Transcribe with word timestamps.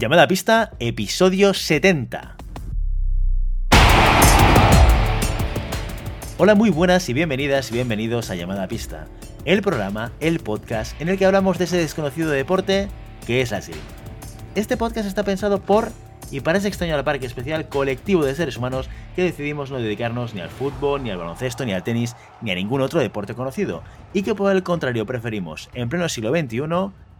Llamada 0.00 0.26
pista, 0.26 0.70
episodio 0.78 1.52
70. 1.52 2.36
Hola, 6.38 6.54
muy 6.54 6.70
buenas 6.70 7.06
y 7.10 7.12
bienvenidas 7.12 7.70
y 7.70 7.74
bienvenidos 7.74 8.30
a 8.30 8.34
Llamada 8.34 8.66
Pista, 8.66 9.08
el 9.44 9.60
programa, 9.60 10.10
el 10.20 10.40
podcast 10.40 10.98
en 11.02 11.10
el 11.10 11.18
que 11.18 11.26
hablamos 11.26 11.58
de 11.58 11.64
ese 11.64 11.76
desconocido 11.76 12.30
deporte 12.30 12.88
que 13.26 13.42
es 13.42 13.52
así. 13.52 13.74
Este 14.54 14.78
podcast 14.78 15.06
está 15.06 15.22
pensado 15.22 15.60
por 15.60 15.92
y 16.30 16.40
para 16.40 16.56
ese 16.56 16.68
extraño 16.68 16.94
al 16.94 17.04
parque 17.04 17.26
especial 17.26 17.68
colectivo 17.68 18.24
de 18.24 18.34
seres 18.34 18.56
humanos 18.56 18.88
que 19.14 19.24
decidimos 19.24 19.70
no 19.70 19.76
dedicarnos 19.76 20.32
ni 20.32 20.40
al 20.40 20.48
fútbol, 20.48 21.02
ni 21.02 21.10
al 21.10 21.18
baloncesto, 21.18 21.66
ni 21.66 21.74
al 21.74 21.84
tenis, 21.84 22.16
ni 22.40 22.50
a 22.52 22.54
ningún 22.54 22.80
otro 22.80 23.00
deporte 23.00 23.34
conocido, 23.34 23.82
y 24.14 24.22
que 24.22 24.34
por 24.34 24.50
el 24.50 24.62
contrario 24.62 25.04
preferimos, 25.04 25.68
en 25.74 25.90
pleno 25.90 26.08
siglo 26.08 26.30
XXI, 26.30 26.62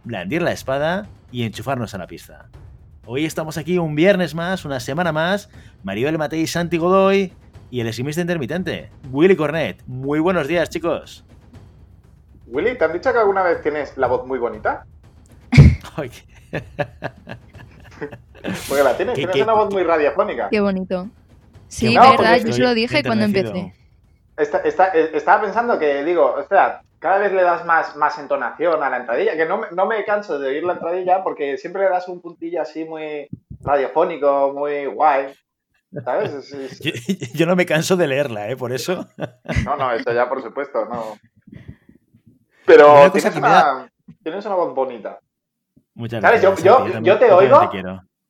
blandir 0.03 0.41
la 0.41 0.51
espada 0.51 1.07
y 1.31 1.43
enchufarnos 1.43 1.93
a 1.93 1.99
la 1.99 2.07
pista. 2.07 2.49
Hoy 3.07 3.25
estamos 3.25 3.57
aquí 3.57 3.79
un 3.79 3.95
viernes 3.95 4.35
más, 4.35 4.63
una 4.63 4.79
semana 4.79 5.11
más, 5.11 5.49
Maribel 5.83 6.19
Matei, 6.19 6.45
Santi 6.45 6.77
Godoy 6.77 7.33
y 7.71 7.79
el 7.79 7.87
eximista 7.87 8.21
intermitente, 8.21 8.91
Willy 9.11 9.35
Cornet. 9.35 9.81
Muy 9.87 10.19
buenos 10.19 10.47
días, 10.47 10.69
chicos. 10.69 11.25
Willy, 12.45 12.77
¿te 12.77 12.85
han 12.85 12.93
dicho 12.93 13.11
que 13.11 13.17
alguna 13.17 13.41
vez 13.41 13.59
tienes 13.63 13.97
la 13.97 14.05
voz 14.05 14.27
muy 14.27 14.37
bonita? 14.37 14.85
Porque 18.69 18.83
la 18.83 18.95
tienes, 18.95 19.15
tienes 19.15 19.35
una 19.41 19.53
voz 19.53 19.73
muy 19.73 19.81
radiofónica. 19.81 20.49
Qué 20.49 20.61
bonito. 20.61 21.09
Sí, 21.69 21.97
verdad, 21.97 22.37
yo 22.45 22.53
se 22.53 22.61
lo 22.61 22.75
dije 22.75 23.01
cuando 23.03 23.25
empecé. 23.25 23.73
estaba 24.37 25.41
pensando 25.41 25.79
que, 25.79 26.03
digo, 26.03 26.39
espera, 26.39 26.83
cada 27.01 27.17
vez 27.17 27.33
le 27.33 27.41
das 27.41 27.65
más, 27.65 27.95
más 27.95 28.19
entonación 28.19 28.81
a 28.83 28.89
la 28.89 28.97
entradilla, 28.97 29.35
que 29.35 29.47
no, 29.47 29.61
no 29.71 29.87
me 29.87 30.05
canso 30.05 30.37
de 30.37 30.49
oír 30.49 30.63
la 30.63 30.73
entradilla 30.73 31.23
porque 31.23 31.57
siempre 31.57 31.81
le 31.81 31.89
das 31.89 32.07
un 32.07 32.21
puntillo 32.21 32.61
así 32.61 32.85
muy 32.85 33.27
radiofónico, 33.59 34.53
muy 34.53 34.85
guay. 34.85 35.33
¿Sabes? 36.05 36.51
Yo, 37.33 37.47
no 37.47 37.55
me 37.55 37.65
canso 37.65 37.97
de 37.97 38.07
leerla, 38.07 38.49
¿eh? 38.49 38.55
Por 38.55 38.71
eso. 38.71 39.07
No, 39.65 39.75
no, 39.75 39.91
eso 39.91 40.13
ya 40.13 40.29
por 40.29 40.43
supuesto, 40.43 40.85
no. 40.85 41.17
Pero 42.67 43.11
tienes 43.11 43.35
una, 43.35 43.91
tienes 44.21 44.45
una 44.45 44.55
voz 44.55 44.75
bonita. 44.75 45.19
Muchas 45.95 46.21
gracias. 46.21 46.63
Yo, 46.63 47.01
yo, 47.01 47.17
te 47.17 47.31
oigo. 47.31 47.59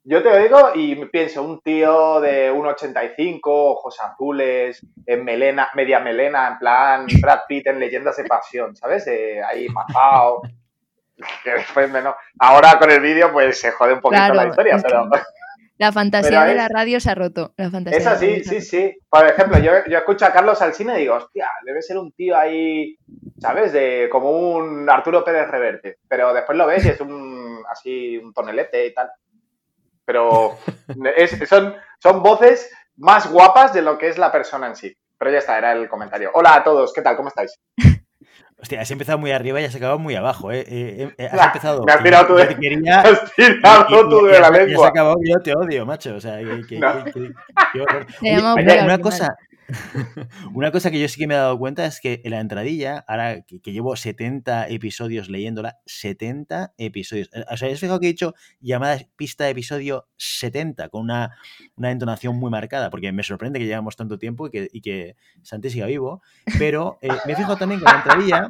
Yo 0.03 0.23
te 0.23 0.29
oigo 0.29 0.71
y 0.73 0.95
pienso, 1.05 1.43
un 1.43 1.61
tío 1.61 2.19
de 2.21 2.51
1,85, 2.51 3.39
ojos 3.43 3.99
azules, 4.01 4.83
en 5.05 5.23
melena, 5.23 5.69
media 5.75 5.99
melena, 5.99 6.47
en 6.47 6.57
plan 6.57 7.07
Brad 7.21 7.41
Pitt 7.47 7.67
en 7.67 7.79
Leyendas 7.79 8.17
de 8.17 8.23
Pasión, 8.23 8.75
¿sabes? 8.75 9.05
Eh, 9.07 9.41
ahí 9.43 9.67
majao. 9.69 10.41
Que 11.43 11.51
después 11.51 11.87
menos. 11.91 12.15
Ahora 12.39 12.79
con 12.79 12.89
el 12.89 12.99
vídeo, 12.99 13.31
pues 13.31 13.59
se 13.59 13.69
jode 13.69 13.93
un 13.93 14.01
poquito 14.01 14.33
la 14.33 14.47
historia, 14.47 14.79
pero. 14.81 15.07
La 15.77 15.91
fantasía 15.91 16.45
de 16.45 16.55
la 16.55 16.67
radio 16.67 16.99
se 16.99 17.11
ha 17.11 17.15
roto. 17.15 17.53
La 17.57 17.69
fantasía 17.69 17.99
es 17.99 18.07
así, 18.07 18.43
sí, 18.43 18.59
sí. 18.59 18.97
Por 19.07 19.27
ejemplo, 19.27 19.59
yo, 19.59 19.71
yo 19.87 19.99
escucho 19.99 20.25
a 20.25 20.33
Carlos 20.33 20.59
Alcina 20.63 20.97
y 20.97 21.01
digo, 21.01 21.13
hostia, 21.13 21.47
debe 21.63 21.83
ser 21.83 21.99
un 21.99 22.11
tío 22.13 22.35
ahí, 22.35 22.97
¿sabes? 23.39 23.71
De 23.71 24.09
como 24.11 24.31
un 24.31 24.89
Arturo 24.89 25.23
Pérez 25.23 25.47
Reverte. 25.47 25.97
Pero 26.07 26.33
después 26.33 26.57
lo 26.57 26.65
ves 26.65 26.85
y 26.85 26.89
es 26.89 27.01
un 27.01 27.63
así 27.69 28.17
un 28.17 28.33
tonelete 28.33 28.87
y 28.87 28.93
tal 28.95 29.11
pero 30.11 30.57
son, 31.47 31.73
son 31.99 32.21
voces 32.21 32.69
más 32.97 33.31
guapas 33.31 33.73
de 33.73 33.81
lo 33.81 33.97
que 33.97 34.09
es 34.09 34.17
la 34.17 34.29
persona 34.29 34.67
en 34.67 34.75
sí. 34.75 34.93
Pero 35.17 35.31
ya 35.31 35.37
está, 35.37 35.57
era 35.57 35.71
el 35.71 35.87
comentario. 35.87 36.31
Hola 36.33 36.55
a 36.55 36.63
todos, 36.63 36.91
¿qué 36.93 37.01
tal? 37.01 37.15
¿Cómo 37.15 37.29
estáis? 37.29 37.57
Hostia, 38.57 38.81
has 38.81 38.91
empezado 38.91 39.17
muy 39.17 39.31
arriba 39.31 39.61
y 39.61 39.63
has 39.63 39.75
acabado 39.75 39.99
muy 39.99 40.13
abajo, 40.15 40.51
¿eh? 40.51 40.65
eh, 40.67 41.15
eh 41.17 41.29
has 41.31 41.47
empezado. 41.47 41.83
Me 41.85 41.93
has 41.93 42.03
tirado 42.03 42.27
tú 42.27 42.35
de, 42.35 42.55
quería, 42.57 42.99
has 43.01 43.31
tirado 43.33 44.09
tú 44.09 44.25
de 44.25 44.39
la 44.39 44.49
lengua. 44.49 44.85
Has 44.85 44.91
acabado, 44.91 45.15
yo 45.23 45.39
te 45.39 45.55
odio, 45.55 45.85
macho. 45.85 46.15
O 46.15 46.19
sea, 46.19 46.39
que, 46.39 46.67
que, 46.67 46.77
una 48.83 48.97
cosa, 48.99 49.33
Una 50.53 50.71
cosa 50.71 50.91
que 50.91 50.99
yo 50.99 51.07
sí 51.07 51.19
que 51.19 51.27
me 51.27 51.33
he 51.33 51.37
dado 51.37 51.57
cuenta 51.57 51.85
es 51.85 51.99
que 51.99 52.21
en 52.23 52.31
la 52.31 52.39
entradilla, 52.39 53.03
ahora 53.07 53.41
que, 53.41 53.59
llevo 53.71 53.95
70 53.95 54.67
episodios 54.69 55.29
leyéndola, 55.29 55.79
70 55.85 56.73
episodios. 56.77 57.29
Eh, 57.33 57.45
o 57.49 57.57
sea, 57.57 57.71
¿has 57.71 57.79
fijado 57.79 57.99
que 57.99 58.07
he 58.07 58.09
dicho 58.09 58.33
llamada 58.59 58.99
pista 59.15 59.47
episodio 59.49 60.07
70 60.17 60.89
con 60.89 61.01
una, 61.03 61.37
entonación 61.77 62.35
muy 62.37 62.51
marcada? 62.51 62.89
Porque 62.89 63.11
me 63.11 63.23
sorprende 63.23 63.59
que 63.59 63.65
llevamos 63.65 63.95
tanto 63.95 64.17
tiempo 64.17 64.47
y 64.47 64.51
que, 64.51 64.69
y 64.71 64.81
que 64.81 65.15
Santi 65.41 65.69
siga 65.69 65.87
vivo. 65.87 66.21
Pero 66.57 66.97
eh, 67.01 67.09
me 67.25 67.33
he 67.33 67.35
fijado 67.35 67.57
también 67.57 67.79
que 67.79 67.85
en 67.85 67.91
la 67.91 67.97
entradilla 67.99 68.49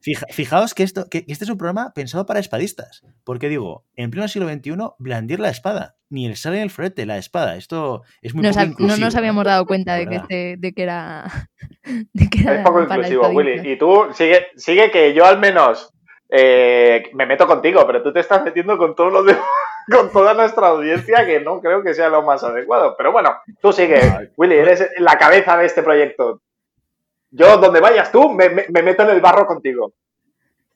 fijaos 0.00 0.74
que, 0.74 0.82
esto, 0.82 1.08
que 1.08 1.24
este 1.28 1.44
es 1.44 1.50
un 1.50 1.58
programa 1.58 1.92
pensado 1.94 2.26
para 2.26 2.40
espadistas. 2.40 3.02
Porque 3.24 3.48
digo, 3.48 3.84
en 3.96 4.10
pleno 4.10 4.28
siglo 4.28 4.48
XXI, 4.48 4.76
blandir 4.98 5.40
la 5.40 5.50
espada. 5.50 5.97
Ni 6.10 6.26
el 6.26 6.36
sale 6.36 6.56
ni 6.56 6.62
el 6.62 6.70
frete, 6.70 7.04
la 7.06 7.18
espada. 7.18 7.56
Esto 7.56 8.02
es 8.22 8.34
muy 8.34 8.42
nos 8.42 8.56
poco 8.56 8.86
No 8.86 8.96
nos 8.96 9.14
habíamos 9.14 9.44
dado 9.44 9.66
cuenta 9.66 9.94
de, 9.94 10.06
que, 10.06 10.16
este, 10.16 10.56
de 10.58 10.72
que 10.72 10.82
era. 10.82 11.26
es 11.84 12.60
poco 12.64 12.82
inclusivo, 12.82 13.28
Willy. 13.28 13.72
Y 13.72 13.76
tú, 13.76 14.08
sigue, 14.12 14.46
sigue 14.56 14.90
que 14.90 15.12
yo 15.12 15.26
al 15.26 15.38
menos 15.38 15.92
eh, 16.30 17.10
me 17.14 17.26
meto 17.26 17.46
contigo, 17.46 17.86
pero 17.86 18.02
tú 18.02 18.12
te 18.12 18.20
estás 18.20 18.42
metiendo 18.44 18.76
con 18.76 18.94
todo 18.94 19.10
lo 19.10 19.22
de, 19.22 19.36
con 19.90 20.12
toda 20.12 20.34
nuestra 20.34 20.68
audiencia, 20.68 21.24
que 21.26 21.40
no 21.40 21.60
creo 21.60 21.82
que 21.82 21.94
sea 21.94 22.08
lo 22.08 22.22
más 22.22 22.44
adecuado. 22.44 22.94
Pero 22.96 23.12
bueno, 23.12 23.36
tú 23.60 23.72
sigue, 23.72 24.00
Willy, 24.36 24.56
eres 24.56 24.90
la 24.98 25.16
cabeza 25.18 25.56
de 25.56 25.66
este 25.66 25.82
proyecto. 25.82 26.42
Yo, 27.30 27.58
donde 27.58 27.80
vayas 27.80 28.10
tú, 28.10 28.30
me, 28.30 28.48
meto 28.48 29.02
en 29.02 29.10
el 29.10 29.20
barro 29.20 29.46
contigo. 29.46 29.92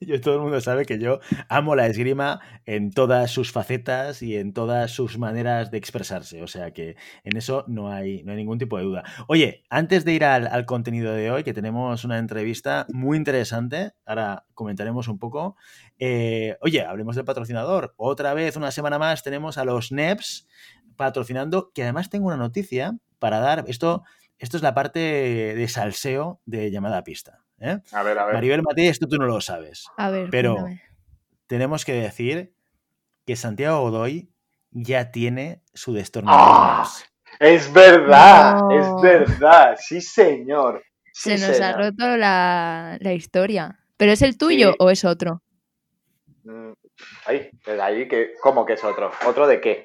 Yo, 0.06 0.20
todo 0.20 0.34
el 0.34 0.40
mundo 0.40 0.60
sabe 0.60 0.84
que 0.84 0.98
yo 0.98 1.20
amo 1.48 1.76
la 1.76 1.86
esgrima 1.86 2.40
en 2.66 2.90
todas 2.90 3.30
sus 3.30 3.52
facetas 3.52 4.22
y 4.22 4.36
en 4.36 4.52
todas 4.52 4.90
sus 4.90 5.18
maneras 5.18 5.70
de 5.70 5.78
expresarse. 5.78 6.42
O 6.42 6.46
sea 6.46 6.72
que 6.72 6.96
en 7.24 7.36
eso 7.36 7.64
no 7.68 7.90
hay, 7.90 8.22
no 8.24 8.32
hay 8.32 8.38
ningún 8.38 8.58
tipo 8.58 8.78
de 8.78 8.84
duda. 8.84 9.04
Oye, 9.28 9.64
antes 9.70 10.04
de 10.04 10.12
ir 10.12 10.24
al, 10.24 10.66
contenido 10.66 11.12
de 11.12 11.30
hoy, 11.30 11.44
que 11.44 11.52
tenemos 11.52 12.04
una 12.04 12.18
entrevista 12.18 12.86
muy 12.92 13.16
interesante, 13.16 13.92
ahora 14.06 14.44
comentaremos 14.54 15.08
un 15.08 15.18
poco. 15.18 15.56
Eh, 15.98 16.56
oye, 16.60 16.82
hablemos 16.82 17.16
del 17.16 17.24
patrocinador. 17.24 17.94
Otra 17.96 18.34
vez, 18.34 18.56
una 18.56 18.70
semana 18.70 18.98
más, 18.98 19.22
tenemos 19.22 19.58
a 19.58 19.64
los 19.64 19.92
NEPs 19.92 20.48
patrocinando, 20.96 21.72
que 21.74 21.82
además 21.82 22.10
tengo 22.10 22.26
una 22.26 22.36
noticia 22.36 22.96
para 23.18 23.38
dar. 23.38 23.64
Esto 23.68 24.02
esto 24.42 24.56
es 24.56 24.62
la 24.64 24.74
parte 24.74 24.98
de 24.98 25.68
salseo 25.68 26.40
de 26.46 26.72
llamada 26.72 26.98
a 26.98 27.04
pista. 27.04 27.41
¿Eh? 27.62 27.78
A 27.92 28.02
ver, 28.02 28.18
a 28.18 28.26
ver. 28.26 28.34
Maribel 28.34 28.62
Mati, 28.62 28.88
esto 28.88 29.06
tú 29.06 29.16
no 29.16 29.26
lo 29.26 29.40
sabes. 29.40 29.86
A 29.96 30.10
ver, 30.10 30.28
pero 30.30 30.56
tenemos 31.46 31.84
que 31.84 31.94
decir 31.94 32.52
que 33.24 33.36
Santiago 33.36 33.80
Godoy 33.82 34.30
ya 34.70 35.10
tiene 35.10 35.62
su 35.72 35.92
destornillador. 35.92 36.46
¡Ah! 36.48 36.88
Es 37.38 37.72
verdad, 37.72 38.60
es 38.72 39.02
verdad, 39.02 39.76
sí 39.80 40.00
señor. 40.00 40.82
Se 41.12 41.38
nos 41.38 41.60
ha 41.60 41.72
roto 41.72 42.16
la, 42.16 42.98
historia. 43.02 43.78
¿Pero 43.96 44.12
es 44.12 44.22
el 44.22 44.36
tuyo 44.36 44.74
o 44.78 44.90
es 44.90 45.04
otro? 45.04 45.42
Mm, 46.44 46.72
ahí, 47.26 47.50
ahí 47.80 48.08
que, 48.08 48.32
¿cómo 48.42 48.66
que 48.66 48.74
es 48.74 48.84
otro? 48.84 49.12
¿Otro 49.26 49.46
de 49.46 49.60
qué? 49.60 49.84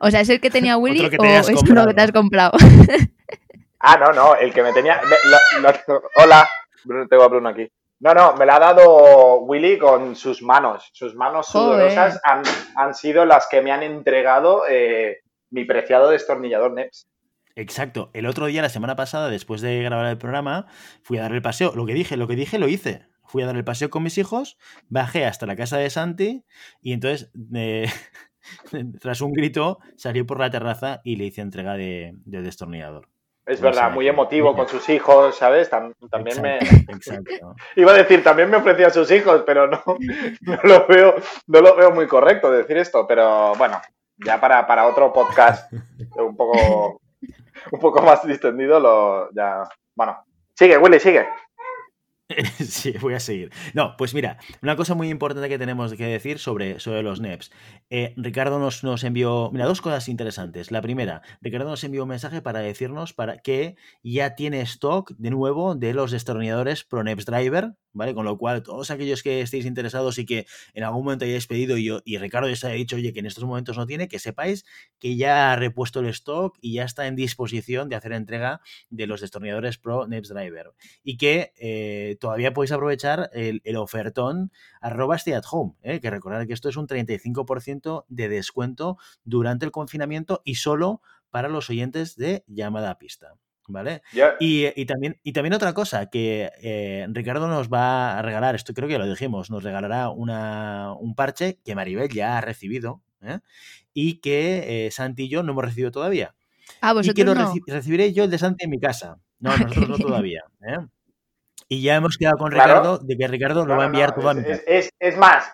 O 0.00 0.10
sea, 0.10 0.20
¿es 0.20 0.28
el 0.28 0.40
que 0.40 0.50
tenía 0.50 0.76
Willy 0.78 1.06
o 1.18 1.24
es 1.24 1.62
uno 1.68 1.86
que 1.86 1.94
te 1.94 2.00
has 2.00 2.12
comprado? 2.12 2.52
Ah, 3.80 3.96
no, 3.96 4.12
no, 4.12 4.34
el 4.34 4.52
que 4.52 4.62
me 4.62 4.72
tenía. 4.72 5.00
hola, 6.16 6.48
tengo 7.08 7.22
a 7.22 7.28
Bruno 7.28 7.48
aquí. 7.48 7.70
No, 8.00 8.14
no, 8.14 8.34
me 8.34 8.46
la 8.46 8.56
ha 8.56 8.60
dado 8.60 9.40
Willy 9.40 9.76
con 9.76 10.14
sus 10.14 10.40
manos. 10.40 10.88
Sus 10.92 11.16
manos 11.16 11.48
sudorosas 11.48 12.20
han, 12.22 12.94
sido 12.94 13.24
las 13.24 13.48
que 13.50 13.60
me 13.60 13.72
han 13.72 13.82
entregado 13.82 14.62
eh, 14.68 15.18
mi 15.50 15.64
preciado 15.64 16.10
destornillador 16.10 16.72
NEPS. 16.72 17.08
Exacto. 17.56 18.10
El 18.14 18.26
otro 18.26 18.46
día, 18.46 18.62
la 18.62 18.68
semana 18.68 18.94
pasada, 18.94 19.28
después 19.28 19.60
de 19.62 19.82
grabar 19.82 20.06
el 20.06 20.18
programa, 20.18 20.66
fui 21.02 21.18
a 21.18 21.22
dar 21.22 21.32
el 21.32 21.42
paseo. 21.42 21.72
Lo 21.74 21.86
que 21.86 21.94
dije, 21.94 22.16
lo 22.16 22.28
que 22.28 22.36
dije, 22.36 22.60
lo 22.60 22.68
hice. 22.68 23.08
Fui 23.24 23.42
a 23.42 23.46
dar 23.46 23.56
el 23.56 23.64
paseo 23.64 23.90
con 23.90 24.04
mis 24.04 24.16
hijos, 24.16 24.56
bajé 24.88 25.26
hasta 25.26 25.44
la 25.44 25.56
casa 25.56 25.76
de 25.76 25.90
Santi 25.90 26.44
y 26.80 26.92
entonces, 26.92 27.30
eh, 27.54 27.86
tras 29.00 29.20
un 29.20 29.32
grito, 29.32 29.80
salí 29.96 30.22
por 30.22 30.38
la 30.38 30.50
terraza 30.50 31.00
y 31.04 31.16
le 31.16 31.24
hice 31.24 31.42
entrega 31.42 31.74
de 31.74 32.14
destornillador. 32.24 33.08
Es 33.48 33.62
verdad, 33.62 33.90
muy 33.90 34.06
emotivo 34.06 34.54
con 34.54 34.68
sus 34.68 34.86
hijos, 34.90 35.36
¿sabes? 35.36 35.70
también 35.70 36.42
me. 36.42 36.58
Iba 37.76 37.92
a 37.92 37.96
decir, 37.96 38.22
también 38.22 38.50
me 38.50 38.58
ofrecía 38.58 38.88
a 38.88 38.90
sus 38.90 39.10
hijos, 39.10 39.42
pero 39.46 39.66
no, 39.66 39.82
no, 40.42 40.58
lo 40.64 40.86
veo, 40.86 41.14
no 41.46 41.60
lo 41.62 41.74
veo 41.74 41.90
muy 41.90 42.06
correcto 42.06 42.50
decir 42.50 42.76
esto. 42.76 43.06
Pero 43.06 43.54
bueno, 43.54 43.80
ya 44.18 44.38
para, 44.38 44.66
para 44.66 44.86
otro 44.86 45.10
podcast 45.14 45.72
un 46.16 46.36
poco, 46.36 47.00
un 47.72 47.80
poco 47.80 48.02
más 48.02 48.26
distendido, 48.26 48.78
lo 48.80 49.30
ya. 49.32 49.66
Bueno, 49.94 50.24
sigue, 50.54 50.76
Willy, 50.76 51.00
sigue. 51.00 51.26
sí, 52.58 52.92
voy 53.00 53.14
a 53.14 53.20
seguir. 53.20 53.50
No, 53.72 53.96
pues 53.96 54.12
mira, 54.12 54.38
una 54.62 54.76
cosa 54.76 54.94
muy 54.94 55.08
importante 55.08 55.48
que 55.48 55.58
tenemos 55.58 55.94
que 55.94 56.04
decir 56.04 56.38
sobre, 56.38 56.78
sobre 56.78 57.02
los 57.02 57.20
NEPs. 57.20 57.50
Eh, 57.88 58.12
Ricardo 58.16 58.58
nos, 58.58 58.84
nos 58.84 59.02
envió, 59.04 59.50
mira, 59.50 59.64
dos 59.64 59.80
cosas 59.80 60.08
interesantes. 60.08 60.70
La 60.70 60.82
primera, 60.82 61.22
Ricardo 61.40 61.70
nos 61.70 61.82
envió 61.84 62.02
un 62.02 62.10
mensaje 62.10 62.42
para 62.42 62.60
decirnos 62.60 63.14
para 63.14 63.38
que 63.38 63.76
ya 64.02 64.34
tiene 64.34 64.60
stock 64.62 65.12
de 65.16 65.30
nuevo 65.30 65.74
de 65.74 65.94
los 65.94 66.10
destornilladores 66.10 66.84
Pro 66.84 67.02
NEPs 67.02 67.24
Driver, 67.24 67.72
¿vale? 67.92 68.14
Con 68.14 68.26
lo 68.26 68.36
cual, 68.36 68.62
todos 68.62 68.90
aquellos 68.90 69.22
que 69.22 69.40
estéis 69.40 69.64
interesados 69.64 70.18
y 70.18 70.26
que 70.26 70.46
en 70.74 70.84
algún 70.84 71.04
momento 71.04 71.24
hayáis 71.24 71.46
pedido 71.46 71.76
y, 71.78 71.84
yo, 71.84 72.00
y 72.04 72.18
Ricardo 72.18 72.48
ya 72.48 72.52
os 72.52 72.64
haya 72.64 72.74
dicho, 72.74 72.96
oye, 72.96 73.12
que 73.12 73.20
en 73.20 73.26
estos 73.26 73.44
momentos 73.44 73.76
no 73.76 73.86
tiene, 73.86 74.08
que 74.08 74.18
sepáis 74.18 74.64
que 74.98 75.16
ya 75.16 75.52
ha 75.52 75.56
repuesto 75.56 76.00
el 76.00 76.06
stock 76.06 76.56
y 76.60 76.74
ya 76.74 76.84
está 76.84 77.06
en 77.06 77.16
disposición 77.16 77.88
de 77.88 77.96
hacer 77.96 78.12
entrega 78.12 78.60
de 78.90 79.06
los 79.06 79.20
destornilladores 79.20 79.78
Pro 79.78 80.06
NEPs 80.06 80.28
Driver. 80.28 80.72
Y 81.02 81.16
que 81.16 81.52
eh, 81.56 82.16
todavía 82.18 82.52
podéis 82.52 82.72
aprovechar 82.72 83.30
el, 83.32 83.60
el 83.64 83.76
ofertón 83.76 84.52
arroba 84.80 85.16
stay 85.16 85.32
at 85.34 85.44
home, 85.50 85.74
¿eh? 85.82 86.00
que 86.00 86.10
recordad 86.10 86.46
que 86.46 86.52
esto 86.52 86.68
es 86.68 86.76
un 86.76 86.86
35% 86.86 88.04
de 88.08 88.28
descuento 88.28 88.98
durante 89.24 89.64
el 89.64 89.70
confinamiento 89.72 90.42
y 90.44 90.56
solo 90.56 91.00
para 91.30 91.48
los 91.48 91.68
oyentes 91.70 92.16
de 92.16 92.44
llamada 92.46 92.90
a 92.90 92.98
pista. 92.98 93.34
¿Vale? 93.70 94.00
Y, 94.40 94.64
y 94.80 94.86
también, 94.86 95.20
y 95.22 95.32
también 95.34 95.52
otra 95.52 95.74
cosa, 95.74 96.06
que 96.08 96.50
eh, 96.62 97.06
Ricardo 97.10 97.48
nos 97.48 97.68
va 97.68 98.18
a 98.18 98.22
regalar, 98.22 98.54
esto 98.54 98.72
creo 98.72 98.88
que 98.88 98.92
ya 98.94 98.98
lo 98.98 99.04
dijimos, 99.06 99.50
nos 99.50 99.62
regalará 99.62 100.08
una, 100.08 100.94
un 100.98 101.14
parche 101.14 101.58
que 101.66 101.74
Maribel 101.74 102.08
ya 102.08 102.38
ha 102.38 102.40
recibido 102.40 103.02
¿eh? 103.20 103.40
y 103.92 104.20
que 104.20 104.86
eh, 104.86 104.90
Santi 104.90 105.24
y 105.24 105.28
yo 105.28 105.42
no 105.42 105.52
hemos 105.52 105.64
recibido 105.66 105.90
todavía. 105.90 106.34
Ah, 106.80 106.94
Y 107.02 107.12
que 107.12 107.24
vosotros 107.24 107.26
lo 107.26 107.34
no. 107.34 107.52
reci- 107.52 107.62
recibiré 107.66 108.12
yo 108.14 108.24
el 108.24 108.30
de 108.30 108.38
Santi 108.38 108.64
en 108.64 108.70
mi 108.70 108.80
casa. 108.80 109.18
No, 109.38 109.50
nosotros 109.54 109.86
no 109.90 109.98
todavía. 109.98 110.44
¿eh? 110.62 110.78
Y 111.68 111.82
ya 111.82 111.96
hemos 111.96 112.16
quedado 112.16 112.38
con 112.38 112.50
Claro. 112.50 112.72
Ricardo 112.74 112.98
de 112.98 113.16
que 113.16 113.28
Ricardo 113.28 113.60
lo 113.66 113.72
No, 113.74 113.76
va 113.78 113.82
a 113.84 113.86
enviar 113.86 114.10
no, 114.16 114.22
todo 114.22 114.30
es, 114.32 114.46
es- 114.46 114.64
es- 114.66 114.90
es 114.98 115.16
más, 115.18 115.52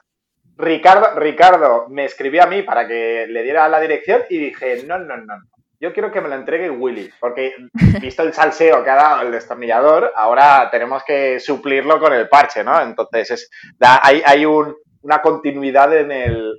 Ricardo, 0.57 1.19
Ricardo 1.19 1.87
me 1.89 2.05
escribió 2.05 2.45
a 2.45 2.47
mí 2.47 2.63
para 2.63 2.87
que 2.87 3.27
le 3.29 3.43
diera 3.43 3.69
la 3.69 3.81
dirección 3.81 4.23
y 4.31 4.39
dije, 4.39 4.85
no, 4.87 4.99
no, 4.99 5.17
no. 5.17 5.35
Yo 5.81 5.93
quiero 5.93 6.13
que 6.13 6.21
me 6.21 6.29
lo 6.29 6.37
entregue 6.37 6.71
Willy, 6.71 7.11
porque 7.19 7.55
visto 8.01 8.23
el 8.23 8.33
salseo 8.33 8.85
que 8.85 8.91
ha 8.91 8.95
dado 8.95 9.23
el 9.23 9.33
destornillador, 9.33 10.13
ahora 10.15 10.69
tenemos 10.71 11.03
que 11.05 11.41
suplirlo 11.41 11.99
con 11.99 12.13
el 12.13 12.29
parche, 12.29 12.63
¿no? 12.63 12.81
Entonces, 12.81 13.31
es, 13.33 13.51
da- 13.77 14.01
hay, 14.03 14.23
hay 14.25 14.47
un- 14.47 14.77
una 15.03 15.21
continuidad 15.21 15.93
en, 15.99 16.13
el, 16.13 16.57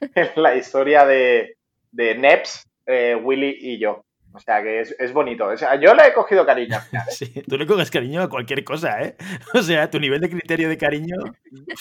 en 0.14 0.42
la 0.42 0.54
historia 0.56 1.04
de, 1.04 1.56
de 1.92 2.14
Neps, 2.16 2.64
eh, 2.86 3.14
Willy 3.22 3.56
y 3.60 3.78
yo. 3.78 4.05
O 4.36 4.40
sea 4.40 4.62
que 4.62 4.80
es, 4.80 4.94
es 4.98 5.12
bonito. 5.14 5.46
O 5.46 5.56
sea, 5.56 5.76
yo 5.80 5.94
le 5.94 6.08
he 6.08 6.12
cogido 6.12 6.44
cariño. 6.44 6.76
al 6.76 6.82
final, 6.82 7.08
¿eh? 7.08 7.12
Sí, 7.12 7.42
tú 7.48 7.56
le 7.56 7.66
coges 7.66 7.90
cariño 7.90 8.20
a 8.22 8.28
cualquier 8.28 8.62
cosa, 8.64 9.00
¿eh? 9.00 9.16
O 9.54 9.62
sea, 9.62 9.88
tu 9.90 9.98
nivel 9.98 10.20
de 10.20 10.28
criterio 10.28 10.68
de 10.68 10.76
cariño. 10.76 11.16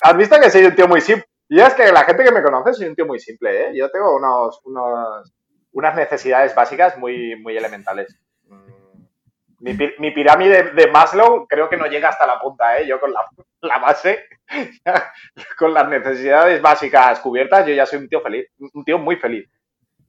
Has 0.02 0.16
visto 0.16 0.40
que 0.40 0.50
soy 0.50 0.64
un 0.66 0.76
tío 0.76 0.88
muy 0.88 1.02
simple. 1.02 1.26
Yo 1.50 1.66
es 1.66 1.74
que 1.74 1.92
la 1.92 2.06
gente 2.06 2.24
que 2.24 2.32
me 2.32 2.42
conoce 2.42 2.74
soy 2.74 2.88
un 2.88 2.96
tío 2.96 3.06
muy 3.06 3.20
simple, 3.20 3.68
¿eh? 3.68 3.72
Yo 3.76 3.92
tengo 3.92 4.16
unos, 4.16 4.62
unos- 4.64 5.34
unas 5.74 5.96
necesidades 5.96 6.56
básicas 6.56 6.98
muy, 6.98 7.36
muy 7.42 7.58
elementales. 7.58 8.18
Mm, 8.48 9.04
mi 10.00 10.12
pirámide 10.12 10.72
de 10.72 10.88
Maslow 10.88 11.48
creo 11.48 11.70
que 11.70 11.78
no 11.78 11.86
llega 11.88 12.10
hasta 12.10 12.26
la 12.26 12.40
punta, 12.40 12.78
¿eh? 12.78 12.88
Yo 12.88 13.00
con 13.00 13.12
la, 13.12 13.22
la 13.62 13.80
base, 13.80 14.26
con 15.58 15.74
las 15.74 15.88
necesidades 15.90 16.62
básicas 16.62 17.20
cubiertas, 17.20 17.66
yo 17.68 17.74
ya 17.74 17.86
soy 17.86 18.00
un 18.00 18.08
tío 18.10 18.22
feliz. 18.22 18.48
Un 18.74 18.84
tío 18.86 18.98
muy 18.98 19.18
feliz. 19.18 19.50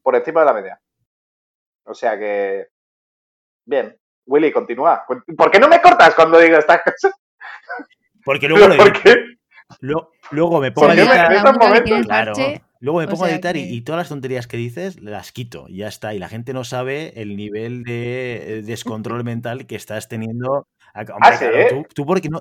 Por 0.02 0.14
encima 0.14 0.40
de 0.40 0.46
la 0.46 0.52
media. 0.52 0.80
O 1.86 1.94
sea 1.94 2.18
que... 2.18 2.66
Bien. 3.64 3.96
Willy, 4.26 4.52
continúa. 4.52 5.04
¿Por 5.06 5.50
qué 5.50 5.58
no 5.60 5.68
me 5.68 5.80
cortas 5.80 6.14
cuando 6.14 6.38
digo 6.38 6.56
estas 6.58 6.82
cosas? 6.82 7.12
Porque 8.24 8.48
luego, 8.48 8.66
¿Por 8.76 8.92
qué? 9.02 9.14
Lo- 9.80 10.10
luego 10.30 10.60
me 10.60 10.72
pongo 10.72 10.88
a 10.90 10.94
me- 10.94 11.02
editar. 11.02 12.04
Claro. 12.04 12.32
Luego 12.80 12.98
me 12.98 13.04
o 13.06 13.08
pongo 13.08 13.24
a 13.24 13.30
editar 13.30 13.56
y, 13.56 13.64
que- 13.68 13.74
y 13.74 13.80
todas 13.82 14.00
las 14.00 14.08
tonterías 14.08 14.46
que 14.46 14.56
dices 14.56 15.00
las 15.00 15.32
quito. 15.32 15.66
Y 15.68 15.78
ya 15.78 15.88
está. 15.88 16.12
Y 16.14 16.18
la 16.18 16.28
gente 16.28 16.52
no 16.52 16.64
sabe 16.64 17.12
el 17.20 17.36
nivel 17.36 17.82
de 17.84 18.58
eh, 18.58 18.62
descontrol 18.62 19.24
mental 19.24 19.66
que 19.66 19.76
estás 19.76 20.08
teniendo. 20.08 20.66
Ah, 20.94 21.00
Hombre, 21.00 21.14
Ah, 21.20 21.32
¿sí? 21.36 21.44
claro, 21.46 21.66
tú, 21.70 21.86
tú 21.94 22.06
porque 22.06 22.28
no. 22.28 22.40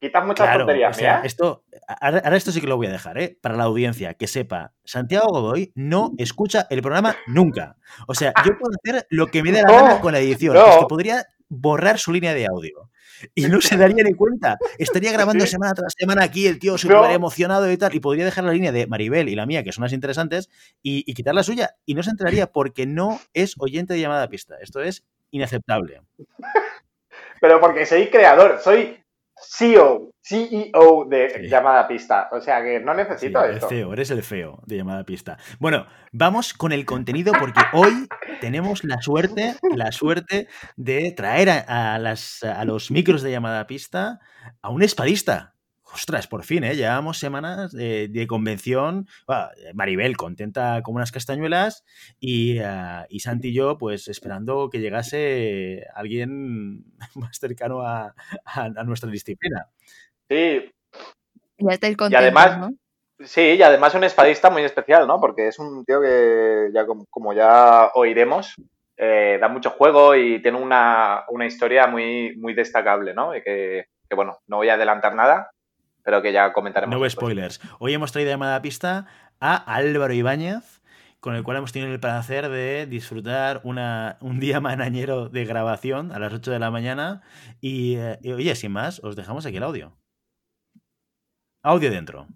Quitas 0.00 0.26
muchas 0.26 0.46
Claro, 0.46 0.60
tonterías, 0.66 0.94
o 0.96 0.98
sea, 1.00 1.20
esto, 1.24 1.64
ahora, 2.00 2.18
ahora 2.22 2.36
esto 2.36 2.52
sí 2.52 2.60
que 2.60 2.66
lo 2.66 2.76
voy 2.76 2.86
a 2.86 2.90
dejar, 2.92 3.16
¿eh? 3.18 3.38
Para 3.40 3.56
la 3.56 3.64
audiencia, 3.64 4.12
que 4.14 4.26
sepa, 4.26 4.74
Santiago 4.84 5.28
Godoy 5.28 5.72
no 5.74 6.12
escucha 6.18 6.66
el 6.68 6.82
programa 6.82 7.16
nunca. 7.26 7.76
O 8.06 8.14
sea, 8.14 8.32
yo 8.44 8.58
puedo 8.58 8.74
hacer 8.84 9.06
lo 9.08 9.28
que 9.28 9.42
me 9.42 9.52
dé 9.52 9.62
la 9.62 9.68
No, 9.68 9.74
gana 9.84 10.00
con 10.00 10.12
la 10.12 10.18
edición. 10.20 10.54
no. 10.54 10.66
Es 10.68 10.76
que 10.78 10.86
podría 10.86 11.24
borrar 11.48 11.98
su 11.98 12.12
línea 12.12 12.34
de 12.34 12.46
audio. 12.46 12.90
Y 13.34 13.46
no 13.46 13.62
se 13.62 13.78
daría 13.78 14.04
ni 14.04 14.12
cuenta. 14.12 14.58
Estaría 14.76 15.10
grabando 15.12 15.46
Sí. 15.46 15.52
semana 15.52 15.72
tras 15.72 15.94
semana 15.96 16.24
aquí, 16.24 16.46
el 16.46 16.58
tío 16.58 16.72
No. 16.72 16.78
súper 16.78 17.12
emocionado 17.12 17.70
y 17.72 17.78
tal, 17.78 17.94
y 17.94 18.00
podría 18.00 18.26
dejar 18.26 18.44
la 18.44 18.52
línea 18.52 18.72
de 18.72 18.86
Maribel 18.86 19.30
y 19.30 19.34
la 19.34 19.46
mía, 19.46 19.64
que 19.64 19.72
son 19.72 19.84
las 19.84 19.94
interesantes, 19.94 20.50
y, 20.82 21.04
y 21.10 21.14
quitar 21.14 21.34
la 21.34 21.42
suya. 21.42 21.70
Y 21.86 21.94
no 21.94 22.02
se 22.02 22.10
enteraría 22.10 22.48
porque 22.52 22.84
no 22.84 23.18
es 23.32 23.54
oyente 23.58 23.94
de 23.94 24.00
llamada 24.00 24.24
a 24.24 24.28
pista. 24.28 24.56
Esto 24.60 24.82
es 24.82 25.04
inaceptable. 25.30 26.02
Pero 27.40 27.60
porque 27.60 27.86
soy 27.86 28.08
creador, 28.08 28.58
soy 28.62 28.98
CEO, 29.38 30.10
CEO 30.22 31.04
de 31.08 31.28
Sí. 31.42 31.48
llamada 31.48 31.86
pista. 31.86 32.28
O 32.32 32.40
sea 32.40 32.62
que 32.62 32.80
no 32.80 32.92
Sí, 32.92 32.98
necesito 32.98 33.44
el 33.44 33.54
esto. 33.54 33.68
feo, 33.68 33.92
eres 33.92 34.10
el 34.10 34.22
feo 34.22 34.60
de 34.66 34.76
llamada 34.76 35.04
pista. 35.04 35.38
Bueno, 35.58 35.86
vamos 36.12 36.54
con 36.54 36.72
el 36.72 36.84
contenido 36.86 37.32
porque 37.38 37.60
hoy 37.72 38.08
tenemos 38.40 38.82
la 38.84 39.00
suerte, 39.02 39.54
la 39.74 39.92
suerte 39.92 40.48
de 40.76 41.12
traer 41.12 41.50
a, 41.50 41.94
a 41.94 41.98
las, 41.98 42.42
a 42.44 42.64
los 42.64 42.90
micros 42.90 43.22
de 43.22 43.30
llamada 43.30 43.66
pista 43.66 44.20
a 44.62 44.70
un 44.70 44.82
espadista. 44.82 45.55
Ostras, 45.96 46.26
por 46.28 46.44
fin, 46.44 46.62
¿eh? 46.62 46.76
Llevamos 46.76 47.18
semanas 47.18 47.72
de, 47.72 48.08
de 48.08 48.26
convención. 48.26 49.08
Bueno, 49.26 49.48
Maribel 49.72 50.14
contenta 50.18 50.82
como 50.82 50.96
unas 50.96 51.10
castañuelas 51.10 51.84
y, 52.20 52.58
ah, 52.58 53.06
y 53.08 53.20
Santi 53.20 53.48
y 53.48 53.54
yo, 53.54 53.78
pues 53.78 54.06
esperando 54.08 54.68
que 54.68 54.80
llegase 54.80 55.86
alguien 55.94 56.84
más 57.14 57.38
cercano 57.38 57.80
a, 57.80 58.14
a- 58.44 58.64
a 58.76 58.84
nuestra 58.84 59.10
disciplina. 59.10 59.68
Sí, 60.28 60.70
Ya 61.58 61.72
estáis 61.72 61.96
contentos, 61.96 62.22
además- 62.22 62.58
¿no? 62.58 62.70
sí, 63.24 63.40
y 63.40 63.62
además 63.62 63.94
un 63.94 64.04
espadista 64.04 64.50
muy 64.50 64.64
especial, 64.64 65.06
¿no? 65.06 65.18
Porque 65.18 65.48
es 65.48 65.58
un 65.58 65.82
tío 65.86 66.02
que, 66.02 66.68
ya 66.74 66.84
como, 66.84 67.06
como 67.08 67.32
ya 67.32 67.90
oiremos, 67.94 68.54
eh, 68.98 69.38
da 69.40 69.48
mucho 69.48 69.70
juego 69.70 70.14
y 70.14 70.42
tiene 70.42 70.58
una, 70.60 71.24
una 71.30 71.46
historia 71.46 71.86
muy, 71.86 72.36
muy 72.36 72.52
destacable, 72.52 73.14
¿no? 73.14 73.34
Y 73.34 73.42
que, 73.42 73.86
que, 74.10 74.14
bueno, 74.14 74.38
no 74.46 74.58
voy 74.58 74.68
a 74.68 74.74
adelantar 74.74 75.14
nada, 75.14 75.50
pero 76.06 76.22
que 76.22 76.32
ya 76.32 76.52
comentaremos. 76.52 76.96
No 76.96 77.10
spoilers. 77.10 77.60
Hoy 77.80 77.92
hemos 77.92 78.12
traído 78.12 78.30
llamada 78.30 78.54
a 78.54 78.62
pista 78.62 79.06
a 79.40 79.56
Álvaro 79.56 80.14
Ibáñez, 80.14 80.80
con 81.18 81.34
el 81.34 81.42
cual 81.42 81.56
hemos 81.56 81.72
tenido 81.72 81.92
el 81.92 81.98
placer 81.98 82.48
de 82.48 82.86
disfrutar 82.86 83.60
una, 83.64 84.16
un 84.20 84.38
día 84.38 84.60
manañero 84.60 85.28
de 85.28 85.44
grabación 85.44 86.12
a 86.12 86.20
las 86.20 86.32
8 86.32 86.52
de 86.52 86.58
la 86.60 86.70
mañana. 86.70 87.22
Y, 87.60 87.96
eh, 87.96 88.20
y, 88.22 88.30
oye, 88.30 88.54
sin 88.54 88.70
más, 88.70 89.02
os 89.02 89.16
dejamos 89.16 89.46
aquí 89.46 89.56
el 89.56 89.64
audio. 89.64 89.96
Audio 91.64 91.90
dentro. 91.90 92.28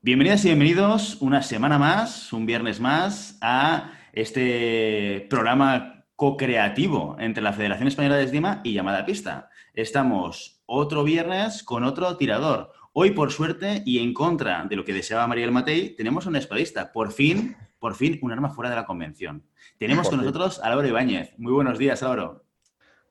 Bienvenidas 0.00 0.44
y 0.44 0.48
bienvenidos 0.48 1.16
una 1.20 1.42
semana 1.42 1.76
más, 1.76 2.32
un 2.32 2.46
viernes 2.46 2.78
más, 2.78 3.36
a 3.40 3.90
este 4.12 5.26
programa 5.28 6.04
co-creativo 6.14 7.16
entre 7.18 7.42
la 7.42 7.52
Federación 7.52 7.88
Española 7.88 8.14
de 8.14 8.22
Esgrima 8.22 8.60
y 8.62 8.74
Llamada 8.74 9.00
a 9.00 9.04
Pista. 9.04 9.50
Estamos 9.74 10.51
otro 10.66 11.04
viernes 11.04 11.62
con 11.62 11.84
otro 11.84 12.16
tirador. 12.16 12.72
Hoy, 12.92 13.12
por 13.12 13.32
suerte, 13.32 13.82
y 13.86 13.98
en 14.00 14.12
contra 14.12 14.64
de 14.64 14.76
lo 14.76 14.84
que 14.84 14.92
deseaba 14.92 15.26
Mariel 15.26 15.50
Matei, 15.52 15.96
tenemos 15.96 16.26
un 16.26 16.36
espadista. 16.36 16.92
Por 16.92 17.12
fin, 17.12 17.56
por 17.78 17.94
fin, 17.94 18.18
un 18.22 18.32
arma 18.32 18.50
fuera 18.50 18.68
de 18.70 18.76
la 18.76 18.84
convención. 18.84 19.42
Tenemos 19.78 20.06
Por 20.06 20.12
con 20.12 20.20
fin. 20.20 20.26
nosotros 20.26 20.60
a 20.62 20.66
Álvaro 20.68 20.86
Ibáñez. 20.88 21.34
Muy 21.38 21.52
buenos 21.52 21.78
días, 21.78 22.02
Álvaro. 22.02 22.44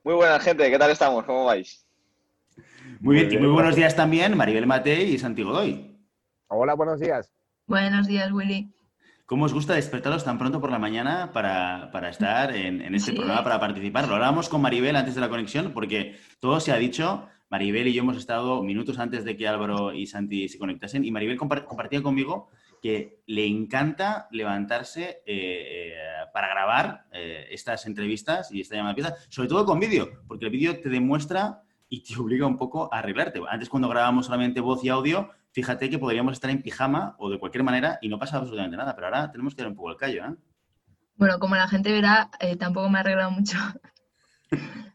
Muy 0.03 0.13
buena 0.15 0.39
gente, 0.39 0.69
¿qué 0.69 0.77
tal 0.79 0.91
estamos? 0.91 1.25
¿Cómo 1.25 1.45
vais? 1.45 1.85
Muy 2.99 3.15
bien, 3.15 3.27
y 3.27 3.29
bien, 3.31 3.43
muy 3.43 3.51
buenos 3.51 3.75
días 3.75 3.95
también 3.95 4.35
Maribel 4.37 4.65
Matei 4.67 5.13
y 5.13 5.17
Santi 5.19 5.43
Godoy. 5.43 5.97
Hola, 6.47 6.73
buenos 6.75 6.99
días. 6.99 7.31
Buenos 7.67 8.07
días, 8.07 8.31
Willy. 8.31 8.73
¿Cómo 9.25 9.45
os 9.45 9.53
gusta 9.53 9.73
despertaros 9.75 10.23
tan 10.25 10.37
pronto 10.37 10.59
por 10.59 10.71
la 10.71 10.79
mañana 10.79 11.31
para, 11.31 11.89
para 11.91 12.09
estar 12.09 12.53
en, 12.55 12.81
en 12.81 12.95
este 12.95 13.11
Sí. 13.11 13.17
programa, 13.17 13.43
para 13.43 13.59
participar? 13.59 14.07
Lo 14.07 14.15
hablábamos 14.15 14.49
con 14.49 14.61
Maribel 14.61 14.95
antes 14.95 15.15
de 15.15 15.21
la 15.21 15.29
conexión, 15.29 15.71
porque 15.73 16.17
todo 16.39 16.59
se 16.59 16.71
ha 16.71 16.77
dicho. 16.77 17.27
Maribel 17.51 17.87
y 17.89 17.93
yo 17.93 18.01
hemos 18.01 18.15
estado 18.17 18.63
minutos 18.63 18.97
antes 18.97 19.25
de 19.25 19.35
que 19.35 19.45
Álvaro 19.47 19.93
y 19.93 20.07
Santi 20.07 20.47
se 20.47 20.57
conectasen, 20.57 21.03
y 21.03 21.11
Maribel 21.11 21.37
compar- 21.37 21.65
compartía 21.65 22.01
conmigo 22.01 22.49
que 22.81 23.21
le 23.27 23.45
encanta 23.45 24.27
levantarse 24.31 25.21
eh, 25.25 25.25
eh, 25.27 25.93
para 26.33 26.47
grabar 26.47 27.05
eh, 27.11 27.45
estas 27.51 27.85
entrevistas 27.85 28.51
y 28.51 28.61
esta 28.61 28.75
llamada 28.75 28.95
de 28.95 29.01
pieza, 29.03 29.15
sobre 29.29 29.49
todo 29.49 29.65
con 29.65 29.79
vídeo, 29.79 30.23
porque 30.27 30.45
el 30.45 30.51
vídeo 30.51 30.79
te 30.79 30.89
demuestra 30.89 31.61
y 31.89 32.01
te 32.03 32.17
obliga 32.17 32.47
un 32.47 32.57
poco 32.57 32.91
a 32.91 32.99
arreglarte. 32.99 33.41
Antes 33.49 33.67
cuando 33.69 33.89
grabábamos 33.89 34.25
solamente 34.27 34.61
voz 34.61 34.81
y 34.85 34.89
audio, 34.89 35.29
fíjate 35.51 35.89
que 35.89 35.99
podríamos 35.99 36.31
estar 36.33 36.49
en 36.49 36.61
pijama 36.63 37.15
o 37.19 37.29
de 37.29 37.37
cualquier 37.37 37.65
manera 37.65 37.99
y 38.01 38.07
no 38.07 38.17
pasa 38.17 38.37
absolutamente 38.37 38.77
nada, 38.77 38.95
pero 38.95 39.07
ahora 39.07 39.29
tenemos 39.29 39.53
que 39.53 39.61
dar 39.61 39.69
un 39.71 39.75
poco 39.75 39.91
el 39.91 39.97
callo, 39.97 40.25
¿eh? 40.25 40.35
Bueno, 41.17 41.37
como 41.37 41.55
la 41.55 41.67
gente 41.67 41.91
verá, 41.91 42.31
tampoco 42.57 42.89
me 42.89 42.97
ha 42.97 43.01
arreglado 43.01 43.29
mucho. 43.31 43.57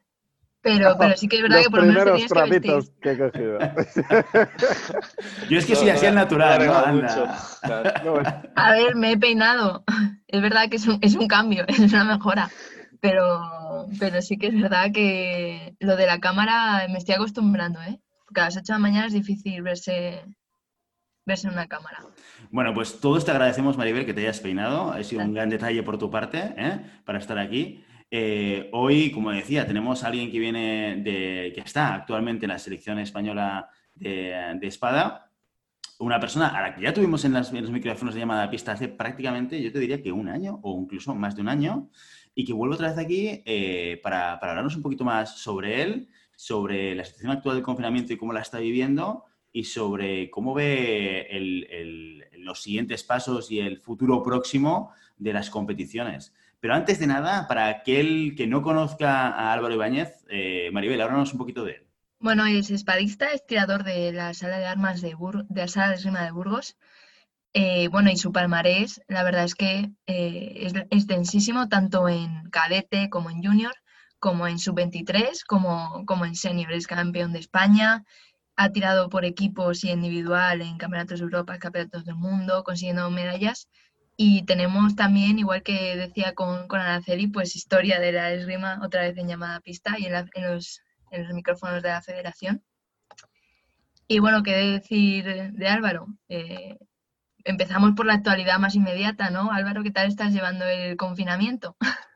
Pero, 0.67 0.97
pero 0.99 1.17
sí 1.17 1.29
que 1.29 1.37
es 1.37 1.43
verdad 1.43 1.59
Los 1.59 1.67
que 1.67 1.71
por 1.71 1.81
lo 1.81 1.87
menos 1.87 2.05
te 2.05 2.11
primeros 2.11 2.17
tienes 2.17 2.33
que 2.33 2.43
vestir. 2.43 2.73
trapitos 2.73 2.91
que 3.01 3.11
he 3.13 3.19
cogido. 3.19 3.59
Yo 5.49 5.59
es 5.59 5.65
que 5.67 5.77
soy 5.77 5.91
así 5.91 6.07
al 6.07 6.17
natural, 6.17 6.67
¿no? 6.67 6.77
Anda. 6.77 7.31
No, 7.63 8.17
A 8.57 8.73
ver, 8.73 8.97
me 8.97 9.13
he 9.13 9.17
peinado. 9.19 9.85
Es 10.27 10.43
verdad 10.43 10.69
que 10.69 10.77
es 10.77 10.87
un, 10.89 10.99
es 11.03 11.15
un 11.15 11.29
cambio, 11.29 11.65
es 11.69 11.79
una 11.79 12.03
mejora. 12.05 12.51
Pero, 13.01 13.87
pero 14.01 14.21
sí 14.23 14.39
que 14.39 14.49
es 14.49 14.61
verdad 14.61 14.91
que 14.93 15.77
lo 15.79 15.95
de 15.95 16.07
la 16.07 16.19
cámara 16.19 16.85
me 16.89 16.99
estoy 16.99 17.15
acostumbrando, 17.15 17.81
¿eh? 17.83 18.01
Porque 18.25 18.41
a 18.41 18.45
las 18.47 18.57
8 18.57 18.65
de 18.67 18.73
la 18.73 18.79
mañana 18.81 19.07
es 19.07 19.13
difícil 19.13 19.63
verse, 19.63 20.25
verse 21.25 21.47
en 21.47 21.53
una 21.53 21.69
cámara. 21.69 22.01
Bueno, 22.51 22.75
pues 22.75 22.99
todos 23.01 23.25
te 23.25 23.31
agradecemos, 23.31 23.77
Maribel, 23.77 24.05
que 24.05 24.15
te 24.15 24.23
hayas 24.23 24.41
peinado. 24.41 24.91
Ha 24.91 25.05
sido 25.05 25.23
un 25.23 25.35
gran 25.35 25.49
detalle 25.49 25.85
por 25.85 25.97
tu 25.99 26.11
parte 26.11 26.55
¿eh? 26.57 26.81
para 27.05 27.19
estar 27.21 27.39
aquí. 27.39 27.85
Eh, 28.19 28.71
hoy, 28.73 29.11
como 29.11 29.31
decía, 29.31 29.67
tenemos 29.67 30.03
a 30.03 30.07
alguien 30.07 30.31
que 30.31 30.39
viene 30.39 30.97
de, 31.05 31.53
que 31.55 31.61
está 31.61 31.93
actualmente 31.93 32.47
en 32.47 32.49
la 32.53 32.59
selección 32.59 32.99
española 32.99 33.69
de, 33.95 34.57
de 34.59 34.67
espada. 34.67 35.31
Una 35.99 36.19
persona 36.19 36.49
a 36.49 36.63
la 36.63 36.75
que 36.75 36.81
ya 36.81 36.95
tuvimos 36.95 37.27
en, 37.27 37.35
las- 37.35 37.53
en 37.53 37.61
los 37.61 37.71
micrófonos 37.71 38.15
de 38.15 38.21
llamada 38.21 38.45
a 38.45 38.51
pista 38.51 38.73
hace 38.73 38.89
prácticamente, 38.89 39.63
yo 39.63 39.71
te 39.71 39.79
diría 39.81 40.03
que 40.03 40.13
un 40.13 40.31
año 40.31 40.61
o 40.63 40.81
incluso 40.81 41.15
más 41.15 41.37
de 41.37 41.43
un 41.43 41.49
año, 41.51 41.91
y 42.35 42.47
que 42.47 42.55
vuelve 42.55 42.77
otra 42.77 42.89
vez 42.89 42.97
aquí 42.99 43.43
eh, 43.45 44.01
para, 44.03 44.41
para 44.41 44.53
hablarnos 44.53 44.77
un 44.77 44.83
poquito 44.83 45.05
más 45.05 45.39
sobre 45.39 45.83
él, 45.83 46.09
sobre 46.35 46.95
la 46.95 47.05
situación 47.05 47.33
actual 47.33 47.57
del 47.57 47.65
confinamiento 47.65 48.15
y 48.15 48.17
cómo 48.17 48.33
la 48.33 48.41
está 48.41 48.59
viviendo, 48.61 49.25
y 49.53 49.65
sobre 49.65 50.31
cómo 50.31 50.55
ve 50.55 51.27
el- 51.31 51.67
el- 51.71 52.25
los 52.39 52.63
siguientes 52.63 53.05
pasos 53.05 53.51
y 53.51 53.61
el 53.61 53.77
futuro 53.79 54.23
próximo 54.23 54.93
de 55.19 55.35
las 55.35 55.51
competiciones. 55.51 56.33
Pero 56.67 56.75
antes 56.75 56.99
de 56.99 57.07
nada, 57.07 57.47
para 57.47 57.69
aquel 57.69 58.35
que 58.37 58.49
no 58.49 58.61
conozca 58.61 59.29
a 59.29 59.53
Álvaro 59.53 59.75
Ibáñez, 59.75 60.25
eh, 60.29 60.69
Maribel, 60.73 61.01
háblanos 61.01 61.31
un 61.33 61.39
poquito 61.39 61.63
de 61.63 61.75
él. 61.75 61.83
Bueno, 62.19 62.45
es 62.47 62.73
espadista, 62.73 63.31
es 63.33 63.47
tirador 63.47 63.85
de 63.85 64.11
la 64.13 64.35
sala 64.35 64.59
de 64.59 64.67
armas 64.67 65.01
de, 65.01 65.15
Bur- 65.15 65.47
de 65.49 65.61
la 65.61 65.69
sala 65.69 65.97
de 65.97 66.11
de 66.25 66.31
Burgos. 66.33 66.77
Eh, 67.55 67.87
bueno, 67.89 68.11
y 68.11 68.17
su 68.17 68.33
palmarés, 68.33 69.01
la 69.07 69.23
verdad 69.23 69.45
es 69.45 69.55
que 69.55 69.93
eh, 70.09 70.55
es 70.67 70.75
extensísimo, 70.91 71.69
tanto 71.69 72.09
en 72.09 72.51
cadete 72.51 73.11
como 73.11 73.31
en 73.31 73.45
junior, 73.45 73.75
como 74.19 74.49
en 74.49 74.59
sub-23, 74.59 75.45
como, 75.47 76.05
como 76.05 76.25
en 76.27 76.35
senior. 76.35 76.73
Es 76.73 76.89
campeón 76.89 77.33
de 77.33 77.39
España, 77.39 78.05
ha 78.57 78.71
tirado 78.73 79.09
por 79.09 79.25
equipos 79.25 79.85
y 79.85 79.91
individual 79.93 80.63
en 80.63 80.79
campeonatos 80.79 81.21
de 81.21 81.25
Europa, 81.27 81.59
campeonatos 81.59 82.05
del 82.05 82.17
mundo, 82.17 82.65
consiguiendo 82.65 83.09
medallas. 83.11 83.69
Y 84.19 84.45
tenemos 84.45 84.95
también, 84.97 85.39
igual 85.39 85.63
que 85.63 85.97
decía 85.97 86.35
con, 86.35 86.69
con 86.69 86.81
Araceli, 86.81 87.29
pues 87.29 87.57
historia 87.57 88.01
de 88.01 88.13
la 88.13 88.33
esgrima, 88.33 88.81
otra 88.83 89.03
vez 89.03 89.17
en 89.19 89.29
llamada 89.29 89.61
pista 89.61 89.97
y 89.99 90.07
en, 90.07 90.13
la- 90.13 90.29
en 90.35 90.53
los 90.55 90.83
en 91.13 91.23
los 91.25 91.33
micrófonos 91.35 91.83
de 91.83 91.89
la 91.91 92.03
federación. 92.03 92.63
Y 94.09 94.19
bueno, 94.21 94.43
qué 94.43 94.53
decir 94.53 95.53
de 95.53 95.69
Álvaro. 95.69 96.07
Eh, 96.29 96.77
empezamos 97.45 97.93
por 97.97 98.07
la 98.07 98.15
actualidad 98.15 98.59
más 98.59 98.75
inmediata, 98.75 99.31
¿no? 99.31 99.53
Álvaro, 99.53 99.83
¿qué 99.83 99.91
tal 99.93 100.09
estás 100.09 100.33
llevando 100.33 100.67
el 100.67 100.97
confinamiento? 100.97 101.77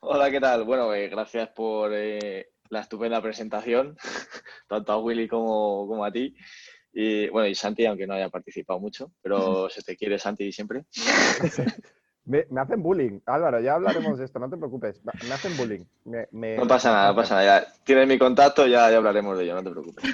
Hola, 0.00 0.30
¿qué 0.30 0.40
tal? 0.40 0.64
Bueno, 0.64 0.92
eh, 0.94 1.08
gracias 1.08 1.48
por 1.50 1.92
eh, 1.94 2.48
la 2.70 2.80
estupenda 2.80 3.20
presentación, 3.22 3.96
tanto 4.68 4.92
a 4.92 4.98
Willy 4.98 5.28
como, 5.28 5.86
como 5.86 6.04
a 6.04 6.12
ti. 6.12 6.34
Y 6.98 7.28
bueno, 7.28 7.46
y 7.46 7.54
Santi, 7.54 7.84
aunque 7.84 8.06
no 8.06 8.14
haya 8.14 8.30
participado 8.30 8.80
mucho, 8.80 9.12
pero 9.20 9.68
se 9.68 9.82
te 9.82 9.98
quiere 9.98 10.18
Santi 10.18 10.50
siempre. 10.50 10.84
Me, 12.24 12.46
me 12.50 12.60
hacen 12.62 12.82
bullying. 12.82 13.20
Álvaro, 13.26 13.60
ya 13.60 13.74
hablaremos 13.74 14.18
de 14.18 14.24
esto, 14.24 14.38
no 14.38 14.48
te 14.48 14.56
preocupes. 14.56 15.00
Me 15.04 15.34
hacen 15.34 15.54
bullying. 15.58 15.84
Me- 16.06 16.26
me- 16.32 16.56
No 16.56 16.66
pasa 16.66 16.90
nada, 16.90 17.08
no 17.08 17.16
pasa 17.16 17.34
nada. 17.34 17.60
Ya 17.60 17.66
tienes 17.84 18.08
mi 18.08 18.16
contacto, 18.18 18.66
ya, 18.66 18.90
ya 18.90 18.96
hablaremos 18.96 19.36
de 19.36 19.44
ello, 19.44 19.54
no 19.56 19.62
te 19.62 19.70
preocupes. 19.70 20.04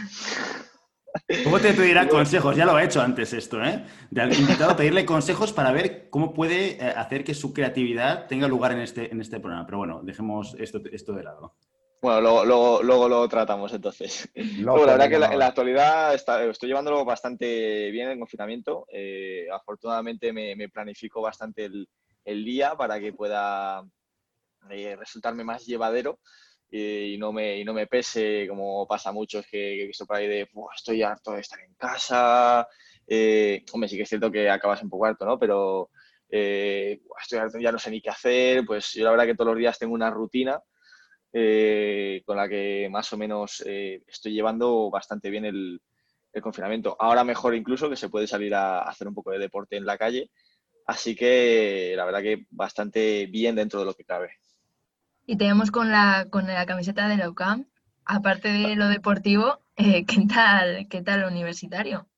¿Cómo 1.44 1.60
te 1.60 1.72
pedirá 1.72 2.08
consejos? 2.08 2.56
Ya 2.56 2.64
lo 2.66 2.74
ha 2.74 2.82
hecho 2.82 3.00
antes 3.00 3.32
esto, 3.32 3.62
¿eh? 3.62 3.84
De 4.10 4.22
haber 4.22 4.38
intentado 4.40 4.76
pedirle 4.76 5.06
consejos 5.06 5.52
para 5.52 5.70
ver 5.70 6.08
cómo 6.10 6.34
puede 6.34 6.72
eh, 6.84 6.92
hacer 6.96 7.22
que 7.22 7.32
su 7.34 7.52
creatividad 7.52 8.26
tenga 8.26 8.48
lugar 8.48 8.72
en 8.72 8.80
este, 8.80 9.10
en 9.12 9.20
este 9.20 9.38
programa. 9.38 9.66
Pero 9.66 9.78
bueno, 9.78 10.00
dejemos 10.02 10.56
esto, 10.58 10.80
esto 10.90 11.12
de 11.12 11.22
lado. 11.22 11.54
Bueno, 12.02 12.20
luego, 12.20 12.44
luego, 12.44 12.82
luego 12.82 13.08
lo 13.08 13.28
tratamos 13.28 13.72
entonces. 13.72 14.28
Lo 14.58 14.72
Bueno, 14.72 14.86
la 14.86 14.92
verdad 14.94 15.08
que 15.08 15.18
la- 15.20 15.32
en 15.32 15.38
la 15.38 15.46
actualidad 15.46 16.14
está- 16.16 16.44
estoy 16.44 16.68
llevándolo 16.68 17.04
bastante 17.04 17.92
bien 17.92 18.08
el 18.08 18.18
confinamiento. 18.18 18.86
Eh, 18.92 19.46
afortunadamente 19.52 20.32
me, 20.32 20.56
me 20.56 20.68
planifico 20.68 21.22
bastante 21.22 21.66
el, 21.66 21.88
el 22.24 22.44
día 22.44 22.74
para 22.74 22.98
que 22.98 23.12
pueda 23.12 23.84
eh, 24.70 24.96
resultarme 24.96 25.44
más 25.44 25.64
llevadero 25.64 26.18
eh, 26.72 27.12
y, 27.14 27.18
no 27.18 27.32
me, 27.32 27.58
y 27.58 27.64
no 27.64 27.72
me 27.72 27.86
pese 27.86 28.46
como 28.48 28.84
pasa 28.88 29.10
a 29.10 29.12
muchos 29.12 29.44
que, 29.46 29.58
que 29.58 29.82
he 29.84 29.86
visto 29.86 30.04
por 30.04 30.16
ahí 30.16 30.26
de 30.26 30.48
"Buah, 30.52 30.74
estoy 30.74 31.02
harto 31.02 31.30
de 31.32 31.40
estar 31.40 31.60
en 31.60 31.74
casa. 31.74 32.66
Eh, 33.06 33.64
hombre, 33.72 33.88
sí 33.88 33.96
que 33.96 34.02
es 34.02 34.08
cierto 34.08 34.30
que 34.32 34.50
acabas 34.50 34.82
un 34.82 34.90
poco 34.90 35.06
harto, 35.06 35.24
¿no? 35.24 35.38
Pero 35.38 35.90
eh, 36.28 37.00
"Buah, 37.04 37.20
estoy 37.22 37.38
harto, 37.38 37.58
ya 37.60 37.70
no 37.70 37.78
sé 37.78 37.92
ni 37.92 38.00
qué 38.00 38.10
hacer. 38.10 38.64
Pues 38.66 38.92
yo 38.92 39.04
la 39.04 39.10
verdad 39.12 39.26
que 39.26 39.36
todos 39.36 39.50
los 39.52 39.58
días 39.58 39.78
tengo 39.78 39.94
una 39.94 40.10
rutina 40.10 40.60
eh, 41.32 42.22
con 42.26 42.36
la 42.36 42.48
que 42.48 42.88
más 42.90 43.12
o 43.12 43.16
menos 43.16 43.62
eh, 43.66 44.02
estoy 44.06 44.32
llevando 44.32 44.90
bastante 44.90 45.30
bien 45.30 45.44
el, 45.44 45.80
el 46.32 46.42
confinamiento. 46.42 46.96
Ahora 46.98 47.24
mejor 47.24 47.54
incluso 47.54 47.88
que 47.88 47.96
se 47.96 48.08
puede 48.08 48.26
salir 48.26 48.54
a 48.54 48.82
hacer 48.82 49.08
un 49.08 49.14
poco 49.14 49.30
de 49.30 49.38
deporte 49.38 49.76
en 49.76 49.86
la 49.86 49.98
calle. 49.98 50.30
Así 50.86 51.14
que 51.14 51.94
la 51.96 52.04
verdad 52.04 52.22
que 52.22 52.46
bastante 52.50 53.26
bien 53.26 53.54
dentro 53.54 53.80
de 53.80 53.86
lo 53.86 53.94
que 53.94 54.04
cabe. 54.04 54.30
Y 55.26 55.36
tenemos 55.36 55.70
con 55.70 55.90
la, 55.90 56.26
con 56.30 56.46
la 56.46 56.66
camiseta 56.66 57.08
de 57.08 57.16
la 57.16 57.28
UCAM, 57.28 57.66
aparte 58.04 58.48
de 58.48 58.74
lo 58.74 58.88
deportivo, 58.88 59.60
eh, 59.76 60.04
¿qué 60.04 60.26
tal, 60.32 60.88
qué 60.88 61.02
tal 61.02 61.20
lo 61.20 61.28
universitario? 61.28 62.08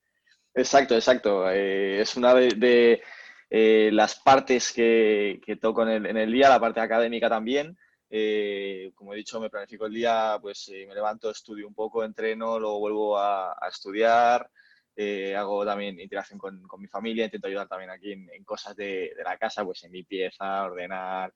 Exacto, 0.55 0.95
exacto. 0.95 1.51
Eh, 1.51 2.01
es 2.01 2.17
una 2.17 2.35
de, 2.35 2.49
de, 2.55 3.03
eh, 3.51 3.91
las 3.93 4.17
partes 4.17 4.73
que, 4.73 5.41
que 5.45 5.57
toco 5.57 5.83
en 5.83 5.89
el, 5.89 6.07
en 6.07 6.17
el 6.17 6.33
día, 6.33 6.49
la 6.49 6.61
parte 6.61 6.81
académica 6.81 7.29
también. 7.29 7.77
Eh, 8.17 8.93
como 8.95 9.13
he 9.13 9.17
dicho, 9.17 9.41
me 9.41 9.51
planifico 9.51 9.87
el 9.87 9.93
día, 9.93 10.39
pues 10.41 10.69
eh, 10.69 10.87
me 10.87 10.95
levanto, 10.95 11.31
estudio 11.31 11.67
un 11.67 11.75
poco, 11.75 12.05
entreno, 12.05 12.61
luego 12.61 12.79
vuelvo 12.79 13.19
a, 13.19 13.55
a 13.61 13.69
estudiar, 13.69 14.49
eh, 14.95 15.35
hago 15.35 15.67
también 15.67 15.99
interacción 15.99 16.39
con, 16.39 16.63
mi 16.79 16.87
familia, 16.87 17.25
intento 17.25 17.49
ayudar 17.49 17.67
también 17.67 17.91
aquí 17.91 18.13
en, 18.13 18.45
cosas 18.45 18.77
de, 18.77 19.11
la 19.25 19.37
casa, 19.37 19.65
pues 19.65 19.83
en 19.83 19.91
limpieza, 19.91 20.63
ordenar, 20.63 21.35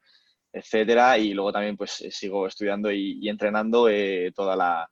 etcétera. 0.52 1.18
Y 1.18 1.34
luego 1.34 1.52
también 1.52 1.76
pues 1.76 1.90
sigo 2.12 2.46
estudiando 2.46 2.92
y, 2.92 3.28
entrenando 3.28 3.88
toda 4.32 4.54
la, 4.54 4.88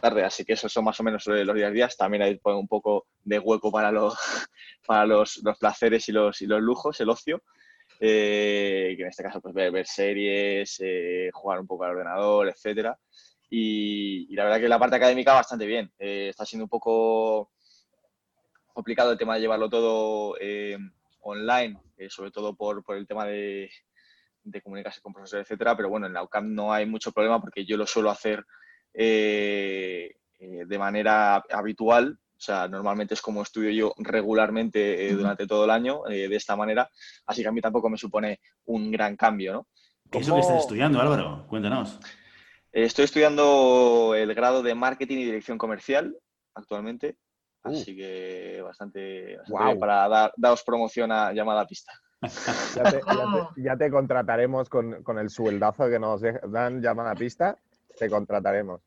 tarde. 0.00 0.24
Así 0.24 0.44
que 0.44 0.54
esos 0.54 0.72
son 0.72 0.84
más 0.84 0.98
o 0.98 1.04
menos 1.04 1.24
los 1.24 1.54
días 1.54 1.72
días. 1.72 1.96
También 1.96 2.22
hay 2.24 2.40
un 2.42 2.66
poco 2.66 3.06
de 3.22 3.38
hueco 3.38 3.70
para 3.70 3.92
los, 3.92 4.16
para 4.84 5.06
los 5.06 5.40
placeres 5.60 6.08
y 6.08 6.12
los, 6.12 6.42
y 6.42 6.46
los 6.46 6.60
lujos, 6.60 7.00
el 7.00 7.10
ocio. 7.10 7.44
Eh, 8.00 8.94
que 8.96 9.02
en 9.02 9.08
este 9.08 9.22
caso 9.22 9.40
pues 9.40 9.54
ver, 9.54 9.86
series, 9.86 10.78
eh, 10.80 11.30
jugar 11.32 11.60
un 11.60 11.66
poco 11.66 11.84
al 11.84 11.92
ordenador, 11.92 12.48
etcétera. 12.48 12.98
Y, 13.48 14.34
la 14.34 14.44
verdad 14.44 14.60
que 14.60 14.68
la 14.68 14.78
parte 14.78 14.96
académica 14.96 15.32
bastante 15.32 15.66
bien. 15.66 15.92
Eh, 15.98 16.28
está 16.30 16.44
siendo 16.44 16.64
un 16.64 16.68
poco 16.68 17.52
complicado 18.72 19.12
el 19.12 19.18
tema 19.18 19.34
de 19.34 19.40
llevarlo 19.40 19.70
todo 19.70 20.36
online, 21.20 21.80
sobre 22.08 22.30
todo 22.30 22.54
por, 22.54 22.84
por 22.84 22.96
el 22.96 23.06
tema 23.06 23.24
de, 23.24 23.70
de 24.42 24.62
comunicarse 24.62 25.00
con 25.00 25.12
profesores, 25.12 25.46
etcétera. 25.46 25.76
Pero 25.76 25.88
bueno, 25.88 26.06
en 26.06 26.12
la 26.12 26.22
UCAM 26.22 26.54
no 26.54 26.72
hay 26.72 26.86
mucho 26.86 27.12
problema 27.12 27.40
porque 27.40 27.64
yo 27.64 27.76
lo 27.76 27.86
suelo 27.86 28.10
hacer 28.10 28.44
de 28.92 30.78
manera 30.78 31.36
habitual. 31.50 32.18
O 32.36 32.40
sea, 32.46 32.68
normalmente 32.68 33.14
es 33.14 33.22
como 33.22 33.42
estudio 33.42 33.70
yo 33.70 33.94
regularmente 33.98 35.08
eh, 35.08 35.14
durante 35.14 35.46
todo 35.46 35.64
el 35.64 35.70
año, 35.70 36.06
eh, 36.06 36.28
de 36.28 36.36
esta 36.36 36.54
manera. 36.54 36.90
Así 37.26 37.42
que 37.42 37.48
a 37.48 37.52
mí 37.52 37.60
tampoco 37.62 37.88
me 37.88 37.96
supone 37.96 38.40
un 38.66 38.90
gran 38.90 39.16
cambio, 39.16 39.52
¿no? 39.54 39.66
¿Qué 40.10 40.18
es 40.18 40.28
lo 40.28 40.34
que 40.36 40.40
¿Cómo- 40.42 40.50
estás 40.52 40.62
estudiando, 40.64 41.00
Álvaro? 41.00 41.46
Cuéntanos. 41.48 41.98
Eh, 42.72 42.84
Estoy 42.84 43.06
estudiando 43.06 44.14
el 44.14 44.34
grado 44.34 44.62
de 44.62 44.74
Marketing 44.74 45.16
y 45.16 45.24
Dirección 45.24 45.56
Comercial 45.58 46.14
actualmente. 46.54 47.16
Uh. 47.64 47.70
Así 47.70 47.96
que 47.96 48.60
bastante, 48.62 49.38
bien 49.48 49.78
para 49.80 50.06
dar, 50.08 50.32
daros 50.36 50.62
promoción 50.62 51.10
a 51.10 51.32
llamada 51.32 51.62
a 51.62 51.66
pista. 51.66 51.92
Ya 52.22 52.82
te, 52.84 53.00
ya 53.00 53.00
te- 53.00 53.00
ya 53.62 53.76
te 53.76 53.90
contrataremos 53.90 54.68
con, 54.68 55.02
con 55.02 55.18
el 55.18 55.30
sueldazo 55.30 55.88
que 55.88 55.98
nos 55.98 56.20
dan 56.22 56.80
llamada 56.82 57.12
a 57.12 57.14
pista. 57.16 57.56
Te 57.98 58.08
contrataremos. 58.10 58.82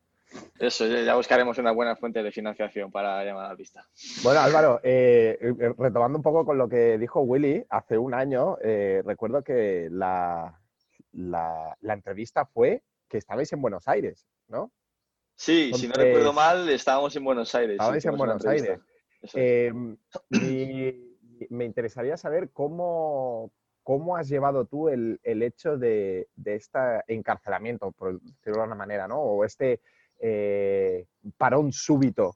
Eso, 0.59 0.86
ya 0.86 1.15
buscaremos 1.15 1.57
una 1.57 1.71
buena 1.71 1.95
fuente 1.95 2.21
de 2.21 2.31
financiación 2.31 2.91
para 2.91 3.24
llamada 3.24 3.51
a 3.51 3.55
pista. 3.55 3.88
Bueno, 4.24 4.41
Álvaro, 4.41 4.79
eh, 4.83 5.38
eh, 5.41 5.74
retomando 5.77 6.17
un 6.17 6.24
poco 6.24 6.45
con 6.45 6.57
lo 6.57 6.67
que 6.67 6.98
dijo 6.98 7.21
Willy, 7.21 7.65
hace 7.69 7.98
un 7.98 8.13
año 8.13 8.57
eh, 8.62 9.01
recuerdo 9.05 9.43
que 9.43 9.88
la, 9.89 10.59
la, 11.13 11.77
la 11.79 11.93
entrevista 11.93 12.45
fue 12.45 12.83
que 13.07 13.17
estabais 13.17 13.51
en 13.53 13.62
Buenos 13.62 13.88
Aires, 13.88 14.27
¿no? 14.48 14.71
Sí, 15.36 15.71
si 15.74 15.88
no 15.88 15.95
recuerdo 15.95 16.33
mal, 16.33 16.67
estábamos 16.69 17.15
en 17.15 17.24
Buenos 17.24 17.55
Aires. 17.55 17.75
Estabais 17.75 18.05
en 18.05 18.17
Buenos. 18.17 18.45
Aires. 18.45 18.79
Eh, 19.33 19.71
mi- 20.29 21.17
me 21.50 21.63
interesaría 21.63 22.17
saber 22.17 22.50
cómo, 22.51 23.51
¿cómo 23.83 24.17
has 24.17 24.27
llevado 24.27 24.65
tú 24.65 24.89
el, 24.89 25.19
hecho 25.24 25.77
de, 25.77 26.27
este 26.43 26.79
encarcelamiento, 27.07 27.91
por 27.93 28.19
decirlo 28.19 28.59
de 28.62 28.67
una 28.67 28.75
manera, 28.75 29.07
¿no? 29.07 29.21
O 29.21 29.45
este 29.45 29.79
eh, 30.19 31.05
parón 31.38 31.71
súbito. 31.71 32.35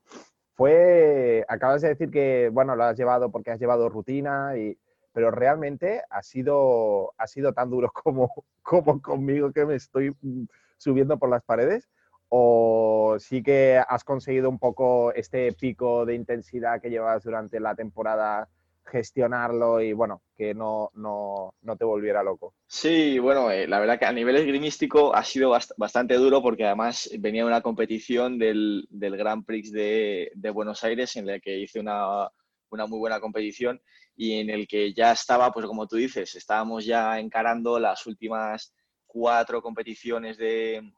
Fue, 0.55 1.45
acabas 1.47 1.81
de 1.81 1.89
decir 1.89 2.11
que, 2.11 2.49
bueno, 2.51 2.75
lo 2.75 2.83
has 2.83 2.97
llevado 2.97 3.31
porque 3.31 3.51
has 3.51 3.59
llevado 3.59 3.89
rutina, 3.89 4.57
y, 4.57 4.77
pero 5.11 5.31
realmente 5.31 6.03
ha 6.09 6.21
sido, 6.23 7.13
ha 7.17 7.27
sido 7.27 7.53
tan 7.53 7.69
duro 7.69 7.91
como, 8.03 8.29
como 8.61 9.01
conmigo 9.01 9.51
que 9.51 9.65
me 9.65 9.75
estoy 9.75 10.15
mm, 10.21 10.45
subiendo 10.77 11.17
por 11.17 11.29
las 11.29 11.43
paredes. 11.43 11.89
¿O 12.35 13.17
sí 13.19 13.43
que 13.43 13.79
has 13.87 14.03
conseguido 14.03 14.49
un 14.49 14.57
poco 14.57 15.13
este 15.13 15.53
pico 15.53 16.03
de 16.03 16.15
intensidad 16.15 16.81
que 16.81 16.89
llevas 16.89 17.23
durante 17.23 17.59
la 17.59 17.75
temporada 17.75 18.49
gestionarlo 18.85 19.81
y 19.81 19.93
bueno, 19.93 20.21
que 20.35 20.53
no, 20.53 20.89
no, 20.93 21.53
no 21.61 21.77
te 21.77 21.85
volviera 21.85 22.23
loco. 22.23 22.53
Sí, 22.67 23.19
bueno, 23.19 23.49
eh, 23.51 23.67
la 23.67 23.79
verdad 23.79 23.99
que 23.99 24.05
a 24.05 24.11
nivel 24.11 24.35
esgrimístico 24.35 25.15
ha 25.15 25.23
sido 25.23 25.55
bastante 25.77 26.15
duro 26.15 26.41
porque 26.41 26.65
además 26.65 27.09
venía 27.19 27.45
una 27.45 27.61
competición 27.61 28.37
del, 28.37 28.85
del 28.89 29.17
Grand 29.17 29.45
Prix 29.45 29.71
de, 29.71 30.31
Buenos 30.53 30.83
Aires 30.83 31.15
en 31.15 31.27
la 31.27 31.39
que 31.39 31.57
hice 31.57 31.79
una, 31.79 32.29
una, 32.69 32.85
muy 32.85 32.99
buena 32.99 33.19
competición 33.19 33.81
y 34.15 34.39
en 34.39 34.49
el 34.49 34.67
que 34.67 34.93
ya 34.93 35.11
estaba, 35.11 35.51
pues 35.51 35.65
como 35.65 35.87
tú 35.87 35.95
dices, 35.95 36.35
estábamos 36.35 36.85
ya 36.85 37.19
encarando 37.19 37.79
las 37.79 38.05
últimas 38.05 38.73
cuatro 39.07 39.61
competiciones 39.61 40.37
de, 40.37 40.93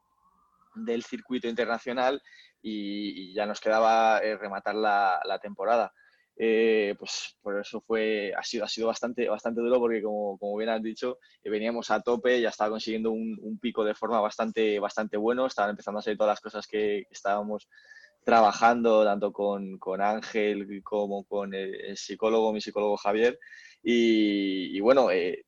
del 0.74 1.02
circuito 1.02 1.48
internacional 1.48 2.20
y, 2.60 3.32
ya 3.32 3.46
nos 3.46 3.60
quedaba 3.60 4.18
eh, 4.18 4.36
rematar 4.36 4.74
la 4.74 5.38
temporada. 5.40 5.92
Eh, 6.38 6.94
pues 6.98 7.34
por 7.40 7.58
eso 7.58 7.80
fue, 7.80 8.32
ha 8.36 8.42
sido, 8.42 8.64
ha 8.64 8.68
sido 8.68 8.88
bastante, 8.88 9.26
bastante 9.26 9.62
duro 9.62 9.78
porque 9.78 10.02
como, 10.02 10.36
como 10.38 10.56
bien 10.58 10.68
has 10.68 10.82
dicho, 10.82 11.18
eh, 11.42 11.48
veníamos 11.48 11.90
a 11.90 12.02
tope, 12.02 12.40
ya 12.40 12.50
estaba 12.50 12.70
consiguiendo 12.70 13.10
un, 13.10 13.58
pico 13.58 13.84
de 13.84 13.94
forma 13.94 14.20
bastante, 14.20 14.78
bastante 14.78 15.16
bueno, 15.16 15.46
estaban 15.46 15.70
empezando 15.70 16.00
a 16.00 16.02
salir 16.02 16.18
todas 16.18 16.32
las 16.32 16.40
cosas 16.40 16.66
que, 16.66 17.06
estábamos 17.10 17.68
trabajando, 18.22 19.04
tanto 19.04 19.32
con, 19.32 19.78
con, 19.78 20.02
Ángel 20.02 20.82
como 20.82 21.24
con 21.24 21.54
el, 21.54 21.96
psicólogo, 21.96 22.52
mi 22.52 22.60
psicólogo 22.60 22.98
Javier, 22.98 23.38
y, 23.82 24.78
bueno, 24.80 25.10
eh, 25.10 25.44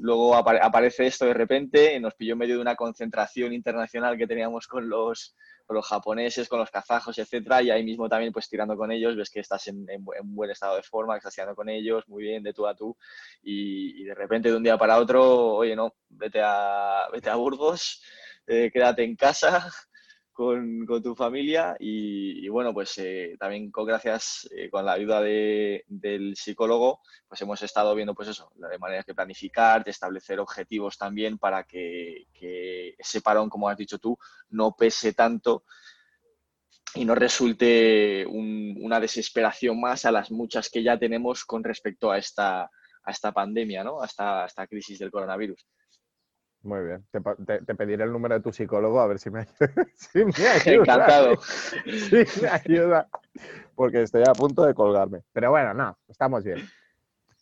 luego 0.00 0.34
aparece 0.34 1.06
esto 1.06 1.24
de 1.24 1.34
repente, 1.34 1.98
nos 2.00 2.14
pilló 2.14 2.34
en 2.34 2.38
medio 2.38 2.56
de 2.56 2.62
una 2.62 2.76
concentración 2.76 3.52
internacional 3.54 4.18
que 4.18 4.26
teníamos 4.26 4.66
con 4.66 4.88
los, 4.88 5.34
con 5.66 5.76
los 5.76 5.86
japoneses, 5.86 6.48
con 6.48 6.58
los 6.58 6.70
kazajos, 6.70 7.18
etcétera, 7.18 7.62
y 7.62 7.70
ahí 7.70 7.84
mismo 7.84 8.08
también 8.08 8.32
pues 8.32 8.48
tirando 8.48 8.76
con 8.76 8.90
ellos, 8.92 9.16
ves 9.16 9.30
que 9.30 9.40
estás 9.40 9.66
en, 9.68 9.86
en, 9.88 10.34
buen 10.34 10.50
estado 10.50 10.76
de 10.76 10.82
forma, 10.82 11.14
que 11.14 11.18
estás 11.18 11.34
tirando 11.34 11.54
con 11.54 11.68
ellos, 11.68 12.08
muy 12.08 12.22
bien, 12.22 12.42
de 12.42 12.52
tú 12.52 12.66
a 12.66 12.74
tú, 12.74 12.96
y, 13.42 14.04
de 14.04 14.14
repente 14.14 14.50
de 14.50 14.56
un 14.56 14.62
día 14.62 14.76
para 14.78 14.98
otro, 14.98 15.54
oye, 15.54 15.76
no, 15.76 15.94
vete 16.08 16.40
a, 16.42 17.08
vete 17.12 17.30
a 17.30 17.36
Burgos, 17.36 18.02
eh, 18.46 18.70
quédate 18.72 19.04
en 19.04 19.16
casa, 19.16 19.70
con, 20.32 20.86
tu 21.02 21.14
familia 21.14 21.76
y, 21.78 22.48
bueno, 22.48 22.72
pues 22.72 22.96
eh, 22.98 23.36
también 23.38 23.70
con 23.70 23.86
gracias 23.86 24.48
eh, 24.56 24.70
con 24.70 24.84
la 24.84 24.92
ayuda 24.92 25.20
del 25.20 26.34
psicólogo, 26.36 27.00
pues 27.28 27.40
hemos 27.42 27.62
estado 27.62 27.94
viendo 27.94 28.14
pues 28.14 28.28
eso, 28.28 28.50
de 28.54 28.78
maneras 28.78 29.06
de 29.06 29.14
planificar, 29.14 29.84
de 29.84 29.90
establecer 29.90 30.40
objetivos 30.40 30.96
también 30.96 31.38
para 31.38 31.64
que, 31.64 32.26
ese 32.98 33.20
parón, 33.20 33.48
como 33.48 33.68
has 33.68 33.76
dicho 33.76 33.98
tú, 33.98 34.18
no 34.50 34.74
pese 34.76 35.12
tanto 35.12 35.64
y 36.94 37.04
no 37.04 37.14
resulte 37.14 38.26
una 38.26 39.00
desesperación 39.00 39.80
más 39.80 40.04
a 40.04 40.12
las 40.12 40.30
muchas 40.30 40.68
que 40.68 40.82
ya 40.82 40.98
tenemos 40.98 41.44
con 41.44 41.64
respecto 41.64 42.10
a 42.10 42.18
esta, 42.18 42.62
a 42.64 43.10
esta 43.10 43.32
pandemia, 43.32 43.84
¿no? 43.84 44.02
a 44.02 44.06
esta 44.06 44.66
crisis 44.68 44.98
del 44.98 45.10
coronavirus. 45.10 45.66
Muy 46.62 46.80
bien. 46.84 47.04
Te, 47.10 47.74
pediré 47.74 48.04
el 48.04 48.12
número 48.12 48.36
de 48.36 48.40
tu 48.40 48.52
psicólogo 48.52 49.00
a 49.00 49.06
ver 49.06 49.18
si 49.18 49.30
me, 49.30 49.40
ayuda. 50.14 50.74
Encantado. 50.74 51.40
Sí, 51.84 52.24
me 52.40 52.48
ayuda. 52.48 53.08
Porque 53.74 54.02
estoy 54.02 54.22
a 54.22 54.32
punto 54.32 54.64
de 54.64 54.74
colgarme. 54.74 55.22
Pero 55.32 55.50
bueno, 55.50 55.74
no, 55.74 55.98
estamos 56.08 56.44
bien. 56.44 56.58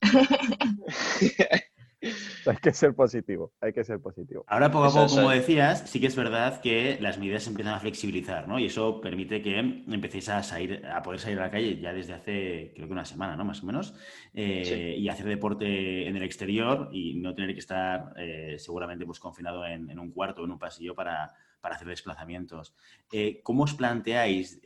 hay 2.46 2.56
que 2.56 2.72
ser 2.72 2.94
positivo, 2.94 3.52
hay 3.60 3.72
que 3.72 3.84
ser 3.84 4.00
positivo. 4.00 4.44
Ahora 4.48 4.70
poco 4.70 4.86
a 4.86 4.90
poco, 4.90 5.16
como 5.16 5.30
decías, 5.30 5.82
sí 5.86 6.00
que 6.00 6.06
es 6.06 6.16
verdad 6.16 6.60
que 6.60 6.98
las 7.00 7.18
medidas 7.18 7.42
se 7.42 7.50
empiezan 7.50 7.74
a 7.74 7.80
flexibilizar, 7.80 8.48
¿no? 8.48 8.58
Y 8.58 8.66
eso 8.66 9.00
permite 9.00 9.42
que 9.42 9.58
empecéis 9.58 10.30
a 10.30 10.42
salir, 10.42 10.86
a 10.86 11.02
poder 11.02 11.20
salir 11.20 11.38
a 11.38 11.42
la 11.42 11.50
calle 11.50 11.78
ya 11.78 11.92
desde 11.92 12.14
hace, 12.14 12.72
creo 12.74 12.86
que 12.86 12.92
una 12.92 13.04
semana, 13.04 13.36
¿no? 13.36 13.44
Más 13.44 13.62
o 13.62 13.66
menos, 13.66 13.94
eh, 14.32 14.96
y 14.98 15.08
hacer 15.08 15.26
deporte 15.26 16.08
en 16.08 16.16
el 16.16 16.22
exterior 16.22 16.88
y 16.90 17.14
no 17.14 17.34
tener 17.34 17.52
que 17.52 17.60
estar 17.60 18.14
eh, 18.16 18.56
seguramente 18.58 19.04
pues 19.04 19.20
confinado 19.20 19.66
en, 19.66 19.98
un 19.98 20.10
cuarto 20.10 20.42
o 20.42 20.44
en 20.46 20.52
un 20.52 20.58
pasillo 20.58 20.94
para, 20.94 21.34
hacer 21.62 21.88
desplazamientos. 21.88 22.74
Eh, 23.12 23.40
¿Cómo 23.42 23.64
os 23.64 23.74
planteáis 23.74 24.60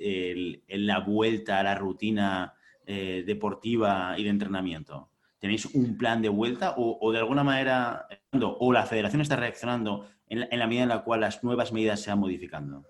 la 0.68 1.00
vuelta 1.00 1.58
a 1.58 1.62
la 1.64 1.74
rutina 1.74 2.54
deportiva 2.86 4.14
y 4.16 4.22
de 4.22 4.30
entrenamiento? 4.30 5.08
¿Tenéis 5.44 5.66
un 5.74 5.98
plan 5.98 6.22
de 6.22 6.30
vuelta 6.30 6.72
o, 6.78 7.12
de 7.12 7.18
alguna 7.18 7.44
manera, 7.44 8.08
o 8.32 8.72
la 8.72 8.86
federación 8.86 9.20
está 9.20 9.36
reaccionando 9.36 10.08
en 10.26 10.58
la, 10.58 10.66
medida 10.66 10.84
en 10.84 10.88
la 10.88 11.04
cual 11.04 11.20
las 11.20 11.44
nuevas 11.44 11.70
medidas 11.70 12.00
se 12.00 12.08
van 12.08 12.20
modificando? 12.20 12.86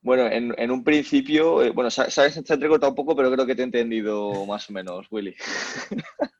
Bueno, 0.00 0.28
en, 0.28 0.70
un 0.70 0.84
principio, 0.84 1.60
eh, 1.60 1.70
bueno, 1.70 1.90
sabes, 1.90 2.16
ha 2.18 2.26
entrecortado 2.54 2.90
un 2.90 2.94
poco, 2.94 3.16
pero 3.16 3.32
creo 3.32 3.46
que 3.46 3.56
te 3.56 3.62
he 3.62 3.64
entendido 3.64 4.46
más 4.46 4.70
o 4.70 4.72
menos, 4.72 5.08
Willy. 5.10 5.34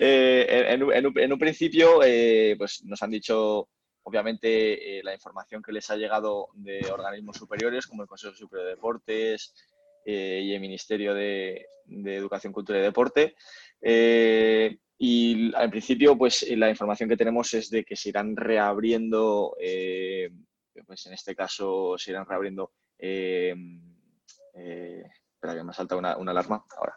Eh, 0.00 0.66
en, 0.68 1.32
un, 1.32 1.38
principio, 1.40 2.04
eh, 2.04 2.54
pues 2.56 2.84
nos 2.84 3.02
han 3.02 3.10
dicho, 3.10 3.68
obviamente, 4.04 5.00
la 5.02 5.12
información 5.12 5.60
que 5.60 5.72
les 5.72 5.90
ha 5.90 5.96
llegado 5.96 6.50
de 6.54 6.86
organismos 6.92 7.36
superiores, 7.36 7.88
como 7.88 8.02
el 8.02 8.08
Consejo 8.08 8.36
Superior 8.36 8.66
de 8.66 8.74
Deportes, 8.76 9.52
eh, 10.10 10.40
y 10.42 10.54
el 10.54 10.60
Ministerio 10.62 11.12
de, 11.12 11.66
Educación, 11.86 12.50
Cultura 12.50 12.78
y 12.78 12.82
Deporte. 12.82 13.34
Eh, 13.78 14.78
y 14.96 15.54
al 15.54 15.68
principio, 15.68 16.16
pues 16.16 16.48
la 16.56 16.70
información 16.70 17.10
que 17.10 17.16
tenemos 17.18 17.52
es 17.52 17.68
de 17.68 17.84
que 17.84 17.94
se 17.94 18.08
irán 18.08 18.34
reabriendo, 18.34 19.54
eh, 19.60 20.30
pues 20.86 21.04
en 21.04 21.12
este 21.12 21.36
caso 21.36 21.98
se 21.98 22.12
irán 22.12 22.24
reabriendo, 22.24 22.72
espera 22.96 23.54
que 25.54 25.62
me 25.62 25.70
ha 25.72 25.74
saltado 25.74 25.98
una, 25.98 26.12
alarma 26.12 26.64
ahora, 26.78 26.96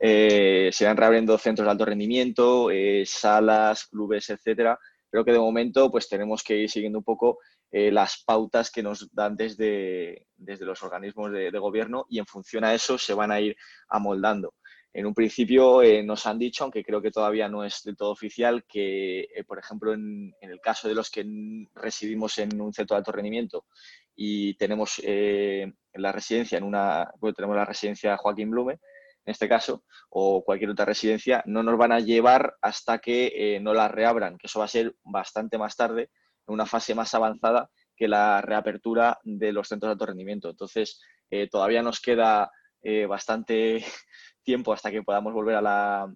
se 0.00 0.76
irán 0.78 0.96
reabriendo 0.96 1.36
centros 1.38 1.66
de 1.66 1.72
alto 1.72 1.86
rendimiento, 1.86 2.68
salas, 3.04 3.88
clubes, 3.88 4.30
etcétera, 4.30 4.78
pero 5.10 5.24
que 5.24 5.32
de 5.32 5.40
momento 5.40 5.90
pues 5.90 6.08
tenemos 6.08 6.44
que 6.44 6.56
ir 6.56 6.70
siguiendo 6.70 6.98
un 6.98 7.04
poco 7.04 7.40
eh, 7.76 7.90
las 7.90 8.22
pautas 8.24 8.70
que 8.70 8.84
nos 8.84 9.12
dan 9.12 9.34
desde, 9.34 10.28
desde 10.36 10.64
los 10.64 10.80
organismos 10.84 11.32
de, 11.32 11.50
gobierno 11.58 12.06
y 12.08 12.20
en 12.20 12.26
función 12.26 12.62
a 12.62 12.72
eso 12.72 12.98
se 12.98 13.14
van 13.14 13.32
a 13.32 13.40
ir 13.40 13.56
amoldando. 13.88 14.54
En 14.92 15.06
un 15.06 15.12
principio 15.12 15.82
eh, 15.82 16.04
nos 16.04 16.24
han 16.26 16.38
dicho, 16.38 16.62
aunque 16.62 16.84
creo 16.84 17.02
que 17.02 17.10
todavía 17.10 17.48
no 17.48 17.64
es 17.64 17.82
del 17.82 17.96
todo 17.96 18.12
oficial, 18.12 18.64
que, 18.68 19.22
eh, 19.22 19.42
por 19.44 19.58
ejemplo, 19.58 19.92
en, 19.92 20.32
el 20.40 20.60
caso 20.60 20.86
de 20.86 20.94
los 20.94 21.10
que 21.10 21.26
residimos 21.74 22.38
en 22.38 22.60
un 22.60 22.72
centro 22.72 22.94
de 22.94 22.98
alto 22.98 23.10
rendimiento 23.10 23.66
y 24.14 24.54
tenemos 24.54 25.02
la 25.02 26.12
residencia 26.12 26.58
en 26.58 26.62
una, 26.62 27.10
tenemos 27.34 27.56
la 27.56 27.64
residencia 27.64 28.16
Joaquín 28.16 28.52
Blume, 28.52 28.74
en 28.74 29.32
este 29.32 29.48
caso, 29.48 29.82
o 30.10 30.44
cualquier 30.44 30.70
otra 30.70 30.84
residencia, 30.84 31.42
no 31.46 31.64
nos 31.64 31.76
van 31.76 31.90
a 31.90 31.98
llevar 31.98 32.54
hasta 32.62 32.98
que 32.98 33.58
no 33.60 33.74
la 33.74 33.88
reabran, 33.88 34.38
que 34.38 34.46
eso 34.46 34.60
va 34.60 34.66
a 34.66 34.68
ser 34.68 34.94
bastante 35.02 35.58
más 35.58 35.74
tarde, 35.74 36.10
en 36.46 36.54
una 36.54 36.66
fase 36.66 36.94
más 36.94 37.14
avanzada 37.14 37.70
que 37.96 38.08
la 38.08 38.40
reapertura 38.40 39.18
de 39.22 39.52
los 39.52 39.68
centros 39.68 39.88
de 39.88 39.92
alto 39.92 40.06
rendimiento. 40.06 40.50
Entonces, 40.50 41.00
eh, 41.30 41.48
todavía 41.48 41.82
nos 41.82 42.00
queda 42.00 42.50
eh, 42.82 43.06
bastante 43.06 43.84
tiempo 44.42 44.72
hasta 44.72 44.90
que 44.90 45.02
podamos 45.02 45.32
volver 45.32 45.56
a 45.56 45.62
la, 45.62 46.14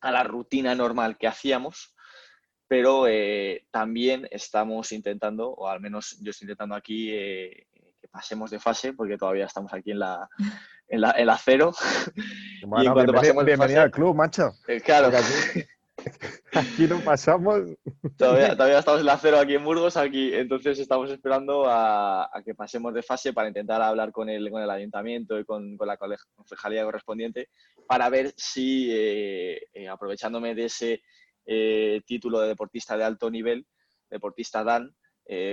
a 0.00 0.10
la 0.10 0.22
rutina 0.24 0.74
normal 0.74 1.16
que 1.16 1.28
hacíamos, 1.28 1.94
pero 2.68 3.06
eh, 3.06 3.66
también 3.70 4.26
estamos 4.30 4.90
intentando, 4.92 5.50
o 5.50 5.68
al 5.68 5.80
menos 5.80 6.18
yo 6.20 6.30
estoy 6.30 6.46
intentando 6.46 6.74
aquí, 6.74 7.10
que 7.10 8.08
pasemos 8.10 8.50
de 8.50 8.58
fase, 8.58 8.92
porque 8.92 9.16
todavía 9.16 9.46
estamos 9.46 9.72
aquí 9.72 9.92
en 9.92 10.00
la, 10.00 10.28
en 10.88 11.00
la, 11.00 11.12
en 11.12 11.26
la 11.26 11.38
cero. 11.38 11.72
Bueno, 12.66 12.94
bienvenido, 13.44 13.82
al 13.82 13.90
club, 13.90 14.16
macho. 14.16 14.52
claro. 14.84 15.16
Aquí 15.16 15.62
no 16.88 17.00
pasamos. 17.00 17.62
Todavía, 18.16 18.78
estamos 18.78 19.00
en 19.00 19.06
la 19.06 19.18
cero 19.18 19.38
aquí 19.38 19.54
en 19.54 19.64
Burgos, 19.64 19.96
aquí, 19.96 20.32
entonces 20.32 20.78
estamos 20.78 21.10
esperando 21.10 21.64
a, 21.66 22.30
que 22.44 22.54
pasemos 22.54 22.94
de 22.94 23.02
fase 23.02 23.32
para 23.32 23.48
intentar 23.48 23.82
hablar 23.82 24.12
con 24.12 24.28
el, 24.28 24.50
con 24.50 24.62
el 24.62 24.70
ayuntamiento 24.70 25.38
y 25.38 25.44
con, 25.44 25.76
la 25.78 25.96
concejalía 25.96 26.84
correspondiente 26.84 27.48
para 27.86 28.08
ver 28.08 28.32
si, 28.36 28.90
eh, 28.92 29.68
eh, 29.72 29.88
aprovechándome 29.88 30.54
de 30.54 30.64
ese 30.64 31.02
eh, 31.44 32.00
título 32.06 32.40
de 32.40 32.48
deportista 32.48 32.96
de 32.96 33.04
alto 33.04 33.30
nivel, 33.30 33.66
deportista 34.10 34.64
DAN, 34.64 34.94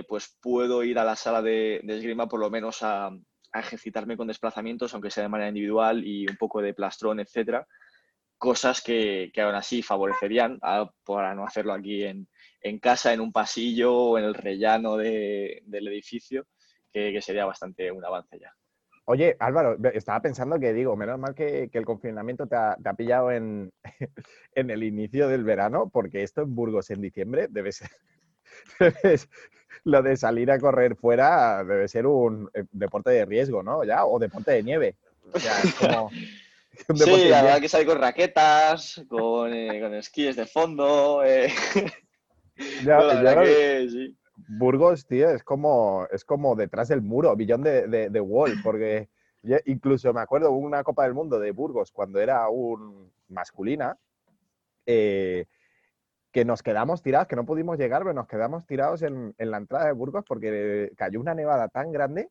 pues 0.07 0.37
puedo 0.39 0.83
ir 0.83 0.99
a 0.99 1.03
la 1.03 1.15
sala 1.15 1.41
de, 1.41 1.81
esgrima 1.87 2.27
por 2.27 2.39
lo 2.39 2.49
menos 2.49 2.83
a, 2.83 3.11
ejercitarme 3.55 4.17
con 4.17 4.27
desplazamientos, 4.27 4.93
aunque 4.93 5.11
sea 5.11 5.21
de 5.21 5.29
manera 5.29 5.49
individual 5.49 6.03
y 6.03 6.25
un 6.27 6.37
poco 6.37 6.59
de 6.59 6.73
plastrón, 6.73 7.19
etcétera 7.19 7.67
cosas 8.37 8.81
que, 8.81 9.31
que 9.33 9.41
aún 9.41 9.55
así 9.55 9.81
favorecerían 9.81 10.59
para 11.05 11.33
no 11.35 11.45
hacerlo 11.45 11.73
aquí 11.73 12.03
en, 12.03 12.27
en, 12.61 12.79
casa, 12.79 13.13
en 13.13 13.21
un 13.21 13.31
pasillo 13.31 13.95
o 13.95 14.17
en 14.17 14.25
el 14.25 14.33
rellano 14.33 14.97
de, 14.97 15.61
del 15.65 15.87
edificio, 15.87 16.45
que, 16.91 17.21
sería 17.21 17.45
bastante 17.45 17.91
un 17.91 18.03
avance 18.05 18.39
ya. 18.39 18.53
Oye, 19.05 19.35
Álvaro, 19.39 19.77
estaba 19.93 20.21
pensando 20.21 20.59
que 20.59 20.71
digo, 20.71 20.95
menos 20.95 21.19
mal 21.19 21.35
que, 21.35 21.69
el 21.71 21.85
confinamiento 21.85 22.47
te 22.47 22.55
ha, 22.55 22.93
pillado 22.95 23.31
en, 23.31 23.71
en, 24.55 24.69
el 24.69 24.83
inicio 24.83 25.27
del 25.27 25.43
verano, 25.43 25.89
porque 25.91 26.23
esto 26.23 26.41
en 26.41 26.55
Burgos 26.55 26.89
en 26.89 27.01
diciembre 27.01 27.47
debe 27.49 27.71
ser, 27.71 27.89
lo 29.83 30.01
de 30.01 30.15
salir 30.15 30.51
a 30.51 30.59
correr 30.59 30.95
fuera 30.95 31.63
debe 31.63 31.87
ser 31.87 32.05
un 32.07 32.49
eh, 32.53 32.63
deporte 32.71 33.11
de 33.11 33.25
riesgo, 33.25 33.63
¿no? 33.63 33.83
Ya, 33.83 34.05
o 34.05 34.19
deporte 34.19 34.51
de 34.51 34.63
nieve. 34.63 34.95
O 35.33 35.39
sea, 35.39 35.59
es 35.61 35.73
como... 35.75 36.09
sí, 36.95 37.29
la 37.29 37.43
verdad 37.43 37.61
que 37.61 37.69
salir 37.69 37.87
con 37.87 37.99
raquetas, 37.99 39.03
con, 39.07 39.53
eh, 39.53 39.79
con 39.81 39.93
esquíes 39.93 40.35
de 40.35 40.45
fondo. 40.45 41.23
Eh. 41.23 41.51
Ya, 42.83 42.99
Burgos, 44.47 45.05
tío, 45.05 45.29
es 45.29 45.43
como, 45.43 46.07
es 46.11 46.25
como 46.25 46.55
detrás 46.55 46.87
del 46.87 47.01
muro, 47.01 47.35
billón 47.35 47.63
de, 47.63 48.09
de, 48.09 48.21
Wall, 48.21 48.53
porque 48.63 49.09
incluso 49.65 50.13
me 50.13 50.21
acuerdo 50.21 50.51
una 50.51 50.83
Copa 50.83 51.03
del 51.03 51.13
Mundo 51.13 51.39
de 51.39 51.51
Burgos 51.51 51.91
cuando 51.91 52.19
era 52.19 52.49
un 52.49 53.11
masculina, 53.27 53.97
eh, 54.85 55.45
que 56.31 56.45
nos 56.45 56.63
quedamos 56.63 57.03
tirados, 57.03 57.27
que 57.27 57.35
no 57.35 57.45
pudimos 57.45 57.77
llegar, 57.77 58.01
pero 58.01 58.13
nos 58.13 58.27
quedamos 58.27 58.65
tirados 58.65 59.03
en, 59.03 59.35
en 59.37 59.51
la 59.51 59.57
entrada 59.57 59.85
de 59.85 59.93
Burgos 59.93 60.25
porque 60.27 60.91
cayó 60.97 61.19
una 61.19 61.35
nevada 61.35 61.69
tan 61.69 61.91
grande 61.91 62.29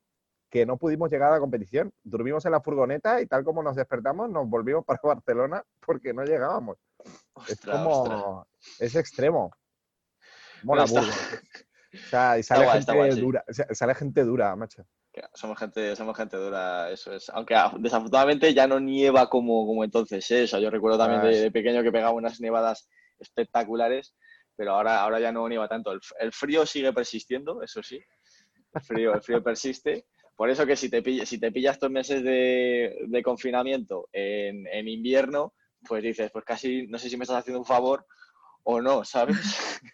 que 0.52 0.66
no 0.66 0.76
pudimos 0.76 1.10
llegar 1.10 1.30
a 1.30 1.36
la 1.36 1.40
competición. 1.40 1.90
Durmimos 2.04 2.44
en 2.44 2.52
la 2.52 2.60
furgoneta 2.60 3.22
y 3.22 3.26
tal 3.26 3.42
como 3.42 3.62
nos 3.62 3.74
despertamos, 3.74 4.28
nos 4.28 4.46
volvimos 4.46 4.84
para 4.84 5.00
Barcelona 5.02 5.64
porque 5.84 6.12
no 6.12 6.24
llegábamos. 6.24 6.76
es 7.48 7.58
como. 7.60 8.46
Es 8.78 8.94
extremo. 8.94 9.50
Mola 10.62 10.84
O 10.84 10.88
sea, 12.10 12.38
y 12.38 12.42
sale 12.42 12.68
gente 12.68 13.14
dura. 13.16 13.44
Sale 13.48 13.94
gente 13.94 14.24
dura, 14.24 14.54
macho. 14.54 14.84
Somos 15.34 15.58
gente, 15.58 15.96
somos 15.96 16.16
gente 16.16 16.36
dura, 16.36 16.90
eso 16.90 17.14
es. 17.14 17.30
Aunque 17.30 17.54
ah, 17.54 17.72
desafortunadamente 17.78 18.52
ya 18.52 18.66
no 18.66 18.78
nieva 18.78 19.28
como, 19.30 19.66
como 19.66 19.84
entonces, 19.84 20.30
¿eh? 20.30 20.46
yo 20.46 20.70
recuerdo 20.70 20.98
también 20.98 21.22
de, 21.22 21.50
pequeño 21.50 21.82
que 21.82 21.92
pegaba 21.92 22.12
unas 22.12 22.40
nevadas 22.40 22.88
espectaculares, 23.18 24.14
pero 24.56 24.72
ahora, 24.72 25.00
ahora 25.00 25.20
ya 25.20 25.32
no 25.32 25.46
nieva 25.48 25.68
tanto. 25.68 25.92
El, 25.92 26.32
frío 26.32 26.64
sigue 26.64 26.92
persistiendo, 26.92 27.62
eso 27.62 27.82
sí. 27.82 28.00
El 28.74 28.80
frío, 28.82 29.14
el 29.14 29.22
frío 29.22 29.42
persiste. 29.42 30.06
Por 30.36 30.50
eso 30.50 30.66
que 30.66 30.76
si 30.76 30.88
te, 30.88 31.02
pillas, 31.02 31.28
si 31.28 31.38
te 31.38 31.52
pillas 31.52 31.74
estos 31.74 31.90
meses 31.90 32.22
de, 32.22 33.22
confinamiento 33.24 34.08
en, 34.12 34.88
invierno, 34.88 35.54
pues 35.86 36.02
dices, 36.02 36.30
pues 36.32 36.44
casi 36.44 36.86
no 36.86 36.98
sé 36.98 37.08
si 37.08 37.16
me 37.16 37.24
estás 37.24 37.38
haciendo 37.38 37.60
un 37.60 37.66
favor 37.66 38.06
o 38.64 38.80
no, 38.80 39.04
¿sabes? 39.04 39.36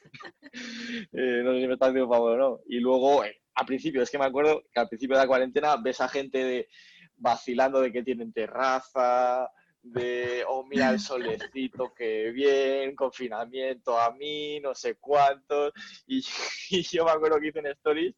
Eh, 1.12 1.42
no 1.44 1.52
sé 1.52 1.60
si 1.60 1.66
me 1.66 1.74
estás 1.74 1.90
haciendo 1.90 2.06
un 2.06 2.12
favor 2.12 2.32
o 2.32 2.36
no. 2.38 2.60
Y 2.66 2.80
luego, 2.80 3.22
eh, 3.22 3.42
al 3.54 3.66
principio, 3.66 4.02
es 4.02 4.10
que 4.10 4.18
me 4.18 4.24
acuerdo 4.24 4.62
que 4.72 4.80
al 4.80 4.88
principio 4.88 5.16
de 5.16 5.22
la 5.22 5.28
cuarentena 5.28 5.76
ves 5.76 6.00
a 6.00 6.08
gente 6.08 6.42
de, 6.42 6.68
vacilando 7.16 7.80
de 7.80 7.92
que 7.92 8.02
tienen 8.02 8.32
terraza, 8.32 9.50
de, 9.92 10.44
oh, 10.46 10.64
mira 10.64 10.90
el 10.90 11.00
solecito, 11.00 11.92
que 11.94 12.30
bien, 12.30 12.94
confinamiento 12.94 13.98
a 13.98 14.12
mí, 14.12 14.60
no 14.60 14.74
sé 14.74 14.96
cuántos. 14.96 15.72
Y, 16.06 16.22
yo 16.92 17.04
me 17.04 17.10
acuerdo 17.10 17.40
que 17.40 17.48
hice 17.48 17.58
en 17.60 17.66
Stories 17.66 18.14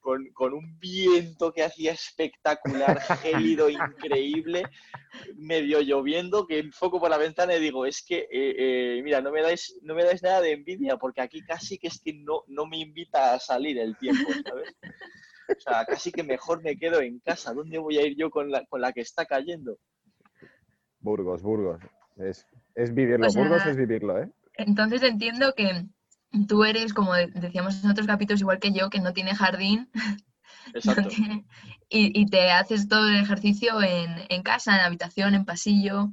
con, 0.00 0.26
con 0.32 0.54
un 0.54 0.78
viento 0.78 1.52
que 1.52 1.62
hacía 1.62 1.92
espectacular, 1.92 3.00
gélido, 3.18 3.68
increíble, 3.70 4.64
medio 5.36 5.80
lloviendo, 5.80 6.46
que 6.46 6.58
enfoco 6.58 7.00
por 7.00 7.10
la 7.10 7.18
ventana 7.18 7.54
y 7.54 7.60
digo, 7.60 7.86
es 7.86 8.02
que, 8.04 8.20
eh, 8.20 8.28
eh, 8.32 9.00
mira, 9.02 9.20
no 9.20 9.30
me, 9.30 9.42
dais, 9.42 9.78
no 9.82 9.94
me 9.94 10.04
dais 10.04 10.22
nada 10.22 10.40
de 10.40 10.52
envidia, 10.52 10.96
porque 10.96 11.20
aquí 11.20 11.42
casi 11.42 11.78
que 11.78 11.88
es 11.88 12.00
que 12.00 12.12
no, 12.12 12.44
no 12.48 12.66
me 12.66 12.78
invita 12.78 13.34
a 13.34 13.40
salir 13.40 13.78
el 13.78 13.96
tiempo, 13.96 14.30
¿sabes? 14.44 14.74
O 15.48 15.60
sea, 15.60 15.84
casi 15.84 16.12
que 16.12 16.22
mejor 16.22 16.62
me 16.62 16.76
quedo 16.76 17.00
en 17.00 17.18
casa. 17.18 17.52
¿Dónde 17.52 17.78
voy 17.78 17.98
a 17.98 18.06
ir 18.06 18.16
yo 18.16 18.30
con 18.30 18.50
la, 18.50 18.64
con 18.66 18.80
la 18.80 18.92
que 18.92 19.00
está 19.00 19.26
cayendo? 19.26 19.78
Burgos, 21.02 21.42
Burgos. 21.42 21.80
Es, 22.16 22.46
vivirlo. 22.94 23.26
Burgos 23.32 23.66
es 23.66 23.76
vivirlo, 23.76 24.22
¿eh? 24.22 24.30
Entonces 24.54 25.02
entiendo 25.02 25.54
que 25.54 25.86
tú 26.48 26.64
eres, 26.64 26.94
como 26.94 27.14
decíamos 27.14 27.82
en 27.84 27.90
otros 27.90 28.06
capítulos, 28.06 28.40
igual 28.40 28.58
que 28.58 28.72
yo, 28.72 28.88
que 28.90 29.00
no 29.00 29.12
tiene 29.12 29.34
jardín. 29.34 29.90
Exacto. 30.74 31.08
y, 31.88 32.26
te 32.26 32.52
haces 32.52 32.88
todo 32.88 33.08
el 33.08 33.16
ejercicio 33.16 33.82
en, 33.82 34.42
casa, 34.42 34.76
en 34.76 34.80
habitación, 34.82 35.34
en 35.34 35.44
pasillo. 35.44 36.12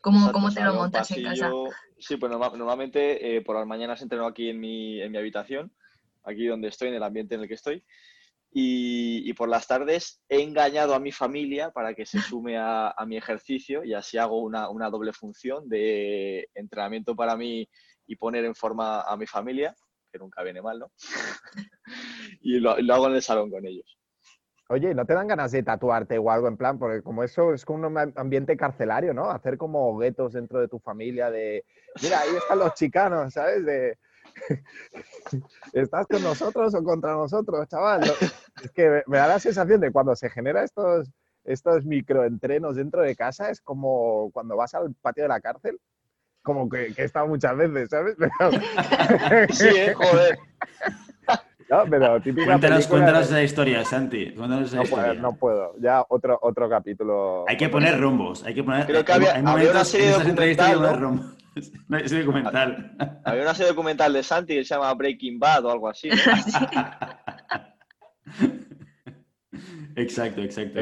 ¿Cómo, 0.00 0.32
¿cómo 0.32 0.52
te 0.52 0.62
lo 0.62 0.74
montas 0.74 1.10
en 1.12 1.22
casa? 1.22 1.50
Sí, 1.98 2.16
pues 2.16 2.30
normalmente 2.30 3.36
eh, 3.36 3.40
por 3.40 3.56
las 3.56 3.66
mañanas 3.66 4.02
entreno 4.02 4.26
aquí 4.26 4.50
en 4.50 4.60
mi, 4.60 5.00
en 5.00 5.12
mi 5.12 5.16
habitación, 5.16 5.72
aquí 6.24 6.46
donde 6.46 6.68
estoy, 6.68 6.88
en 6.88 6.94
el 6.94 7.02
ambiente 7.02 7.36
en 7.36 7.42
el 7.42 7.48
que 7.48 7.54
estoy. 7.54 7.84
Y, 8.56 9.32
por 9.32 9.48
las 9.48 9.66
tardes 9.66 10.22
he 10.28 10.40
engañado 10.40 10.94
a 10.94 11.00
mi 11.00 11.10
familia 11.10 11.72
para 11.72 11.92
que 11.92 12.06
se 12.06 12.18
sume 12.38 12.56
a, 12.56 12.94
mi 13.04 13.16
ejercicio 13.16 13.82
y 13.84 13.94
así 13.94 14.16
hago 14.16 14.40
una, 14.42 14.90
doble 14.90 15.12
función 15.12 15.68
de 15.68 16.48
entrenamiento 16.54 17.16
para 17.16 17.36
mí 17.36 17.68
y 18.06 18.16
poner 18.16 18.44
en 18.44 18.54
forma 18.54 19.00
a 19.02 19.16
mi 19.16 19.26
familia, 19.26 19.74
que 20.12 20.20
nunca 20.20 20.44
viene 20.44 20.62
mal, 20.62 20.78
¿no? 20.78 20.92
y 22.42 22.60
lo, 22.60 22.70
hago 22.70 23.08
en 23.08 23.14
el 23.16 23.22
salón 23.22 23.50
con 23.50 23.66
ellos. 23.66 23.98
Oye, 24.68 24.94
¿no 24.94 25.04
te 25.04 25.14
dan 25.14 25.26
ganas 25.26 25.50
de 25.50 25.62
tatuarte 25.64 26.16
o 26.16 26.30
algo 26.30 26.46
en 26.46 26.56
plan? 26.56 26.78
Porque 26.78 27.02
como 27.02 27.24
eso 27.24 27.52
es 27.52 27.64
como 27.64 27.88
un 27.88 28.12
ambiente 28.16 28.56
carcelario, 28.56 29.12
¿no? 29.12 29.30
Hacer 29.30 29.58
como 29.58 29.98
guetos 29.98 30.32
dentro 30.32 30.60
de 30.60 30.68
tu 30.68 30.78
familia 30.78 31.28
de, 31.30 31.64
mira, 32.00 32.20
ahí 32.20 32.36
están 32.36 32.60
los 32.60 32.72
chicanos, 32.74 33.34
¿sabes? 33.34 33.64
De, 33.66 33.98
¿Estás 35.72 36.06
con 36.06 36.22
nosotros 36.22 36.74
o 36.74 36.84
contra 36.84 37.12
nosotros, 37.12 37.68
chaval? 37.68 38.02
Es 38.62 38.70
que 38.72 39.02
me 39.06 39.18
da 39.18 39.28
la 39.28 39.38
sensación 39.38 39.80
de 39.80 39.92
cuando 39.92 40.14
se 40.16 40.30
genera 40.30 40.62
estos, 40.62 41.10
estos 41.44 41.84
microentrenos 41.84 42.76
dentro 42.76 43.02
de 43.02 43.16
casa, 43.16 43.50
es 43.50 43.60
como 43.60 44.30
cuando 44.32 44.56
vas 44.56 44.74
al 44.74 44.94
patio 44.94 45.24
de 45.24 45.28
la 45.28 45.40
cárcel, 45.40 45.80
como 46.42 46.68
que, 46.68 46.92
he 46.96 47.04
estado 47.04 47.26
muchas 47.26 47.56
veces, 47.56 47.88
¿sabes? 47.88 48.16
Sí, 49.50 49.68
¿eh? 49.68 49.94
joder. 49.94 50.38
No, 51.70 51.84
pero 51.88 52.20
cuéntanos, 52.22 52.86
cuéntanos 52.86 53.26
esa 53.26 53.42
historia, 53.42 53.84
Santi. 53.84 54.32
Cuéntanos 54.32 54.68
esa 54.68 54.76
no 54.76 54.82
historia. 54.82 55.06
Puedo, 55.06 55.22
no 55.22 55.36
puedo. 55.36 55.74
Ya 55.78 56.04
otro, 56.08 56.38
otro 56.42 56.68
capítulo. 56.68 57.44
Hay 57.48 57.56
que 57.56 57.68
poner 57.68 57.98
rumbos. 57.98 58.44
Hay 58.44 58.54
que 58.54 58.62
poner. 58.62 58.86
Creo 58.86 59.04
que 59.04 59.12
había, 59.12 59.34
hay 59.34 59.42
una 59.70 59.84
serie 59.84 60.14
entrevistas 60.14 60.80
¿no? 60.80 60.96
rumbos. 60.96 61.34
No, 61.88 61.98
es 61.98 62.10
documental. 62.10 62.96
Había 63.24 63.42
una 63.42 63.54
serie 63.54 63.70
documental 63.70 64.12
de 64.12 64.24
Santi 64.24 64.54
que 64.54 64.64
se 64.64 64.74
llama 64.74 64.92
Breaking 64.94 65.38
Bad 65.38 65.66
o 65.66 65.70
algo 65.70 65.88
así. 65.88 66.08
exacto, 69.94 70.42
exacto. 70.42 70.80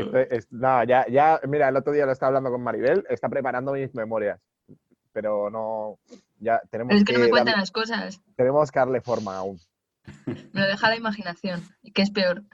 no, 0.51 0.85
ya, 0.85 1.05
ya, 1.11 1.39
mira, 1.47 1.69
el 1.69 1.77
otro 1.77 1.93
día 1.93 2.07
lo 2.07 2.13
estaba 2.13 2.29
hablando 2.29 2.51
con 2.51 2.63
Maribel, 2.63 3.05
está 3.11 3.29
preparando 3.29 3.73
mis 3.73 3.95
memorias, 3.95 4.41
pero 5.13 5.51
no, 5.51 5.99
ya 6.39 6.59
tenemos 6.71 6.95
es 6.95 7.05
que, 7.05 7.13
no 7.13 7.19
me 7.19 7.29
cuentan 7.29 7.61
las 7.61 7.71
cosas. 7.71 8.23
Tenemos 8.35 8.71
que 8.71 8.79
darle 8.79 9.03
forma 9.03 9.37
aún. 9.37 9.61
Me 10.27 10.61
lo 10.61 10.67
deja 10.67 10.91
la 10.91 10.97
imaginación, 10.97 11.63
que 11.95 12.03
es 12.03 12.11
peor. 12.11 12.45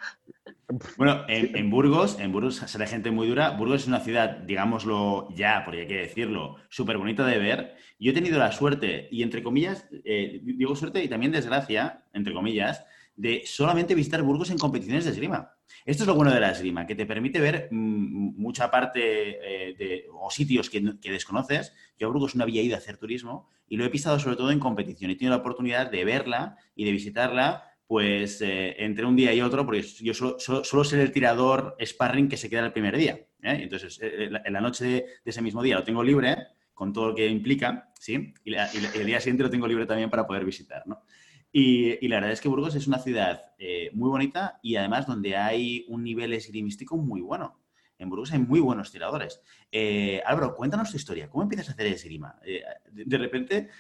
Bueno, 0.99 1.25
en, 1.29 1.71
Burgos, 1.71 2.19
en 2.21 2.31
Burgos 2.31 2.57
sale 2.57 2.87
gente 2.87 3.11
muy 3.11 3.27
dura. 3.27 3.51
Burgos 3.51 3.83
es 3.83 3.89
una 3.89 4.01
ciudad, 4.01 4.39
digámoslo 4.39 5.29
ya, 5.35 5.63
porque 5.65 5.81
hay 5.81 5.87
que 5.87 5.97
decirlo, 5.97 6.57
súper 6.69 6.99
bonita 6.99 7.25
de 7.25 7.39
ver. 7.39 7.77
Yo 7.99 8.11
he 8.11 8.15
tenido 8.15 8.39
la 8.39 8.53
suerte, 8.53 9.09
y 9.11 9.23
entre 9.23 9.43
comillas, 9.43 9.87
eh, 10.05 10.41
digo 10.43 10.77
suerte 10.77 11.03
y 11.03 11.09
también 11.09 11.33
desgracia, 11.33 12.05
entre 12.13 12.35
comillas, 12.35 12.85
de 13.17 13.43
solamente 13.47 13.95
visitar 13.95 14.23
Burgos 14.23 14.51
en 14.51 14.59
competiciones 14.59 15.07
de 15.07 15.13
esgrima. 15.13 15.58
Esto 15.85 16.03
es 16.03 16.07
lo 16.07 16.15
bueno 16.15 16.33
de 16.33 16.41
la 16.41 16.51
esgrima, 16.51 16.87
que 16.87 16.95
te 16.95 17.07
permite 17.07 17.41
ver 17.41 17.69
mm, 17.71 18.41
mucha 18.41 18.71
parte 18.71 19.01
eh, 19.01 19.75
de, 19.75 20.07
o 20.13 20.31
sitios 20.31 20.71
que, 20.71 20.81
desconoces. 21.11 21.73
Yo 21.99 22.09
a 22.09 22.11
Burgos 22.11 22.37
no 22.37 22.43
había 22.43 22.63
ido 22.63 22.75
a 22.75 22.79
hacer 22.79 22.97
turismo 22.97 23.49
y 23.69 23.77
lo 23.77 23.85
he 23.85 23.91
pisado 23.91 24.19
sobre 24.19 24.37
todo 24.37 24.51
en 24.51 24.61
competición. 24.61 25.11
He 25.11 25.17
tenido 25.17 25.35
la 25.35 25.41
oportunidad 25.41 25.91
de 25.91 26.05
verla 26.05 26.57
y 26.75 26.85
de 26.85 26.93
visitarla 26.93 27.65
pues 27.87 28.43
eh, 28.43 28.77
entre 28.85 29.07
un 29.07 29.17
día 29.17 29.33
y 29.33 29.41
otro, 29.41 29.65
porque 29.65 29.83
yo 29.83 30.13
solo, 30.13 30.85
ser 30.85 31.01
el 31.01 31.11
tirador 31.11 31.75
sparring 31.83 32.29
que 32.29 32.37
se 32.37 32.51
queda 32.51 32.67
el 32.67 32.73
primer 32.73 32.97
día. 32.97 33.15
¿eh? 33.43 33.61
Entonces, 33.63 33.99
en 34.03 34.53
la 34.53 34.61
noche 34.61 34.85
de, 34.85 35.07
ese 35.25 35.41
mismo 35.41 35.63
día 35.63 35.77
lo 35.77 35.85
tengo 35.85 36.03
libre, 36.03 36.37
con 36.75 36.93
todo 36.93 37.09
lo 37.09 37.15
que 37.15 37.27
implica, 37.27 37.91
¿sí? 37.99 38.35
Y, 38.45 38.55
el 38.55 39.07
día 39.07 39.21
siguiente 39.21 39.43
lo 39.43 39.51
tengo 39.51 39.67
libre 39.67 39.87
también 39.87 40.11
para 40.11 40.27
poder 40.27 40.45
visitar, 40.45 40.87
¿no? 40.87 41.03
Y, 41.53 42.07
la 42.09 42.17
verdad 42.17 42.33
es 42.33 42.41
que 42.41 42.49
Burgos 42.49 42.75
es 42.75 42.87
una 42.87 42.99
ciudad 42.99 43.53
eh, 43.59 43.91
muy 43.95 44.11
bonita 44.11 44.59
y 44.63 44.77
además 44.77 45.07
donde 45.07 45.37
hay 45.37 45.85
un 45.89 46.05
nivel 46.05 46.33
esgrimístico 46.33 46.97
muy 46.97 47.21
bueno. 47.21 47.59
En 47.99 48.09
Burgos 48.11 48.33
hay 48.33 48.39
muy 48.39 48.61
buenos 48.61 48.93
tiradores. 48.93 49.43
Eh, 49.73 50.23
Álvaro, 50.25 50.55
cuéntanos 50.55 50.91
tu 50.91 50.97
historia. 50.97 51.29
¿Cómo 51.29 51.43
empiezas 51.43 51.69
a 51.69 51.73
hacer 51.73 51.87
esgrima? 51.87 52.39
Eh, 52.45 52.63
de, 52.93 53.19
repente, 53.19 53.71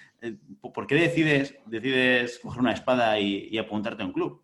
¿por 0.60 0.86
qué 0.88 0.96
decides, 0.96 1.54
decides 1.66 2.40
coger 2.40 2.60
una 2.60 2.72
espada 2.72 3.18
y, 3.20 3.56
apuntarte 3.58 4.02
a 4.02 4.06
un 4.06 4.12
club? 4.12 4.42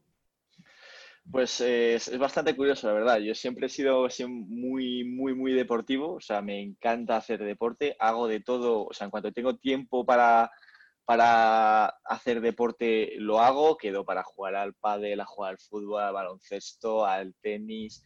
Pues 1.28 1.60
eh, 1.60 1.94
es, 1.94 2.16
bastante 2.18 2.54
curioso, 2.54 2.86
la 2.86 2.92
verdad. 2.92 3.18
Yo 3.18 3.34
siempre 3.34 3.66
he 3.66 3.70
sido 3.70 4.06
muy, 4.28 5.02
muy, 5.02 5.34
muy 5.34 5.52
deportivo. 5.52 6.14
O 6.14 6.20
sea, 6.20 6.40
me 6.40 6.62
encanta 6.62 7.16
hacer 7.16 7.42
deporte. 7.42 7.96
Hago 7.98 8.28
de 8.28 8.40
todo. 8.40 8.84
O 8.84 8.92
sea, 8.92 9.06
en 9.06 9.10
cuanto 9.10 9.32
tengo 9.32 9.56
tiempo 9.56 10.06
para, 10.06 10.52
para 11.04 11.86
hacer 12.04 12.40
deporte, 12.40 13.14
lo 13.18 13.40
hago. 13.40 13.76
Quedo 13.76 14.04
para 14.04 14.22
jugar 14.22 14.54
al 14.54 14.74
pádel, 14.74 15.20
a 15.20 15.26
jugar 15.26 15.52
al 15.52 15.58
fútbol, 15.58 16.02
al 16.02 16.14
baloncesto, 16.14 17.04
al 17.04 17.34
tenis, 17.40 18.02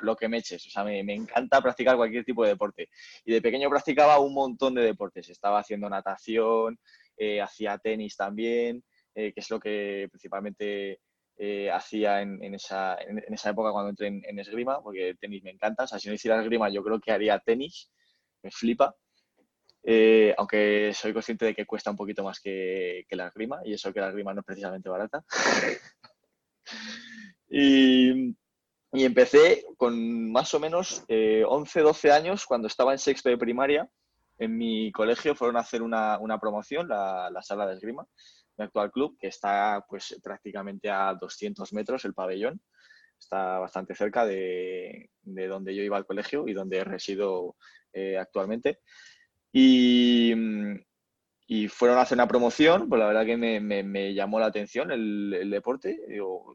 lo 0.00 0.16
que 0.16 0.28
me 0.28 0.38
eches. 0.38 0.66
O 0.66 0.70
sea, 0.70 0.84
me, 0.84 1.00
encanta 1.00 1.60
practicar 1.60 1.96
cualquier 1.96 2.24
tipo 2.24 2.42
de 2.44 2.50
deporte. 2.50 2.88
Y 3.24 3.32
de 3.32 3.42
pequeño 3.42 3.68
practicaba 3.68 4.18
un 4.18 4.34
montón 4.34 4.74
de 4.74 4.82
deportes. 4.82 5.28
Estaba 5.28 5.60
haciendo 5.60 5.88
natación, 5.90 6.78
eh, 7.16 7.40
hacía 7.40 7.78
tenis 7.78 8.16
también, 8.16 8.84
eh, 9.14 9.32
que 9.32 9.40
es 9.40 9.50
lo 9.50 9.60
que 9.60 10.08
principalmente 10.10 11.00
eh, 11.36 11.70
hacía 11.70 12.22
en, 12.22 12.54
esa, 12.54 12.96
en, 13.00 13.22
esa, 13.32 13.50
época 13.50 13.72
cuando 13.72 13.90
entré 13.90 14.08
en, 14.08 14.38
esgrima, 14.38 14.82
porque 14.82 15.14
tenis 15.20 15.42
me 15.42 15.50
encanta. 15.50 15.84
O 15.84 15.86
sea, 15.86 15.98
si 15.98 16.08
no 16.08 16.14
hiciera 16.14 16.40
esgrima, 16.40 16.70
yo 16.70 16.82
creo 16.82 16.98
que 17.00 17.12
haría 17.12 17.38
tenis. 17.38 17.90
Me 18.42 18.50
flipa. 18.50 18.94
Eh, 19.90 20.34
aunque 20.36 20.92
soy 20.92 21.14
consciente 21.14 21.46
de 21.46 21.54
que 21.54 21.64
cuesta 21.64 21.90
un 21.90 21.96
poquito 21.96 22.22
más 22.22 22.40
que, 22.40 23.06
la 23.10 23.28
esgrima, 23.28 23.60
y 23.64 23.72
eso 23.72 23.92
que 23.92 24.00
la 24.00 24.08
esgrima 24.08 24.34
no 24.34 24.40
es 24.40 24.46
precisamente 24.46 24.90
barata. 24.90 25.24
y, 27.48 28.36
empecé 28.92 29.64
con 29.76 30.30
más 30.30 30.52
o 30.52 30.60
menos 30.60 31.04
11, 31.08 31.80
12 31.80 32.12
años, 32.12 32.44
cuando 32.44 32.68
estaba 32.68 32.92
en 32.92 32.98
sexto 32.98 33.30
de 33.30 33.38
primaria. 33.38 33.88
En 34.40 34.56
mi 34.56 34.92
colegio 34.92 35.34
fueron 35.34 35.56
a 35.56 35.60
hacer 35.60 35.82
una, 35.82 36.38
promoción, 36.40 36.86
la, 36.88 37.30
la 37.30 37.42
sala 37.42 37.66
de 37.66 37.74
esgrima 37.74 38.06
mi 38.58 38.64
actual 38.64 38.90
club, 38.90 39.16
que 39.18 39.28
está 39.28 39.84
pues 39.88 40.18
prácticamente 40.22 40.90
a 40.90 41.14
200 41.14 41.72
metros 41.72 42.04
el 42.04 42.14
pabellón. 42.14 42.60
Está 43.18 43.58
bastante 43.58 43.94
cerca 43.94 44.26
de, 44.26 45.10
donde 45.22 45.74
yo 45.74 45.82
iba 45.82 45.96
al 45.96 46.06
colegio 46.06 46.46
y 46.46 46.52
donde 46.52 46.84
resido 46.84 47.56
eh, 47.92 48.18
actualmente. 48.18 48.80
Y, 49.52 50.34
fueron 51.68 51.98
a 51.98 52.02
hacer 52.02 52.16
una 52.16 52.28
promoción, 52.28 52.88
pues 52.88 52.98
la 52.98 53.06
verdad 53.06 53.26
que 53.26 53.36
me, 53.36 54.14
llamó 54.14 54.38
la 54.40 54.46
atención 54.46 54.90
el, 54.90 55.50
deporte. 55.50 55.98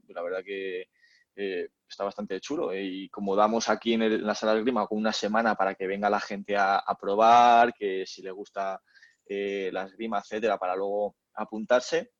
la 0.10 0.22
verdad 0.22 0.44
que 0.44 0.88
eh, 1.36 1.70
está 1.88 2.04
bastante 2.04 2.40
chulo. 2.40 2.76
Y 2.76 3.10
como 3.10 3.36
damos 3.36 3.70
aquí 3.70 3.94
en, 3.94 4.26
la 4.26 4.36
sala 4.36 4.56
de 4.56 4.62
grima 4.62 4.88
con 4.88 4.98
una 4.98 5.14
semana 5.14 5.56
para 5.56 5.76
que 5.76 5.88
venga 5.88 6.10
la 6.10 6.20
gente 6.20 6.56
a, 6.58 6.84
probar, 7.00 7.74
que 7.74 8.06
si 8.06 8.22
le 8.22 8.32
gusta 8.32 8.82
eh, 9.26 9.70
la 9.72 9.86
esgrima, 9.86 10.20
etcétera, 10.20 10.58
para 10.58 10.76
luego 10.76 11.16
apuntarse, 11.34 12.12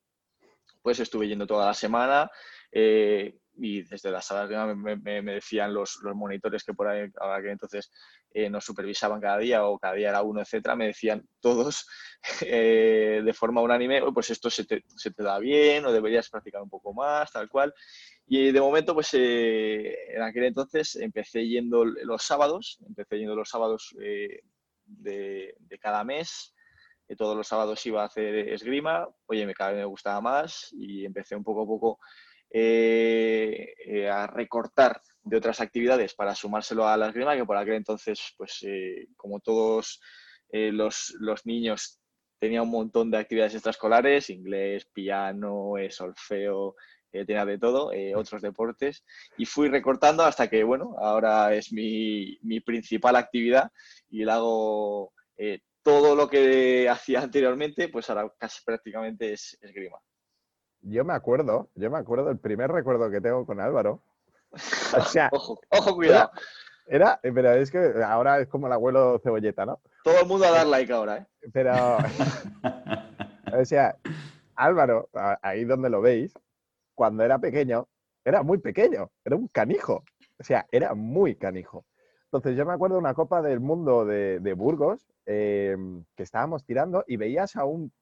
pues 0.82 1.00
estuve 1.00 1.28
yendo 1.28 1.46
toda 1.46 1.66
la 1.66 1.74
semana 1.74 2.30
eh, 2.70 3.38
y 3.56 3.82
desde 3.82 4.10
la 4.10 4.20
sala 4.20 4.74
me, 4.74 4.96
me, 4.96 5.22
decían 5.22 5.72
los, 5.72 6.00
los, 6.02 6.14
monitores 6.14 6.64
que 6.64 6.74
por 6.74 6.88
ahí, 6.88 7.08
ahora 7.20 7.40
que 7.40 7.50
entonces 7.50 7.90
eh, 8.34 8.50
nos 8.50 8.64
supervisaban 8.64 9.20
cada 9.20 9.38
día 9.38 9.64
o 9.64 9.78
cada 9.78 9.94
día 9.94 10.10
era 10.10 10.22
uno, 10.22 10.40
etcétera, 10.40 10.76
me 10.76 10.88
decían 10.88 11.26
todos 11.40 11.86
eh, 12.42 13.22
de 13.24 13.32
forma 13.32 13.62
unánime, 13.62 14.02
pues 14.12 14.30
esto 14.30 14.50
se 14.50 14.64
te, 14.64 14.84
se 14.96 15.12
te, 15.12 15.22
da 15.22 15.38
bien 15.38 15.84
o 15.86 15.92
deberías 15.92 16.28
practicar 16.28 16.60
un 16.60 16.68
poco 16.68 16.92
más, 16.92 17.32
tal 17.32 17.48
cual. 17.48 17.72
Y 18.26 18.52
de 18.52 18.60
momento, 18.60 18.94
pues 18.94 19.14
en 19.14 20.22
aquel 20.22 20.44
entonces 20.44 20.96
empecé 20.96 21.46
yendo 21.46 21.84
los 21.84 22.22
sábados, 22.22 22.78
empecé 22.86 23.18
yendo 23.18 23.36
los 23.36 23.48
sábados 23.48 23.94
de, 24.86 25.54
cada 25.80 26.04
mes 26.04 26.54
todos 27.16 27.36
los 27.36 27.46
sábados 27.46 27.84
iba 27.86 28.02
a 28.02 28.06
hacer 28.06 28.48
esgrima, 28.48 29.06
oye, 29.26 29.46
me, 29.46 29.54
cada 29.54 29.70
vez 29.70 29.80
me 29.80 29.84
gustaba 29.84 30.20
más 30.20 30.72
y 30.72 31.04
empecé 31.04 31.36
un 31.36 31.44
poco 31.44 31.62
a 31.62 31.66
poco 31.66 32.00
eh, 32.50 33.74
eh, 33.84 34.08
a 34.08 34.26
recortar 34.26 35.00
de 35.24 35.36
otras 35.36 35.60
actividades 35.60 36.14
para 36.14 36.34
sumárselo 36.34 36.86
a 36.86 36.96
la 36.96 37.08
esgrima, 37.08 37.36
que 37.36 37.44
por 37.44 37.56
aquel 37.56 37.74
entonces, 37.74 38.34
pues 38.36 38.58
eh, 38.62 39.08
como 39.16 39.40
todos 39.40 40.00
los, 40.52 41.16
niños, 41.44 41.98
tenía 42.38 42.62
un 42.62 42.70
montón 42.70 43.10
de 43.10 43.18
actividades 43.18 43.54
extraescolares, 43.54 44.30
inglés, 44.30 44.86
piano, 44.92 45.72
solfeo, 45.90 46.76
tenía 47.10 47.44
de 47.44 47.58
todo, 47.58 47.90
otros 48.14 48.42
deportes, 48.42 49.04
y 49.36 49.46
fui 49.46 49.68
recortando 49.68 50.22
hasta 50.22 50.48
que, 50.48 50.62
bueno, 50.62 50.94
ahora 50.98 51.52
es 51.54 51.72
mi, 51.72 52.38
mi 52.42 52.60
principal 52.60 53.16
actividad 53.16 53.72
y 54.10 54.24
la 54.24 54.34
hago 54.34 55.12
todo 55.84 56.16
lo 56.16 56.28
que 56.28 56.88
hacía 56.90 57.20
anteriormente, 57.20 57.88
pues 57.88 58.10
ahora 58.10 58.28
casi 58.36 58.64
prácticamente 58.64 59.32
es 59.32 59.56
esgrima. 59.60 59.98
Yo 60.80 61.04
me 61.04 61.14
acuerdo, 61.14 61.70
yo 61.76 61.90
me 61.90 61.98
acuerdo, 61.98 62.30
el 62.30 62.38
primer 62.38 62.70
recuerdo 62.72 63.10
que 63.10 63.20
tengo 63.20 63.46
con 63.46 63.60
Álvaro. 63.60 64.02
ojo, 65.32 65.60
ojo, 65.70 65.94
cuidado. 65.94 66.30
Era, 66.86 67.18
pero 67.22 67.52
es 67.52 67.70
que 67.70 67.94
ahora 68.04 68.40
es 68.40 68.48
como 68.48 68.66
el 68.66 68.72
abuelo 68.74 69.18
cebolleta, 69.22 69.64
¿no? 69.64 69.80
Todo 70.02 70.20
el 70.20 70.26
mundo 70.26 70.44
a 70.46 70.50
dar 70.50 70.66
like 70.66 70.92
ahora, 70.92 71.18
¿eh? 71.18 71.26
Pero, 71.52 71.72
o 73.58 73.64
sea, 73.64 73.96
Álvaro, 74.54 75.08
ahí 75.42 75.64
donde 75.64 75.88
lo 75.88 76.00
veis, 76.00 76.34
cuando 76.94 77.24
era 77.24 77.38
pequeño, 77.38 77.88
era 78.24 78.42
muy 78.42 78.58
pequeño, 78.58 79.10
era 79.24 79.36
un 79.36 79.48
canijo. 79.48 80.04
O 80.38 80.44
sea, 80.44 80.66
era 80.70 80.94
muy 80.94 81.36
canijo. 81.36 81.86
Entonces 82.24 82.56
yo 82.56 82.66
me 82.66 82.72
acuerdo 82.72 82.96
de 82.96 83.00
una 83.00 83.14
Copa 83.14 83.40
del 83.42 83.60
Mundo 83.60 84.04
de, 84.04 84.54
Burgos 84.54 85.06
em, 85.24 86.04
que 86.16 86.24
estábamos 86.24 86.64
tirando 86.64 87.04
y 87.06 87.16
veías 87.16 87.54
a 87.56 87.64
un, 87.64 87.92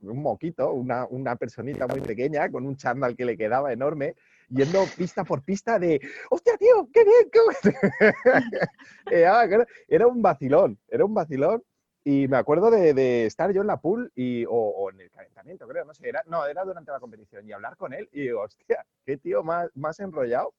un 0.00 0.22
moquito, 0.22 0.72
una, 0.72 1.06
una, 1.06 1.36
personita 1.36 1.86
muy 1.86 2.02
pequeña 2.02 2.50
con 2.50 2.66
un 2.66 2.76
chándal 2.76 3.16
que 3.16 3.24
le 3.24 3.36
quedaba 3.36 3.72
enorme, 3.72 4.14
yendo 4.48 4.84
pista 4.96 5.24
por 5.24 5.42
pista 5.42 5.78
de, 5.78 6.00
hostia, 6.30 6.56
tío, 6.56 6.88
qué 6.92 7.04
bien, 7.04 7.30
qué 7.32 9.24
ah, 9.26 9.46
Era 9.88 10.06
un 10.06 10.22
vacilón, 10.22 10.78
era 10.88 11.04
un 11.04 11.14
vacilón. 11.14 11.62
Y 12.04 12.28
me 12.28 12.36
acuerdo 12.36 12.70
de, 12.70 13.26
estar 13.26 13.52
yo 13.52 13.62
en 13.62 13.66
la 13.66 13.80
pool 13.80 14.12
y, 14.14 14.44
o, 14.48 14.90
en 14.92 15.00
el 15.00 15.10
calentamiento, 15.10 15.66
creo, 15.66 15.84
no 15.84 15.92
sé, 15.92 16.08
era, 16.08 16.22
no, 16.26 16.46
era 16.46 16.64
durante 16.64 16.92
la 16.92 17.00
competición 17.00 17.48
y 17.48 17.52
hablar 17.52 17.76
con 17.76 17.92
él 17.92 18.08
y 18.12 18.22
digo, 18.22 18.42
hostia, 18.42 18.86
qué 19.04 19.16
tío 19.16 19.42
más, 19.42 19.70
más 19.74 19.98
enrollado 19.98 20.54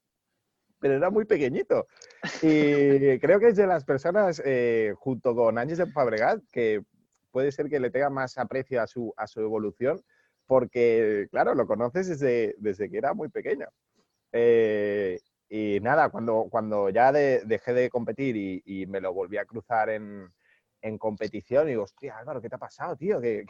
pero 0.80 0.95
era 0.95 1.10
muy 1.10 1.26
pequeñito. 1.26 1.88
Y 2.41 3.19
creo 3.19 3.39
que 3.39 3.47
es 3.47 3.56
de 3.56 3.67
las 3.67 3.84
personas, 3.84 4.41
eh, 4.45 4.93
junto 4.97 5.36
con 5.36 5.58
Ángel 5.58 5.78
de 5.78 5.88
Fabregat, 5.88 6.41
que 6.52 6.84
puede 7.32 7.52
ser 7.52 7.69
que 7.69 7.80
le 7.80 7.89
tenga 7.89 8.10
más 8.10 8.38
aprecio 8.38 8.82
a 8.82 8.88
su, 8.88 9.13
a 9.17 9.28
su 9.28 9.41
evolución, 9.41 10.02
porque, 10.47 11.27
claro, 11.29 11.53
lo 11.53 11.67
conoces 11.67 12.07
desde, 12.07 12.55
desde 12.57 12.89
que 12.89 12.97
era 12.97 13.13
muy 13.13 13.29
pequeño. 13.29 13.67
Eh, 14.31 15.19
y 15.49 15.79
nada, 15.81 16.10
cuando, 16.10 16.47
cuando 16.49 16.89
ya 16.89 17.12
dejé 17.12 17.73
de 17.73 17.89
competir 17.89 18.62
y, 18.65 18.86
me 18.88 19.01
lo 19.01 19.13
volví 19.13 19.38
a 19.38 19.45
cruzar 19.45 19.89
en, 19.89 20.29
en 20.81 20.97
competición, 20.97 21.67
y 21.67 21.71
digo, 21.71 21.83
hostia, 21.83 22.17
Álvaro, 22.17 22.41
¿qué 22.41 22.49
te 22.49 22.55
ha 22.55 22.60
pasado, 22.60 22.95
tío? 22.95 23.21
¿Qué, 23.21 23.45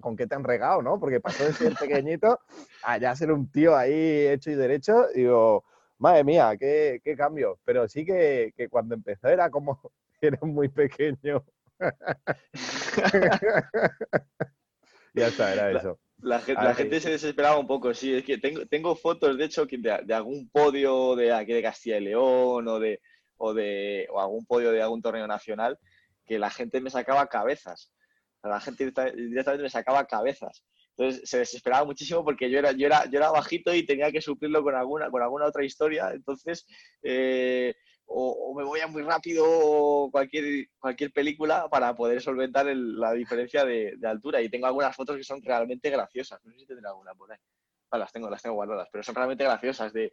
¿Con 0.00 0.16
qué 0.16 0.26
te 0.26 0.34
han 0.34 0.44
regado, 0.44 0.82
no? 0.82 0.98
Porque 0.98 1.20
pasó 1.20 1.44
de 1.44 1.52
ser 1.52 1.74
pequeñito 1.74 2.40
a 2.82 2.98
ya 2.98 3.14
ser 3.14 3.32
un 3.32 3.50
tío 3.50 3.76
ahí 3.76 4.26
hecho 4.26 4.50
y 4.50 4.54
derecho, 4.54 5.06
digo, 5.14 5.64
madre 5.98 6.24
mía, 6.24 6.56
qué, 6.58 7.14
cambio. 7.16 7.58
Pero 7.64 7.88
sí 7.88 8.04
que, 8.04 8.52
cuando 8.70 8.94
empezó 8.94 9.28
era 9.28 9.50
como, 9.50 9.80
era 10.20 10.38
muy 10.42 10.68
pequeño. 10.68 11.44
ya 15.14 15.28
está, 15.28 15.52
era 15.52 15.70
eso. 15.70 15.98
La, 16.20 16.40
gente 16.40 17.00
se 17.00 17.10
desesperaba 17.10 17.58
un 17.58 17.66
poco, 17.66 17.94
sí. 17.94 18.12
Es 18.12 18.24
que 18.24 18.38
tengo, 18.38 18.66
tengo 18.66 18.96
fotos, 18.96 19.38
de 19.38 19.44
hecho, 19.44 19.66
de, 19.66 20.00
de 20.04 20.14
algún 20.14 20.48
podio 20.50 21.14
de 21.14 21.32
aquí 21.32 21.52
de 21.52 21.62
Castilla 21.62 21.98
y 21.98 22.04
León 22.04 22.66
o 22.66 22.80
de, 22.80 23.00
o 23.36 23.54
de 23.54 24.06
o 24.10 24.20
algún 24.20 24.44
podio 24.44 24.72
de 24.72 24.82
algún 24.82 25.00
torneo 25.00 25.26
nacional 25.26 25.78
que 26.26 26.38
la 26.38 26.50
gente 26.50 26.80
me 26.80 26.90
sacaba 26.90 27.28
cabezas. 27.28 27.92
La 28.42 28.60
gente 28.60 28.92
directamente 29.14 29.62
me 29.62 29.70
sacaba 29.70 30.06
cabezas. 30.06 30.64
Entonces 30.96 31.28
se 31.28 31.38
desesperaba 31.38 31.84
muchísimo 31.84 32.24
porque 32.24 32.50
yo 32.50 32.58
era, 32.58 32.72
yo 32.72 32.86
era, 32.86 33.04
yo 33.06 33.18
era 33.18 33.30
bajito 33.30 33.72
y 33.72 33.86
tenía 33.86 34.10
que 34.10 34.20
suplirlo 34.20 34.62
con 34.62 34.74
alguna, 34.74 35.10
con 35.10 35.22
alguna 35.22 35.46
otra 35.46 35.64
historia. 35.64 36.10
Entonces, 36.12 36.66
eh, 37.02 37.74
o, 38.10 38.54
me 38.56 38.64
voy 38.64 38.80
a 38.80 38.86
muy 38.86 39.02
rápido 39.02 39.44
o 39.46 40.10
cualquier, 40.10 40.68
cualquier 40.78 41.12
película 41.12 41.68
para 41.68 41.94
poder 41.94 42.20
solventar 42.20 42.66
la 42.66 43.12
diferencia 43.12 43.64
de, 43.64 43.96
altura. 44.04 44.40
Y 44.40 44.48
tengo 44.48 44.66
algunas 44.66 44.96
fotos 44.96 45.16
que 45.16 45.24
son 45.24 45.42
realmente 45.42 45.90
graciosas. 45.90 46.42
No 46.44 46.52
sé 46.52 46.60
si 46.60 46.66
tendré 46.66 46.88
alguna 46.88 47.14
por. 47.14 47.30
Ah, 47.90 47.98
las 47.98 48.12
tengo, 48.12 48.28
las 48.28 48.42
tengo 48.42 48.56
guardadas, 48.56 48.88
pero 48.90 49.02
son 49.02 49.14
realmente 49.14 49.44
graciosas. 49.44 49.92
De, 49.92 50.12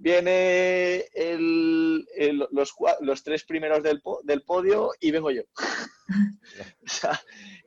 viene 0.00 1.04
el, 1.14 2.06
los, 2.50 2.74
los, 3.00 3.22
tres 3.22 3.44
primeros 3.44 3.82
del, 3.82 4.02
del, 4.24 4.42
podio 4.42 4.90
y 5.00 5.10
vengo 5.10 5.30
yo. 5.30 5.42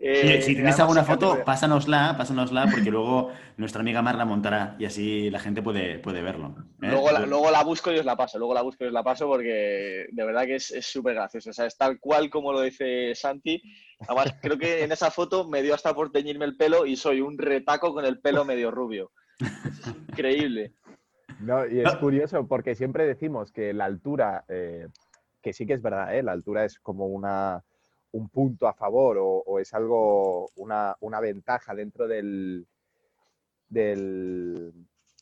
Eh, 0.06 0.42
si 0.42 0.54
tienes 0.54 0.78
alguna 0.82 1.06
foto, 1.06 1.46
pásanosla, 1.46 2.16
pásanosla, 2.18 2.68
porque 2.70 2.92
luego 2.92 3.32
nuestra 3.56 3.80
amiga 3.80 4.02
Mar 4.02 4.16
la 4.16 4.26
montará 4.26 4.76
y 4.78 4.84
así 4.84 5.30
la 5.30 5.40
gente 5.40 5.62
puede, 5.62 5.98
puede 6.00 6.22
verlo. 6.22 6.54
¿eh? 6.82 6.88
Luego, 6.90 7.10
la, 7.10 7.26
luego 7.26 7.50
la 7.50 7.64
busco 7.64 7.90
y 7.90 8.00
os 8.00 8.06
la 8.06 8.18
paso, 8.18 8.38
luego 8.38 8.54
la 8.54 8.64
busco 8.64 8.84
y 8.84 8.88
os 8.88 8.94
la 8.94 9.02
paso 9.02 9.28
porque 9.28 10.08
de 10.12 10.26
verdad 10.26 10.44
que 10.44 10.56
es 10.56 10.74
súper 10.82 11.16
gracioso. 11.16 11.52
O 11.52 11.54
sea, 11.54 11.68
es 11.68 11.78
tal 11.78 12.02
cual 12.02 12.30
como 12.30 12.52
lo 12.52 12.60
dice 12.60 13.16
Santi. 13.16 13.62
Además, 14.02 14.36
creo 14.42 14.58
que 14.58 14.84
en 14.84 14.92
esa 14.92 15.10
foto 15.10 15.48
me 15.48 15.62
dio 15.62 15.74
hasta 15.74 15.96
por 15.96 16.12
teñirme 16.12 16.44
el 16.44 16.58
pelo 16.58 16.86
y 16.86 16.98
soy 16.98 17.22
un 17.22 17.38
retaco 17.38 17.94
con 17.94 18.04
el 18.04 18.20
pelo 18.20 18.44
medio 18.44 18.72
rubio. 18.72 19.14
Es 19.40 19.88
increíble. 20.10 20.74
No, 21.44 21.68
y 21.68 21.82
es 21.82 21.96
curioso 21.98 22.48
porque 22.48 22.74
siempre 22.74 23.06
decimos 23.06 23.52
que 23.52 23.74
la 23.74 23.86
altura, 23.86 24.46
eh, 24.48 24.88
que 25.42 25.52
sí 25.52 25.66
que 25.66 25.74
es 25.74 25.82
verdad, 25.82 26.16
¿eh? 26.16 26.24
la 26.24 26.32
altura 26.32 26.64
es 26.64 26.80
como 26.80 27.08
una, 27.08 27.62
un 28.14 28.30
punto 28.30 28.68
a 28.68 28.74
favor 28.74 29.18
o, 29.20 29.60
es 29.60 29.74
algo, 29.74 30.50
una, 30.56 30.96
una, 31.02 31.20
ventaja 31.20 31.76
dentro 31.76 32.08
del, 32.08 32.66
del, 33.68 34.74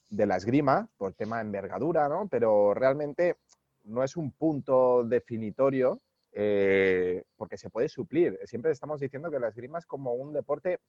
de 0.10 0.26
la 0.28 0.36
esgrima, 0.36 0.88
por 0.98 1.14
tema 1.14 1.38
de 1.38 1.44
envergadura, 1.44 2.08
¿no? 2.08 2.28
Pero 2.28 2.76
realmente 2.76 3.38
no 3.86 4.04
es 4.04 4.16
un 4.16 4.32
punto 4.32 5.04
definitorio 5.04 6.02
eh, 6.34 7.24
porque 7.36 7.58
se 7.58 7.72
puede 7.72 7.90
suplir. 7.90 8.38
Siempre 8.44 8.72
estamos 8.72 9.00
diciendo 9.00 9.32
que 9.32 9.40
la 9.40 9.48
esgrima 9.48 9.80
es 9.80 9.88
como 9.88 10.14
un 10.14 10.34
deporte 10.34 10.80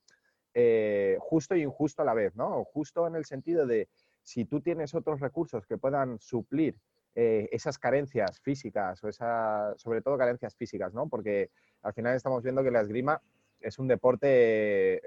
eh, 0.53 1.17
justo 1.19 1.55
y 1.55 1.63
injusto 1.63 2.03
a 2.03 2.05
la 2.05 2.13
vez, 2.13 2.35
¿no? 2.35 2.63
Justo 2.65 3.07
en 3.07 3.15
el 3.15 3.25
sentido 3.25 3.65
de 3.65 3.89
si 4.23 4.45
tú 4.45 4.61
tienes 4.61 4.95
otros 4.95 5.19
recursos 5.19 5.65
que 5.67 5.77
puedan 5.77 6.19
suplir 6.19 6.77
eh, 7.15 7.47
esas 7.51 7.77
carencias 7.77 8.39
físicas 8.39 9.03
o 9.03 9.09
esa, 9.09 9.73
sobre 9.77 10.01
todo 10.01 10.17
carencias 10.17 10.55
físicas, 10.55 10.93
¿no? 10.93 11.07
Porque 11.07 11.51
al 11.83 11.93
final 11.93 12.15
estamos 12.15 12.41
viendo 12.41 12.63
que 12.63 12.71
la 12.71 12.81
esgrima 12.81 13.21
es 13.59 13.77
un 13.77 13.87
deporte 13.87 15.01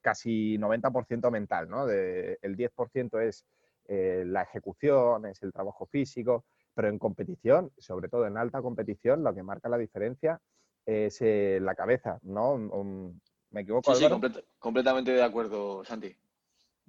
casi 0.00 0.58
90% 0.58 1.30
mental, 1.30 1.68
¿no? 1.68 1.88
el 1.88 2.56
10% 2.56 3.20
es 3.20 3.44
eh, 3.88 4.22
la 4.26 4.42
ejecución, 4.42 5.26
es 5.26 5.42
el 5.42 5.52
trabajo 5.52 5.86
físico, 5.86 6.44
pero 6.74 6.88
en 6.88 6.98
competición, 6.98 7.72
sobre 7.78 8.08
todo 8.08 8.26
en 8.26 8.36
alta 8.36 8.62
competición, 8.62 9.24
lo 9.24 9.34
que 9.34 9.42
marca 9.42 9.68
la 9.68 9.78
diferencia 9.78 10.40
es 10.86 11.20
la 11.20 11.74
cabeza, 11.74 12.18
¿no? 12.22 12.56
¿Me 13.50 13.62
equivoco? 13.62 13.94
Sí, 13.94 14.04
sí, 14.04 14.42
completamente 14.58 15.12
de 15.12 15.22
acuerdo, 15.22 15.84
Santi. 15.84 16.16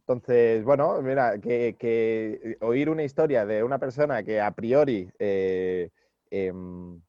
Entonces, 0.07 0.63
bueno, 0.63 1.01
mira, 1.01 1.39
que, 1.39 2.57
oír 2.61 2.89
una 2.89 3.03
historia 3.03 3.45
de 3.45 3.63
una 3.63 3.79
persona 3.79 4.23
que 4.23 4.41
a 4.41 4.51
priori 4.51 5.09
eh, 5.19 5.89
em, 6.29 7.01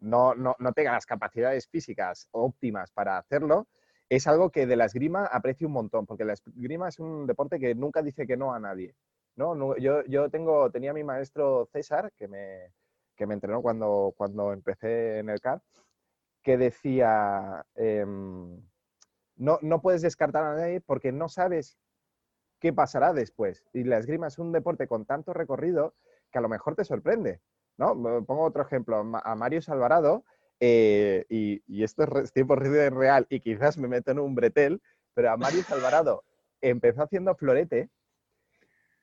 no, 0.00 0.34
tenga 0.74 0.92
las 0.92 1.06
capacidades 1.06 1.68
físicas 1.68 2.28
óptimas 2.30 2.90
para 2.92 3.18
hacerlo, 3.18 3.66
es 4.08 4.26
algo 4.26 4.50
que 4.50 4.66
de 4.66 4.76
la 4.76 4.86
esgrima 4.86 5.26
aprecio 5.26 5.66
un 5.66 5.74
montón, 5.74 6.06
porque 6.06 6.24
la 6.24 6.34
esgrima 6.34 6.88
es 6.88 6.98
un 6.98 7.26
deporte 7.26 7.58
que 7.58 7.74
nunca 7.74 8.02
dice 8.02 8.26
que 8.26 8.36
no 8.36 8.54
a 8.54 8.60
nadie. 8.60 8.94
¿no? 9.36 9.76
yo, 9.76 10.04
yo 10.06 10.30
tengo, 10.30 10.70
tenía 10.70 10.92
a 10.92 10.94
mi 10.94 11.04
maestro 11.04 11.68
César, 11.72 12.12
que 12.16 12.28
me, 12.28 12.72
que 13.16 13.26
me 13.26 13.34
entrenó 13.34 13.62
cuando, 13.62 14.14
cuando 14.16 14.52
empecé 14.52 15.18
en 15.18 15.28
el 15.28 15.40
CAR, 15.40 15.60
que 16.42 16.56
decía, 16.56 17.66
em, 17.74 18.62
no, 19.36 19.58
no 19.62 19.80
puedes 19.82 20.02
descartar 20.02 20.44
a 20.44 20.54
nadie 20.54 20.80
porque 20.80 21.12
no 21.12 21.28
sabes 21.28 21.78
qué 22.60 22.72
pasará 22.72 23.12
después. 23.12 23.64
Y 23.72 23.84
la 23.84 23.98
esgrima 23.98 24.26
es 24.26 24.38
un 24.38 24.52
deporte 24.52 24.86
con 24.86 25.04
tanto 25.04 25.32
recorrido 25.32 25.94
que 26.30 26.38
a 26.38 26.42
lo 26.42 26.48
mejor 26.48 26.74
te 26.74 26.84
sorprende. 26.84 27.40
¿no? 27.76 27.94
Pongo 28.24 28.44
otro 28.44 28.62
ejemplo, 28.62 28.98
a 28.98 29.34
Mario 29.34 29.60
Alvarado, 29.68 30.24
eh, 30.60 31.24
y, 31.28 31.82
esto 31.82 32.04
es 32.20 32.32
tiempo 32.32 32.56
real 32.56 33.26
y 33.30 33.40
quizás 33.40 33.78
me 33.78 33.86
meto 33.86 34.10
en 34.10 34.18
un 34.18 34.34
bretel, 34.34 34.82
pero 35.14 35.30
a 35.30 35.36
Mario 35.36 35.62
Alvarado 35.70 36.24
empezó 36.60 37.02
haciendo 37.02 37.34
florete 37.36 37.88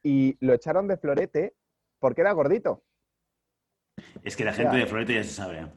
y 0.03 0.37
lo 0.41 0.53
echaron 0.53 0.87
de 0.87 0.97
florete 0.97 1.55
porque 1.99 2.21
era 2.21 2.33
gordito. 2.33 2.83
Es 4.23 4.35
que 4.35 4.43
la 4.43 4.53
gente 4.53 4.75
de 4.75 4.85
florete 4.85 5.13
ya 5.13 5.23
se 5.23 5.29
sabe. 5.29 5.67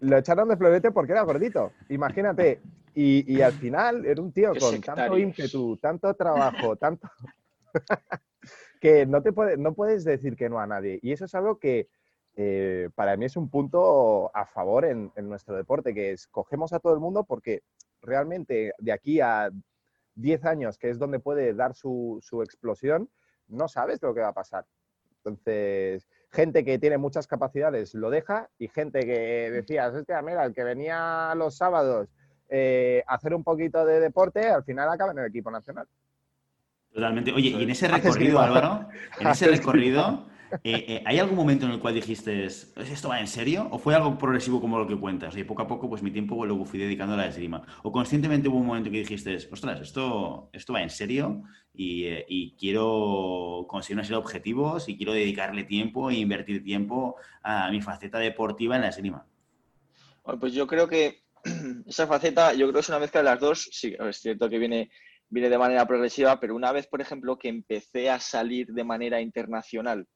Lo 0.00 0.18
echaron 0.18 0.48
de 0.48 0.56
florete 0.56 0.90
porque 0.90 1.12
era 1.12 1.22
gordito. 1.22 1.72
Imagínate, 1.88 2.60
y, 3.00 3.40
al 3.42 3.52
final 3.52 4.04
era 4.04 4.20
un 4.20 4.32
tío 4.32 4.52
con 4.58 4.80
tanto 4.80 5.16
ímpetu, 5.16 5.76
tanto 5.76 6.12
trabajo, 6.14 6.74
tanto... 6.74 7.08
que 8.80 9.06
no, 9.06 9.22
te 9.22 9.32
puede, 9.32 9.56
no 9.56 9.72
puedes 9.72 10.04
decir 10.04 10.34
que 10.34 10.48
no 10.48 10.58
a 10.58 10.66
nadie. 10.66 10.98
Y 11.00 11.12
eso 11.12 11.26
es 11.26 11.34
algo 11.36 11.58
que 11.58 11.88
eh, 12.34 12.90
para 12.96 13.16
mí 13.16 13.26
es 13.26 13.36
un 13.36 13.50
punto 13.50 14.34
a 14.34 14.46
favor 14.46 14.84
en, 14.84 15.12
nuestro 15.16 15.56
deporte, 15.56 15.94
que 15.94 16.10
es 16.10 16.26
cogemos 16.26 16.72
a 16.72 16.80
todo 16.80 16.92
el 16.94 17.00
mundo 17.00 17.24
porque 17.24 17.62
realmente 18.02 18.72
de 18.78 18.92
aquí 18.92 19.20
a 19.20 19.50
10 20.16 20.44
años, 20.44 20.76
que 20.76 20.90
es 20.90 20.98
donde 20.98 21.20
puede 21.20 21.54
dar 21.54 21.74
su, 21.74 22.18
su 22.20 22.42
explosión, 22.42 23.08
no 23.46 23.68
sabes 23.68 24.02
lo 24.02 24.12
que 24.12 24.22
va 24.22 24.28
a 24.28 24.34
pasar. 24.34 24.66
Entonces, 25.18 26.08
gente 26.30 26.64
que 26.64 26.80
tiene 26.80 26.98
muchas 26.98 27.28
capacidades 27.28 27.94
lo 27.94 28.10
deja 28.10 28.50
y 28.58 28.66
gente 28.66 29.00
que 29.00 29.50
decías, 29.52 29.94
hostia, 29.94 30.20
mira, 30.22 30.44
el 30.44 30.52
que 30.52 30.64
venía 30.64 31.32
los 31.36 31.56
sábados 31.56 32.08
eh, 32.48 33.02
hacer 33.06 33.34
un 33.34 33.44
poquito 33.44 33.84
de 33.84 34.00
deporte, 34.00 34.48
al 34.48 34.64
final 34.64 34.88
acaba 34.88 35.12
en 35.12 35.18
el 35.18 35.26
equipo 35.26 35.50
nacional. 35.50 35.86
Totalmente. 36.92 37.32
Oye, 37.32 37.50
y 37.50 37.62
en 37.62 37.70
ese 37.70 37.88
recorrido, 37.88 38.40
Álvaro, 38.40 38.88
en 39.20 39.26
ese 39.28 39.48
recorrido, 39.48 40.26
eh, 40.64 40.84
eh, 40.88 41.02
¿hay 41.04 41.18
algún 41.18 41.36
momento 41.36 41.66
en 41.66 41.72
el 41.72 41.78
cual 41.78 41.94
dijiste, 41.94 42.44
¿esto 42.44 43.08
va 43.08 43.20
en 43.20 43.26
serio? 43.26 43.68
¿O 43.70 43.78
fue 43.78 43.94
algo 43.94 44.16
progresivo 44.16 44.60
como 44.60 44.78
lo 44.78 44.86
que 44.86 44.96
cuentas? 44.96 45.36
Y 45.36 45.44
poco 45.44 45.62
a 45.62 45.66
poco, 45.66 45.88
pues 45.88 46.02
mi 46.02 46.10
tiempo 46.10 46.44
lo 46.46 46.64
fui 46.64 46.78
dedicando 46.78 47.14
a 47.14 47.18
la 47.18 47.26
esgrima. 47.26 47.62
¿O 47.82 47.92
conscientemente 47.92 48.48
hubo 48.48 48.58
un 48.58 48.66
momento 48.66 48.90
que 48.90 48.98
dijiste, 48.98 49.36
ostras, 49.50 49.80
esto, 49.80 50.48
esto 50.52 50.72
va 50.72 50.82
en 50.82 50.90
serio 50.90 51.42
y, 51.74 52.56
quiero 52.58 53.66
conseguir 53.68 53.96
una 53.96 54.04
serie 54.04 54.16
de 54.16 54.22
objetivos 54.22 54.88
y 54.88 54.96
quiero 54.96 55.12
dedicarle 55.12 55.64
tiempo 55.64 56.10
e 56.10 56.14
invertir 56.14 56.64
tiempo 56.64 57.16
a 57.42 57.70
mi 57.70 57.80
faceta 57.80 58.18
deportiva 58.18 58.76
en 58.76 58.82
la 58.82 58.88
esgrima? 58.88 59.26
pues 60.40 60.52
yo 60.52 60.66
creo 60.66 60.88
que 60.88 61.22
esa 61.86 62.06
faceta 62.06 62.52
yo 62.52 62.66
creo 62.66 62.74
que 62.74 62.80
es 62.80 62.88
una 62.88 62.98
mezcla 62.98 63.20
de 63.20 63.24
las 63.24 63.40
dos. 63.40 63.68
Sí, 63.72 63.94
es 63.98 64.16
cierto 64.18 64.48
que 64.48 64.58
viene, 64.58 64.90
viene 65.28 65.48
de 65.48 65.58
manera 65.58 65.86
progresiva, 65.86 66.38
pero 66.40 66.54
una 66.54 66.72
vez, 66.72 66.86
por 66.86 67.00
ejemplo, 67.00 67.38
que 67.38 67.48
empecé 67.48 68.10
a 68.10 68.20
salir 68.20 68.68
de 68.68 68.84
manera 68.84 69.20
internacional 69.20 70.06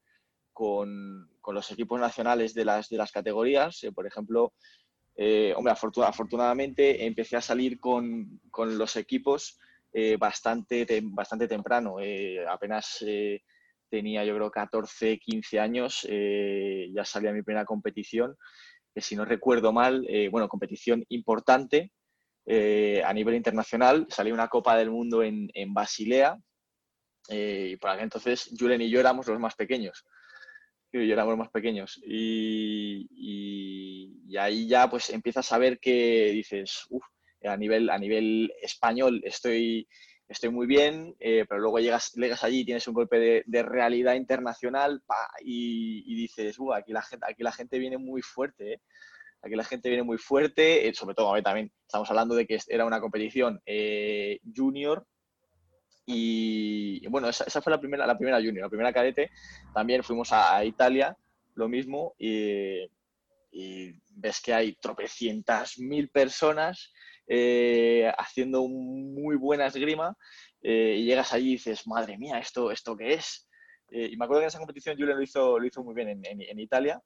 con, 0.53 1.29
los 1.47 1.71
equipos 1.71 2.01
nacionales 2.01 2.55
de 2.55 2.65
las, 2.65 2.89
de 2.89 2.97
las 2.97 3.11
categorías, 3.11 3.83
eh, 3.85 3.93
por 3.93 4.07
ejemplo, 4.07 4.53
eh, 5.17 5.53
hombre, 5.57 5.73
afortunadamente 5.73 7.05
empecé 7.05 7.37
a 7.37 7.43
salir 7.43 7.79
con, 7.79 8.41
los 8.57 8.97
equipos 8.97 9.59
eh, 9.93 10.17
bastante, 10.17 10.87
bastante 11.03 11.49
temprano. 11.49 11.97
apenas 12.49 13.05
tenía, 13.91 14.25
yo 14.25 14.35
creo, 14.35 14.51
14, 14.51 15.19
15 15.19 15.61
años, 15.61 16.09
ya 16.09 17.05
salía 17.05 17.33
mi 17.33 17.43
primera 17.43 17.67
competición 17.67 18.37
si 18.97 19.17
no 19.17 19.25
recuerdo 19.25 19.73
mal, 19.73 20.05
eh, 20.09 20.29
bueno, 20.29 20.49
competición 20.49 21.05
importante 21.09 21.93
eh, 22.47 23.03
a 23.05 23.13
nivel 23.13 23.35
internacional. 23.35 24.07
Salió 24.09 24.35
una 24.35 24.49
Copa 24.49 24.77
del 24.77 24.91
Mundo 24.91 25.23
en, 25.23 25.49
Basilea 25.73 26.37
eh, 27.29 27.71
y 27.73 27.77
por 27.77 27.91
aquel 27.91 28.05
entonces 28.05 28.51
Julen 28.59 28.83
y 28.83 28.91
yo 28.91 29.01
éramos 29.01 29.27
los 29.27 29.39
más 29.39 29.55
pequeños. 29.55 30.05
Yo 30.93 31.01
éramos 31.01 31.39
más 31.39 31.51
pequeños. 31.51 32.01
Y, 32.05 33.09
ahí 34.39 34.67
ya 34.67 34.91
pues 34.91 35.11
empiezas 35.11 35.53
a 35.53 35.59
ver 35.59 35.79
que 35.79 36.31
dices, 36.33 36.87
uff, 36.91 37.05
a 37.45 37.57
nivel, 37.57 37.91
a 37.91 37.99
nivel 37.99 38.53
español 38.61 39.21
estoy 39.25 39.87
estoy 40.33 40.51
muy 40.51 40.67
bien, 40.67 41.15
eh, 41.21 41.45
pero 41.49 41.61
luego 41.61 41.79
llegas, 41.79 42.13
llegas 42.15 42.43
allí 42.43 42.61
y 42.61 42.65
tienes 42.65 42.87
un 42.89 42.95
golpe 42.95 43.45
de, 43.47 43.63
realidad 43.63 44.15
internacional 44.15 45.03
y, 45.45 46.15
dices, 46.15 46.57
aquí, 46.75 46.93
la 46.93 47.03
gente, 47.03 47.27
aquí 47.29 47.43
la 47.43 47.53
gente 47.53 47.79
viene 47.79 47.99
muy 47.99 48.23
fuerte, 48.23 48.75
¿eh? 48.75 48.81
aquí 49.43 49.55
la 49.55 49.65
gente 49.65 49.89
viene 49.89 50.03
muy 50.03 50.19
fuerte, 50.19 50.89
eh, 50.89 50.95
sobre 50.95 51.15
todo 51.15 51.35
a 51.35 51.43
también 51.43 51.71
estamos 51.87 52.09
hablando 52.11 52.35
de 52.35 52.47
que 52.47 52.59
era 52.69 52.85
una 52.85 53.01
competición 53.01 53.61
junior 54.57 55.07
y, 56.07 57.07
bueno, 57.09 57.29
esa, 57.29 57.61
fue 57.61 57.71
la 57.71 57.81
primera, 57.81 58.07
la 58.07 58.17
primera 58.17 58.39
junior, 58.39 58.65
la 58.65 58.69
primera 58.69 58.93
cadete, 58.93 59.31
también 59.73 60.03
fuimos 60.03 60.33
a, 60.33 60.65
Italia, 60.65 61.17
lo 61.55 61.69
mismo, 61.69 62.15
y 62.19 62.89
ves 64.15 64.41
que 64.41 64.55
hay 64.55 64.75
tropecientas 64.77 65.79
mil 65.79 66.09
personas 66.09 66.93
eh, 67.27 68.13
haciendo 68.19 68.67
muy 68.67 69.37
buena 69.37 69.67
esgrima 69.67 70.17
eh, 70.63 70.97
y 70.99 71.05
llegas 71.05 71.33
allí 71.33 71.51
y 71.51 71.53
dices, 71.53 71.87
madre 71.87 72.19
mía, 72.19 72.39
¿esto, 72.39 72.71
esto 72.71 72.97
qué 72.97 73.15
es? 73.15 73.49
Eh, 73.91 74.11
y 74.13 74.17
me 74.17 74.25
acuerdo 74.25 74.41
que 74.41 74.45
en 74.45 74.49
esa 74.49 74.59
competición 74.59 74.97
Julian 74.97 75.19
lo 75.19 75.23
hizo, 75.23 75.59
lo 75.59 75.67
hizo 75.67 75.83
muy 75.85 75.95
bien 75.95 76.23
en 76.25 76.61
Italia 76.61 77.03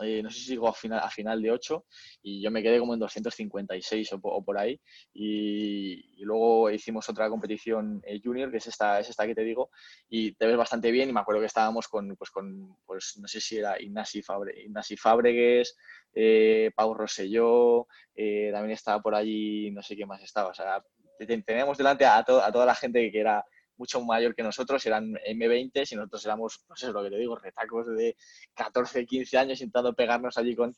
eh, 0.00 0.22
no 0.22 0.30
sé 0.30 0.40
si 0.40 0.50
llegó 0.50 0.68
a 0.68 0.74
final, 0.74 1.00
a 1.00 1.10
final 1.10 1.42
de 1.42 1.50
8 1.50 1.84
y 2.22 2.42
yo 2.42 2.50
me 2.50 2.62
quedé 2.62 2.78
como 2.78 2.94
en 2.94 3.00
256 3.00 4.12
o, 4.12 4.44
por 4.44 4.58
ahí. 4.58 4.80
Y, 5.14 6.24
luego 6.24 6.70
hicimos 6.70 7.08
otra 7.08 7.28
competición 7.30 8.02
eh, 8.04 8.20
junior, 8.22 8.50
que 8.50 8.58
es 8.58 8.66
esta, 8.66 9.00
es 9.00 9.08
esta 9.08 9.26
que 9.26 9.34
te 9.34 9.42
digo, 9.42 9.70
y 10.08 10.32
te 10.32 10.46
ves 10.46 10.56
bastante 10.56 10.90
bien. 10.90 11.08
Y 11.08 11.12
me 11.12 11.20
acuerdo 11.20 11.40
que 11.40 11.46
estábamos 11.46 11.88
con, 11.88 12.16
pues, 12.16 12.30
con 12.30 12.76
pues, 12.86 13.18
no 13.20 13.26
sé 13.28 13.40
si 13.40 13.58
era 13.58 13.80
Ignasi, 13.80 14.22
Fábregues, 14.22 15.76
eh, 16.14 16.70
Pau 16.74 16.94
Rosselló, 16.94 17.86
también 18.14 18.72
estaba 18.72 19.00
por 19.00 19.14
allí, 19.14 19.70
no 19.70 19.82
sé 19.82 19.96
qué 19.96 20.06
más 20.06 20.22
estaba. 20.22 20.50
O 20.50 20.54
sea, 20.54 20.82
teníamos 21.18 21.78
delante 21.78 22.04
a, 22.04 22.18
a 22.18 22.24
toda 22.24 22.66
la 22.66 22.74
gente 22.74 23.10
que 23.10 23.20
era 23.20 23.44
mucho 23.78 24.00
mayor 24.04 24.34
que 24.34 24.42
nosotros, 24.42 24.84
eran 24.86 25.14
M20 25.14 25.92
y 25.92 25.96
nosotros 25.96 26.24
éramos, 26.24 26.64
no 26.68 26.76
sé 26.76 26.92
lo 26.92 27.02
que 27.02 27.10
te 27.10 27.18
digo, 27.18 27.36
retacos 27.36 27.86
de 27.96 28.16
14, 28.54 29.06
15 29.06 29.38
años 29.38 29.60
intentando 29.60 29.94
pegarnos 29.94 30.36
allí 30.36 30.54
con, 30.54 30.74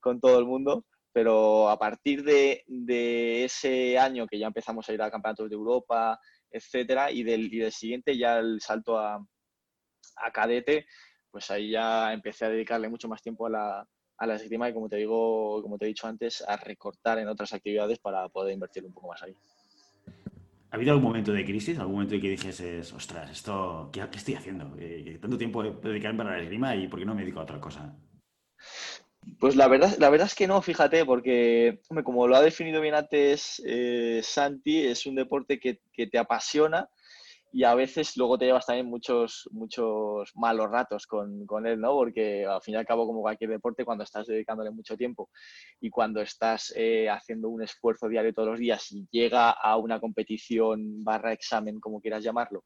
con 0.00 0.20
todo 0.20 0.38
el 0.38 0.46
mundo. 0.46 0.86
Pero 1.12 1.68
a 1.68 1.78
partir 1.78 2.24
de, 2.24 2.64
de, 2.66 3.44
ese 3.44 3.98
año 3.98 4.26
que 4.26 4.38
ya 4.38 4.48
empezamos 4.48 4.88
a 4.88 4.92
ir 4.92 5.00
a 5.00 5.10
campeonatos 5.10 5.48
de 5.48 5.54
Europa, 5.54 6.18
etcétera, 6.50 7.12
y 7.12 7.22
del, 7.22 7.52
y 7.52 7.58
del 7.58 7.72
siguiente 7.72 8.18
ya 8.18 8.38
el 8.38 8.60
salto 8.60 8.98
a, 8.98 9.24
a 10.16 10.32
cadete, 10.32 10.86
pues 11.30 11.50
ahí 11.50 11.70
ya 11.70 12.12
empecé 12.12 12.46
a 12.46 12.48
dedicarle 12.48 12.88
mucho 12.88 13.08
más 13.08 13.22
tiempo 13.22 13.46
a 13.46 13.50
la, 13.50 13.88
a 14.18 14.26
la 14.26 14.34
esgrima 14.34 14.68
y 14.68 14.74
como 14.74 14.88
te 14.88 14.96
digo, 14.96 15.62
como 15.62 15.78
te 15.78 15.84
he 15.84 15.88
dicho 15.88 16.06
antes, 16.06 16.42
a 16.46 16.56
recortar 16.56 17.18
en 17.18 17.28
otras 17.28 17.52
actividades 17.52 17.98
para 17.98 18.28
poder 18.28 18.54
invertir 18.54 18.84
un 18.84 18.92
poco 18.92 19.08
más 19.08 19.22
ahí. 19.22 19.36
¿Ha 20.74 20.76
habido 20.76 20.90
algún 20.90 21.06
momento 21.06 21.32
de 21.32 21.44
crisis? 21.44 21.78
¿Algún 21.78 21.94
momento 21.94 22.16
en 22.16 22.20
que 22.20 22.30
dijeses, 22.30 22.92
ostras, 22.92 23.30
esto, 23.30 23.90
¿qué, 23.92 24.00
estoy 24.12 24.34
haciendo? 24.34 24.76
Tanto 25.20 25.38
tiempo 25.38 25.62
dedicarme 25.62 26.24
para 26.24 26.36
la 26.36 26.42
esgrima 26.42 26.74
y 26.74 26.88
¿por 26.88 26.98
qué 26.98 27.06
no 27.06 27.14
me 27.14 27.20
dedico 27.20 27.38
a 27.38 27.44
otra 27.44 27.60
cosa? 27.60 27.96
Pues 29.38 29.54
la 29.54 29.68
verdad, 29.68 29.96
la 30.00 30.10
verdad 30.10 30.26
es 30.26 30.34
que 30.34 30.48
no, 30.48 30.60
fíjate, 30.60 31.04
porque 31.04 31.80
como 32.02 32.26
lo 32.26 32.34
ha 32.34 32.42
definido 32.42 32.80
bien 32.80 32.96
antes 32.96 33.62
eh, 33.64 34.18
Santi, 34.24 34.84
es 34.84 35.06
un 35.06 35.14
deporte 35.14 35.60
que, 35.60 35.78
te 36.08 36.18
apasiona 36.18 36.88
y 37.54 37.62
a 37.62 37.72
veces 37.76 38.16
luego 38.16 38.36
te 38.36 38.46
llevas 38.46 38.66
también 38.66 38.86
muchos, 38.86 39.48
muchos 39.52 40.32
malos 40.34 40.68
ratos 40.68 41.06
con, 41.06 41.46
con, 41.46 41.68
él, 41.68 41.80
¿no? 41.80 41.92
Porque 41.92 42.44
al 42.44 42.60
fin 42.60 42.74
y 42.74 42.76
al 42.76 42.84
cabo, 42.84 43.06
como 43.06 43.20
cualquier 43.20 43.50
deporte, 43.50 43.84
cuando 43.84 44.02
estás 44.02 44.26
dedicándole 44.26 44.72
mucho 44.72 44.96
tiempo 44.96 45.30
y 45.80 45.88
cuando 45.88 46.20
estás 46.20 46.72
eh, 46.74 47.08
haciendo 47.08 47.48
un 47.48 47.62
esfuerzo 47.62 48.08
diario 48.08 48.34
todos 48.34 48.48
los 48.48 48.58
días 48.58 48.90
y 48.90 49.06
llega 49.08 49.52
a 49.52 49.76
una 49.76 50.00
competición 50.00 51.04
barra 51.04 51.32
examen, 51.32 51.78
como 51.78 52.00
quieras 52.00 52.24
llamarlo, 52.24 52.64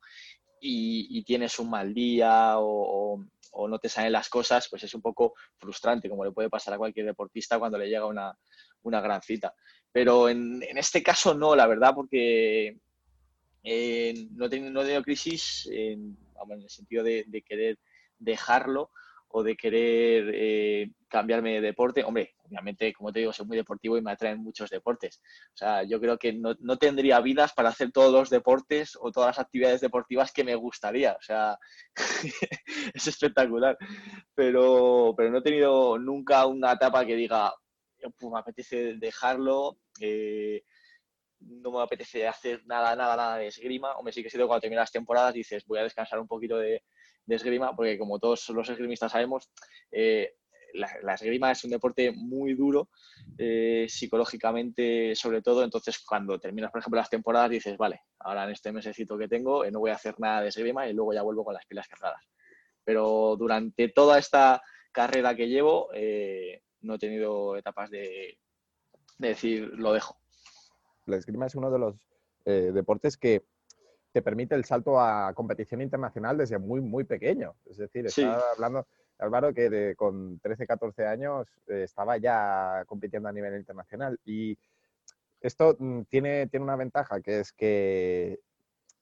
y, 0.58 1.22
tienes 1.24 1.58
un 1.58 1.68
mal 1.68 1.92
día 1.92 2.58
o, 2.58 3.20
o, 3.52 3.68
no 3.68 3.78
te 3.78 3.90
salen 3.90 4.12
las 4.12 4.30
cosas, 4.30 4.68
pues 4.70 4.84
es 4.84 4.94
un 4.94 5.02
poco 5.02 5.34
frustrante, 5.58 6.08
como 6.08 6.24
le 6.24 6.32
puede 6.32 6.48
pasar 6.48 6.72
a 6.72 6.78
cualquier 6.78 7.04
deportista 7.04 7.58
cuando 7.58 7.76
le 7.76 7.90
llega 7.90 8.06
una, 8.06 8.34
una 8.84 9.02
gran 9.02 9.20
cita. 9.20 9.52
Pero 9.92 10.30
en, 10.30 10.62
en 10.62 10.78
este 10.78 11.02
caso 11.02 11.34
no, 11.34 11.54
la 11.54 11.66
verdad, 11.66 11.92
porque 11.94 12.78
eh, 13.62 14.14
no, 14.32 14.46
he 14.46 14.48
tenido, 14.48 15.02
crisis 15.02 15.68
en, 15.72 16.16
el 16.50 16.70
sentido 16.70 17.02
de, 17.04 17.44
querer 17.46 17.78
dejarlo 18.18 18.90
o 19.30 19.42
de 19.42 19.56
querer 19.56 20.30
eh, 20.34 20.90
cambiarme 21.08 21.54
de 21.54 21.60
deporte. 21.60 22.02
Hombre, 22.02 22.34
obviamente, 22.44 22.92
como 22.94 23.12
te 23.12 23.20
digo, 23.20 23.32
soy 23.32 23.46
muy 23.46 23.56
deportivo 23.56 23.98
y 23.98 24.02
me 24.02 24.12
atraen 24.12 24.42
muchos 24.42 24.70
deportes. 24.70 25.20
O 25.52 25.56
sea, 25.56 25.82
yo 25.82 26.00
creo 26.00 26.18
que 26.18 26.32
no, 26.32 26.54
no, 26.60 26.78
tendría 26.78 27.20
vidas 27.20 27.52
para 27.52 27.68
hacer 27.68 27.92
todos 27.92 28.12
los 28.12 28.30
deportes 28.30 28.96
o 28.98 29.10
todas 29.12 29.36
las 29.36 29.44
actividades 29.44 29.80
deportivas 29.80 30.32
que 30.32 30.44
me 30.44 30.54
gustaría. 30.54 31.12
O 31.12 31.22
sea, 31.22 31.58
es 32.94 33.06
espectacular. 33.06 33.76
Pero, 34.34 35.14
pero 35.16 35.30
no 35.30 35.38
he 35.38 35.42
tenido 35.42 35.98
nunca 35.98 36.46
una 36.46 36.72
etapa 36.72 37.04
que 37.04 37.16
diga, 37.16 37.52
pues 38.18 38.32
me 38.32 38.38
apetece 38.38 38.94
dejarlo. 38.94 39.78
Eh, 40.00 40.62
no 41.40 41.72
me 41.72 41.82
apetece 41.82 42.26
hacer 42.26 42.62
nada, 42.66 42.94
nada, 42.96 43.16
nada 43.16 43.36
de 43.36 43.48
esgrima. 43.48 43.92
Hombre, 43.96 44.12
sí 44.12 44.22
que 44.22 44.30
sido 44.30 44.46
cuando 44.46 44.62
terminas 44.62 44.82
las 44.82 44.92
temporadas 44.92 45.34
dices, 45.34 45.64
voy 45.66 45.78
a 45.78 45.84
descansar 45.84 46.18
un 46.18 46.26
poquito 46.26 46.58
de, 46.58 46.82
esgrima, 47.26 47.76
porque 47.76 47.98
como 47.98 48.18
todos 48.18 48.48
los 48.50 48.68
esgrimistas 48.68 49.12
sabemos, 49.12 49.50
eh, 49.92 50.34
la, 50.74 51.14
esgrima 51.14 51.50
es 51.50 51.62
un 51.64 51.70
deporte 51.70 52.10
muy 52.10 52.54
duro, 52.54 52.88
eh, 53.36 53.86
psicológicamente 53.88 55.14
sobre 55.14 55.42
todo, 55.42 55.62
entonces 55.62 55.98
cuando 55.98 56.38
terminas, 56.38 56.70
por 56.70 56.80
ejemplo, 56.80 56.98
las 56.98 57.10
temporadas 57.10 57.50
dices, 57.50 57.76
vale, 57.76 58.00
ahora 58.20 58.44
en 58.44 58.50
este 58.50 58.72
mesecito 58.72 59.18
que 59.18 59.28
tengo 59.28 59.64
eh, 59.64 59.70
no 59.70 59.80
voy 59.80 59.90
a 59.90 59.94
hacer 59.94 60.18
nada 60.18 60.42
de 60.42 60.48
esgrima 60.48 60.88
y 60.88 60.94
luego 60.94 61.12
ya 61.12 61.22
vuelvo 61.22 61.44
con 61.44 61.54
las 61.54 61.66
pilas 61.66 61.86
cargadas. 61.88 62.24
Pero 62.84 63.36
durante 63.38 63.88
toda 63.88 64.18
esta 64.18 64.62
carrera 64.92 65.36
que 65.36 65.48
llevo, 65.48 65.90
no 66.80 66.94
he 66.94 66.98
tenido 66.98 67.56
etapas 67.56 67.90
de 67.90 68.38
decir, 69.18 69.70
lo 69.74 69.92
dejo 69.92 70.17
la 71.08 71.16
esgrima 71.16 71.46
es 71.46 71.54
uno 71.54 71.70
de 71.70 71.78
los 71.78 71.96
eh, 72.44 72.70
deportes 72.72 73.16
que 73.16 73.44
te 74.12 74.22
permite 74.22 74.54
el 74.54 74.64
salto 74.64 75.00
a 75.00 75.32
competición 75.34 75.82
internacional 75.82 76.38
desde 76.38 76.58
muy, 76.58 76.80
muy 76.80 77.04
pequeño. 77.04 77.54
Es 77.66 77.76
decir, 77.76 78.06
estaba 78.06 78.42
hablando, 78.54 78.86
Álvaro, 79.18 79.52
que 79.52 79.94
con 79.96 80.38
13, 80.40 80.66
14 80.66 81.06
años 81.06 81.46
eh, 81.68 81.82
estaba 81.84 82.16
ya 82.16 82.84
compitiendo 82.86 83.28
a 83.28 83.32
nivel 83.32 83.56
internacional. 83.56 84.18
Y 84.24 84.56
esto 85.40 85.76
mm, 85.78 86.02
tiene, 86.08 86.46
tiene 86.46 86.64
una 86.64 86.76
ventaja, 86.76 87.20
que 87.20 87.40
es 87.40 87.52
que 87.52 88.40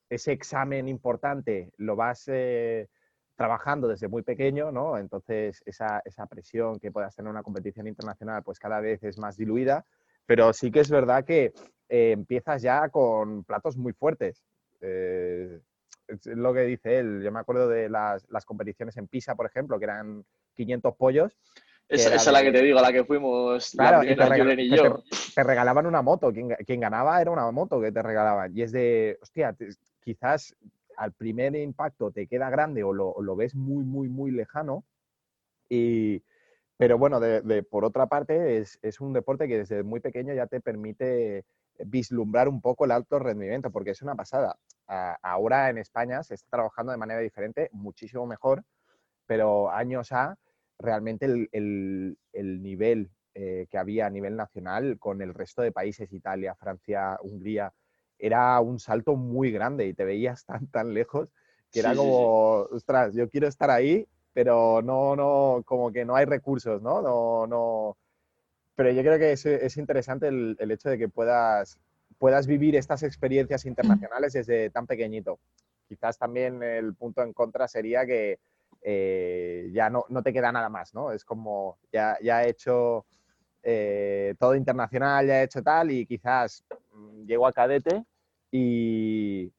ese 0.09 0.33
examen 0.33 0.89
importante 0.89 1.73
lo 1.77 1.97
vas 1.97 2.25
eh, 2.27 2.89
trabajando 3.37 3.89
desde 3.89 4.09
muy 4.09 4.23
pequeño, 4.23 4.73
¿no? 4.73 4.99
Entonces, 4.99 5.63
esa, 5.67 6.01
esa 6.05 6.27
presión 6.27 6.79
que 6.81 6.91
puedas 6.91 7.15
tener 7.15 7.29
en 7.29 7.37
una 7.37 7.43
competición 7.43 7.87
internacional, 7.87 8.43
pues 8.43 8.59
cada 8.59 8.81
vez 8.81 9.03
es 9.05 9.19
más 9.19 9.37
diluida. 9.37 9.85
Pero 10.27 10.53
sí 10.53 10.71
que 10.71 10.81
es 10.81 10.91
verdad 10.91 11.25
que 11.25 11.53
eh, 11.89 12.13
empiezas 12.13 12.63
ya 12.63 12.89
con 12.89 13.45
platos 13.45 13.77
muy 13.77 13.93
fuertes. 13.93 14.43
Eh, 14.81 15.61
es 16.09 16.27
lo 16.27 16.53
que 16.53 16.61
dice 16.61 16.99
él. 16.99 17.23
Yo 17.23 17.33
me 17.33 17.41
acuerdo 17.41 17.69
de 17.69 17.89
las, 17.89 18.27
competiciones 18.45 18.97
en 18.97 19.09
Pisa, 19.09 19.35
por 19.35 19.47
ejemplo, 19.47 19.79
que 19.79 19.85
eran 19.85 20.25
500 20.55 20.95
pollos. 20.97 21.37
Esa, 21.89 22.17
es 22.17 22.27
la 22.27 22.43
que 22.43 22.51
te 22.51 22.63
digo, 22.63 22.81
la 22.81 22.93
que 22.93 23.05
fuimos 23.05 23.71
claro, 23.71 24.03
y 24.03 24.17
te, 24.17 25.43
regalaban 25.45 25.87
una 25.87 26.03
moto. 26.03 26.33
Quien, 26.33 26.81
ganaba 26.81 27.21
era 27.21 27.31
una 27.31 27.49
moto 27.53 27.81
que 27.81 27.93
te 27.93 28.03
regalaban. 28.03 28.57
Y 28.57 28.63
es 28.63 28.73
de, 28.73 29.19
hostia, 29.23 29.55
quizás 30.01 30.57
al 30.97 31.13
primer 31.13 31.55
impacto 31.55 32.11
te 32.11 32.27
queda 32.27 32.51
grande 32.51 32.83
o 32.83 32.93
lo, 32.93 33.15
lo 33.21 33.37
ves 33.37 33.55
muy, 33.55 33.85
muy, 33.85 34.09
muy 34.09 34.33
lejano. 34.33 34.83
Y, 35.69 36.23
pero 36.77 36.99
bueno, 36.99 37.21
de, 37.21 37.63
por 37.63 37.85
otra 37.85 38.07
parte, 38.07 38.59
es, 38.59 38.79
es, 38.83 39.01
un 39.01 39.13
deporte 39.13 39.49
que 39.49 39.59
desde 39.59 39.83
muy 39.83 40.01
pequeño 40.01 40.35
ya 40.35 40.47
te 40.47 40.61
permite 40.61 41.45
vislumbrar 41.85 42.49
un 42.49 42.61
poco 42.61 42.85
el 42.85 42.91
alto 42.91 43.19
rendimiento, 43.19 43.71
porque 43.71 43.91
es 43.91 44.03
una 44.03 44.15
pasada. 44.15 44.57
ahora 44.87 45.71
en 45.71 45.79
España 45.79 46.23
se 46.23 46.35
está 46.35 46.49
trabajando 46.51 46.93
de 46.93 46.99
manera 46.99 47.21
diferente, 47.21 47.71
muchísimo 47.73 48.27
mejor, 48.27 48.65
pero 49.27 49.71
años 49.71 50.13
A, 50.13 50.37
realmente 50.79 51.27
el, 51.53 52.17
nivel 52.33 53.11
eh, 53.35 53.67
que 53.71 53.79
había 53.79 54.07
a 54.07 54.11
nivel 54.11 54.37
nacional 54.37 54.99
con 54.99 55.23
el 55.23 55.35
resto 55.35 55.63
de 55.63 55.73
países, 55.73 56.13
Italia, 56.13 56.55
Francia, 56.55 57.19
Hungría, 57.23 57.73
era 58.19 58.59
un 58.61 58.79
salto 58.79 59.17
muy 59.17 59.51
grande 59.51 59.87
y 59.87 59.95
te 59.95 60.05
veías 60.05 60.45
tan, 60.47 60.67
tan 60.69 60.95
lejos 60.95 61.29
que 61.73 61.81
era 61.81 61.95
como, 61.95 62.61
ostras, 62.71 63.15
yo 63.15 63.29
quiero 63.29 63.49
estar 63.49 63.71
ahí, 63.71 64.07
pero 64.37 64.83
no, 64.83 65.17
no, 65.17 65.63
como 65.65 65.91
que 65.91 66.05
no 66.05 66.15
hay 66.15 66.27
recursos, 66.27 66.83
¿no? 66.83 67.01
No, 67.01 67.47
no, 67.47 67.97
pero 68.75 68.91
yo 68.91 69.01
creo 69.01 69.19
que 69.19 69.33
es, 69.33 69.77
interesante 69.79 70.29
el, 70.29 70.71
hecho 70.71 70.91
de 70.91 70.99
que 70.99 71.09
puedas, 71.09 71.79
puedas 72.19 72.47
vivir 72.47 72.77
estas 72.77 73.03
experiencias 73.03 73.65
internacionales 73.65 74.35
desde 74.35 74.69
tan 74.69 74.87
pequeñito. 74.87 75.39
Quizás 75.89 76.19
también 76.19 76.63
el 76.63 76.95
punto 76.95 77.23
en 77.23 77.33
contra 77.33 77.67
sería 77.67 78.05
que 78.05 78.39
eh, 78.83 79.71
ya 79.73 79.89
no, 79.89 80.05
no, 80.11 80.23
te 80.23 80.35
queda 80.35 80.53
nada 80.53 80.69
más, 80.69 80.93
¿no? 80.93 81.13
Es 81.13 81.25
como, 81.25 81.79
ya, 81.91 82.19
ya 82.23 82.45
he 82.45 82.51
hecho 82.51 83.07
eh, 83.63 84.35
todo 84.39 84.55
internacional, 84.55 85.27
ya 85.27 85.41
he 85.41 85.45
hecho 85.45 85.63
tal, 85.63 85.91
y 85.91 86.05
quizás 86.05 86.63
mm, 86.93 87.25
llego 87.25 87.47
a 87.47 87.55
cadete 87.55 88.05
y, 88.51 89.51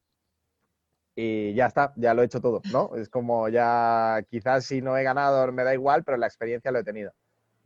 y 1.20 1.54
ya 1.54 1.66
está, 1.66 1.92
ya 1.96 2.14
lo 2.14 2.22
he 2.22 2.26
hecho 2.26 2.40
todo, 2.40 2.60
¿no? 2.72 2.94
Es 2.94 3.08
como 3.08 3.48
ya, 3.48 4.22
quizás 4.30 4.66
si 4.66 4.80
no 4.80 4.96
he 4.96 5.02
ganado 5.02 5.50
me 5.52 5.64
da 5.64 5.74
igual, 5.74 6.04
pero 6.04 6.16
la 6.16 6.26
experiencia 6.26 6.70
lo 6.70 6.78
he 6.78 6.84
tenido 6.84 7.12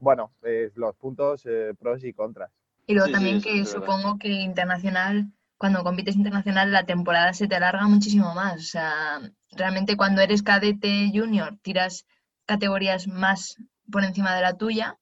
bueno, 0.03 0.33
los 0.75 0.97
puntos 0.97 1.47
eh, 1.47 1.75
pros 1.79 2.03
y 2.03 2.13
contras. 2.13 2.51
Y 2.87 2.95
luego 2.95 3.13
también 3.13 3.41
que 3.41 3.65
supongo 3.65 4.19
que 4.19 4.29
internacional, 4.29 5.31
cuando 5.57 5.85
compites 5.85 6.17
internacional, 6.17 6.73
la 6.73 6.85
temporada 6.85 7.33
se 7.33 7.47
te 7.47 7.55
alarga 7.55 7.87
muchísimo 7.87 8.35
más. 8.35 8.57
O 8.57 8.65
sea, 8.65 9.21
realmente 9.53 9.97
cuando 9.97 10.21
eres 10.21 10.43
cadete 10.43 11.13
junior, 11.15 11.57
tiras 11.63 12.05
categorías 12.47 13.07
más 13.07 13.57
por 13.93 14.03
encima 14.03 14.35
de 14.35 14.43
la 14.43 14.57
tuya 14.57 14.99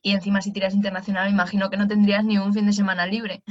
y 0.00 0.12
encima 0.12 0.40
si 0.40 0.52
tiras 0.52 0.72
internacional, 0.72 1.28
imagino 1.28 1.68
que 1.68 1.76
no 1.76 1.88
tendrías 1.88 2.24
ni 2.24 2.38
un 2.38 2.54
fin 2.54 2.66
de 2.66 2.72
semana 2.72 3.06
libre. 3.06 3.42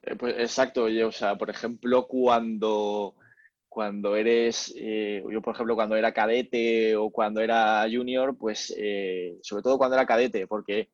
Eh, 0.00 0.16
pues 0.16 0.34
exacto, 0.38 0.86
o 0.86 1.12
sea, 1.12 1.36
por 1.36 1.50
ejemplo, 1.50 2.06
cuando 2.06 3.16
cuando 3.70 4.16
eres, 4.16 4.74
eh, 4.76 5.22
yo 5.30 5.40
por 5.40 5.54
ejemplo, 5.54 5.76
cuando 5.76 5.94
era 5.94 6.12
cadete 6.12 6.96
o 6.96 7.08
cuando 7.10 7.40
era 7.40 7.86
junior, 7.90 8.36
pues 8.36 8.74
eh, 8.76 9.38
sobre 9.42 9.62
todo 9.62 9.78
cuando 9.78 9.94
era 9.96 10.04
cadete, 10.04 10.48
porque 10.48 10.90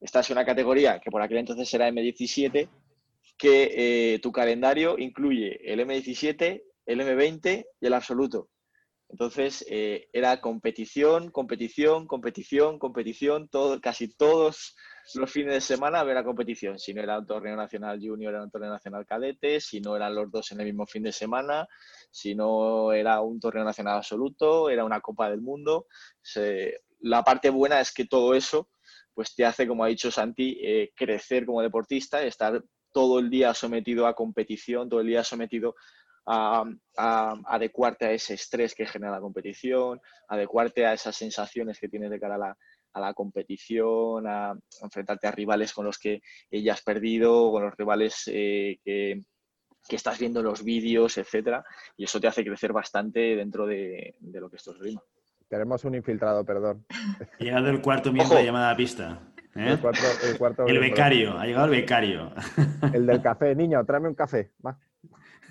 estás 0.00 0.28
en 0.30 0.38
una 0.38 0.46
categoría 0.46 0.98
que 1.00 1.10
por 1.10 1.20
aquel 1.20 1.36
entonces 1.36 1.72
era 1.74 1.88
M17, 1.90 2.66
que 3.36 4.14
eh, 4.14 4.18
tu 4.20 4.32
calendario 4.32 4.98
incluye 4.98 5.60
el 5.70 5.80
M17, 5.80 6.62
el 6.86 7.00
M20 7.00 7.66
y 7.78 7.86
el 7.86 7.92
absoluto. 7.92 8.48
Entonces 9.10 9.64
era 9.68 10.40
competición, 10.40 11.30
competición, 11.30 12.06
competición, 12.06 12.78
competición, 12.78 13.48
todo, 13.48 13.80
casi 13.80 14.08
todos 14.08 14.74
los 15.14 15.30
fines 15.30 15.54
de 15.54 15.60
semana 15.60 16.00
a 16.00 16.04
ver 16.04 16.14
la 16.14 16.24
competición. 16.24 16.78
Si 16.78 16.94
no 16.94 17.02
era 17.02 17.18
un 17.18 17.26
torneo 17.26 17.56
nacional 17.56 18.00
junior, 18.00 18.34
era 18.34 18.42
un 18.42 18.50
torneo 18.50 18.70
nacional 18.70 19.04
cadete, 19.06 19.60
si 19.60 19.80
no 19.80 19.94
eran 19.96 20.14
los 20.14 20.30
dos 20.30 20.50
en 20.52 20.60
el 20.60 20.66
mismo 20.66 20.86
fin 20.86 21.02
de 21.02 21.12
semana, 21.12 21.68
si 22.10 22.34
no 22.34 22.92
era 22.92 23.20
un 23.20 23.38
torneo 23.38 23.64
nacional 23.64 23.98
absoluto, 23.98 24.70
era 24.70 24.84
una 24.84 25.00
Copa 25.00 25.30
del 25.30 25.40
Mundo. 25.40 25.86
la 27.00 27.22
parte 27.22 27.50
buena 27.50 27.80
es 27.80 27.92
que 27.92 28.06
todo 28.06 28.34
eso 28.34 28.70
pues 29.12 29.34
te 29.34 29.44
hace, 29.44 29.68
como 29.68 29.84
ha 29.84 29.88
dicho 29.88 30.10
Santi, 30.10 30.58
eh, 30.60 30.92
crecer 30.96 31.46
como 31.46 31.62
deportista, 31.62 32.22
estar 32.22 32.64
todo 32.92 33.20
el 33.20 33.30
día 33.30 33.54
sometido 33.54 34.06
a 34.06 34.14
competición, 34.14 34.88
todo 34.88 35.00
el 35.00 35.06
día 35.06 35.22
sometido 35.22 35.76
a, 36.26 36.64
a 36.96 37.36
adecuarte 37.46 38.06
a 38.06 38.12
ese 38.12 38.34
estrés 38.34 38.74
que 38.74 38.86
genera 38.86 39.12
la 39.12 39.20
competición, 39.20 40.00
adecuarte 40.28 40.86
a 40.86 40.94
esas 40.94 41.14
sensaciones 41.14 41.78
que 41.78 41.88
tienes 41.88 42.10
de 42.10 42.18
cara 42.18 42.34
a 42.36 42.38
la, 42.38 42.58
a 42.94 43.00
la 43.00 43.12
competición, 43.12 44.26
a, 44.26 44.56
enfrentarte 44.82 45.26
a 45.26 45.32
rivales 45.32 45.72
con 45.72 45.84
los 45.84 45.98
que 45.98 46.22
ya 46.50 46.72
has 46.72 46.82
perdido, 46.82 47.50
con 47.50 47.64
los 47.64 47.76
rivales 47.76 48.22
eh, 48.28 48.78
que, 48.84 49.20
que, 49.86 49.96
estás 49.96 50.18
viendo 50.18 50.42
los 50.42 50.64
vídeos, 50.64 51.18
etcétera, 51.18 51.64
y 51.96 52.04
eso 52.04 52.20
te 52.20 52.28
hace 52.28 52.44
crecer 52.44 52.72
bastante 52.72 53.36
dentro 53.36 53.66
de, 53.66 54.14
de 54.18 54.40
lo 54.40 54.48
que 54.48 54.56
esto 54.56 54.72
es 54.72 54.78
Rima. 54.78 55.02
Tenemos 55.48 55.84
un 55.84 55.94
infiltrado, 55.94 56.44
perdón. 56.44 56.86
Ha 57.38 57.44
llegado 57.44 57.68
el 57.68 57.82
cuarto 57.82 58.12
miembro 58.12 58.38
de 58.38 58.44
llamada 58.44 58.70
a 58.70 58.76
pista. 58.76 59.20
¿eh? 59.54 59.72
El, 59.72 59.80
cuarto, 59.80 60.00
el, 60.24 60.38
cuarto 60.38 60.66
el 60.66 60.78
becario, 60.78 61.38
ha 61.38 61.44
llegado 61.44 61.66
el 61.66 61.70
becario. 61.72 62.32
El 62.92 63.06
del 63.06 63.20
café, 63.20 63.54
niño, 63.54 63.84
tráeme 63.84 64.08
un 64.08 64.14
café. 64.14 64.52
Va. 64.64 64.78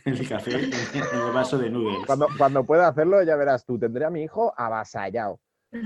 El 0.06 0.28
café, 0.28 0.56
el, 0.56 0.74
el 0.74 1.32
vaso 1.34 1.58
de 1.58 1.70
nubes. 1.70 2.06
Cuando, 2.06 2.28
cuando 2.38 2.66
pueda 2.66 2.88
hacerlo, 2.88 3.24
ya 3.24 3.36
verás 3.38 3.66
tú, 3.66 3.80
tendré 3.80 4.04
a 4.04 4.10
mi 4.10 4.24
hijo 4.24 4.54
avasallado 4.58 5.40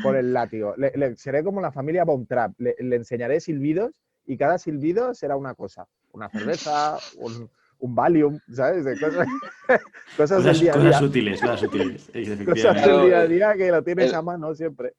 por 0.04 0.16
el 0.16 0.34
látigo. 0.34 0.74
Le, 0.78 0.92
le, 0.96 1.16
seré 1.16 1.44
como 1.44 1.62
la 1.62 1.72
familia 1.72 2.04
Von 2.06 2.26
Trapp. 2.26 2.54
Le, 2.60 2.76
le, 2.80 2.96
enseñaré 2.96 3.40
silbidos 3.40 4.02
y 4.26 4.38
cada 4.38 4.58
silbido 4.58 5.14
será 5.14 5.36
una 5.36 5.54
cosa. 5.56 5.88
Una 6.12 6.30
cerveza, 6.30 6.98
un, 7.18 7.50
un 7.80 7.96
Valium, 7.96 8.40
¿sabes? 8.54 8.86
De 8.86 9.00
cosas, 9.00 9.28
cosas, 9.68 9.82
cosas, 10.18 10.44
del 10.44 10.60
día 10.60 10.74
a 10.74 10.78
día. 10.78 10.88
cosas 10.90 11.02
útiles, 11.02 11.42
cosas 11.42 11.64
útiles. 11.64 12.10
Cosas 12.46 12.86
del 12.86 13.06
día 13.06 13.20
a 13.20 13.28
día 13.28 13.54
que 13.56 13.72
lo 13.72 13.84
tienes 13.84 14.10
El- 14.10 14.16
a 14.16 14.22
mano 14.22 14.54
siempre. 14.56 14.94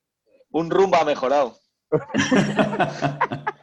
Un 0.51 0.71
rumba 0.71 1.05
mejorado. 1.05 1.57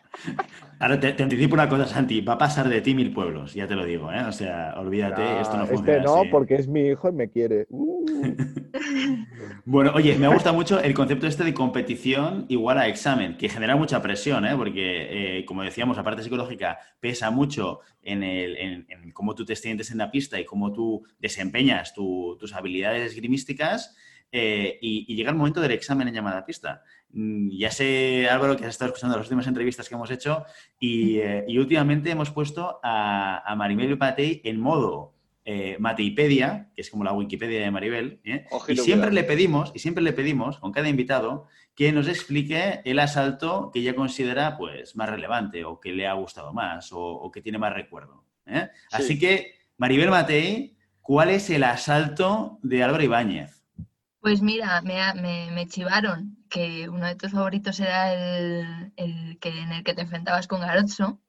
Ahora 0.80 1.00
te, 1.00 1.14
te 1.14 1.24
anticipo 1.24 1.54
una 1.54 1.70
cosa, 1.70 1.86
Santi. 1.88 2.22
Va 2.22 2.34
a 2.34 2.38
pasar 2.38 2.68
de 2.68 2.82
ti 2.82 2.94
mil 2.94 3.14
pueblos, 3.14 3.54
ya 3.54 3.66
te 3.68 3.76
lo 3.76 3.86
digo, 3.86 4.12
¿eh? 4.12 4.22
O 4.28 4.32
sea, 4.32 4.74
olvídate, 4.78 5.22
Ah, 5.22 5.42
esto 5.42 5.58
no 5.58 5.66
funciona 5.66 5.94
este 5.98 6.06
no, 6.06 6.16
así. 6.22 6.30
porque 6.30 6.56
es 6.56 6.68
mi 6.68 6.82
hijo 6.88 7.10
y 7.10 7.12
me 7.14 7.30
quiere. 7.30 7.68
Uh. 8.78 9.26
Bueno, 9.66 9.92
oye, 9.96 10.18
me 10.18 10.28
gusta 10.34 10.52
mucho 10.52 10.80
el 10.82 10.94
concepto 10.94 11.28
este 11.28 11.44
de 11.44 11.54
competición 11.54 12.46
igual 12.50 12.78
a 12.78 12.88
examen, 12.88 13.38
que 13.38 13.48
genera 13.50 13.76
mucha 13.76 14.02
presión, 14.02 14.46
¿eh? 14.46 14.54
porque, 14.56 15.40
eh, 15.40 15.46
como 15.46 15.64
decíamos, 15.64 15.98
la 15.98 16.04
parte 16.04 16.24
psicológica 16.24 16.78
pesa 17.00 17.32
mucho 17.32 17.80
en, 18.02 18.24
el, 18.24 18.58
en, 18.58 18.86
en 18.90 19.12
cómo 19.12 19.34
tú 19.34 19.46
te 19.46 19.56
sientes 19.56 19.92
en 19.92 19.98
la 20.00 20.12
pista 20.12 20.40
y 20.40 20.46
cómo 20.46 20.72
tú 20.74 21.04
desempeñas 21.20 21.94
tu- 21.94 22.38
tus 22.40 22.54
habilidades 22.54 23.12
esgrimísticas. 23.12 23.96
eh, 24.32 24.78
y, 24.82 25.06
y 25.08 25.16
llega 25.16 25.30
el 25.30 25.38
momento 25.38 25.62
del 25.62 25.72
examen 25.72 26.08
en 26.10 26.14
llamada 26.16 26.40
a 26.40 26.46
pista. 26.46 26.84
Mm, 27.16 27.50
Ya 27.58 27.72
sé, 27.72 28.28
Álvaro, 28.30 28.58
que 28.58 28.66
has 28.66 28.72
estado 28.72 28.90
escuchando 28.90 29.16
las 29.18 29.26
últimas 29.26 29.48
entrevistas 29.48 29.88
que 29.88 29.96
hemos 29.96 30.12
hecho 30.12 30.44
y, 30.80 31.18
eh, 31.20 31.46
y 31.48 31.58
últimamente 31.58 32.12
hemos 32.12 32.30
puesto 32.30 32.80
a, 32.84 33.42
a 33.50 33.56
Maribel 33.56 33.98
Patey 33.98 34.42
en 34.44 34.60
modo 34.60 35.14
eh, 35.46 35.78
Mateipedia, 35.80 36.72
que 36.76 36.82
es 36.82 36.90
como 36.90 37.04
la 37.04 37.14
Wikipedia 37.14 37.62
de 37.62 37.72
Maribel, 37.72 38.20
¿eh? 38.26 38.46
y 38.68 38.76
siempre 38.84 39.12
le 39.12 39.24
pedimos, 39.24 39.72
y 39.76 39.80
siempre 39.80 40.04
le 40.04 40.12
pedimos 40.12 40.58
con 40.60 40.72
cada 40.72 40.90
invitado 40.90 41.46
que 41.76 41.92
nos 41.92 42.08
explique 42.08 42.82
el 42.84 43.00
asalto 43.00 43.70
que 43.72 43.80
ella 43.80 43.96
considera 43.96 44.58
pues 44.58 44.96
más 44.96 45.08
relevante 45.08 45.64
o 45.64 45.80
que 45.80 45.94
le 45.94 46.08
ha 46.08 46.14
gustado 46.14 46.52
más 46.52 46.92
o, 46.92 47.00
o 47.00 47.32
que 47.32 47.42
tiene 47.42 47.60
más 47.60 47.74
recuerdo. 47.74 48.26
¿eh? 48.46 48.70
Sí. 48.90 48.96
Así 48.98 49.20
que, 49.20 49.54
Maribel 49.78 50.10
Matei, 50.10 50.76
¿cuál 51.02 51.30
es 51.30 51.50
el 51.50 51.64
asalto 51.64 52.58
de 52.64 52.82
Álvaro 52.84 53.04
Ibáñez? 53.04 53.55
Pues 54.26 54.42
mira, 54.42 54.82
me, 54.82 55.00
ha- 55.00 55.14
me, 55.14 55.52
me 55.52 55.68
chivaron 55.68 56.36
que 56.50 56.90
uno 56.90 57.06
de 57.06 57.14
tus 57.16 57.32
favoritos 57.32 57.80
era 57.80 58.12
el, 58.12 58.92
el 58.96 59.38
que, 59.40 59.50
en 59.50 59.72
el 59.72 59.84
que 59.84 59.94
te 59.94 60.02
enfrentabas 60.02 60.48
con 60.48 60.62
Garotso, 60.62 61.22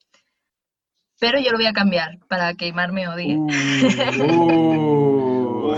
pero 1.21 1.39
yo 1.39 1.51
lo 1.53 1.59
voy 1.59 1.67
a 1.67 1.75
cambiar 1.75 2.21
para 2.27 2.55
que 2.55 2.73
Mar 2.73 2.93
me 2.93 3.07
odie. 3.07 3.37
Uh. 5.69 5.75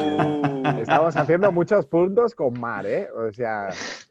Estamos 0.81 1.17
haciendo 1.17 1.51
muchos 1.51 1.87
puntos 1.87 2.37
con 2.37 2.59
Mar, 2.61 2.87
¿eh? 2.87 3.09
O 3.11 3.33
sea, 3.33 3.71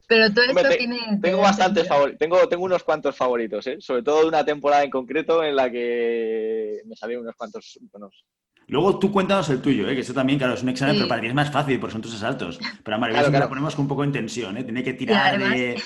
Pero 0.10 0.34
todo 0.34 0.44
esto 0.44 0.68
te- 0.68 0.76
tiene... 0.78 0.98
Tengo 1.22 1.42
bastantes 1.42 1.88
favoritos. 1.88 2.20
Tengo, 2.20 2.50
tengo 2.50 2.66
unos 2.66 2.84
cuantos 2.84 3.16
favoritos, 3.16 3.68
¿eh? 3.68 3.78
Sobre 3.80 4.04
todo 4.04 4.22
de 4.24 4.28
una 4.28 4.44
temporada 4.44 4.84
en 4.84 4.90
concreto 4.90 5.46
en 5.46 5.56
la 5.56 5.72
que 5.72 6.82
me 6.86 6.96
salieron 6.98 7.24
unos 7.24 7.36
cuantos 7.36 7.80
buenos. 7.90 8.26
Luego 8.70 9.00
tú 9.00 9.12
cuéntanos 9.14 9.50
el 9.50 9.62
tuyo, 9.62 9.90
¿eh? 9.90 9.96
que 9.96 10.02
eso 10.02 10.14
también, 10.14 10.38
claro, 10.38 10.54
es 10.54 10.62
un 10.64 10.70
examen, 10.70 10.96
Sí. 10.96 11.00
pero 11.00 11.08
para 11.10 11.22
ti 11.22 11.28
es 11.28 11.34
más 11.34 11.50
fácil 11.52 11.80
porque 11.80 11.94
son 11.94 12.02
tus 12.02 12.14
asaltos. 12.16 12.60
Pero 12.84 12.96
a 12.96 13.00
Maribel 13.00 13.20
Claro, 13.22 13.32
claro. 13.32 13.46
la 13.46 13.50
ponemos 13.50 13.76
con 13.76 13.84
un 13.84 13.88
poco 13.90 14.04
en 14.04 14.12
tensión, 14.12 14.58
¿eh? 14.58 14.64
tiene 14.64 14.84
que 14.84 14.94
tirar 14.94 15.36
además- 15.36 15.52
de... 15.54 15.82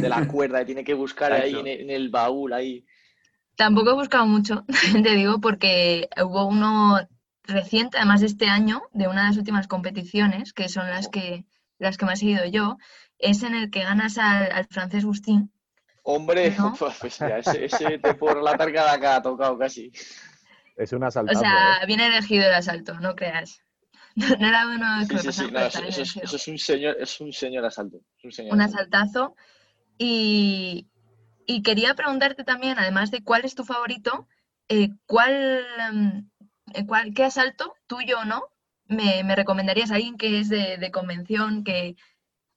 De 0.00 0.08
la 0.08 0.26
cuerda, 0.28 0.62
y 0.62 0.66
tiene 0.66 0.84
que 0.84 0.94
buscar 0.94 1.32
ahí 1.32 1.54
en 1.56 1.66
el, 1.66 1.80
en 1.80 1.90
el 1.90 2.10
baúl, 2.10 2.52
ahí. 2.52 2.84
Tampoco 3.56 3.90
he 3.90 3.94
buscado 3.94 4.26
mucho, 4.26 4.64
te 5.02 5.16
digo, 5.16 5.40
porque 5.40 6.08
hubo 6.24 6.46
uno 6.46 7.00
reciente, 7.44 7.98
además 7.98 8.20
de 8.20 8.26
este 8.28 8.46
año, 8.46 8.82
de 8.92 9.08
una 9.08 9.22
de 9.22 9.28
las 9.28 9.36
últimas 9.36 9.66
competiciones, 9.66 10.52
que 10.52 10.68
son 10.68 10.88
las 10.88 11.08
que, 11.08 11.44
las 11.78 11.96
que 11.98 12.06
me 12.06 12.12
he 12.12 12.16
seguido 12.16 12.44
yo, 12.46 12.76
es 13.18 13.42
en 13.42 13.54
el 13.54 13.70
que 13.70 13.82
ganas 13.82 14.16
al, 14.18 14.52
al 14.52 14.66
francés 14.66 15.04
Bustín. 15.04 15.50
Hombre, 16.04 16.54
¿No? 16.56 16.74
pues 17.00 17.18
ya, 17.18 17.38
ese, 17.38 17.64
ese 17.64 17.98
te 17.98 18.14
puedo 18.14 18.36
relatar 18.36 18.72
cada 18.72 18.98
que 19.00 19.06
ha 19.08 19.20
tocado 19.22 19.58
casi. 19.58 19.90
Es 20.76 20.92
un 20.92 21.04
O 21.32 21.34
asaltazo. 21.34 21.34
sea, 21.34 21.80
¿eh? 21.82 21.86
bien 21.86 22.00
elegido 22.00 22.46
el 22.46 22.54
asalto, 22.54 22.94
no 23.00 23.14
creas. 23.16 23.60
No 24.40 24.46
era 24.48 24.66
uno 24.68 25.08
que 25.08 25.14
Sí, 25.14 25.16
me 25.16 25.22
sí, 25.22 25.32
sí, 25.32 25.50
no, 25.50 25.60
eso, 25.66 25.82
es, 25.86 25.98
elegido. 25.98 26.24
eso 26.24 26.36
es 26.36 26.48
un 26.48 26.58
señor, 26.58 26.96
es 26.98 27.20
un 27.20 27.32
señor 27.32 27.64
asalto. 27.64 27.98
es 28.18 28.24
un 28.24 28.32
señor 28.32 28.54
un 28.54 28.60
asalto. 28.60 28.82
asaltazo. 28.90 29.34
Y, 29.98 30.88
y 31.46 31.62
quería 31.62 31.94
preguntarte 31.94 32.44
también, 32.44 32.78
además 32.78 33.10
de 33.10 33.22
cuál 33.24 33.44
es 33.44 33.54
tu 33.54 33.64
favorito, 33.64 34.28
eh, 34.68 34.90
¿cuál, 35.06 35.64
em, 35.90 36.30
eh, 36.74 36.86
cuál- 36.86 37.14
qué 37.14 37.24
asalto, 37.24 37.74
tuyo 37.86 38.20
o 38.20 38.24
no, 38.24 38.44
me, 38.86 39.24
me 39.24 39.36
recomendarías 39.36 39.90
a 39.90 39.96
alguien 39.96 40.16
que 40.18 40.40
es 40.40 40.48
de, 40.50 40.78
de 40.78 40.90
convención, 40.90 41.64
que, 41.64 41.96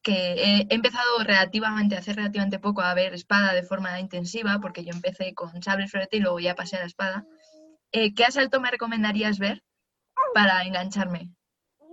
que 0.03 0.13
he, 0.33 0.61
he 0.69 0.75
empezado 0.75 1.23
relativamente, 1.23 1.97
hace 1.97 2.13
relativamente 2.13 2.59
poco 2.59 2.81
a 2.81 2.93
ver 2.95 3.13
espada 3.13 3.53
de 3.53 3.63
forma 3.63 3.99
intensiva, 3.99 4.59
porque 4.61 4.83
yo 4.85 4.91
empecé 4.93 5.33
con 5.35 5.61
sable 5.63 5.87
florete 5.87 6.17
y 6.17 6.21
luego 6.21 6.39
ya 6.39 6.55
pasé 6.55 6.77
a 6.77 6.81
la 6.81 6.85
espada. 6.87 7.25
Eh, 7.97 8.13
¿qué 8.13 8.25
asalto 8.25 8.59
me 8.59 8.69
recomendarías 8.69 9.39
ver 9.39 9.63
para 10.33 10.63
engancharme 10.63 11.29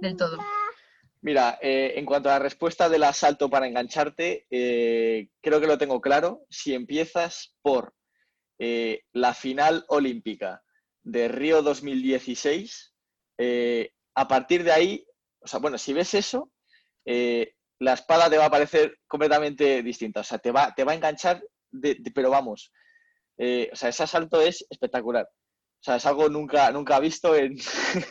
del 0.01 0.17
todo? 0.17 0.39
Mira, 1.21 1.61
eh, 1.63 1.93
en 1.95 2.05
cuanto 2.05 2.29
a 2.29 2.33
la 2.33 2.39
respuesta 2.41 2.89
del 2.89 3.05
asalto 3.05 3.49
para 3.49 3.69
engancharte, 3.69 4.49
eh, 4.51 5.29
creo 5.41 5.61
que 5.61 5.69
lo 5.69 5.79
tengo 5.79 6.01
claro. 6.01 6.45
Si 6.51 6.75
empiezas 6.75 7.55
por 7.63 7.95
la 9.13 9.35
final 9.35 9.85
olímpica 9.89 10.63
de 11.03 11.27
Río 11.27 11.63
2016, 11.63 12.95
eh, 13.39 13.91
a 14.15 14.29
partir 14.29 14.63
de 14.63 14.71
ahí, 14.71 15.07
o 15.41 15.49
sea, 15.49 15.59
bueno, 15.59 15.79
si 15.79 15.93
ves 15.93 16.15
eso, 16.15 16.53
la 17.05 17.93
espada 17.93 18.31
te 18.31 18.39
va 18.39 18.47
a 18.47 18.51
parecer 18.51 18.99
completamente 19.09 19.83
distinta. 19.83 20.21
O 20.21 20.25
sea, 20.25 20.39
te 20.39 20.53
va, 20.53 20.73
te 20.75 20.85
va 20.85 20.93
a 20.93 20.95
enganchar, 20.97 21.43
pero 22.15 22.31
vamos. 22.31 22.73
o 23.37 23.77
sea, 23.77 23.89
ese 23.89 24.03
asalto 24.03 24.41
es 24.41 24.65
espectacular. 24.69 25.29
O 25.83 25.85
sea, 25.85 25.97
es 25.97 26.07
algo 26.07 26.29
nunca, 26.29 26.71
nunca 26.71 27.01
visto 27.01 27.35
en, 27.35 27.57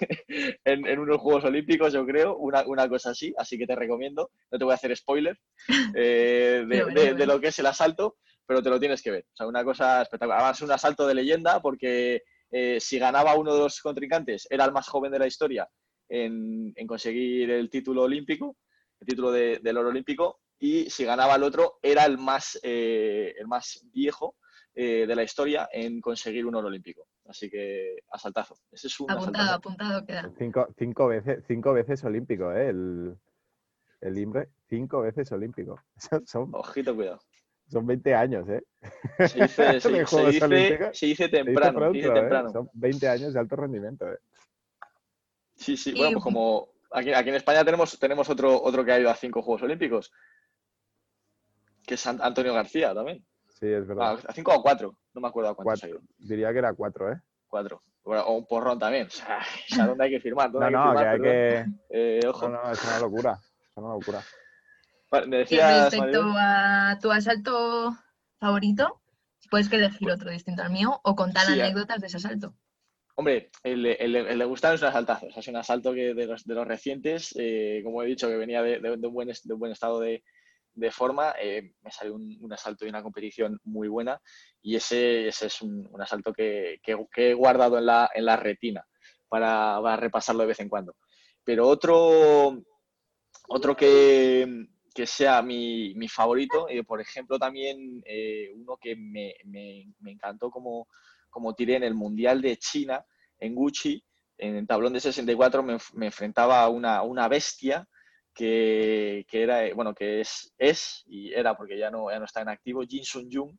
en, 0.66 0.86
en 0.88 1.00
unos 1.00 1.18
Juegos 1.22 1.46
Olímpicos, 1.46 1.94
yo 1.94 2.06
creo, 2.06 2.36
una, 2.38 2.66
una 2.68 2.88
cosa 2.90 3.12
así. 3.12 3.34
Así 3.38 3.58
que 3.58 3.66
te 3.66 3.76
recomiendo, 3.76 4.32
no 4.52 4.58
te 4.58 4.66
voy 4.66 4.74
a 4.74 4.76
hacer 4.76 4.96
spoiler 4.96 5.40
eh, 5.96 6.66
de, 6.68 6.84
bueno, 6.84 7.02
de- 7.16 7.26
lo 7.26 7.40
que 7.40 7.48
es 7.48 7.60
el 7.60 7.66
asalto, 7.68 8.18
pero 8.46 8.62
te 8.62 8.70
lo 8.70 8.80
tienes 8.80 9.02
que 9.02 9.12
ver. 9.12 9.24
O 9.32 9.36
sea, 9.36 9.48
una 9.48 9.64
cosa 9.64 10.02
espectacular. 10.02 10.40
Además, 10.40 10.62
un 10.62 10.72
asalto 10.72 11.08
de 11.08 11.16
leyenda 11.16 11.62
porque 11.62 12.24
eh, 12.52 12.78
si 12.82 13.00
ganaba 13.00 13.36
uno 13.36 13.54
de 13.54 13.60
los 13.62 13.80
contrincantes, 13.80 14.48
era 14.50 14.66
el 14.66 14.74
más 14.74 14.88
joven 14.90 15.12
de 15.12 15.20
la 15.20 15.28
historia 15.28 15.68
en, 16.10 16.74
en 16.76 16.88
conseguir 16.88 17.52
el 17.52 17.70
título 17.70 18.04
olímpico, 18.04 18.58
el 19.00 19.08
título 19.08 19.32
de- 19.32 19.60
del 19.64 19.78
oro 19.78 19.90
olímpico, 19.90 20.42
y 20.60 20.90
si 20.90 21.06
ganaba 21.06 21.36
el 21.36 21.44
otro, 21.44 21.80
era 21.82 22.06
el 22.06 22.18
más, 22.18 22.60
eh, 22.64 23.34
el 23.40 23.48
más 23.48 23.82
viejo 23.94 24.36
de 24.74 25.06
la 25.16 25.24
historia 25.24 25.68
en 25.74 26.00
conseguir 26.00 26.46
un 26.46 26.56
oro 26.56 26.70
olímpico. 26.70 27.06
Así 27.32 27.50
que 27.50 27.96
asaltazo. 28.12 28.58
Ese 28.72 28.88
es 28.88 29.00
un 29.00 29.10
Apuntado, 29.10 29.32
asaltazo. 29.32 29.56
apuntado 29.56 30.06
queda. 30.06 30.32
Cinco, 30.38 30.68
cinco, 30.78 31.08
veces, 31.08 31.44
cinco 31.48 31.72
veces 31.74 32.04
olímpico, 32.04 32.52
¿eh? 32.52 32.68
El, 32.70 33.18
el 34.02 34.18
Imre, 34.18 34.50
cinco 34.68 35.00
veces 35.02 35.32
olímpico. 35.32 35.80
Son, 36.28 36.50
Ojito, 36.54 36.94
cuidado. 36.94 37.22
son 37.70 37.86
20 37.88 38.14
años, 38.14 38.50
¿eh? 38.50 38.64
Se 39.30 39.42
dice, 39.44 39.80
se- 39.80 39.82
se 39.82 39.90
dice- 39.90 40.44
Olímpicos. 40.46 40.98
se 40.98 41.06
dice 41.06 41.24
Se 41.24 41.26
dice 41.26 41.30
temprano. 41.30 41.72
se 41.72 41.78
pronto, 41.80 41.94
dice 41.94 42.08
¿eh? 42.08 42.52
Son 42.52 42.70
20 42.74 43.08
años 43.08 43.34
de 43.34 43.40
alto 43.40 43.56
rendimiento, 43.56 44.12
¿eh? 44.12 44.20
Sí, 45.56 45.78
sí. 45.78 45.94
Bueno, 45.94 46.14
pues 46.14 46.24
como 46.24 46.68
aquí, 46.92 47.14
aquí 47.14 47.30
en 47.30 47.36
España 47.36 47.64
tenemos, 47.64 47.98
tenemos 47.98 48.30
otro, 48.30 48.62
otro 48.62 48.84
que 48.84 48.92
ha 48.92 49.00
ido 49.00 49.10
a 49.10 49.16
cinco 49.16 49.42
Juegos 49.42 49.62
Olímpicos, 49.64 50.12
que 51.88 51.94
es 51.94 52.06
An- 52.08 52.20
Antonio 52.22 52.54
García 52.54 52.94
también. 52.94 53.26
Sí, 53.62 53.68
es 53.68 53.84
Ah, 53.84 53.88
verdad. 53.88 54.20
a 54.28 54.34
cinco 54.34 54.56
o 54.56 54.62
cuatro, 54.64 54.98
no 55.14 55.22
me 55.22 55.28
acuerdo 55.28 55.52
a 55.52 55.56
cuántos 55.56 55.84
ha 55.84 55.88
Cuatro. 55.88 56.00
ido. 56.02 56.08
Diría 56.18 56.52
que 56.52 56.58
era 56.60 56.74
cuatro, 56.74 57.12
¿eh? 57.12 57.22
Cuatro. 57.48 57.84
Bueno, 58.04 58.24
o 58.24 58.34
un 58.38 58.48
porrón 58.48 58.80
también. 58.80 59.08
O 59.72 59.76
sea, 59.76 59.86
¿dónde 59.86 60.04
hay 60.06 60.10
que 60.10 60.20
firmar? 60.20 60.52
¿Dónde 60.52 60.72
No, 60.72 60.92
hay 60.92 60.96
que 60.98 61.06
no, 61.06 61.20
que 61.20 61.22
firmar? 61.22 61.54
hay 61.54 61.62
Perdón. 61.62 61.80
que... 61.90 62.18
Eh, 62.18 62.28
ojo. 62.28 62.50
No, 62.50 62.64
no, 62.64 62.72
es 62.72 62.84
una 62.84 63.00
locura. 63.00 63.40
Es 63.70 63.78
una 63.78 63.90
locura. 63.94 64.24
Vale, 65.12 65.28
Me 65.28 65.36
Y 65.36 65.40
decías, 65.42 65.92
respecto 65.94 66.24
a 66.36 66.98
tu 67.02 67.12
asalto 67.12 67.96
favorito, 68.40 69.02
puedes 69.52 69.70
que 69.70 69.76
elegir 69.76 70.10
otro 70.10 70.32
distinto 70.32 70.64
al 70.64 70.72
mío 70.72 71.00
o 71.04 71.16
contar 71.16 71.46
Sí, 71.46 71.60
a- 71.60 71.66
anécdotas 71.66 72.02
de 72.02 72.08
ese 72.08 72.18
asalto. 72.18 72.56
Hombre, 73.16 73.52
el, 73.64 73.86
el, 73.86 74.16
el 74.16 74.40
de 74.40 74.46
Gustavo 74.46 74.74
es 74.74 74.82
un 74.82 74.88
asaltazo. 74.88 75.28
O 75.28 75.32
sea, 75.32 75.42
es 75.42 75.48
un 75.50 75.58
asalto 75.58 75.94
que 75.94 76.16
de, 76.16 76.26
los, 76.26 76.46
de 76.46 76.56
los 76.56 76.66
recientes, 76.68 77.36
eh, 77.38 77.82
como 77.84 78.02
he 78.02 78.08
dicho, 78.08 78.28
que 78.28 78.38
venía 78.38 78.64
de, 78.64 78.80
de, 78.80 78.92
un, 78.92 79.14
buen, 79.14 79.28
de 79.28 79.54
un 79.54 79.60
buen 79.60 79.72
estado 79.74 80.00
de, 80.00 80.24
de 80.74 80.92
forma, 80.92 81.34
eh, 81.40 81.74
me 81.82 81.92
salió 81.92 82.16
un, 82.16 82.54
asalto 82.54 82.86
y 82.86 82.90
una 82.90 83.04
competición 83.04 83.60
muy 83.64 83.88
buena 83.88 84.22
y 84.62 84.76
ese, 84.76 85.28
ese 85.28 85.48
es 85.48 85.62
un, 85.62 85.90
asalto 86.00 86.34
que, 86.34 86.80
que, 86.84 87.06
he 87.16 87.34
guardado 87.34 87.78
en 87.78 87.86
la, 87.86 88.10
en 88.14 88.26
la 88.26 88.38
retina 88.38 88.86
para, 89.28 89.80
para, 89.82 89.98
repasarlo 89.98 90.42
de 90.42 90.48
vez 90.48 90.60
en 90.60 90.70
cuando. 90.70 90.96
Pero 91.44 91.68
otro, 91.68 92.64
otro 93.48 93.76
que, 93.76 94.68
que 94.94 95.06
sea 95.06 95.42
mi, 95.42 95.94
mi 95.96 96.08
favorito, 96.08 96.68
eh, 96.70 96.84
por 96.84 97.02
ejemplo, 97.02 97.38
también 97.38 98.02
eh, 98.06 98.52
uno 98.56 98.78
que 98.80 98.96
me, 98.96 99.36
me, 99.46 99.94
me, 100.00 100.12
encantó 100.12 100.50
como, 100.50 100.88
como 101.30 101.54
tiré 101.54 101.76
en 101.76 101.84
el 101.84 101.96
Mundial 101.96 102.42
de 102.42 102.58
China, 102.58 103.06
en 103.40 103.56
Gucci, 103.56 104.04
en 104.38 104.56
el 104.56 104.68
tablón 104.68 104.94
de 104.94 105.00
64, 105.00 105.64
me, 105.64 105.78
me 105.94 106.08
enfrentaba 106.08 106.62
a 106.62 106.70
una, 106.70 107.04
una 107.04 107.28
bestia 107.28 107.88
que, 108.34 109.26
que, 109.28 109.44
era, 109.44 109.74
bueno, 109.74 109.94
que 109.94 110.22
es, 110.22 110.54
es 110.58 111.04
y 111.08 111.34
era 111.34 111.56
porque 111.56 111.78
ya 111.78 111.90
no, 111.92 112.10
ya 112.12 112.20
no 112.20 112.26
está 112.26 112.42
en 112.42 112.50
activo, 112.50 112.84
Jin 112.84 113.04
Sun 113.04 113.30
Jung. 113.32 113.56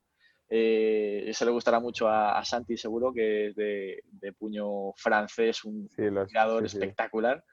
Eh, 0.49 1.23
ese 1.27 1.45
le 1.45 1.51
gustará 1.51 1.79
mucho 1.79 2.07
a, 2.07 2.37
a, 2.37 2.45
Santi, 2.45 2.77
seguro, 2.77 3.13
que 3.13 3.47
es 3.47 3.55
de, 3.55 4.03
de 4.05 4.33
puño 4.33 4.93
francés, 4.95 5.63
un 5.63 5.89
sí, 5.89 6.09
los, 6.09 6.27
jugador 6.27 6.69
sí, 6.69 6.77
espectacular. 6.77 7.43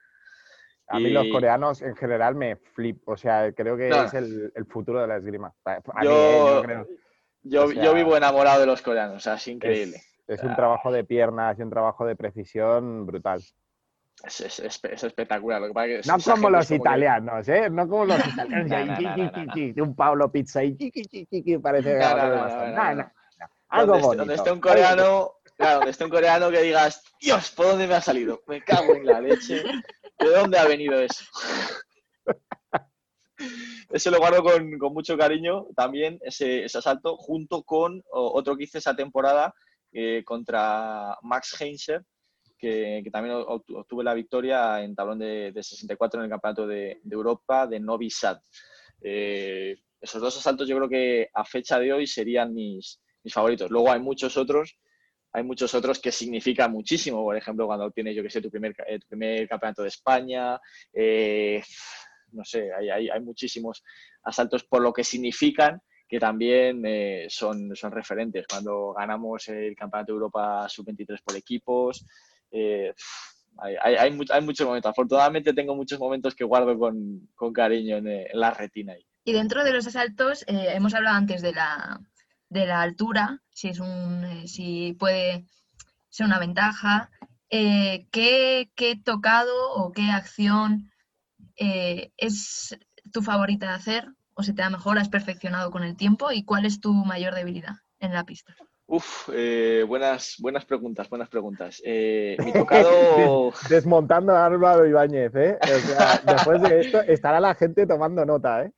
A 0.87 0.99
mí 0.99 1.05
y... 1.05 1.11
los 1.11 1.27
coreanos 1.29 1.81
en 1.81 1.95
general 1.95 2.35
me 2.35 2.57
flip, 2.57 3.01
o 3.07 3.15
sea, 3.15 3.51
creo 3.53 3.77
que 3.77 3.89
no. 3.89 4.03
es 4.03 4.13
el, 4.13 4.51
el, 4.53 4.65
futuro 4.65 5.01
de 5.01 5.07
la 5.07 5.17
esgrima. 5.17 5.53
A 5.65 6.03
yo, 6.03 6.11
mí, 6.11 6.15
eh, 6.15 6.37
yo, 6.37 6.61
creo. 6.63 6.87
Yo, 7.43 7.63
o 7.63 7.71
sea, 7.71 7.83
yo, 7.83 7.93
vivo 7.93 8.17
enamorado 8.17 8.59
de 8.59 8.67
los 8.67 8.81
coreanos, 8.81 9.17
o 9.17 9.19
sea, 9.19 9.35
es 9.35 9.47
increíble. 9.47 9.97
Es, 10.27 10.39
es 10.39 10.43
un 10.43 10.55
trabajo 10.55 10.91
de 10.91 11.03
piernas 11.03 11.57
y 11.57 11.61
un 11.61 11.69
trabajo 11.69 12.05
de 12.05 12.15
precisión 12.15 13.05
brutal. 13.05 13.41
Es, 14.23 14.41
es, 14.41 14.59
es, 14.59 15.03
espectacular. 15.03 15.61
Lo 15.61 15.67
que 15.67 15.73
pasa 15.73 15.87
que 15.87 16.01
no 16.05 16.17
como 16.19 16.49
los 16.49 16.67
como 16.67 16.79
italianos, 16.79 17.45
que... 17.45 17.57
¿eh? 17.57 17.69
No 17.69 17.87
como 17.87 18.05
los 18.05 18.27
italianos. 18.27 18.99
no, 18.99 19.15
no, 19.15 19.73
no, 19.75 19.83
un 19.83 19.95
Pablo 19.95 20.31
Pizza 20.31 20.63
y 20.63 20.75
parece 21.57 21.97
no, 21.97 22.15
no, 22.15 22.95
no, 22.95 23.11
Algo 23.69 23.93
bonito. 23.93 24.15
Donde 24.17 24.35
esté 24.35 24.51
un 24.51 24.61
coreano, 24.61 25.33
claro, 25.57 25.75
donde 25.77 25.91
esté 25.91 26.03
un 26.03 26.09
coreano 26.11 26.51
que 26.51 26.61
digas, 26.61 27.03
Dios, 27.19 27.51
¿por 27.51 27.67
dónde 27.67 27.87
me 27.87 27.95
ha 27.95 28.01
salido? 28.01 28.43
Me 28.47 28.61
cago 28.63 28.93
en 28.93 29.05
la 29.05 29.21
leche. 29.21 29.63
¿De 30.19 30.29
dónde 30.29 30.59
ha 30.59 30.65
venido 30.65 30.99
eso? 31.01 31.25
Ese 33.89 34.11
lo 34.11 34.19
guardo 34.19 34.43
con, 34.43 34.77
con 34.77 34.93
mucho 34.93 35.17
cariño 35.17 35.65
también, 35.75 36.19
ese, 36.21 36.63
ese, 36.63 36.77
asalto, 36.77 37.17
junto 37.17 37.63
con 37.63 38.03
otro 38.11 38.55
que 38.55 38.63
hice 38.65 38.77
esa 38.77 38.95
temporada 38.95 39.53
eh, 39.91 40.23
contra 40.23 41.17
Max 41.23 41.59
Heinzer, 41.59 42.05
que, 42.61 43.01
que, 43.03 43.11
también 43.11 43.35
obtuve 43.35 44.03
la 44.03 44.13
victoria 44.13 44.81
en 44.81 44.95
tablón 44.95 45.19
de, 45.19 45.51
de 45.51 45.63
64 45.63 46.19
en 46.19 46.25
el 46.25 46.29
Campeonato 46.29 46.67
de, 46.67 46.99
de 47.03 47.15
Europa 47.15 47.67
de 47.67 47.79
Novi 47.79 48.09
Sad. 48.09 48.39
Eh, 49.01 49.75
esos 49.99 50.21
dos 50.21 50.37
asaltos 50.37 50.67
yo 50.67 50.77
creo 50.77 50.89
que 50.89 51.29
a 51.33 51.43
fecha 51.43 51.79
de 51.79 51.91
hoy 51.91 52.07
serían 52.07 52.53
mis, 52.53 53.01
mis 53.23 53.33
favoritos. 53.33 53.69
Luego 53.69 53.91
hay 53.91 53.99
muchos 53.99 54.37
otros, 54.37 54.77
hay 55.33 55.43
muchos 55.43 55.73
otros 55.73 55.99
que 55.99 56.11
significan 56.11 56.71
muchísimo. 56.71 57.23
Por 57.23 57.35
ejemplo, 57.35 57.65
cuando 57.65 57.85
obtienes, 57.85 58.15
yo 58.15 58.23
que 58.23 58.29
sé, 58.29 58.41
tu 58.41 58.49
primer, 58.49 58.75
eh, 58.87 58.99
tu 58.99 59.07
primer 59.07 59.47
campeonato 59.47 59.81
de 59.81 59.89
España, 59.89 60.59
eh, 60.93 61.61
no 62.31 62.45
sé, 62.45 62.71
hay, 62.73 62.89
hay, 62.89 63.09
hay, 63.09 63.19
muchísimos 63.21 63.83
asaltos 64.23 64.63
por 64.63 64.81
lo 64.81 64.93
que 64.93 65.03
significan 65.03 65.81
que 66.11 66.19
también 66.19 66.83
eh, 66.85 67.27
son, 67.29 67.73
son 67.73 67.93
referentes. 67.93 68.45
Cuando 68.45 68.91
ganamos 68.91 69.47
el 69.47 69.73
Campeonato 69.77 70.11
de 70.11 70.17
Europa 70.17 70.67
Sub-23 70.67 71.21
por 71.23 71.37
equipos, 71.37 72.05
eh, 72.51 72.93
hay, 73.57 73.75
hay, 73.81 73.95
hay, 73.95 74.25
hay, 74.29 74.41
muchos 74.41 74.65
momentos. 74.65 74.89
Afortunadamente 74.89 75.53
tengo 75.53 75.75
muchos 75.75 75.99
momentos 75.99 76.35
que 76.35 76.43
guardo 76.43 76.77
con, 76.77 77.53
cariño 77.53 77.97
en, 77.97 78.27
la 78.33 78.51
retina. 78.51 78.93
Y 79.23 79.33
dentro 79.33 79.63
de 79.63 79.71
los 79.71 79.87
asaltos, 79.87 80.43
eh, 80.47 80.69
hemos 80.73 80.93
hablado 80.93 81.17
antes 81.17 81.41
de 81.41 81.53
la, 81.53 81.99
de 82.49 82.65
la 82.65 82.81
altura, 82.81 83.41
si, 83.51 83.69
es 83.69 83.79
un, 83.79 84.25
eh, 84.25 84.47
si 84.47 84.93
puede 84.93 85.45
ser 86.09 86.25
una 86.25 86.39
ventaja. 86.39 87.09
Eh, 87.49 88.07
¿qué, 88.11 88.71
¿qué, 88.75 88.95
tocado 88.95 89.73
o 89.73 89.91
qué 89.91 90.09
acción 90.09 90.89
es 91.57 92.75
tu 93.11 93.21
favorita 93.21 93.67
de 93.67 93.73
hacer 93.73 94.07
o 94.33 94.41
se 94.41 94.53
te 94.53 94.63
da 94.63 94.69
mejor, 94.71 94.97
has 94.97 95.09
perfeccionado 95.09 95.69
con 95.69 95.83
el 95.83 95.95
tiempo 95.95 96.31
y 96.31 96.43
cuál 96.43 96.65
es 96.65 96.79
tu 96.79 96.93
mayor 96.93 97.35
debilidad 97.35 97.75
en 97.99 98.13
la 98.13 98.23
pista? 98.23 98.55
Uf, 98.93 99.29
eh, 99.31 99.85
buenas, 99.87 100.35
buenas 100.39 100.65
preguntas, 100.65 101.09
buenas 101.09 101.29
preguntas. 101.29 101.81
Eh, 101.85 102.35
mi 102.43 102.51
tocado... 102.51 103.53
Desmontando 103.69 104.35
a 104.35 104.45
Álvaro 104.45 104.85
Ibáñez, 104.85 105.33
¿eh? 105.33 105.57
O 105.63 105.79
sea, 105.79 106.21
después 106.27 106.61
de 106.61 106.81
esto 106.81 107.01
estará 107.03 107.39
la 107.39 107.55
gente 107.55 107.87
tomando 107.87 108.25
nota, 108.25 108.65
¿eh? 108.65 108.71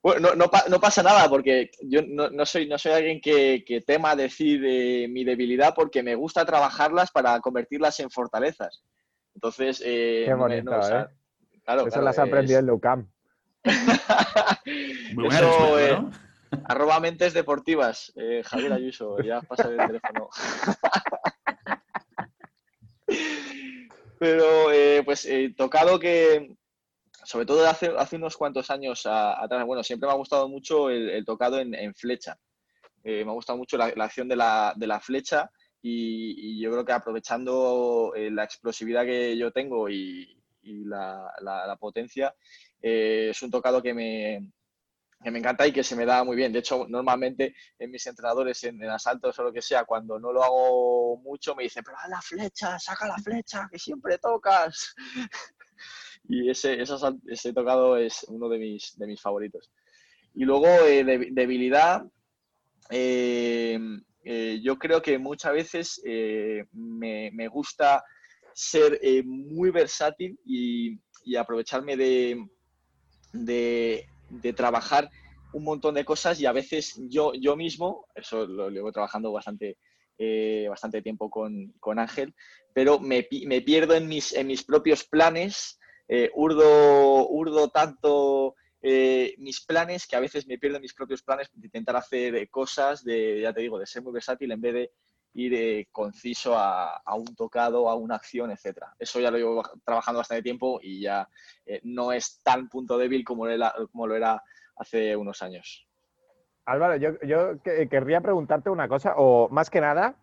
Bueno, 0.00 0.28
no, 0.28 0.36
no, 0.36 0.50
no 0.68 0.80
pasa 0.80 1.02
nada 1.02 1.28
porque 1.28 1.72
yo 1.82 2.02
no, 2.06 2.30
no, 2.30 2.46
soy, 2.46 2.68
no 2.68 2.78
soy 2.78 2.92
alguien 2.92 3.20
que, 3.20 3.64
que 3.66 3.80
tema 3.80 4.14
decir 4.14 4.62
eh, 4.64 5.08
mi 5.08 5.24
debilidad 5.24 5.74
porque 5.74 6.04
me 6.04 6.14
gusta 6.14 6.44
trabajarlas 6.44 7.10
para 7.10 7.40
convertirlas 7.40 7.98
en 7.98 8.10
fortalezas. 8.10 8.84
Entonces... 9.34 9.82
Eh, 9.84 10.22
Qué 10.24 10.34
bonito, 10.34 10.70
no, 10.70 10.78
¿eh? 10.78 11.08
Claro, 11.64 11.80
Eso 11.80 11.88
claro, 11.88 12.04
las 12.04 12.14
es... 12.16 12.20
aprendido 12.20 12.60
en 12.60 12.66
Leucam. 12.66 13.08
Muy 15.14 15.24
buena 15.24 15.40
Eso, 15.40 15.76
respuesta. 15.76 16.27
Arroba 16.64 17.00
mentes 17.00 17.34
deportivas, 17.34 18.12
eh, 18.16 18.42
Javier 18.44 18.72
Ayuso, 18.72 19.18
ya 19.20 19.40
pasa 19.42 19.68
el 19.68 19.76
teléfono. 19.76 20.28
Pero 24.18 24.72
eh, 24.72 25.02
pues 25.04 25.26
eh, 25.26 25.54
tocado 25.56 25.98
que, 25.98 26.56
sobre 27.24 27.46
todo 27.46 27.66
hace, 27.66 27.92
hace 27.96 28.16
unos 28.16 28.36
cuantos 28.36 28.70
años 28.70 29.06
atrás, 29.06 29.64
bueno, 29.66 29.82
siempre 29.82 30.06
me 30.06 30.12
ha 30.12 30.16
gustado 30.16 30.48
mucho 30.48 30.90
el, 30.90 31.24
tocado 31.24 31.60
en, 31.60 31.94
flecha. 31.94 32.38
Me 33.04 33.22
ha 33.22 33.32
gustado 33.32 33.58
mucho 33.58 33.76
la, 33.76 33.86
acción 34.04 34.28
de 34.28 34.36
la, 34.36 34.74
de 34.76 34.86
la 34.86 35.00
flecha 35.00 35.50
y, 35.80 36.60
yo 36.60 36.70
creo 36.72 36.84
que 36.84 36.92
aprovechando 36.92 38.12
la 38.16 38.44
explosividad 38.44 39.04
que 39.04 39.36
yo 39.36 39.52
tengo 39.52 39.88
y, 39.88 40.36
y 40.62 40.84
la, 40.84 41.32
la, 41.40 41.76
potencia, 41.76 42.34
es 42.80 43.40
un 43.42 43.50
tocado 43.50 43.80
que 43.80 43.94
me, 43.94 44.50
que 45.22 45.30
me 45.30 45.38
encanta 45.40 45.66
y 45.66 45.72
que 45.72 45.82
se 45.82 45.96
me 45.96 46.06
da 46.06 46.22
muy 46.24 46.36
bien. 46.36 46.52
De 46.52 46.60
hecho, 46.60 46.86
normalmente 46.88 47.54
en 47.78 47.90
mis 47.90 48.06
entrenadores 48.06 48.62
en, 48.64 48.82
en, 48.82 48.90
asaltos 48.90 49.38
o 49.38 49.42
lo 49.42 49.52
que 49.52 49.62
sea, 49.62 49.84
cuando 49.84 50.18
no 50.18 50.32
lo 50.32 50.42
hago 50.42 51.16
mucho, 51.18 51.54
me 51.54 51.64
dicen, 51.64 51.82
pero 51.84 51.96
haz 51.98 52.08
la 52.08 52.22
flecha, 52.22 52.78
saca 52.78 53.06
la 53.06 53.18
flecha, 53.18 53.68
que 53.70 53.78
siempre 53.78 54.18
tocas. 54.18 54.94
y 56.28 56.48
ese, 56.48 56.80
ese, 56.80 56.94
ese, 57.26 57.52
tocado 57.52 57.96
es 57.96 58.24
uno 58.28 58.48
de 58.48 58.58
mis, 58.58 58.96
de 58.96 59.06
mis 59.06 59.20
favoritos. 59.20 59.70
Y 60.34 60.44
luego, 60.44 60.66
eh, 60.66 61.02
de, 61.02 61.28
debilidad, 61.32 62.04
eh, 62.90 63.78
eh, 64.24 64.60
yo 64.62 64.78
creo 64.78 65.02
que 65.02 65.18
muchas 65.18 65.52
veces 65.52 66.00
me, 66.72 67.30
me, 67.32 67.48
gusta 67.48 68.04
ser 68.54 69.00
muy 69.24 69.70
versátil 69.70 70.38
y, 70.44 70.98
y 71.24 71.36
aprovecharme 71.36 71.96
de 71.96 72.46
de 74.30 74.52
trabajar 74.52 75.10
un 75.52 75.64
montón 75.64 75.94
de 75.94 76.04
cosas 76.04 76.40
y 76.40 76.46
a 76.46 76.52
veces 76.52 77.00
yo, 77.08 77.32
yo 77.34 77.56
mismo, 77.56 78.06
eso 78.14 78.46
lo 78.46 78.70
llevo 78.70 78.92
trabajando 78.92 79.32
bastante, 79.32 79.78
eh, 80.18 80.66
bastante 80.68 81.02
tiempo 81.02 81.30
con, 81.30 81.72
con 81.80 81.98
Ángel, 81.98 82.34
pero 82.74 82.98
me, 82.98 83.26
me, 83.46 83.62
pierdo 83.62 83.94
en 83.94 84.08
mis, 84.08 84.32
en 84.32 84.46
mis 84.46 84.62
propios 84.64 85.04
planes, 85.04 85.78
eh, 86.08 86.30
urdo, 86.34 87.28
urdo 87.28 87.68
tanto 87.68 88.54
eh, 88.82 89.34
mis 89.38 89.64
planes 89.64 90.06
que 90.06 90.16
a 90.16 90.20
veces 90.20 90.46
me 90.46 90.58
pierdo 90.58 90.76
en 90.76 90.82
mis 90.82 90.94
propios 90.94 91.22
planes 91.22 91.48
de 91.52 91.66
intentar 91.66 91.96
hacer 91.96 92.48
cosas, 92.50 93.02
de, 93.02 93.40
ya 93.42 93.52
te 93.52 93.62
digo, 93.62 93.78
de 93.78 93.86
ser 93.86 94.02
muy 94.02 94.12
versátil 94.12 94.52
en 94.52 94.60
vez 94.60 94.74
de 94.74 94.90
ir 95.38 95.54
eh, 95.54 95.88
conciso 95.92 96.56
a, 96.56 96.96
a, 96.96 97.14
un 97.14 97.34
tocado, 97.36 97.88
a 97.88 97.94
una 97.94 98.16
acción, 98.16 98.50
etc. 98.50 98.78
Eso 98.98 99.20
ya 99.20 99.30
lo 99.30 99.38
llevo 99.38 99.62
trabajando 99.84 100.18
bastante 100.18 100.42
tiempo 100.42 100.80
y 100.82 101.02
ya 101.02 101.28
eh, 101.64 101.80
no 101.84 102.12
es 102.12 102.40
tan 102.42 102.68
punto 102.68 102.98
débil 102.98 103.24
como, 103.24 103.46
era, 103.46 103.72
como 103.92 104.06
lo 104.06 104.16
era 104.16 104.42
hace 104.76 105.14
unos 105.16 105.40
años. 105.42 105.86
Álvaro, 106.64 106.96
yo, 106.96 107.18
yo 107.22 107.62
querría 107.62 108.20
preguntarte 108.20 108.68
una 108.68 108.88
cosa, 108.88 109.14
o 109.16 109.48
más 109.48 109.70
que 109.70 109.80
nada, 109.80 110.16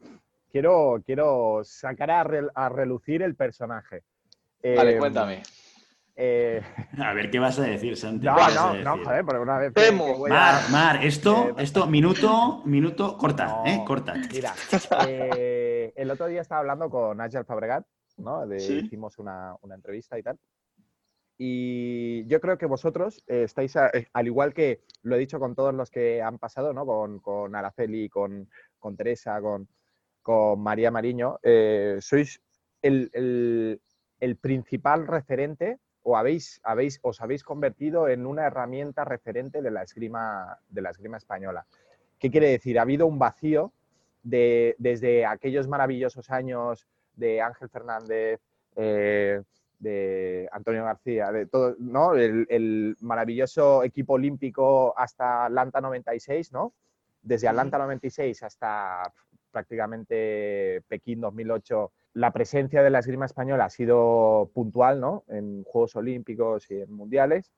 quiero, 0.51 1.01
quiero 1.05 1.61
sacar 1.63 2.11
a, 2.11 2.23
re, 2.23 2.47
a 2.53 2.69
relucir 2.69 3.23
el 3.23 3.35
personaje. 3.35 4.03
Vale, 4.63 4.95
eh, 4.95 4.97
cuéntame. 4.97 5.43
Eh... 6.15 6.61
A 6.97 7.13
ver, 7.13 7.29
¿qué 7.29 7.39
vas 7.39 7.59
a 7.59 7.63
decir, 7.63 7.97
Santi? 7.97 8.25
No, 8.25 8.35
no, 8.35 8.73
no, 8.75 9.03
joder, 9.03 9.25
por 9.25 9.37
una 9.37 9.57
vez. 9.57 9.73
Mar, 10.29 10.55
a... 10.55 10.69
Mar, 10.69 11.05
esto, 11.05 11.49
eh, 11.49 11.63
esto, 11.63 11.87
minuto, 11.87 12.61
minuto, 12.65 13.17
corta, 13.17 13.47
no, 13.47 13.65
¿eh? 13.65 13.83
Corta. 13.85 14.13
Mira, 14.31 14.53
eh, 15.07 15.93
el 15.95 16.11
otro 16.11 16.27
día 16.27 16.41
estaba 16.41 16.61
hablando 16.61 16.89
con 16.89 17.17
Nigel 17.17 17.45
Fabregat, 17.45 17.85
¿no? 18.17 18.47
De, 18.47 18.59
¿Sí? 18.59 18.79
Hicimos 18.85 19.17
una, 19.19 19.55
una, 19.61 19.75
entrevista 19.75 20.17
y 20.17 20.23
tal. 20.23 20.39
Y 21.37 22.25
yo 22.27 22.39
creo 22.39 22.57
que 22.57 22.65
vosotros 22.65 23.21
eh, 23.27 23.43
estáis, 23.43 23.75
a, 23.75 23.89
eh, 23.89 24.07
al 24.13 24.27
igual 24.27 24.53
que 24.53 24.83
lo 25.01 25.15
he 25.15 25.19
dicho 25.19 25.39
con 25.39 25.53
todos 25.53 25.73
los 25.73 25.91
que 25.91 26.21
han 26.21 26.39
pasado, 26.39 26.71
¿no? 26.71 26.85
Con, 26.85 27.19
con 27.19 27.55
Araceli, 27.55 28.07
con, 28.07 28.49
con 28.79 28.95
Teresa, 28.95 29.41
con... 29.41 29.67
con 30.21 30.61
María 30.61 30.91
Mariño, 30.91 31.39
eh, 31.43 31.97
sois 31.99 32.41
el, 32.81 33.79
el, 34.19 34.37
principal 34.37 35.07
referente 35.07 35.79
o 36.07 36.15
habéis, 36.15 36.61
habéis, 36.63 36.99
os 37.01 37.19
habéis 37.19 37.43
convertido 37.43 38.07
en 38.07 38.27
una 38.27 38.45
herramienta 38.45 39.03
referente 39.03 39.63
de 39.63 39.71
la 39.71 39.81
esgrima, 39.81 40.59
de 40.69 40.81
la 40.83 40.91
esgrima 40.91 41.17
española. 41.17 41.65
¿Qué 42.19 42.29
quiere 42.29 42.49
decir? 42.49 42.77
Ha 42.77 42.83
habido 42.83 43.07
un 43.07 43.17
vacío 43.17 43.73
de, 44.21 44.75
desde 44.77 45.25
aquellos 45.25 45.67
maravillosos 45.67 46.29
años 46.29 46.87
de 47.15 47.41
Ángel 47.41 47.69
Fernández, 47.69 48.39
eh, 48.75 49.41
de 49.79 50.47
Antonio 50.51 50.85
García, 50.85 51.31
de 51.31 51.47
todo, 51.47 51.75
¿no? 51.79 52.13
El, 52.13 52.95
maravilloso 53.01 53.83
equipo 53.83 54.13
olímpico 54.13 54.93
hasta 54.95 55.45
Atlanta 55.45 55.81
96, 55.81 56.51
¿no? 56.51 56.73
Desde 57.23 57.47
Atlanta 57.47 57.79
96 57.79 58.43
hasta 58.43 59.11
prácticamente 59.51 60.83
Pekín 60.87 61.19
2008, 61.21 61.91
la 62.15 62.31
presencia 62.31 62.81
de 62.81 62.89
la 62.89 62.99
esgrima 62.99 63.25
española 63.25 63.65
ha 63.65 63.69
sido 63.69 64.49
puntual, 64.53 65.01
¿no? 65.01 65.25
En 65.27 65.63
Juegos 65.65 65.97
Olímpicos 65.97 66.71
y 66.71 66.81
en 66.81 66.91
Mundiales. 66.93 67.51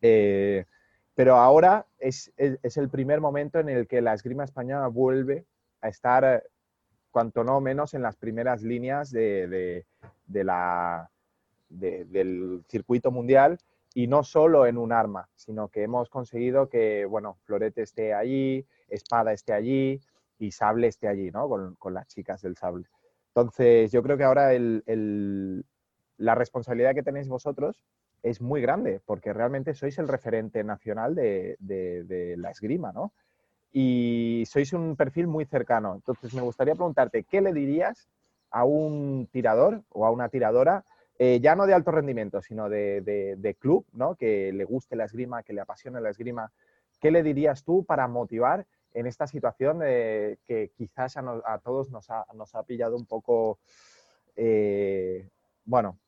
Eh, 0.00 0.64
pero 1.14 1.36
ahora 1.36 1.86
es, 1.98 2.32
el 2.36 2.88
primer 2.88 3.20
momento 3.20 3.60
en 3.60 3.68
el 3.68 3.86
que 3.86 4.00
la 4.00 4.14
esgrima 4.14 4.44
española 4.44 4.88
vuelve 4.88 5.44
a 5.82 5.88
estar, 5.88 6.42
cuanto 7.10 7.44
no 7.44 7.60
menos, 7.60 7.92
en 7.92 8.00
las 8.00 8.16
primeras 8.16 8.62
líneas 8.62 9.10
de, 9.10 9.84
la, 10.26 11.10
del 11.68 12.64
circuito 12.68 13.10
mundial 13.10 13.58
y 13.92 14.06
no 14.06 14.24
solo 14.24 14.66
en 14.66 14.78
un 14.78 14.92
arma, 14.92 15.28
sino 15.34 15.68
que 15.68 15.82
hemos 15.82 16.08
conseguido 16.08 16.70
que, 16.70 17.04
bueno, 17.04 17.36
Florete 17.44 17.82
esté 17.82 18.14
allí, 18.14 18.66
Espada 18.88 19.34
esté 19.34 19.52
allí 19.52 20.00
y 20.38 20.50
Sable 20.52 20.86
esté 20.86 21.08
allí, 21.08 21.30
¿no? 21.30 21.46
Con, 21.78 21.94
las 21.94 22.06
chicas 22.08 22.40
del 22.40 22.56
Sable. 22.56 22.86
Entonces, 23.36 23.92
yo 23.92 24.02
creo 24.02 24.16
que 24.16 24.24
ahora 24.24 24.50
la 26.16 26.34
responsabilidad 26.34 26.94
que 26.94 27.02
tenéis 27.02 27.28
vosotros 27.28 27.84
es 28.22 28.40
muy 28.40 28.62
grande, 28.62 29.02
porque 29.04 29.34
realmente 29.34 29.74
sois 29.74 29.98
el 29.98 30.08
referente 30.08 30.64
nacional 30.64 31.14
de, 31.14 32.34
la 32.38 32.50
esgrima, 32.50 32.92
¿no? 32.92 33.12
Y 33.72 34.44
sois 34.46 34.72
un 34.72 34.96
perfil 34.96 35.26
muy 35.26 35.44
cercano. 35.44 35.96
Entonces, 35.96 36.32
me 36.32 36.40
gustaría 36.40 36.74
preguntarte, 36.74 37.24
¿qué 37.24 37.42
le 37.42 37.52
dirías 37.52 38.08
a 38.50 38.64
un 38.64 39.28
tirador 39.30 39.82
o 39.90 40.06
a 40.06 40.10
una 40.10 40.30
tiradora, 40.30 40.86
eh, 41.18 41.38
ya 41.42 41.54
no 41.54 41.66
de 41.66 41.74
alto 41.74 41.90
rendimiento, 41.90 42.40
sino 42.40 42.70
de, 42.70 43.56
club, 43.60 43.84
¿no? 43.92 44.14
Que 44.14 44.50
le 44.50 44.64
guste 44.64 44.96
la 44.96 45.04
esgrima, 45.04 45.42
que 45.42 45.52
le 45.52 45.60
apasione 45.60 46.00
la 46.00 46.08
esgrima. 46.08 46.50
¿Qué 47.02 47.10
le 47.10 47.22
dirías 47.22 47.64
tú 47.64 47.84
para 47.84 48.08
motivar 48.08 48.66
en 48.96 49.06
esta 49.06 49.26
situación 49.26 49.80
que 49.80 50.70
quizás 50.74 51.18
a, 51.18 51.60
todos 51.62 51.90
nos 51.90 52.08
ha, 52.08 52.62
pillado 52.66 52.96
un 52.96 53.04
poco, 53.04 53.58
eh, 54.36 55.28
bueno, 55.66 55.98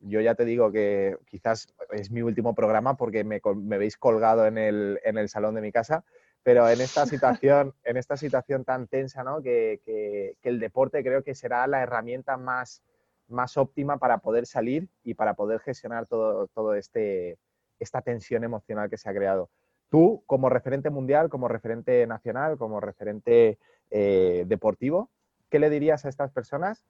yo 0.00 0.20
ya 0.20 0.34
te 0.34 0.44
digo 0.44 0.72
que 0.72 1.16
quizás 1.26 1.72
es 1.92 2.10
mi 2.10 2.20
último 2.20 2.52
programa 2.52 2.96
porque 2.96 3.22
me, 3.22 3.40
veis 3.78 3.96
colgado 3.96 4.44
en 4.46 4.58
el, 4.58 5.28
salón 5.28 5.54
de 5.54 5.60
mi 5.60 5.70
casa, 5.70 6.04
pero 6.42 6.68
en 6.68 6.80
esta 6.80 7.06
situación, 7.06 7.74
en 7.84 7.96
esta 7.96 8.16
situación 8.16 8.64
tan 8.64 8.88
tensa, 8.88 9.22
¿no? 9.22 9.40
que, 9.40 10.34
el 10.42 10.58
deporte 10.58 11.04
creo 11.04 11.22
que 11.22 11.36
será 11.36 11.64
la 11.68 11.80
herramienta 11.80 12.36
más, 12.36 12.82
más 13.28 13.56
óptima 13.56 13.98
para 13.98 14.18
poder 14.18 14.46
salir 14.46 14.88
y 15.04 15.14
para 15.14 15.34
poder 15.34 15.60
gestionar 15.60 16.06
todo, 16.06 16.48
todo 16.48 16.74
este, 16.74 17.38
esta 17.78 18.02
tensión 18.02 18.42
emocional 18.42 18.90
que 18.90 18.98
se 18.98 19.08
ha 19.08 19.14
creado. 19.14 19.48
Tú, 19.92 20.22
como 20.24 20.48
referente 20.48 20.88
mundial, 20.88 21.28
como 21.28 21.48
referente 21.48 22.06
nacional, 22.06 22.56
como 22.56 22.80
referente 22.80 23.58
eh, 23.90 24.44
deportivo, 24.46 25.10
¿qué 25.50 25.58
le 25.58 25.68
dirías 25.68 26.06
a 26.06 26.08
estas 26.08 26.32
personas 26.32 26.86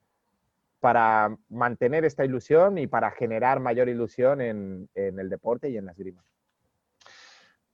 para 0.79 1.37
mantener 1.49 2.05
esta 2.05 2.23
ilusión 2.23 2.77
y 2.77 2.87
para 2.87 3.11
generar 3.11 3.59
mayor 3.59 3.89
ilusión 3.89 4.39
en, 4.39 4.89
el 4.95 5.29
deporte 5.29 5.69
y 5.69 5.75
en 5.75 5.85
las 5.85 5.97
esgrima? 5.97 6.23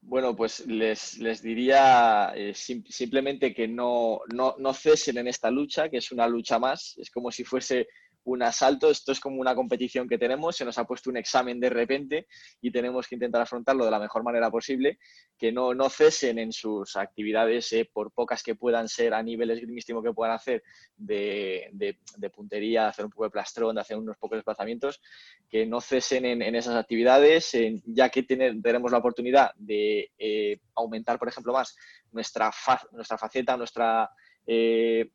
Bueno, 0.02 0.36
pues 0.36 0.66
les, 0.66 1.20
diría 1.44 2.34
eh, 2.36 2.56
simplemente 2.56 3.54
que 3.54 3.68
no, 3.68 4.22
no, 4.34 4.56
no, 4.58 4.74
cesen 4.74 5.20
en 5.20 5.28
esta 5.28 5.52
lucha, 5.52 5.90
que 5.90 5.98
es 5.98 6.12
una 6.12 6.28
lucha 6.28 6.58
más. 6.58 6.98
Es 6.98 7.12
como 7.12 7.30
si 7.30 7.44
fuese 7.44 7.88
un 8.24 8.44
asalto, 8.44 8.90
esto 8.90 9.12
es 9.12 9.20
como 9.20 9.40
una 9.40 9.56
competición 9.56 10.08
que 10.08 10.18
tenemos, 10.18 10.56
se 10.56 10.66
nos 10.66 10.78
ha 10.78 10.86
puesto 10.86 11.10
un 11.10 11.18
examen 11.18 11.60
de 11.60 11.70
repente 11.70 12.28
y 12.62 12.72
tenemos 12.72 13.08
que 13.08 13.16
intentar 13.16 13.42
afrontarlo 13.42 13.86
de 13.86 13.92
la 13.92 14.00
mejor 14.00 14.24
manera 14.24 14.52
posible, 14.52 15.00
que 15.38 15.52
no, 15.52 15.74
no 15.74 15.90
cesen 15.90 16.38
en 16.38 16.52
sus 16.52 16.96
actividades, 16.96 17.72
eh, 17.74 17.90
por 17.92 18.12
pocas 18.12 18.44
que 18.44 18.56
puedan 18.56 18.88
ser 18.88 19.14
a 19.14 19.24
nivel 19.24 19.52
esgrimístico 19.52 20.04
que 20.04 20.14
puedan 20.14 20.36
hacer 20.36 20.64
de, 20.96 21.70
de, 21.72 22.30
puntería, 22.30 22.88
hacer 22.88 23.06
un 23.06 23.12
poco 23.12 23.26
de 23.26 23.32
plastrón, 23.32 23.76
de 23.76 23.82
hacer 23.82 23.98
unos 23.98 24.18
pocos 24.18 24.38
desplazamientos, 24.38 25.02
que 25.50 25.66
no 25.66 25.82
cesen 25.82 26.26
en, 26.26 26.56
esas 26.56 26.76
actividades, 26.76 27.52
ya 27.86 28.10
que 28.10 28.24
tenemos 28.24 28.92
la 28.92 28.98
oportunidad 28.98 29.52
de 29.56 30.12
eh, 30.18 30.60
aumentar, 30.76 31.18
por 31.18 31.30
ejemplo, 31.30 31.54
más 31.54 31.76
nuestra, 32.12 32.52
nuestra 32.92 33.18
faceta, 33.18 33.58
nuestra... 33.58 34.10
Eh, 34.46 35.10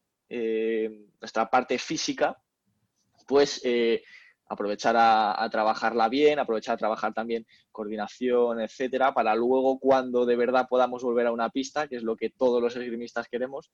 nuestra 1.21 1.49
parte 1.49 1.79
física, 1.79 2.37
pues 3.27 3.61
eh, 3.65 4.03
aprovechar 4.49 4.95
a, 4.99 5.49
trabajarla 5.51 6.09
bien, 6.09 6.39
aprovechar 6.39 6.75
a 6.75 6.79
trabajar 6.79 7.15
también 7.15 7.47
coordinación, 7.73 8.61
etcétera, 8.61 9.15
para 9.15 9.35
luego 9.35 9.79
cuando 9.79 10.27
de 10.27 10.37
verdad 10.37 10.67
podamos 10.69 11.03
volver 11.03 11.27
a 11.27 11.33
una 11.33 11.51
pista, 11.51 11.89
que 11.89 11.97
es 11.97 12.03
lo 12.03 12.17
que 12.17 12.31
todos 12.31 12.63
los 12.63 12.77
esgrimistas 12.77 13.29
queremos, 13.29 13.73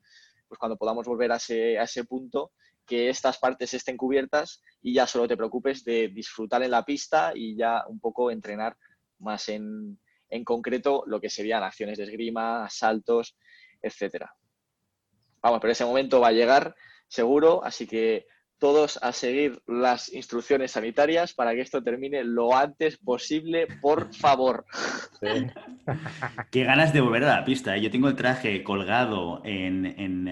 pues 0.48 0.58
cuando 0.58 0.76
podamos 0.76 1.06
volver 1.06 1.32
a 1.32 1.36
ese, 1.36 2.04
punto, 2.04 2.52
que 2.86 3.08
estas 3.08 3.38
partes 3.38 3.74
estén 3.74 3.96
cubiertas 3.96 4.62
y 4.80 4.94
ya 4.94 5.06
solo 5.06 5.28
te 5.28 5.36
preocupes 5.36 5.84
de 5.84 6.08
disfrutar 6.08 6.62
en 6.62 6.70
la 6.70 6.84
pista 6.84 7.32
y 7.34 7.56
ya 7.56 7.84
un 7.86 8.00
poco 8.00 8.30
entrenar 8.30 8.76
más 9.18 9.48
en, 9.48 9.98
en 10.28 10.44
concreto 10.44 11.04
lo 11.06 11.20
que 11.20 11.30
serían 11.30 11.62
acciones 11.62 11.98
de 11.98 12.04
esgrima, 12.04 12.68
saltos, 12.70 13.36
etcétera. 13.82 14.32
Vamos, 15.42 15.60
pero 15.60 15.72
ese 15.72 15.84
momento 15.84 16.20
va 16.20 16.28
a 16.28 16.32
llegar 16.32 16.74
seguro, 17.08 17.64
así 17.64 17.86
que 17.86 18.26
todos 18.60 18.98
a 19.02 19.12
seguir 19.12 19.60
las 19.66 20.12
instrucciones 20.12 20.72
sanitarias 20.72 21.32
para 21.32 21.54
que 21.54 21.62
esto 21.62 21.82
termine 21.82 22.22
lo 22.22 22.56
antes 22.56 22.98
posible, 22.98 23.66
por 23.80 24.14
favor. 24.14 24.64
Qué 26.50 26.64
ganas 26.64 26.92
de 26.92 27.00
volver 27.00 27.24
a 27.24 27.36
la 27.38 27.44
pista. 27.44 27.76
¿eh? 27.76 27.80
Yo 27.80 27.90
tengo 27.90 28.08
el 28.08 28.14
traje 28.14 28.62
colgado 28.62 29.40
en... 29.44 30.28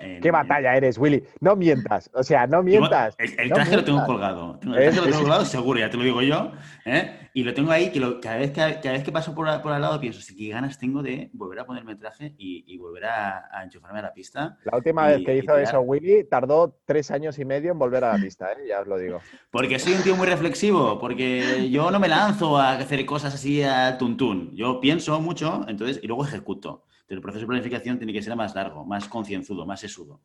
Eh, 0.00 0.20
Qué 0.22 0.30
batalla 0.30 0.76
eres, 0.76 0.98
Willy. 0.98 1.22
No 1.40 1.56
mientas. 1.56 2.10
O 2.14 2.22
sea, 2.22 2.46
no 2.46 2.62
mientas. 2.62 3.14
El, 3.18 3.52
traje 3.52 3.76
lo 3.76 3.84
tengo 3.84 4.06
colgado. 4.06 4.58
El 4.62 4.72
traje 4.72 4.96
lo 4.96 5.02
tengo 5.04 5.18
colgado 5.18 5.44
seguro, 5.44 5.80
ya 5.80 5.90
te 5.90 5.96
lo 5.96 6.04
digo 6.04 6.22
yo. 6.22 6.52
¿eh? 6.84 7.28
Y 7.34 7.44
lo 7.44 7.54
tengo 7.54 7.70
ahí, 7.70 7.90
que 7.90 8.00
cada, 8.20 8.36
vez 8.36 8.50
que, 8.50 8.60
cada 8.60 8.92
vez 8.92 9.04
que 9.04 9.12
paso 9.12 9.34
por, 9.34 9.46
por 9.62 9.72
al 9.72 9.82
lado 9.82 10.00
pienso, 10.00 10.20
sí, 10.20 10.34
qué 10.36 10.48
ganas 10.48 10.78
tengo 10.78 11.02
de 11.02 11.30
volver 11.32 11.60
a 11.60 11.66
ponerme 11.66 11.92
el 11.92 11.98
traje 11.98 12.34
y, 12.36 12.76
volver 12.78 13.04
a, 13.06 13.62
enchufarme 13.62 13.98
a 13.98 14.02
la 14.02 14.12
pista. 14.12 14.56
La 14.64 14.76
última 14.76 15.06
vez 15.06 15.24
que 15.24 15.36
hizo 15.36 15.56
eso 15.56 15.80
Willy 15.80 16.24
tardó 16.24 16.78
tres 16.84 17.10
años 17.10 17.38
y 17.38 17.44
medio 17.48 17.72
en 17.72 17.78
volver 17.78 18.04
a 18.04 18.12
la 18.12 18.22
pista, 18.22 18.52
¿eh? 18.52 18.68
ya 18.68 18.80
os 18.80 18.86
lo 18.86 18.98
digo. 18.98 19.20
Porque 19.50 19.78
soy 19.78 19.94
un 19.94 20.02
tío 20.02 20.14
muy 20.14 20.26
reflexivo, 20.26 20.98
porque 20.98 21.68
yo 21.70 21.90
no 21.90 21.98
me 21.98 22.06
lanzo 22.08 22.56
a 22.56 22.72
hacer 22.72 23.04
cosas 23.04 23.34
así 23.34 23.62
a 23.62 23.98
tuntún. 23.98 24.54
Yo 24.54 24.78
pienso 24.80 25.20
mucho, 25.20 25.64
entonces, 25.66 25.98
y 26.02 26.06
luego 26.06 26.24
ejecuto. 26.24 26.84
el 27.08 27.20
proceso 27.20 27.40
de 27.40 27.46
planificación 27.48 27.98
tiene 27.98 28.12
que 28.12 28.22
ser 28.22 28.36
más 28.36 28.54
largo, 28.54 28.84
más 28.84 29.08
concienzudo, 29.08 29.66
más 29.66 29.80
sesudo. 29.80 30.20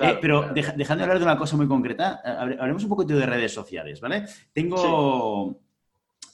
Eh, 0.00 0.16
pero 0.20 0.52
dejando 0.54 0.96
de 0.96 1.02
hablar 1.02 1.18
de 1.18 1.24
una 1.24 1.36
cosa 1.36 1.56
muy 1.56 1.66
concreta, 1.66 2.22
hablemos 2.24 2.82
un 2.84 2.88
poquito 2.88 3.14
de 3.18 3.26
redes 3.26 3.52
sociales, 3.52 4.00
¿vale? 4.00 4.24
Tengo 4.52 5.60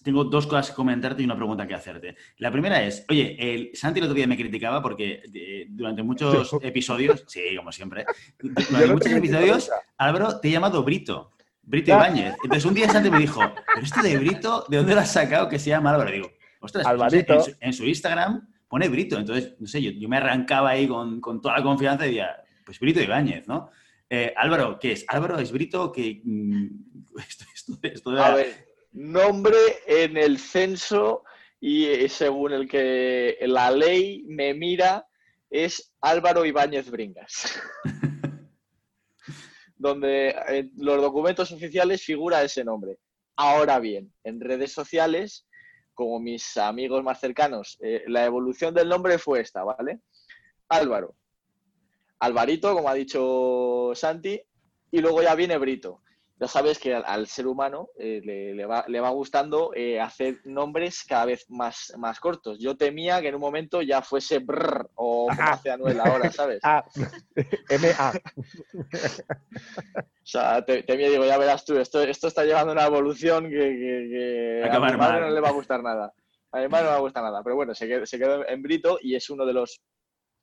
tengo 0.05 0.24
dos 0.24 0.46
cosas 0.46 0.70
que 0.70 0.76
comentarte 0.76 1.22
y 1.22 1.24
una 1.24 1.34
pregunta 1.34 1.66
que 1.66 1.74
hacerte. 1.74 2.14
La 2.38 2.52
primera 2.52 2.82
es, 2.82 3.05
oye, 3.09 3.36
el 3.38 3.70
Santi 3.72 3.98
el 3.98 4.05
otro 4.05 4.14
día 4.14 4.26
me 4.26 4.36
criticaba 4.36 4.82
porque 4.82 5.22
eh, 5.32 5.66
durante 5.70 6.02
muchos 6.02 6.55
episodios, 6.61 7.24
sí, 7.26 7.40
como 7.57 7.72
siempre, 7.72 8.05
durante 8.38 8.86
muchos 8.92 9.12
episodios, 9.12 9.70
Álvaro 9.96 10.38
te 10.38 10.48
he 10.48 10.52
llamado 10.52 10.84
Brito. 10.84 11.32
Brito 11.62 11.92
Ibáñez. 11.92 12.34
Entonces 12.44 12.66
un 12.66 12.74
día 12.74 12.90
Santi 12.90 13.11
me 13.11 13.18
dijo, 13.18 13.40
pero 13.40 13.86
esto 13.86 14.02
de 14.02 14.18
Brito, 14.18 14.66
¿de 14.68 14.76
dónde 14.76 14.94
lo 14.94 15.00
has 15.00 15.11
sacado 15.11 15.48
que 15.48 15.59
se 15.59 15.70
llama 15.70 15.92
Álvaro? 15.92 16.11
digo, 16.11 16.30
ostras, 16.61 16.86
pues 17.26 17.57
en, 17.59 17.72
su, 17.72 17.86
Instagram 17.86 18.46
pone 18.68 18.88
Brito. 18.88 19.18
Entonces, 19.18 19.55
no 19.59 19.66
sé, 19.66 19.80
yo, 19.80 20.09
me 20.09 20.18
arrancaba 20.18 20.70
ahí 20.70 20.86
con, 20.86 21.20
toda 21.40 21.57
la 21.57 21.62
confianza 21.62 22.05
y 22.05 22.11
decía, 22.11 22.36
pues 22.66 22.78
Brito 22.78 23.00
Ibáñez, 23.00 23.48
¿no? 23.48 23.70
Eh, 24.11 24.34
Álvaro, 24.36 24.78
¿qué 24.78 24.92
es? 24.92 25.07
¿Álvaro 25.09 25.38
es 25.38 25.50
Brito? 25.50 25.90
Que, 25.90 26.20
mm, 26.22 26.66
esto, 27.82 28.11
de 28.11 28.20
A 28.22 28.34
ver, 28.34 28.63
nombre 28.95 29.57
en 29.86 30.16
el 30.16 30.38
censo 30.38 31.24
y 31.61 31.86
eh, 31.86 32.09
según 32.09 32.53
el 32.53 32.68
que 32.68 33.36
la 33.42 33.70
ley 33.70 34.24
me 34.26 34.55
mira 34.55 35.07
es 35.51 35.92
Álvaro 36.01 36.45
Ibáñez 36.45 36.90
Bringas. 36.90 37.61
donde 39.76 40.30
en 40.49 40.72
los 40.76 41.03
documentos 41.03 41.53
oficiales 41.53 42.03
figura 42.03 42.42
ese 42.42 42.64
nombre. 42.64 42.99
Ahora 43.36 43.80
bien, 43.80 44.14
en 44.22 44.40
redes 44.40 44.72
sociales, 44.72 45.47
como 45.92 46.20
mis 46.20 46.57
amigos 46.57 47.03
más 47.03 47.20
cercanos, 47.20 47.76
eh, 47.82 48.05
la 48.07 48.24
evolución 48.24 48.72
del 48.72 48.88
nombre 48.88 49.18
fue 49.18 49.40
esta, 49.40 49.64
¿vale? 49.64 50.01
Álvaro. 50.68 51.16
Alvarito, 52.20 52.72
como 52.72 52.88
ha 52.88 52.95
dicho 52.95 53.92
Santi, 53.95 54.40
y 54.90 55.01
luego 55.01 55.22
ya 55.22 55.34
viene 55.34 55.59
Brito 55.59 56.03
ya 56.37 56.49
sabes 56.49 56.80
que 56.80 56.93
al, 56.95 57.26
ser 57.28 57.47
humano 57.47 57.91
eh, 57.97 58.20
le, 58.24 58.66
va, 58.66 58.85
le, 58.89 59.01
va, 59.01 59.11
gustando 59.11 59.70
eh, 59.74 60.01
hacer 60.01 60.41
nombres 60.45 61.05
cada 61.05 61.26
vez 61.26 61.49
más, 61.49 61.93
más 61.97 62.18
cortos. 62.18 62.59
Yo 62.59 62.76
temía 62.76 63.20
que 63.20 63.28
en 63.28 63.37
un 63.37 63.41
momento 63.41 63.82
ya 63.82 64.03
fuese 64.03 64.41
brr 64.41 64.91
o 64.97 65.28
como 65.28 65.43
hace 65.43 65.70
Anuel 65.70 66.01
ahora, 66.01 66.32
¿sabes? 66.32 66.61
Ah, 66.64 66.85
M-A. 67.68 68.12
o 69.95 70.26
sea, 70.26 70.64
temía, 70.64 71.09
digo, 71.11 71.24
ya 71.24 71.39
verás 71.39 71.64
tú, 71.64 71.78
esto, 71.78 72.03
esto 72.03 72.26
está 72.26 72.45
llevando 72.45 72.72
una 72.72 72.87
evolución 72.87 73.49
que, 73.49 74.68
a, 74.68 74.80
mi 74.80 74.97
madre 74.97 75.20
no 75.20 75.30
le 75.30 75.41
va 75.41 75.51
a 75.51 75.53
gustar 75.53 75.82
nada. 75.85 76.12
A 76.51 76.59
mi 76.61 76.68
madre 76.68 76.85
no 76.85 76.91
le 76.91 76.95
va 76.95 76.99
a 76.99 77.03
gustar 77.03 77.22
nada. 77.22 77.43
Pero 77.45 77.55
bueno, 77.55 77.74
se 77.74 77.87
quedó, 77.87 78.07
se 78.07 78.18
quedó 78.18 78.47
en 78.49 78.62
Brito 78.62 78.99
y 79.01 79.14
es 79.14 79.30
uno 79.30 79.47
de 79.47 79.53
los 79.53 79.80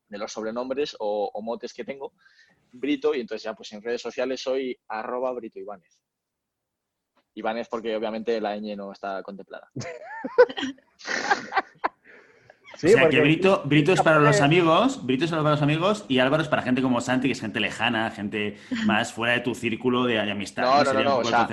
de 0.07 0.17
los 0.17 0.31
sobrenombres 0.31 0.95
o, 0.99 1.31
o, 1.33 1.41
motes 1.41 1.73
que 1.73 1.85
tengo. 1.85 2.13
Brito, 2.71 3.13
y 3.13 3.21
entonces 3.21 3.43
ya 3.43 3.53
pues 3.53 3.71
en 3.73 3.81
redes 3.81 4.01
sociales 4.01 4.41
soy 4.41 4.77
arroba 4.87 5.31
Brito 5.33 5.59
Ibáñez. 5.59 5.99
Ibáñez 7.33 7.67
porque 7.69 7.95
obviamente 7.95 8.39
la 8.41 8.57
ñ 8.57 8.75
no 8.75 8.91
está 8.91 9.23
contemplada. 9.23 9.69
o 12.73 12.77
sea 12.77 13.09
que 13.09 13.21
Brito, 13.21 13.61
Brito 13.65 13.93
es 13.93 14.01
para 14.01 14.19
los 14.19 14.41
amigos, 14.41 15.05
Brito 15.05 15.25
es 15.25 15.31
para 15.31 15.43
los 15.43 15.61
amigos 15.61 16.05
y 16.07 16.19
Álvaro 16.19 16.43
es 16.43 16.49
para 16.49 16.61
gente 16.61 16.81
como 16.81 16.99
Santi, 17.01 17.27
que 17.27 17.33
es 17.33 17.41
gente 17.41 17.59
lejana, 17.59 18.11
gente 18.11 18.57
más 18.85 19.13
fuera 19.13 19.33
de 19.33 19.41
tu 19.41 19.55
círculo 19.55 20.05
de, 20.05 20.19
amistad. 20.19 20.63
No, 20.63 20.83
no, 20.93 21.03
no, 21.03 21.17
o 21.19 21.23
sea, 21.23 21.47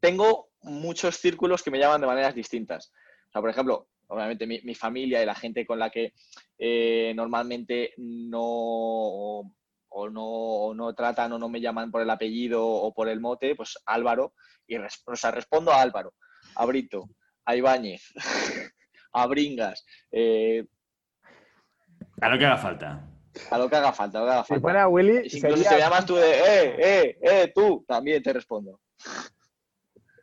tengo 0.00 0.50
muchos 0.62 1.16
círculos 1.16 1.62
que 1.62 1.70
me 1.70 1.78
llaman 1.78 2.00
de 2.00 2.06
maneras 2.06 2.34
distintas. 2.34 2.92
O 3.28 3.32
sea, 3.32 3.40
por 3.40 3.50
ejemplo, 3.50 3.88
obviamente 4.08 4.46
mi, 4.46 4.74
familia 4.74 5.22
y 5.22 5.26
la 5.26 5.34
gente 5.34 5.66
con 5.66 5.78
la 5.78 5.90
que 5.90 6.12
eh, 6.58 7.12
normalmente 7.14 7.92
no 7.98 9.52
o 9.88 10.08
no, 10.08 10.74
no 10.74 10.94
tratan 10.94 11.32
o 11.32 11.38
no 11.38 11.48
me 11.48 11.60
llaman 11.60 11.90
por 11.90 12.02
el 12.02 12.10
apellido 12.10 12.66
o 12.66 12.92
por 12.92 13.08
el 13.08 13.20
mote, 13.20 13.54
pues 13.54 13.78
Álvaro, 13.86 14.34
y 14.66 14.76
o 14.76 15.16
sea, 15.16 15.30
respondo 15.30 15.72
a 15.72 15.80
Álvaro, 15.80 16.14
a 16.54 16.66
Brito, 16.66 17.08
a 17.44 17.56
Ibáñez, 17.56 18.12
a 19.12 19.26
Bringas. 19.26 19.84
Eh, 20.10 20.64
a 22.20 22.28
lo 22.28 22.38
que 22.38 22.46
haga 22.46 22.56
falta. 22.56 23.08
A 23.50 23.58
lo 23.58 23.68
que 23.68 23.76
haga 23.76 23.92
falta, 23.92 24.18
a 24.18 24.20
lo 24.22 24.26
que 24.26 24.32
haga 24.32 24.44
falta. 24.44 24.54
Si 24.54 24.60
fuera 24.60 24.88
Willy, 24.88 25.28
si 25.28 25.40
te 25.40 25.78
llamas 25.78 26.06
tú 26.06 26.16
de, 26.16 26.30
eh, 26.30 26.76
eh, 26.78 27.18
eh, 27.20 27.52
tú, 27.54 27.84
también 27.86 28.22
te 28.22 28.32
respondo. 28.32 28.80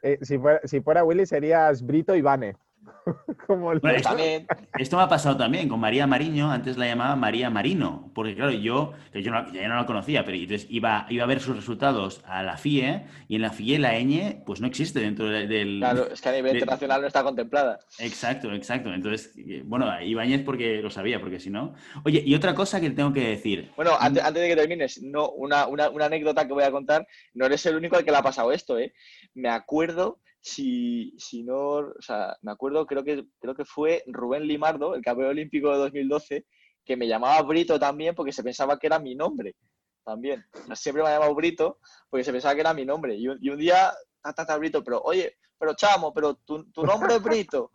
Eh, 0.01 0.17
si, 0.21 0.37
fuera, 0.37 0.59
si 0.63 0.81
fuera 0.81 1.03
Willy 1.03 1.25
serías 1.25 1.81
Brito 1.81 2.15
Ibáñez. 2.15 2.57
esto, 4.79 4.97
me 4.97 5.03
ha 5.03 5.07
pasado 5.07 5.37
también 5.37 5.67
con 5.67 5.79
María 5.79 6.07
Mariño, 6.07 6.51
antes 6.51 6.77
la 6.77 6.87
llamaba 6.87 7.15
María 7.15 7.49
Marino, 7.49 8.11
porque 8.13 8.35
claro, 8.35 8.51
yo, 8.51 8.93
que 9.11 9.21
yo 9.21 9.31
no, 9.31 9.51
ya 9.51 9.67
no 9.67 9.75
la 9.75 9.85
conocía, 9.85 10.23
pero 10.23 10.37
entonces 10.37 10.67
iba, 10.69 11.05
iba 11.09 11.23
a 11.23 11.27
ver 11.27 11.39
sus 11.39 11.55
resultados 11.55 12.21
a 12.25 12.43
la 12.43 12.57
FIE 12.57 13.03
y 13.27 13.35
en 13.35 13.41
la 13.41 13.51
FIE 13.51 13.79
la 13.79 13.93
ñ 13.99 14.43
pues 14.45 14.61
no 14.61 14.67
existe 14.67 14.99
dentro 14.99 15.27
del... 15.29 15.79
Claro, 15.79 16.09
es 16.11 16.21
que 16.21 16.29
a 16.29 16.31
nivel 16.33 16.53
internacional 16.53 17.01
no 17.01 17.07
está 17.07 17.23
contemplada. 17.23 17.79
Exacto, 17.99 18.51
exacto. 18.53 18.93
Entonces, 18.93 19.33
eh, 19.37 19.61
bueno, 19.65 19.89
Ibáñez 20.01 20.43
porque 20.43 20.81
lo 20.81 20.89
sabía, 20.89 21.19
porque 21.19 21.39
si 21.39 21.49
no... 21.49 21.73
Oye, 22.05 22.23
y 22.25 22.35
otra 22.35 22.53
cosa 22.55 22.79
que 22.79 22.89
tengo 22.91 23.13
que 23.13 23.27
decir. 23.27 23.71
Bueno, 23.75 23.91
antes, 23.99 24.23
antes 24.23 24.41
de 24.41 24.49
que 24.49 24.55
termines, 24.55 25.01
no, 25.01 25.29
una, 25.31 25.67
una, 25.67 25.89
una 25.89 26.05
anécdota 26.05 26.47
que 26.47 26.53
voy 26.53 26.63
a 26.63 26.71
contar, 26.71 27.07
no 27.33 27.45
eres 27.45 27.65
el 27.65 27.75
único 27.75 27.95
al 27.95 28.05
que 28.05 28.11
le 28.11 28.17
ha 28.17 28.23
pasado 28.23 28.51
esto, 28.51 28.77
¿eh? 28.77 28.93
Me 29.33 29.49
acuerdo 29.49 30.19
si, 30.43 31.15
si 31.17 31.41
no, 31.41 31.77
o 31.77 32.01
sea, 32.01 32.35
me 32.41 32.51
acuerdo, 32.51 32.85
creo 32.85 33.01
que, 33.01 33.25
creo 33.39 33.55
que 33.55 33.63
fue 33.63 34.03
Rubén 34.07 34.45
Limardo, 34.45 34.93
el 34.93 35.01
campeón 35.01 35.29
olímpico 35.29 35.71
de 35.71 35.77
2012, 35.77 36.45
que 36.83 36.97
me 36.97 37.07
llamaba 37.07 37.41
Brito 37.43 37.79
también 37.79 38.13
porque 38.13 38.33
se 38.33 38.43
pensaba 38.43 38.77
que 38.77 38.87
era 38.87 38.99
mi 38.99 39.15
nombre. 39.15 39.55
También. 40.03 40.45
siempre 40.75 41.01
me 41.01 41.09
ha 41.09 41.13
llamado 41.13 41.33
Brito 41.33 41.79
porque 42.09 42.25
se 42.25 42.33
pensaba 42.33 42.53
que 42.55 42.59
era 42.59 42.73
mi 42.73 42.85
nombre. 42.85 43.15
Y 43.15 43.29
un, 43.29 43.37
y 43.41 43.49
un 43.51 43.57
día, 43.57 43.93
ta, 44.21 44.57
Brito, 44.57 44.83
pero 44.83 45.01
oye, 45.03 45.37
pero 45.57 45.75
chamo, 45.75 46.13
pero 46.13 46.35
tu, 46.35 46.69
tu 46.71 46.83
nombre 46.83 47.15
es 47.15 47.23
Brito. 47.23 47.71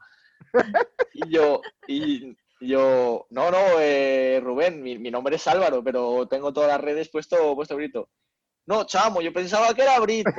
Y 1.14 1.30
yo, 1.30 1.62
y, 1.86 2.36
yo, 2.60 3.26
no, 3.30 3.50
no, 3.50 3.80
eh, 3.80 4.40
Rubén, 4.44 4.82
mi, 4.82 4.98
mi, 4.98 5.10
nombre 5.10 5.36
es 5.36 5.48
Álvaro, 5.48 5.82
pero 5.82 6.28
tengo 6.28 6.52
todas 6.52 6.68
las 6.68 6.80
redes 6.82 7.08
puesto, 7.08 7.54
puesto 7.54 7.76
Brito. 7.76 8.10
No, 8.66 8.84
chamo, 8.84 9.22
yo 9.22 9.32
pensaba 9.32 9.72
que 9.72 9.82
era 9.82 9.98
Brito. 10.00 10.30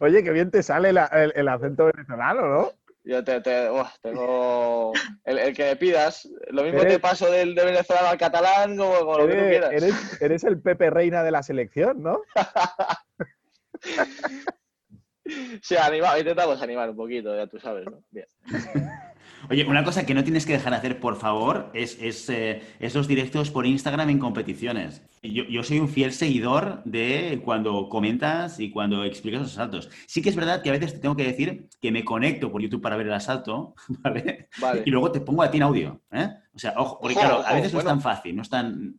Oye, 0.00 0.22
qué 0.22 0.30
bien 0.30 0.50
te 0.50 0.62
sale 0.62 0.90
el, 0.90 1.48
acento 1.48 1.86
venezolano, 1.86 2.48
¿no? 2.48 2.72
Yo 3.04 3.24
te, 3.24 3.40
tengo 3.40 4.92
el, 5.24 5.56
que 5.56 5.64
me 5.64 5.76
pidas. 5.76 6.28
Lo 6.48 6.62
mismo 6.62 6.82
te 6.82 6.98
paso 6.98 7.30
del 7.30 7.54
de 7.54 7.64
venezolano 7.64 8.08
al 8.08 8.18
catalán 8.18 8.76
como, 8.76 9.18
lo 9.18 9.26
que 9.26 9.34
tú 9.34 9.48
quieras. 9.48 9.72
Eres, 10.20 10.44
el 10.44 10.60
Pepe 10.60 10.90
Reina 10.90 11.22
de 11.22 11.30
la 11.30 11.42
selección, 11.42 12.02
¿no? 12.02 12.20
sí, 15.62 15.76
animado, 15.76 16.18
intentamos 16.18 16.60
animar 16.60 16.90
un 16.90 16.96
poquito, 16.96 17.34
ya 17.34 17.46
tú 17.46 17.58
sabes, 17.58 17.86
¿no? 17.86 18.02
Bien. 18.10 18.26
Oye, 19.50 19.64
una 19.64 19.84
cosa 19.84 20.04
que 20.04 20.14
no 20.14 20.24
tienes 20.24 20.46
que 20.46 20.52
dejar 20.52 20.72
de 20.72 20.78
hacer, 20.78 21.00
por 21.00 21.16
favor, 21.16 21.70
es, 21.74 21.96
eh, 22.28 22.62
esos 22.80 23.08
directos 23.08 23.50
por 23.50 23.66
Instagram 23.66 24.10
en 24.10 24.18
competiciones. 24.18 25.02
Yo, 25.22 25.62
soy 25.62 25.80
un 25.80 25.88
fiel 25.88 26.12
seguidor 26.12 26.82
de 26.84 27.40
cuando 27.44 27.88
comentas 27.88 28.60
y 28.60 28.70
cuando 28.70 29.04
explicas 29.04 29.42
los 29.42 29.52
asaltos. 29.52 29.90
Sí 30.06 30.22
que 30.22 30.28
es 30.28 30.36
verdad 30.36 30.62
que 30.62 30.68
a 30.68 30.72
veces 30.72 30.94
te 30.94 30.98
tengo 30.98 31.16
que 31.16 31.24
decir 31.24 31.68
que 31.80 31.90
me 31.90 32.04
conecto 32.04 32.50
por 32.52 32.62
YouTube 32.62 32.82
para 32.82 32.96
ver 32.96 33.06
el 33.06 33.12
asalto, 33.12 33.74
¿vale? 33.88 34.48
Y 34.84 34.90
luego 34.90 35.10
te 35.12 35.20
pongo 35.20 35.42
a 35.42 35.50
ti 35.50 35.56
en 35.56 35.62
audio, 35.64 36.02
¿eh? 36.12 36.28
O 36.54 36.58
sea, 36.58 36.74
ojo, 36.76 36.98
porque 37.00 37.14
claro, 37.14 37.42
a 37.46 37.54
veces 37.54 37.72
no 37.72 37.78
es 37.78 37.84
tan 37.84 38.00
fácil, 38.00 38.36
no 38.36 38.42
es 38.42 38.48
tan 38.48 38.96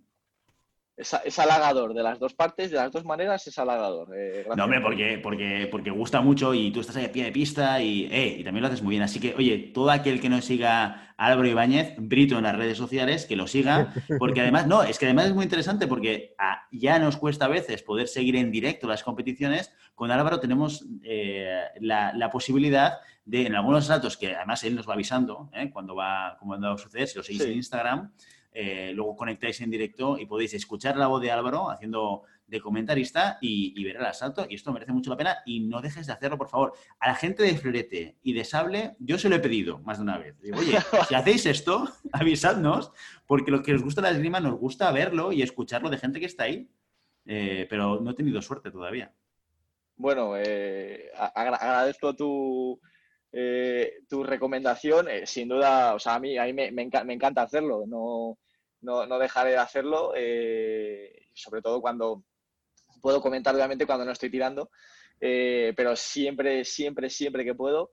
es, 1.00 1.40
halagador, 1.40 1.94
de 1.94 2.04
las 2.04 2.20
dos 2.20 2.34
partes, 2.34 2.72
de 2.72 2.78
las 2.78 2.92
dos 2.92 3.06
maneras 3.06 3.48
es 3.48 3.58
halagador. 3.58 4.10
Eh, 4.16 4.46
no, 4.56 4.66
hombre, 4.66 4.82
porque, 4.82 5.18
porque, 5.24 5.68
porque 5.72 5.92
gusta 5.92 6.20
mucho 6.20 6.54
y 6.54 6.72
tú 6.72 6.82
estás 6.82 6.98
ahí 6.98 7.06
a 7.06 7.12
pie 7.12 7.24
de 7.24 7.32
pista 7.32 7.82
y, 7.82 8.10
eh, 8.12 8.36
y 8.40 8.44
también 8.44 8.62
lo 8.62 8.68
haces 8.68 8.82
muy 8.82 8.92
bien. 8.92 9.04
Así 9.04 9.20
que, 9.20 9.34
oye, 9.36 9.72
todo 9.74 9.92
aquel 9.92 10.20
que 10.20 10.28
no 10.28 10.42
siga 10.42 11.14
a 11.18 11.26
Álvaro 11.28 11.48
Ibáñez, 11.48 11.96
Brito 11.98 12.38
en 12.38 12.44
las 12.44 12.56
redes 12.56 12.78
sociales, 12.78 13.26
que 13.26 13.38
lo 13.38 13.48
siga, 13.48 13.94
porque 14.20 14.42
además, 14.42 14.68
no, 14.68 14.84
es 14.84 15.00
que 15.00 15.06
además 15.06 15.28
es 15.28 15.34
muy 15.34 15.44
interesante 15.44 15.88
porque 15.88 16.36
ah, 16.38 16.68
ya 16.72 17.00
nos 17.00 17.16
cuesta 17.16 17.46
a 17.46 17.50
veces 17.50 17.82
poder 17.82 18.10
seguir 18.10 18.36
en 18.36 18.52
directo 18.52 18.88
las 18.88 19.04
competiciones. 19.04 19.74
Con 19.96 20.12
Álvaro 20.12 20.42
tenemos 20.42 20.86
eh, 21.04 21.62
la, 21.80 22.30
posibilidad 22.30 23.00
de, 23.24 23.46
en 23.46 23.56
algunos 23.56 23.88
datos 23.88 24.18
que 24.18 24.36
además 24.36 24.64
él 24.66 24.76
nos 24.76 24.88
va 24.88 24.94
avisando 24.94 25.50
cuando 25.72 25.96
va, 25.96 26.38
cuando 26.42 26.68
va 26.68 26.74
a 26.74 26.78
suceder, 26.78 27.08
si 27.08 27.18
lo 27.18 27.24
seguís 27.24 27.42
en 27.42 27.54
Instagram, 27.54 28.12
eh, 28.52 28.92
luego 28.96 29.16
conectáis 29.16 29.62
en 29.62 29.70
directo 29.70 30.18
y 30.18 30.26
podéis 30.26 30.54
escuchar 30.54 30.98
la 30.98 31.08
voz 31.08 31.22
de 31.22 31.32
Álvaro 31.32 31.70
haciendo 31.70 32.24
de 32.48 32.60
comentarista 32.60 33.38
y, 33.42 33.84
ver 33.84 33.98
el 33.98 34.06
asalto. 34.06 34.46
Y 34.50 34.56
esto 34.56 34.74
merece 34.74 34.92
mucho 34.92 35.12
la 35.12 35.18
pena 35.18 35.38
y 35.46 35.60
no 35.62 35.82
dejes 35.82 36.08
de 36.08 36.14
hacerlo, 36.14 36.38
por 36.38 36.50
favor. 36.50 36.74
A 37.00 37.10
la 37.10 37.16
gente 37.16 37.44
de 37.44 37.56
Florete 37.56 38.18
y 38.24 38.34
de 38.34 38.44
Sable, 38.44 38.96
yo 39.00 39.20
se 39.20 39.30
lo 39.30 39.36
he 39.36 39.40
pedido 39.40 39.80
más 39.80 39.98
de 39.98 40.04
una 40.04 40.18
vez. 40.18 40.40
Digo, 40.42 40.58
oye, 40.58 40.78
si 41.08 41.16
hacéis 41.16 41.46
esto, 41.46 41.88
avisadnos, 42.12 42.92
porque 43.28 43.52
lo 43.52 43.62
que 43.62 43.76
os 43.76 43.84
gusta 43.84 44.02
la 44.02 44.10
esgrima 44.10 44.40
nos 44.40 44.56
gusta 44.56 44.92
verlo 44.92 45.32
y 45.32 45.42
escucharlo 45.42 45.90
de 45.90 45.98
gente 45.98 46.20
que 46.20 46.26
está 46.26 46.44
ahí. 46.44 46.70
Eh, 47.26 47.68
pero 47.70 48.00
no 48.02 48.12
he 48.12 48.16
tenido 48.16 48.42
suerte 48.42 48.72
todavía. 48.72 49.14
Bueno, 49.96 50.34
eh, 50.38 51.10
agradezco 51.36 52.16
tu, 52.16 52.80
eh, 53.32 54.00
tu 54.10 54.24
recomendación, 54.24 55.08
eh, 55.08 55.28
sin 55.28 55.50
duda, 55.50 55.94
o 55.94 56.00
sea, 56.00 56.16
a 56.16 56.20
mí, 56.20 56.38
a 56.38 56.46
mí 56.46 56.54
me, 56.54 56.72
me, 56.72 57.14
encanta 57.14 57.44
hacerlo, 57.44 57.86
no, 57.88 58.40
no, 58.82 59.06
no, 59.06 59.20
dejaré 59.20 59.52
de 59.52 59.58
hacerlo, 59.58 60.14
eh, 60.16 61.28
sobre 61.36 61.62
todo 61.62 61.80
cuando 61.80 62.24
puedo 63.02 63.22
comentar, 63.22 63.54
obviamente, 63.54 63.86
cuando 63.86 64.06
no 64.06 64.12
estoy 64.12 64.32
tirando, 64.32 64.72
pero 65.20 65.96
siempre, 65.96 66.66
siempre, 66.66 67.10
siempre 67.10 67.46
que 67.46 67.54
puedo, 67.54 67.92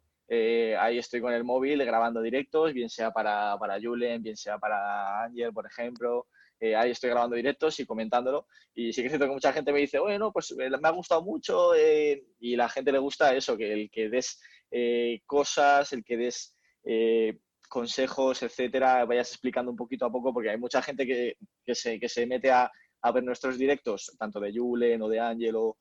ahí 0.79 0.99
estoy 0.99 1.21
con 1.21 1.35
el 1.35 1.45
móvil 1.45 1.85
grabando 1.85 2.23
directos, 2.23 2.73
bien 2.73 2.89
sea 2.89 3.11
para, 3.11 3.59
para 3.59 3.79
Julen, 3.81 4.23
bien 4.23 4.37
sea 4.37 4.59
para 4.59 5.25
Ángel, 5.25 5.53
por 5.53 5.67
ejemplo, 5.67 6.29
ahí 6.61 6.93
estoy 6.93 7.11
grabando 7.11 7.37
directos 7.37 7.79
y 7.79 7.87
comentándolo. 7.87 8.47
Y 8.75 8.93
sí 8.93 9.03
que 9.03 9.09
es 9.09 9.13
cierto 9.13 9.27
que 9.27 9.33
mucha 9.33 9.53
gente 9.53 9.73
me 9.73 9.81
dice, 9.81 9.99
bueno, 9.99 10.33
pues 10.33 10.55
me 10.57 10.89
ha 10.89 10.93
gustado 10.93 11.23
mucho 11.23 11.73
y 11.77 12.57
la 12.57 12.69
gente 12.69 12.91
le 12.91 12.99
gusta 12.99 13.35
eso, 13.35 13.57
que 13.57 13.73
el 13.73 13.91
que 13.91 14.09
des 14.09 14.41
eh, 14.71 15.21
cosas, 15.27 15.93
el 15.93 16.05
que 16.05 16.17
des 16.17 16.57
eh, 16.85 17.39
consejos, 17.69 18.43
etcétera, 18.43 19.05
vayas 19.05 19.31
explicando 19.31 19.71
un 19.71 19.77
poquito 19.77 20.07
a 20.07 20.13
poco, 20.13 20.33
porque 20.33 20.51
hay 20.51 20.59
mucha 20.59 20.83
gente 20.83 21.07
que, 21.07 21.37
se, 21.75 21.99
que 21.99 22.09
se 22.09 22.27
mete 22.27 22.51
a, 22.51 22.71
ver 23.15 23.23
nuestros 23.23 23.57
directos, 23.57 24.17
tanto 24.19 24.41
de 24.41 24.53
Julen 24.53 25.01
o 25.03 25.09
de 25.09 25.21
Ángel 25.21 25.55
o, 25.57 25.77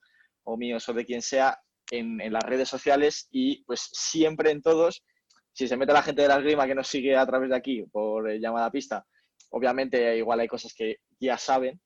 míos 0.58 0.88
o 0.90 0.94
de 0.94 1.06
quien 1.06 1.22
sea, 1.22 1.58
en, 1.92 2.18
las 2.32 2.44
redes 2.44 2.70
sociales 2.70 3.28
y 3.32 3.64
pues 3.64 3.90
siempre 3.92 4.52
en 4.52 4.62
todos, 4.62 5.04
si 5.52 5.68
se 5.68 5.78
mete 5.78 5.94
la 5.94 6.04
gente 6.04 6.22
de 6.22 6.28
la 6.28 6.38
esgrima 6.38 6.68
que 6.68 6.76
nos 6.76 6.88
sigue 6.88 7.16
a 7.16 7.26
través 7.26 7.50
de 7.50 7.56
aquí 7.56 7.84
por 7.92 8.30
eh, 8.30 8.40
llamada 8.40 8.72
pista, 8.72 9.06
obviamente 9.52 10.18
igual 10.18 10.40
hay 10.40 10.48
cosas 10.48 10.74
que 10.74 10.98
ya 11.20 11.38
saben, 11.38 11.82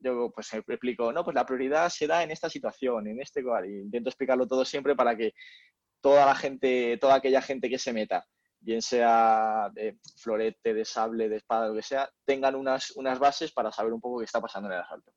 yo 0.00 0.30
pues 0.30 0.52
explico, 0.52 1.12
no, 1.12 1.24
pues 1.24 1.34
la 1.34 1.46
prioridad 1.46 1.88
se 1.88 2.06
da 2.06 2.22
en 2.22 2.30
esta 2.30 2.48
situación, 2.48 3.06
en 3.06 3.20
este 3.20 3.42
lugar, 3.42 3.66
intento 3.66 4.10
explicarlo 4.10 4.46
todo 4.46 4.64
siempre 4.64 4.94
para 4.94 5.16
que 5.16 5.34
toda 6.00 6.26
la 6.26 6.34
gente, 6.34 6.96
toda 6.98 7.16
aquella 7.16 7.42
gente 7.42 7.68
que 7.68 7.78
se 7.78 7.92
meta 7.92 8.26
bien 8.60 8.82
sea 8.82 9.70
de 9.72 9.98
florete, 10.16 10.74
de 10.74 10.84
sable, 10.84 11.28
de 11.28 11.36
espada, 11.36 11.68
lo 11.68 11.74
que 11.74 11.82
sea, 11.82 12.10
tengan 12.24 12.54
unas, 12.54 12.90
unas 12.96 13.18
bases 13.18 13.52
para 13.52 13.72
saber 13.72 13.92
un 13.92 14.00
poco 14.00 14.18
qué 14.18 14.24
está 14.24 14.40
pasando 14.40 14.68
en 14.68 14.74
el 14.74 14.80
asalto. 14.80 15.12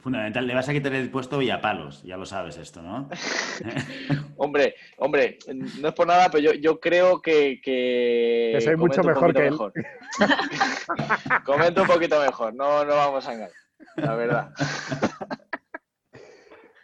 Fundamental, 0.00 0.46
le 0.46 0.54
vas 0.54 0.68
a 0.68 0.72
quitar 0.72 0.94
el 0.94 1.10
puesto 1.10 1.38
Villapalos, 1.38 2.02
ya 2.02 2.16
lo 2.16 2.24
sabes 2.24 2.56
esto, 2.56 2.80
¿no? 2.80 3.08
hombre, 4.38 4.74
hombre, 4.96 5.38
no 5.78 5.88
es 5.88 5.94
por 5.94 6.06
nada, 6.06 6.30
pero 6.30 6.42
yo, 6.42 6.54
yo 6.54 6.80
creo 6.80 7.20
que... 7.20 7.60
Que, 7.62 8.52
que 8.54 8.60
soy 8.62 8.76
mucho 8.76 9.02
mejor 9.02 9.34
que 9.34 9.46
él. 9.46 9.50
Mejor. 9.50 9.72
Comento 11.44 11.82
un 11.82 11.88
poquito 11.88 12.18
mejor, 12.18 12.54
no, 12.54 12.84
no 12.84 12.96
vamos 12.96 13.28
a 13.28 13.34
engañar, 13.34 13.52
la 13.96 14.14
verdad. 14.14 14.50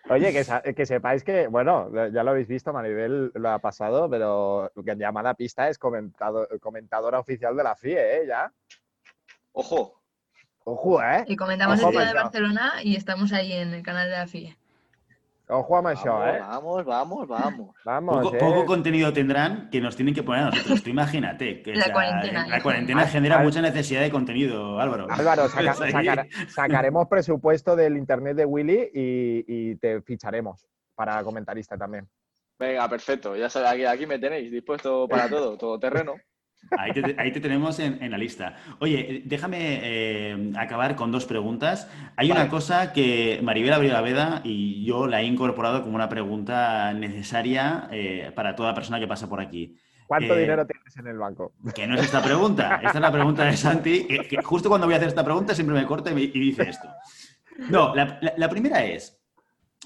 Oye, 0.08 0.32
que, 0.32 0.86
sepáis 0.86 1.24
que, 1.24 1.48
bueno, 1.48 1.90
ya 2.12 2.22
lo 2.22 2.30
habéis 2.30 2.46
visto, 2.46 2.72
Maribel 2.72 3.32
lo 3.34 3.50
ha 3.50 3.58
pasado, 3.58 4.08
pero 4.08 4.70
lo 4.74 4.82
que 4.84 4.94
llama 4.94 5.22
la 5.22 5.34
pista 5.34 5.68
es 5.68 5.78
comentado, 5.78 6.46
comentadora 6.60 7.18
oficial 7.18 7.56
de 7.56 7.64
la 7.64 7.74
FIE, 7.74 8.18
¿eh? 8.18 8.26
Ya. 8.28 8.52
Ojo. 9.52 10.05
Ojo, 10.68 11.00
¿eh? 11.00 11.24
Y 11.28 11.36
comentamos 11.36 11.80
el 11.80 11.90
día 11.92 12.06
de 12.06 12.14
Barcelona 12.14 12.72
y 12.82 12.96
estamos 12.96 13.32
ahí 13.32 13.52
en 13.52 13.72
el 13.72 13.84
canal 13.84 14.10
de 14.10 14.16
la 14.16 14.26
FIE. 14.26 14.56
Ojo 15.48 15.76
a 15.76 15.82
Macho, 15.82 16.26
¿eh? 16.26 16.40
Vamos, 16.40 16.84
vamos, 16.84 17.28
vamos. 17.28 17.76
vamos 17.84 18.16
poco, 18.16 18.34
¿eh? 18.34 18.38
poco, 18.40 18.66
contenido 18.66 19.12
tendrán 19.12 19.70
que 19.70 19.80
nos 19.80 19.94
tienen 19.94 20.12
que 20.12 20.24
poner 20.24 20.42
a 20.42 20.50
nosotros. 20.50 20.82
Tú 20.82 20.90
imagínate. 20.90 21.62
Que 21.62 21.72
la, 21.76 21.92
cuarentena, 21.92 22.48
la 22.48 22.60
cuarentena 22.60 23.06
genera 23.06 23.38
mucha 23.38 23.62
necesidad 23.62 24.00
de 24.00 24.10
contenido, 24.10 24.80
Álvaro. 24.80 25.06
Álvaro, 25.08 25.46
sacaremos 26.48 27.06
presupuesto 27.06 27.76
del 27.76 27.96
internet 27.96 28.36
de 28.36 28.44
Willy 28.44 28.90
y, 28.92 29.76
te 29.76 30.02
ficharemos 30.02 30.66
para 30.96 31.22
comentarista 31.22 31.78
también. 31.78 32.08
Venga, 32.58 32.88
perfecto. 32.88 33.36
Ya 33.36 33.48
sabéis, 33.48 33.72
aquí, 33.72 33.84
aquí 33.84 34.06
me 34.06 34.18
tenéis 34.18 34.50
dispuesto 34.50 35.06
para 35.06 35.28
todo, 35.28 35.56
todo 35.56 35.78
terreno. 35.78 36.14
Ahí 36.78 37.32
te, 37.32 37.40
tenemos 37.40 37.78
en, 37.78 38.10
la 38.10 38.18
lista. 38.18 38.56
Oye, 38.80 39.22
déjame 39.24 39.80
eh, 39.82 40.52
acabar 40.56 40.96
con 40.96 41.12
dos 41.12 41.24
preguntas. 41.24 41.88
Hay 42.16 42.30
una 42.30 42.48
cosa 42.48 42.92
que 42.92 43.40
Maribel 43.42 43.72
Abril 43.72 43.94
Veda 44.02 44.40
y 44.44 44.84
yo 44.84 45.06
la 45.06 45.20
he 45.20 45.24
incorporado 45.24 45.82
como 45.82 45.94
una 45.94 46.08
pregunta 46.08 46.92
necesaria 46.92 47.88
eh, 47.92 48.32
para 48.34 48.56
toda 48.56 48.74
persona 48.74 48.98
que 48.98 49.06
pasa 49.06 49.28
por 49.28 49.40
aquí. 49.40 49.76
¿Cuánto 50.06 50.36
eh, 50.36 50.40
dinero 50.40 50.66
tienes 50.66 50.96
en 50.96 51.06
el 51.06 51.18
banco? 51.18 51.52
Que 51.74 51.86
no 51.86 51.94
es 51.94 52.02
esta 52.02 52.22
pregunta. 52.22 52.76
Esta 52.76 52.98
es 52.98 53.00
la 53.00 53.12
pregunta 53.12 53.44
de 53.44 53.56
Santi. 53.56 54.06
Que, 54.06 54.42
justo 54.42 54.68
cuando 54.68 54.86
voy 54.86 54.94
a 54.94 54.96
hacer 54.96 55.08
esta 55.08 55.24
pregunta 55.24 55.54
siempre 55.54 55.76
me 55.76 55.86
corta 55.86 56.10
y, 56.10 56.26
dice 56.28 56.68
esto. 56.68 56.88
No, 57.70 57.94
la, 57.94 58.48
primera 58.50 58.84
es, 58.84 59.18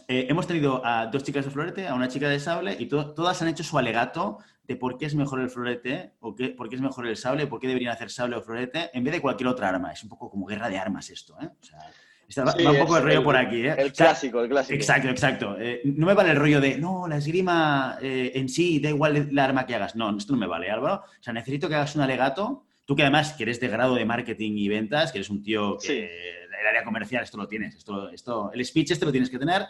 hemos 0.08 0.46
tenido 0.46 0.84
a 0.84 1.06
dos 1.06 1.22
chicas 1.22 1.44
de 1.44 1.50
florete, 1.50 1.88
a 1.88 1.94
una 1.94 2.08
chica 2.08 2.28
de 2.28 2.40
sable 2.40 2.76
y 2.78 2.86
todas 2.86 3.40
han 3.42 3.48
hecho 3.48 3.62
su 3.62 3.78
alegato 3.78 4.38
de 4.70 4.76
por 4.76 4.96
qué 4.96 5.06
es 5.06 5.16
mejor 5.16 5.40
el 5.40 5.50
florete 5.50 6.12
o 6.20 6.36
qué, 6.36 6.50
por 6.50 6.68
qué 6.68 6.76
es 6.76 6.80
mejor 6.80 7.04
el 7.08 7.16
sable, 7.16 7.48
por 7.48 7.58
qué 7.58 7.66
deberían 7.66 7.92
hacer 7.92 8.08
sable 8.08 8.36
o 8.36 8.40
florete 8.40 8.88
en 8.94 9.02
vez 9.02 9.14
de 9.14 9.20
cualquier 9.20 9.48
otra 9.48 9.68
arma. 9.68 9.90
Es 9.90 10.04
un 10.04 10.08
poco 10.08 10.30
como 10.30 10.46
guerra 10.46 10.68
de 10.68 10.78
armas 10.78 11.10
esto, 11.10 11.36
¿eh? 11.42 11.48
O 11.48 12.30
sea, 12.30 12.44
va, 12.44 12.54
un 12.56 12.78
poco 12.78 12.98
el 12.98 13.02
rollo 13.02 13.24
por 13.24 13.36
aquí, 13.36 13.66
¿eh? 13.66 13.74
El 13.76 13.92
clásico, 13.92 14.40
el 14.40 14.48
clásico. 14.48 14.76
Exacto, 14.76 15.08
exacto. 15.08 15.56
Eh, 15.58 15.80
no 15.84 16.06
me 16.06 16.14
vale 16.14 16.30
el 16.30 16.36
rollo 16.36 16.60
de, 16.60 16.78
no, 16.78 17.08
la 17.08 17.16
esgrima 17.16 17.98
eh, 18.00 18.30
en 18.36 18.48
sí, 18.48 18.78
da 18.78 18.90
igual 18.90 19.30
la 19.32 19.44
arma 19.44 19.66
que 19.66 19.74
hagas. 19.74 19.96
No, 19.96 20.16
esto 20.16 20.34
no 20.34 20.38
me 20.38 20.46
vale, 20.46 20.70
Álvaro. 20.70 21.02
O 21.02 21.22
sea, 21.22 21.32
necesito 21.32 21.68
que 21.68 21.74
hagas 21.74 21.96
un 21.96 22.02
alegato. 22.02 22.62
Tú 22.84 22.94
que 22.94 23.02
además 23.02 23.32
que 23.32 23.42
eres 23.42 23.58
de 23.58 23.66
grado 23.66 23.96
de 23.96 24.04
marketing 24.04 24.52
y 24.52 24.68
ventas, 24.68 25.10
que 25.10 25.18
eres 25.18 25.30
un 25.30 25.42
tío 25.42 25.78
que 25.78 26.44
el 26.44 26.66
área 26.68 26.84
comercial, 26.84 27.24
esto 27.24 27.38
lo 27.38 27.48
tienes. 27.48 27.74
Esto, 27.74 28.08
esto, 28.10 28.52
el 28.52 28.64
speech 28.64 28.92
este 28.92 29.04
lo 29.04 29.10
tienes 29.10 29.30
que 29.30 29.38
tener. 29.40 29.66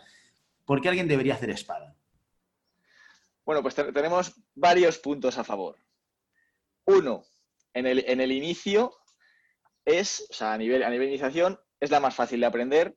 ¿Por 0.66 0.82
qué 0.82 0.90
alguien 0.90 1.08
debería 1.08 1.36
hacer 1.36 1.48
espada? 1.48 1.94
Bueno, 3.50 3.64
pues 3.64 3.74
tenemos 3.74 4.32
varios 4.54 4.98
puntos 4.98 5.36
a 5.36 5.42
favor. 5.42 5.74
Uno, 6.86 7.24
en 7.74 7.84
el, 7.84 8.04
en 8.06 8.20
el 8.20 8.30
inicio 8.30 8.92
es, 9.84 10.24
o 10.30 10.32
sea, 10.32 10.52
a 10.52 10.56
nivel, 10.56 10.84
a 10.84 10.88
nivel 10.88 11.08
de 11.08 11.14
iniciación, 11.14 11.58
es 11.80 11.90
la 11.90 11.98
más 11.98 12.14
fácil 12.14 12.38
de 12.38 12.46
aprender, 12.46 12.94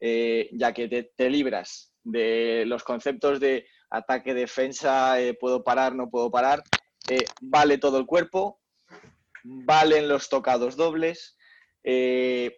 eh, 0.00 0.48
ya 0.54 0.72
que 0.72 0.88
te, 0.88 1.28
libras 1.28 1.92
de 2.02 2.64
los 2.66 2.82
conceptos 2.82 3.40
de 3.40 3.66
ataque, 3.90 4.32
defensa, 4.32 5.20
eh, 5.20 5.34
puedo 5.34 5.62
parar, 5.62 5.94
no 5.94 6.08
puedo 6.08 6.30
parar. 6.30 6.62
Eh, 7.10 7.26
vale 7.42 7.76
todo 7.76 7.98
el 7.98 8.06
cuerpo, 8.06 8.58
valen 9.44 10.08
los 10.08 10.30
tocados 10.30 10.76
dobles. 10.76 11.36
en 11.84 12.54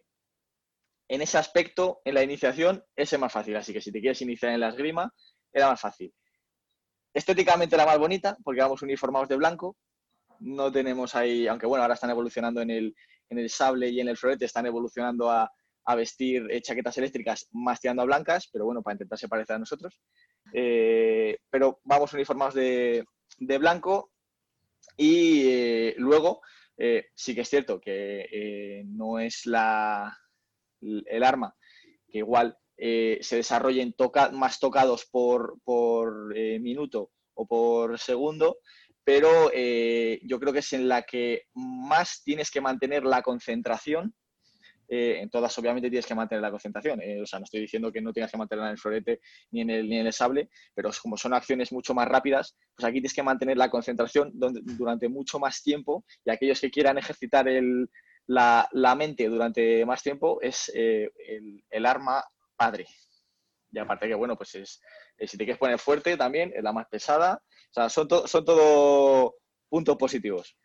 ese 1.08 1.38
aspecto, 1.38 2.02
en 2.04 2.14
la 2.14 2.22
iniciación, 2.22 2.84
es 2.94 3.18
más 3.18 3.32
fácil. 3.32 3.56
Así 3.56 3.72
que 3.72 3.80
si 3.80 3.90
te 3.90 4.00
quieres 4.00 4.22
iniciar 4.22 4.52
en 4.52 4.60
la 4.60 4.68
esgrima, 4.68 5.12
era 5.52 5.70
más 5.70 5.80
fácil. 5.80 6.14
Estéticamente 7.14 7.76
la 7.76 7.86
más 7.86 7.98
bonita, 7.98 8.36
porque 8.42 8.60
vamos 8.60 8.82
uniformados 8.82 9.28
de 9.28 9.36
blanco. 9.36 9.76
No 10.40 10.72
tenemos 10.72 11.14
ahí, 11.14 11.46
aunque 11.46 11.66
bueno, 11.66 11.82
ahora 11.82 11.94
están 11.94 12.10
evolucionando 12.10 12.60
en 12.62 12.70
el, 12.70 12.94
en 13.28 13.38
el 13.38 13.50
sable 13.50 13.88
y 13.90 14.00
en 14.00 14.08
el 14.08 14.16
florete, 14.16 14.44
están 14.44 14.66
evolucionando 14.66 15.30
a, 15.30 15.50
vestir 15.96 16.46
eh, 16.48 16.62
chaquetas 16.62 16.96
eléctricas 16.98 17.48
más 17.50 17.80
tirando 17.80 18.02
a 18.02 18.06
blancas, 18.06 18.48
pero 18.52 18.64
bueno, 18.64 18.82
para 18.82 18.94
intentar 18.94 19.18
se 19.18 19.28
parecer 19.28 19.56
a 19.56 19.58
nosotros. 19.58 20.00
Eh, 20.52 21.38
pero 21.50 21.80
vamos 21.84 22.12
uniformados 22.14 22.54
de, 22.54 23.04
de 23.38 23.58
blanco 23.58 24.12
y 24.96 25.48
eh, 25.48 25.94
luego 25.98 26.40
sí 27.14 27.34
que 27.34 27.42
es 27.42 27.48
cierto 27.48 27.80
que 27.80 28.82
no 28.86 29.20
es 29.20 29.46
la, 29.46 30.16
el 30.80 31.22
arma 31.22 31.54
que 32.12 32.18
igual 32.18 32.56
eh, 32.84 33.18
se 33.20 33.36
desarrollen 33.36 33.94
más 34.32 34.58
tocados 34.58 35.06
por, 35.06 35.56
eh, 36.34 36.58
minuto 36.58 37.12
o 37.34 37.46
por 37.46 37.96
segundo, 37.96 38.58
pero 39.04 39.52
eh, 39.54 40.18
yo 40.24 40.40
creo 40.40 40.52
que 40.52 40.58
es 40.58 40.72
en 40.72 40.88
la 40.88 41.02
que 41.02 41.44
más 41.54 42.24
tienes 42.24 42.50
que 42.50 42.60
mantener 42.60 43.04
la 43.04 43.22
concentración. 43.22 44.12
en 44.88 45.30
todas, 45.30 45.56
obviamente, 45.58 45.90
tienes 45.90 46.06
que 46.06 46.16
mantener 46.16 46.42
la 46.42 46.50
concentración. 46.50 47.00
o 47.22 47.26
sea, 47.26 47.38
no 47.38 47.44
estoy 47.44 47.60
diciendo 47.60 47.92
que 47.92 48.02
no 48.02 48.12
tengas 48.12 48.32
que 48.32 48.36
mantenerla 48.36 48.70
en 48.70 48.72
el 48.72 48.78
florete 48.78 49.20
ni 49.52 49.60
en 49.60 49.70
el, 49.70 50.12
sable, 50.12 50.50
pero 50.74 50.90
como 51.00 51.16
son 51.16 51.34
acciones 51.34 51.70
mucho 51.70 51.94
más 51.94 52.08
rápidas, 52.08 52.56
pues 52.74 52.84
aquí 52.84 52.94
tienes 52.94 53.14
que 53.14 53.22
mantener 53.22 53.56
la 53.56 53.70
concentración 53.70 54.32
durante 54.34 55.08
mucho 55.08 55.38
más 55.38 55.62
tiempo 55.62 56.04
y 56.24 56.30
aquellos 56.32 56.60
que 56.60 56.72
quieran 56.72 56.98
ejercitar 56.98 57.46
la, 58.26 58.94
mente 58.96 59.28
durante 59.28 59.86
más 59.86 60.02
tiempo 60.02 60.40
es 60.42 60.68
el, 60.74 61.86
arma 61.86 62.24
padre. 62.56 62.86
Y 63.70 63.78
aparte 63.78 64.08
que, 64.08 64.14
bueno, 64.14 64.36
pues 64.36 64.54
es, 64.54 64.80
eh, 65.16 65.26
si 65.26 65.36
te 65.36 65.44
quieres 65.44 65.58
poner 65.58 65.78
fuerte 65.78 66.16
también, 66.16 66.52
es 66.54 66.62
la 66.62 66.72
más 66.72 66.86
pesada. 66.88 67.42
O 67.70 67.72
sea, 67.72 67.88
son, 67.88 68.08
son 68.26 68.44
todo 68.44 69.34
puntos 69.68 69.96
positivos. 69.96 70.56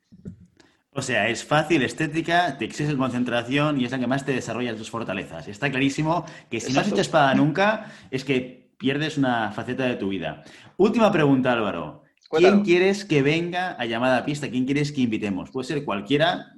O 0.92 1.02
sea, 1.02 1.30
es 1.30 1.46
fácil, 1.46 1.84
estética, 1.84 2.58
te 2.58 2.66
exige 2.66 2.98
concentración 2.98 3.80
y 3.80 3.86
es 3.86 3.92
la 3.92 4.00
que 4.00 4.08
más 4.08 4.26
te 4.26 4.34
desarrolla 4.34 4.76
tus 4.76 4.90
fortalezas. 4.90 5.48
Está 5.48 5.70
clarísimo 5.70 6.26
que 6.50 6.60
si 6.60 6.74
no 6.74 6.82
has 6.82 6.88
hecho 6.88 7.02
espada 7.02 7.36
nunca, 7.36 7.92
es 8.10 8.26
que 8.26 8.72
pierdes 8.78 9.18
una 9.18 9.52
faceta 9.52 9.86
de 9.86 9.96
tu 9.96 10.10
vida. 10.10 10.44
Última 10.76 11.12
pregunta, 11.12 11.54
Álvaro. 11.54 12.04
¿Quién 12.30 12.64
quieres 12.64 13.06
que 13.06 13.22
venga 13.22 13.74
a 13.74 13.86
llamada 13.86 14.18
a 14.18 14.26
pista? 14.26 14.50
¿Quién 14.50 14.66
quieres 14.66 14.92
que 14.92 15.02
invitemos? 15.02 15.52
Puede 15.52 15.68
ser 15.68 15.86
cualquiera, 15.86 16.54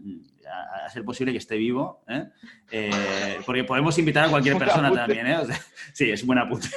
a, 0.90 0.94
ser 0.94 1.04
posible 1.04 1.32
que 1.32 1.38
esté 1.38 1.58
vivo, 1.58 2.04
¿eh? 2.08 2.26
Eh, 2.72 3.38
porque 3.46 3.64
podemos 3.64 3.98
invitar 3.98 4.26
a 4.26 4.30
cualquier 4.30 4.58
persona 4.60 4.92
también, 4.92 5.28
¿eh? 5.28 5.38
sí, 5.94 6.12
es 6.12 6.22
un 6.22 6.28
buen 6.28 6.40
apunte. 6.40 6.70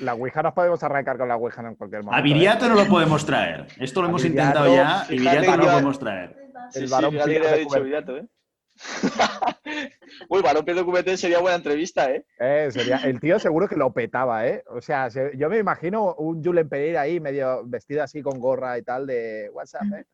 La, 0.00 0.14
Ouija 0.14 0.42
nos 0.42 0.52
podemos 0.52 0.82
arrancar 0.82 1.16
con 1.16 1.28
la 1.28 1.36
Ouija 1.36 1.62
en 1.66 1.74
cualquier 1.74 2.02
momento. 2.02 2.18
A 2.18 2.22
Viriato 2.22 2.68
no 2.68 2.74
lo 2.74 2.86
podemos 2.86 3.24
traer. 3.24 3.66
Esto 3.78 4.02
lo 4.02 4.08
hemos 4.08 4.24
intentado 4.24 4.74
ya 4.74 5.06
y 5.08 5.18
Viriato 5.18 5.50
no 5.52 5.56
lo 5.56 5.64
podemos 5.64 5.98
traer. 5.98 6.36
el 6.74 6.86
varón 6.88 7.16
sí, 7.24 7.30
dicho 7.58 7.82
Viriato, 7.82 8.16
¿eh? 8.18 8.26
Uy, 10.28 10.42
Varón 10.42 10.64
Pierre 10.64 11.16
sería 11.16 11.40
buena 11.40 11.56
entrevista, 11.56 12.10
¿eh? 12.10 12.24
sería, 12.70 12.96
el 12.98 13.20
tío 13.20 13.38
seguro 13.38 13.68
que 13.68 13.76
lo 13.76 13.92
petaba, 13.92 14.46
¿eh? 14.46 14.64
O 14.68 14.80
sea, 14.80 15.08
yo 15.08 15.48
me 15.48 15.58
imagino 15.58 16.14
un 16.14 16.42
Julen 16.42 16.68
Pereira 16.68 17.02
ahí, 17.02 17.20
medio 17.20 17.62
vestido 17.66 18.02
así 18.02 18.22
con 18.22 18.38
gorra 18.38 18.78
y 18.78 18.82
tal 18.82 19.06
de 19.06 19.50
WhatsApp, 19.52 19.84
¿eh? 19.94 20.04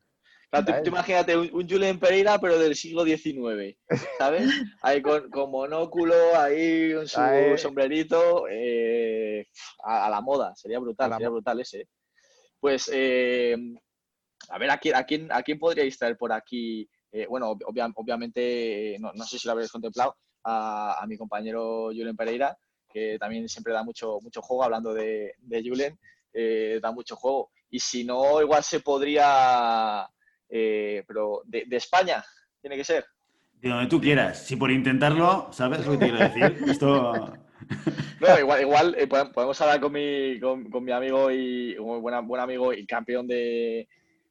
Imagínate 0.85 1.37
un, 1.37 1.69
Julen 1.69 1.99
Pereira, 1.99 2.39
pero 2.39 2.57
del 2.57 2.75
siglo 2.75 3.03
XIX, 3.03 3.77
¿sabes? 4.17 4.49
Ahí 4.81 5.01
con, 5.01 5.29
monóculo, 5.51 6.15
ahí 6.37 6.93
con 6.93 7.07
su 7.07 7.19
sombrerito, 7.57 8.47
eh, 8.49 9.47
a, 9.83 10.09
la 10.09 10.21
moda, 10.21 10.55
sería 10.55 10.79
brutal, 10.79 11.11
sería 11.11 11.29
brutal 11.29 11.59
ese. 11.59 11.87
Pues, 12.59 12.89
eh, 12.93 13.55
a 14.49 14.57
ver, 14.57 14.71
¿a 14.71 14.77
quién, 14.77 14.95
a, 14.95 15.03
quién, 15.03 15.31
¿a 15.31 15.43
quién 15.43 15.59
podríais 15.59 15.97
traer 15.97 16.17
por 16.17 16.31
aquí? 16.31 16.89
Eh, 17.11 17.25
bueno, 17.27 17.57
obviamente, 17.65 18.97
no, 18.99 19.11
sé 19.25 19.37
si 19.37 19.47
lo 19.47 19.51
habréis 19.51 19.71
contemplado, 19.71 20.15
a, 20.43 21.03
mi 21.07 21.17
compañero 21.17 21.87
Julen 21.87 22.15
Pereira, 22.15 22.57
que 22.89 23.17
también 23.19 23.49
siempre 23.49 23.73
da 23.73 23.83
mucho, 23.83 24.19
mucho 24.21 24.41
juego, 24.41 24.63
hablando 24.63 24.93
de, 24.93 25.33
de 25.39 25.61
Julen, 25.61 25.99
da 26.81 26.91
mucho 26.91 27.17
juego. 27.17 27.51
Y 27.69 27.79
si 27.79 28.05
no, 28.05 28.41
igual 28.41 28.63
se 28.63 28.79
podría 28.79 30.09
eh, 30.49 31.03
pero 31.07 31.41
de, 31.45 31.65
España 31.71 32.23
tiene 32.61 32.77
que 32.77 32.83
ser. 32.83 33.05
De 33.53 33.69
donde 33.69 33.87
tú 33.87 33.99
quieras. 33.99 34.45
Si 34.45 34.55
por 34.55 34.71
intentarlo, 34.71 35.49
¿sabes 35.51 35.85
lo 35.85 35.93
que 35.93 35.97
te 35.97 36.09
quiero 36.09 36.19
decir? 36.19 36.69
Esto... 36.69 37.33
igual, 38.39 38.61
igual 38.61 38.95
eh, 38.97 39.07
podemos 39.07 39.59
hablar 39.61 39.81
con 39.81 39.91
mi, 39.91 40.39
con, 40.39 40.83
mi 40.83 40.91
amigo 40.91 41.31
y 41.31 41.77
un 41.77 42.01
buen, 42.01 42.27
buen 42.27 42.41
amigo 42.41 42.71
y 42.71 42.85
campeón 42.85 43.27
de, 43.27 43.87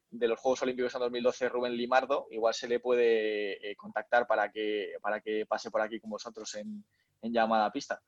de 0.09 0.27
los 0.27 0.39
Juegos 0.39 0.61
Olímpicos 0.63 0.95
en 0.95 1.01
2012, 1.01 1.49
Rubén 1.49 1.75
Limardo. 1.75 2.27
Igual 2.31 2.53
se 2.53 2.67
le 2.67 2.79
puede 2.79 3.71
eh, 3.71 3.75
contactar 3.75 4.25
para 4.27 4.49
que, 4.51 4.93
para 5.01 5.19
que 5.19 5.45
pase 5.45 5.69
por 5.71 5.81
aquí 5.81 5.99
con 5.99 6.09
vosotros 6.09 6.55
en, 6.55 6.83
en 7.21 7.33
llamada 7.33 7.71
pista. 7.71 8.01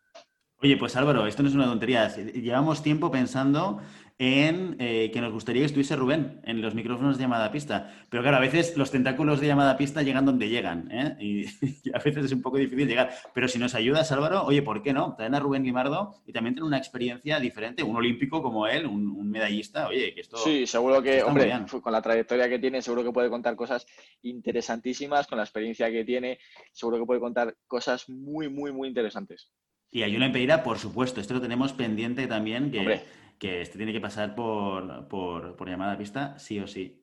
Oye, 0.62 0.76
pues 0.76 0.96
Álvaro, 0.98 1.26
esto 1.26 1.42
no 1.42 1.50
es 1.50 1.56
una 1.56 1.66
tontería. 1.66 2.14
Llevamos 2.16 2.84
tiempo 2.84 3.10
pensando 3.10 3.80
en 4.18 4.76
eh, 4.80 5.10
que 5.14 5.22
nos 5.22 5.32
gustaría 5.32 5.62
que 5.62 5.68
estuviese 5.68 5.96
Rubén 5.96 6.42
en 6.44 6.62
los 6.62 6.76
micrófonos 6.76 7.18
de 7.18 7.24
llamada 7.24 7.50
pista. 7.50 8.06
Pero 8.10 8.22
claro, 8.22 8.36
a 8.36 8.42
veces 8.42 8.76
los 8.76 8.92
tentáculos 8.92 9.40
de 9.40 9.48
llamada 9.48 9.78
pista 9.78 10.04
llegan 10.04 10.26
donde 10.26 10.50
llegan. 10.50 10.90
¿eh? 10.92 11.16
Y, 11.22 11.46
a 11.94 12.00
veces 12.00 12.26
es 12.26 12.32
un 12.34 12.42
poco 12.42 12.58
difícil 12.58 12.90
llegar. 12.90 13.10
Pero 13.34 13.48
si 13.48 13.58
nos 13.58 13.74
ayudas, 13.74 14.12
Álvaro, 14.12 14.44
oye, 14.44 14.62
¿por 14.62 14.84
qué 14.84 14.92
no? 14.92 15.16
Traen 15.16 15.34
a 15.36 15.40
Rubén 15.40 15.64
Limardo 15.64 16.16
y 16.28 16.34
también 16.34 16.56
tiene 16.56 16.68
una 16.68 16.78
experiencia 16.78 17.40
diferente. 17.40 17.82
Un 17.82 17.96
olímpico 17.96 18.44
como 18.44 18.68
él, 18.68 18.86
un, 18.86 19.30
medallista. 19.30 19.88
Oye, 19.88 20.14
que 20.14 20.22
esto. 20.22 20.38
Sí, 20.38 20.68
seguro 20.68 21.02
que, 21.02 21.24
hombre, 21.24 21.54
con 21.82 21.94
la 21.94 22.02
trayectoria 22.02 22.50
que 22.50 22.60
tiene, 22.60 22.82
seguro 22.82 23.04
que 23.04 23.12
puede 23.14 23.30
contar 23.30 23.56
cosas 23.56 23.86
interesantísimas. 24.24 25.28
Con 25.28 25.38
la 25.38 25.46
experiencia 25.46 25.90
que 25.90 26.04
tiene, 26.04 26.40
seguro 26.74 26.98
que 27.00 27.06
puede 27.06 27.22
contar 27.22 27.56
cosas 27.68 28.10
muy, 28.10 28.50
muy, 28.50 28.74
muy 28.74 28.90
interesantes. 28.90 29.50
Y 29.92 30.04
hay 30.04 30.16
una 30.16 30.32
Pereira, 30.32 30.64
por 30.64 30.78
supuesto. 30.78 31.20
Esto 31.20 31.34
lo 31.34 31.42
tenemos 31.42 31.74
pendiente 31.74 32.28
también. 32.28 32.72
Que 32.72 33.02
que 33.40 33.62
este 33.62 33.78
tiene 33.78 33.94
que 33.94 34.02
pasar 34.02 34.36
por, 34.36 35.08
por, 35.08 35.68
llamada 35.68 35.94
a 35.94 35.98
pista, 35.98 36.38
sí 36.38 36.60
o 36.60 36.68
sí. 36.68 37.02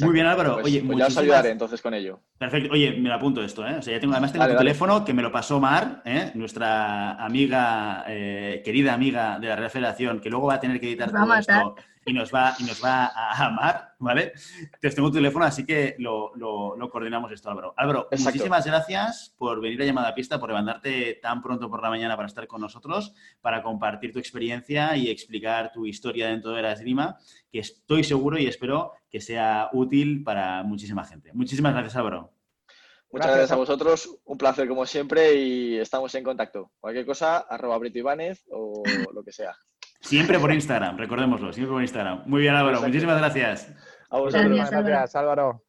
Muy 0.00 0.12
bien, 0.12 0.26
Álvaro. 0.26 0.54
Pues, 0.54 0.66
Oye, 0.66 0.82
pues 0.84 0.98
ya 0.98 1.06
os 1.06 1.16
ayudaré 1.16 1.50
entonces 1.50 1.80
con 1.80 1.94
ello. 1.94 2.20
Perfecto. 2.36 2.72
Oye, 2.72 2.92
me 2.92 3.08
lo 3.08 3.14
apunto 3.14 3.42
esto, 3.42 3.66
¿eh? 3.66 3.76
O 3.78 3.82
sea, 3.82 3.94
ya 3.94 4.00
tengo, 4.00 4.12
además 4.12 4.32
tengo 4.32 4.46
tu 4.46 4.56
teléfono 4.56 5.04
que 5.04 5.14
me 5.14 5.22
lo 5.22 5.32
pasó 5.32 5.58
Mar, 5.58 6.02
¿eh? 6.04 6.32
nuestra 6.34 7.12
amiga, 7.24 8.04
eh, 8.08 8.60
querida 8.64 8.92
amiga 8.92 9.38
de 9.38 9.48
la 9.48 9.56
Real 9.56 9.70
Federación, 9.70 10.20
que 10.20 10.30
luego 10.30 10.48
va 10.48 10.54
a 10.54 10.60
tener 10.60 10.80
que 10.80 10.88
editar 10.88 11.10
todo 11.10 11.34
esto 11.34 11.76
y 12.08 12.12
nos 12.12 12.32
va, 12.32 12.54
y 12.60 12.62
nos 12.62 12.82
va 12.82 13.06
a 13.06 13.46
amar, 13.46 13.94
¿vale? 13.98 14.32
Entonces 14.60 14.94
tengo 14.94 15.08
tu 15.08 15.16
teléfono, 15.16 15.44
así 15.44 15.66
que 15.66 15.96
lo, 15.98 16.30
coordinamos 16.88 17.32
esto, 17.32 17.50
Álvaro. 17.50 17.74
Álvaro, 17.76 18.08
muchísimas 18.12 18.64
gracias 18.64 19.34
por 19.36 19.60
venir 19.60 19.82
a 19.82 19.84
llamada 19.84 20.08
a 20.10 20.14
pista, 20.14 20.38
por 20.38 20.48
levantarte 20.48 21.18
tan 21.20 21.42
pronto 21.42 21.68
por 21.68 21.82
la 21.82 21.90
mañana 21.90 22.14
para 22.14 22.28
estar 22.28 22.46
con 22.46 22.60
nosotros, 22.60 23.12
para 23.40 23.60
compartir 23.60 24.12
tu 24.12 24.20
experiencia 24.20 24.96
y 24.96 25.10
explicar 25.10 25.72
tu 25.72 25.84
historia 25.84 26.28
dentro 26.28 26.52
de 26.52 26.62
la 26.62 26.72
esgrima, 26.72 27.18
que 27.50 27.58
estoy 27.58 28.04
seguro 28.04 28.38
y 28.38 28.46
espero 28.46 28.92
que 29.10 29.20
sea 29.20 29.68
útil 29.72 30.22
para 30.22 30.62
muchísima 30.62 31.04
gente. 31.04 31.32
Muchísimas 31.32 31.72
gracias, 31.72 31.96
Álvaro. 31.96 32.30
Muchas 33.10 33.28
gracias, 33.28 33.52
a 33.52 33.56
vosotros, 33.56 34.18
un 34.24 34.38
placer 34.38 34.68
como 34.68 34.86
siempre 34.86 35.34
y 35.34 35.78
estamos 35.78 36.14
en 36.14 36.22
contacto. 36.22 36.70
Cualquier 36.78 37.04
cosa, 37.04 37.38
arroba 37.38 37.78
Brito 37.78 37.98
Ibáñez 37.98 38.44
o 38.50 38.84
lo 39.12 39.24
que 39.24 39.32
sea. 39.32 39.56
Siempre 40.06 40.38
por 40.38 40.52
Instagram, 40.52 40.96
recordémoslo, 40.96 41.52
siempre 41.52 41.72
por 41.72 41.82
Instagram. 41.82 42.22
Muy 42.26 42.42
bien, 42.42 42.54
Álvaro, 42.54 42.80
muchísimas 42.80 43.18
gracias. 43.18 43.72
A 44.08 44.18
vosotros. 44.18 44.70
Gracias, 44.70 45.16
Álvaro. 45.16 45.64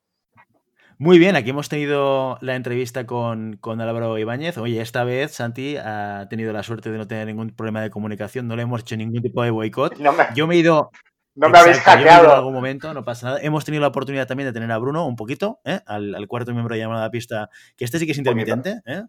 Muy 0.99 1.17
bien, 1.17 1.35
aquí 1.35 1.49
hemos 1.49 1.69
tenido 1.69 2.37
la 2.41 2.55
entrevista 2.55 3.07
con, 3.07 3.57
con, 3.57 3.81
Álvaro 3.81 4.15
Ibáñez. 4.19 4.59
Oye, 4.59 4.79
esta 4.79 5.03
vez 5.03 5.31
Santi 5.31 5.77
ha 5.77 6.27
tenido 6.29 6.53
la 6.53 6.61
suerte 6.61 6.91
de 6.91 6.99
no 6.99 7.07
tener 7.07 7.25
ningún 7.25 7.49
problema 7.49 7.81
de 7.81 7.89
comunicación, 7.89 8.47
no 8.47 8.55
le 8.55 8.61
hemos 8.61 8.81
hecho 8.81 8.95
ningún 8.95 9.23
tipo 9.23 9.41
de 9.41 9.49
boicot. 9.49 9.95
Yo 10.35 10.45
me 10.45 10.53
he 10.53 10.57
ido. 10.59 10.91
No 11.33 11.49
me 11.49 11.57
habéis 11.57 11.79
hackeado. 11.79 12.25
en 12.25 12.31
algún 12.31 12.53
momento, 12.53 12.93
no 12.93 13.03
pasa 13.03 13.27
nada. 13.27 13.39
Hemos 13.41 13.65
tenido 13.65 13.81
la 13.81 13.87
oportunidad 13.87 14.27
también 14.27 14.49
de 14.49 14.53
tener 14.53 14.71
a 14.71 14.77
Bruno 14.77 15.07
un 15.07 15.15
poquito, 15.15 15.61
¿eh? 15.65 15.79
al, 15.87 16.27
cuarto 16.27 16.51
miembro 16.51 16.75
de 16.75 16.81
llamada 16.81 17.09
pista, 17.09 17.49
que 17.75 17.85
este 17.85 17.97
sí 17.97 18.05
que 18.05 18.11
es 18.11 18.17
intermitente, 18.19 18.81
¿eh? 18.85 19.01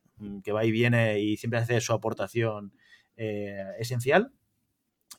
que 0.43 0.53
va 0.53 0.65
y 0.65 0.71
viene 0.71 1.21
y 1.21 1.37
siempre 1.37 1.61
hace 1.61 1.83
su 1.83 1.93
aportación 1.93 2.73
eh, 3.17 3.63
esencial. 3.79 4.33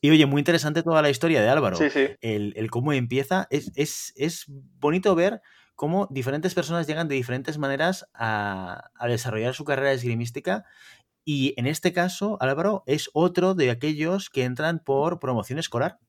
Y 0.01 0.09
oye, 0.11 0.25
muy 0.25 0.39
interesante 0.39 0.83
toda 0.83 1.01
la 1.01 1.09
historia 1.09 1.41
de 1.41 1.49
Álvaro. 1.49 1.75
Sí, 1.75 1.89
sí. 1.89 2.07
El, 2.21 2.71
cómo 2.71 2.93
empieza. 2.93 3.47
Es, 3.49 3.71
es, 4.15 4.45
bonito 4.47 5.13
ver 5.15 5.41
cómo 5.75 6.07
diferentes 6.09 6.53
personas 6.53 6.87
llegan 6.87 7.07
de 7.07 7.15
diferentes 7.15 7.57
maneras 7.57 8.05
a, 8.13 8.91
a, 8.95 9.07
desarrollar 9.07 9.53
su 9.53 9.65
carrera 9.65 9.91
esgrimística. 9.91 10.65
Y 11.25 11.53
en 11.57 11.67
este 11.67 11.93
caso, 11.93 12.37
Álvaro 12.39 12.83
es 12.85 13.09
otro 13.13 13.55
de 13.55 13.71
aquellos 13.71 14.29
que 14.29 14.45
entran 14.45 14.79
por 14.79 15.19
promoción 15.19 15.59
escolar 15.59 15.99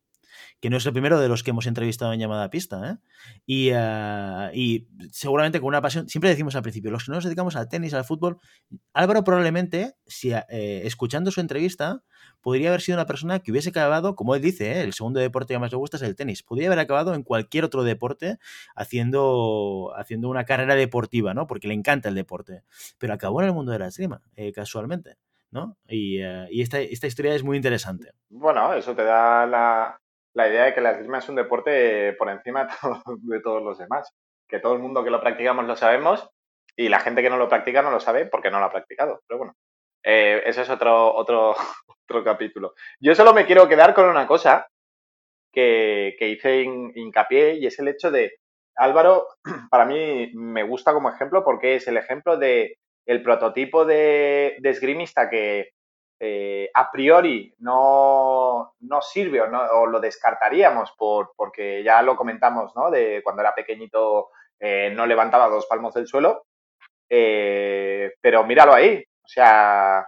que 0.60 0.70
no 0.70 0.76
es 0.76 0.86
el 0.86 0.92
primero 0.92 1.20
de 1.20 1.28
los 1.28 1.42
que 1.42 1.50
hemos 1.50 1.66
entrevistado 1.66 2.12
en 2.12 2.20
llamada 2.20 2.50
pista. 2.50 3.00
¿eh? 3.46 3.72
Ah, 3.74 4.50
y, 4.54 4.88
seguramente 5.10 5.60
con 5.60 5.68
una 5.68 5.80
pasión, 5.80 6.08
siempre 6.08 6.30
decimos 6.30 6.54
al 6.56 6.62
principio, 6.62 6.90
los 6.90 7.04
que 7.04 7.10
no 7.10 7.16
nos 7.16 7.24
dedicamos 7.24 7.56
al 7.56 7.68
tenis, 7.68 7.94
al 7.94 8.04
fútbol, 8.04 8.38
Álvaro 8.92 9.24
probablemente, 9.24 9.94
si, 10.06 10.32
eh, 10.32 10.82
escuchando 10.84 11.30
su 11.30 11.40
entrevista, 11.40 12.02
podría 12.40 12.68
haber 12.68 12.80
sido 12.80 12.96
una 12.96 13.06
persona 13.06 13.40
que 13.40 13.50
hubiese 13.50 13.70
acabado, 13.70 14.14
como 14.14 14.34
él 14.34 14.42
dice, 14.42 14.72
¿eh? 14.72 14.82
el 14.82 14.92
segundo 14.92 15.20
deporte 15.20 15.54
que 15.54 15.58
más 15.58 15.70
le 15.72 15.78
gusta 15.78 15.96
es 15.96 16.02
el 16.02 16.16
tenis, 16.16 16.42
podría 16.42 16.68
haber 16.68 16.78
acabado 16.78 17.14
en 17.14 17.22
cualquier 17.22 17.64
otro 17.64 17.82
deporte 17.82 18.38
haciendo, 18.74 19.92
haciendo 19.96 20.28
una 20.28 20.44
carrera 20.44 20.74
deportiva, 20.74 21.34
¿no? 21.34 21.46
porque 21.46 21.68
le 21.68 21.74
encanta 21.74 22.08
el 22.08 22.14
deporte, 22.14 22.64
pero 22.98 23.14
acabó 23.14 23.40
en 23.40 23.48
el 23.48 23.54
mundo 23.54 23.72
de 23.72 23.78
la 23.78 23.86
esgrima, 23.88 24.22
casualmente. 24.54 25.16
¿no? 25.50 25.76
Y, 25.88 26.20
esta, 26.60 26.78
esta, 26.80 27.06
historia 27.06 27.34
es 27.34 27.42
muy 27.42 27.56
interesante. 27.56 28.12
Bueno, 28.28 28.72
eso 28.74 28.94
te 28.94 29.02
da 29.02 29.46
la, 29.46 30.00
la 30.34 30.48
idea 30.48 30.64
de 30.64 30.74
que 30.74 30.80
la 30.80 30.92
esgrima 30.92 31.18
es 31.18 31.28
un 31.28 31.36
deporte 31.36 32.12
por 32.14 32.28
encima 32.28 32.68
de 33.22 33.40
todos 33.40 33.62
los 33.62 33.78
demás. 33.78 34.12
Que 34.48 34.58
todo 34.58 34.74
el 34.74 34.80
mundo 34.80 35.04
que 35.04 35.10
lo 35.10 35.20
practicamos 35.20 35.64
lo 35.66 35.76
sabemos 35.76 36.28
y 36.76 36.88
la 36.88 37.00
gente 37.00 37.22
que 37.22 37.30
no 37.30 37.36
lo 37.36 37.48
practica 37.48 37.82
no 37.82 37.90
lo 37.90 38.00
sabe 38.00 38.26
porque 38.26 38.50
no 38.50 38.58
lo 38.58 38.66
ha 38.66 38.72
practicado. 38.72 39.20
Pero 39.26 39.38
bueno, 39.38 39.54
eh, 40.02 40.42
ese 40.46 40.62
es 40.62 40.70
otro, 40.70 41.14
otro, 41.14 41.54
otro 42.04 42.24
capítulo. 42.24 42.74
Yo 43.00 43.14
solo 43.14 43.32
me 43.32 43.46
quiero 43.46 43.68
quedar 43.68 43.94
con 43.94 44.08
una 44.08 44.26
cosa 44.26 44.66
que, 45.52 46.16
hice 46.20 46.62
hincapié 46.62 47.54
y 47.54 47.66
es 47.66 47.78
el 47.78 47.88
hecho 47.88 48.10
de 48.10 48.38
Álvaro, 48.76 49.26
para 49.70 49.84
mí 49.84 50.30
me 50.34 50.62
gusta 50.62 50.92
como 50.92 51.10
ejemplo 51.10 51.44
porque 51.44 51.74
es 51.74 51.88
el 51.88 51.96
ejemplo 51.96 52.36
de 52.36 52.78
el 53.06 53.22
prototipo 53.22 53.84
de, 53.84 54.56
de 54.60 54.70
esgrimista 54.70 55.28
que, 55.28 55.70
eh, 56.22 56.70
a 56.74 56.90
priori 56.90 57.54
no, 57.60 58.74
sirve 59.00 59.40
o, 59.40 59.86
lo 59.86 60.00
descartaríamos 60.00 60.92
por, 60.92 61.32
porque 61.34 61.82
ya 61.82 62.02
lo 62.02 62.14
comentamos, 62.14 62.76
¿no? 62.76 62.90
De 62.90 63.22
cuando 63.24 63.40
era 63.40 63.54
pequeñito 63.54 64.28
eh, 64.58 64.92
no 64.94 65.06
levantaba 65.06 65.48
dos 65.48 65.64
palmos 65.64 65.94
del 65.94 66.06
suelo, 66.06 66.44
eh, 67.08 68.12
pero 68.20 68.44
míralo 68.44 68.74
ahí, 68.74 69.02
o 69.02 69.28
sea, 69.28 70.06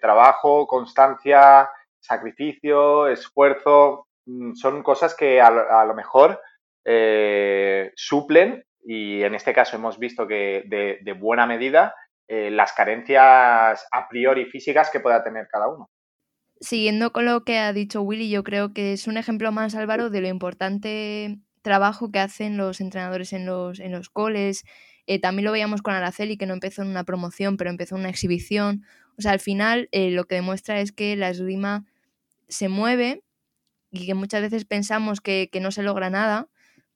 trabajo, 0.00 0.66
constancia, 0.66 1.68
sacrificio, 2.00 3.06
esfuerzo, 3.08 4.06
mm, 4.24 4.54
son 4.54 4.82
cosas 4.82 5.14
que 5.14 5.42
a, 5.42 5.84
lo 5.84 5.94
mejor 5.94 6.40
suplen 7.96 8.64
y 8.82 9.22
en 9.22 9.34
este 9.34 9.52
caso 9.52 9.76
hemos 9.76 9.98
visto 9.98 10.26
que 10.26 10.62
de 10.64 11.12
buena 11.12 11.44
medida 11.44 11.94
eh, 12.28 12.50
las 12.50 12.72
carencias 12.72 13.86
a 13.90 14.08
priori 14.08 14.44
físicas 14.44 14.90
que 14.90 15.00
pueda 15.00 15.24
tener 15.24 15.48
cada 15.48 15.68
uno. 15.68 15.90
Siguiendo 16.60 17.12
con 17.12 17.24
lo 17.24 17.44
que 17.44 17.58
ha 17.58 17.72
dicho 17.72 18.02
Willy, 18.02 18.28
yo 18.28 18.44
creo 18.44 18.74
que 18.74 18.92
es 18.92 19.06
un 19.06 19.16
ejemplo 19.16 19.52
más, 19.52 19.74
Álvaro, 19.74 20.10
de 20.10 20.20
lo 20.20 20.28
importante 20.28 21.38
trabajo 21.62 22.10
que 22.10 22.18
hacen 22.18 22.56
los 22.56 22.80
entrenadores 22.80 23.32
en 23.32 23.46
los, 23.46 23.80
en 23.80 23.92
los 23.92 24.10
coles. 24.10 24.64
Eh, 25.06 25.20
también 25.20 25.44
lo 25.44 25.52
veíamos 25.52 25.82
con 25.82 25.94
Araceli, 25.94 26.36
que 26.36 26.46
no 26.46 26.54
empezó 26.54 26.82
en 26.82 26.88
una 26.88 27.04
promoción, 27.04 27.56
pero 27.56 27.70
empezó 27.70 27.94
en 27.94 28.00
una 28.00 28.10
exhibición. 28.10 28.84
O 29.16 29.22
sea, 29.22 29.32
al 29.32 29.40
final 29.40 29.88
eh, 29.92 30.10
lo 30.10 30.24
que 30.24 30.36
demuestra 30.36 30.80
es 30.80 30.92
que 30.92 31.16
la 31.16 31.30
esgrima 31.30 31.86
se 32.48 32.68
mueve 32.68 33.22
y 33.90 34.06
que 34.06 34.14
muchas 34.14 34.42
veces 34.42 34.64
pensamos 34.64 35.20
que, 35.20 35.48
que 35.50 35.60
no 35.60 35.70
se 35.70 35.82
logra 35.82 36.10
nada, 36.10 36.48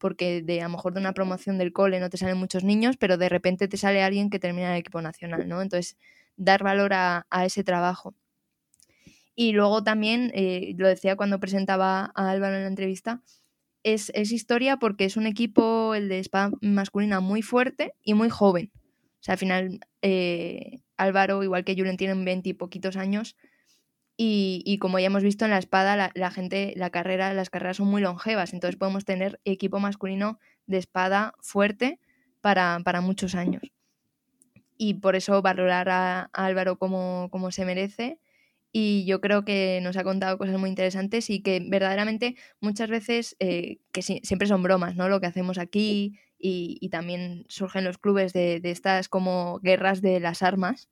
porque 0.03 0.43
de 0.43 0.61
a 0.61 0.65
lo 0.65 0.71
mejor 0.71 0.95
de 0.95 1.01
una 1.01 1.15
promoción 1.15 1.59
del 1.59 1.73
cole 1.73 2.01
no 2.01 2.11
te 2.11 2.17
salen 2.17 2.37
muchos 2.37 2.65
niños, 2.65 2.97
pero 2.97 3.17
de 3.19 3.29
repente 3.29 3.69
te 3.69 3.77
sale 3.77 4.03
alguien 4.03 4.31
que 4.31 4.41
termina 4.41 4.67
en 4.67 4.73
el 4.73 4.81
equipo 4.81 5.01
nacional, 5.01 5.49
¿no? 5.49 5.63
Entonces, 5.63 5.97
dar 6.37 6.65
valor 6.65 6.93
a, 6.93 7.25
ese 7.45 7.63
trabajo. 7.63 8.13
Y 9.37 9.53
luego 9.53 9.85
también, 9.85 10.33
eh, 10.35 10.75
lo 10.77 10.89
decía 10.89 11.15
cuando 11.15 11.39
presentaba 11.39 12.11
a 12.17 12.31
Álvaro 12.31 12.57
en 12.57 12.63
la 12.63 12.69
entrevista, 12.69 13.23
es, 13.85 14.11
historia 14.33 14.77
porque 14.77 15.05
es 15.05 15.17
un 15.17 15.29
equipo, 15.29 15.95
el 15.95 16.09
de 16.09 16.19
espada 16.19 16.51
masculina, 16.61 17.21
muy 17.21 17.43
fuerte 17.43 17.95
y 18.03 18.15
muy 18.15 18.29
joven. 18.29 18.73
O 18.75 19.23
sea, 19.23 19.35
al 19.35 19.39
final, 19.39 19.81
eh, 20.03 20.81
Álvaro, 20.97 21.45
igual 21.45 21.65
que 21.65 21.77
Julen, 21.77 21.97
tienen 21.97 22.25
20 22.25 22.49
y 22.49 22.55
poquitos 22.55 22.97
años, 22.97 23.37
y, 24.17 24.79
como 24.79 24.99
ya 24.99 25.07
hemos 25.07 25.23
visto 25.23 25.45
en 25.45 25.51
la 25.51 25.59
espada, 25.59 26.13
la, 26.15 26.31
gente, 26.31 26.75
la 26.77 26.91
carrera, 26.91 27.33
las 27.33 27.51
carreras 27.51 27.79
son 27.79 27.89
muy 27.89 28.03
longevas, 28.03 28.53
entonces 28.53 28.79
podemos 28.79 29.05
tener 29.05 29.41
equipo 29.45 29.81
masculino 29.81 30.39
de 30.67 30.79
espada 30.79 31.35
fuerte 31.41 31.99
para, 32.41 32.79
muchos 33.01 33.35
años. 33.35 33.63
Y 34.77 34.95
por 34.95 35.17
eso 35.17 35.41
valorar 35.43 35.89
a, 35.89 36.31
Álvaro 36.33 36.79
como, 36.79 37.51
se 37.51 37.65
merece. 37.65 38.19
Y 38.75 39.05
yo 39.05 39.21
creo 39.21 39.45
que 39.45 39.81
nos 39.83 39.97
ha 39.99 40.05
contado 40.05 40.39
cosas 40.39 40.59
muy 40.59 40.71
interesantes 40.71 41.29
y 41.29 41.43
que 41.43 41.61
verdaderamente 41.61 42.37
muchas 42.61 42.89
veces, 42.89 43.37
eh, 43.39 43.79
que 43.93 44.03
siempre 44.03 44.49
son 44.49 44.63
bromas, 44.63 44.97
¿no? 44.97 45.09
Lo 45.11 45.21
que 45.21 45.27
hacemos 45.27 45.59
aquí 45.59 46.19
y, 46.39 46.89
también 46.91 47.45
surgen 47.49 47.85
los 47.85 47.99
clubes 47.99 48.33
de, 48.33 48.61
de 48.61 48.71
estas 48.71 49.09
como 49.09 49.59
guerras 49.61 50.01
de 50.01 50.21
las 50.21 50.43
armas, 50.43 50.89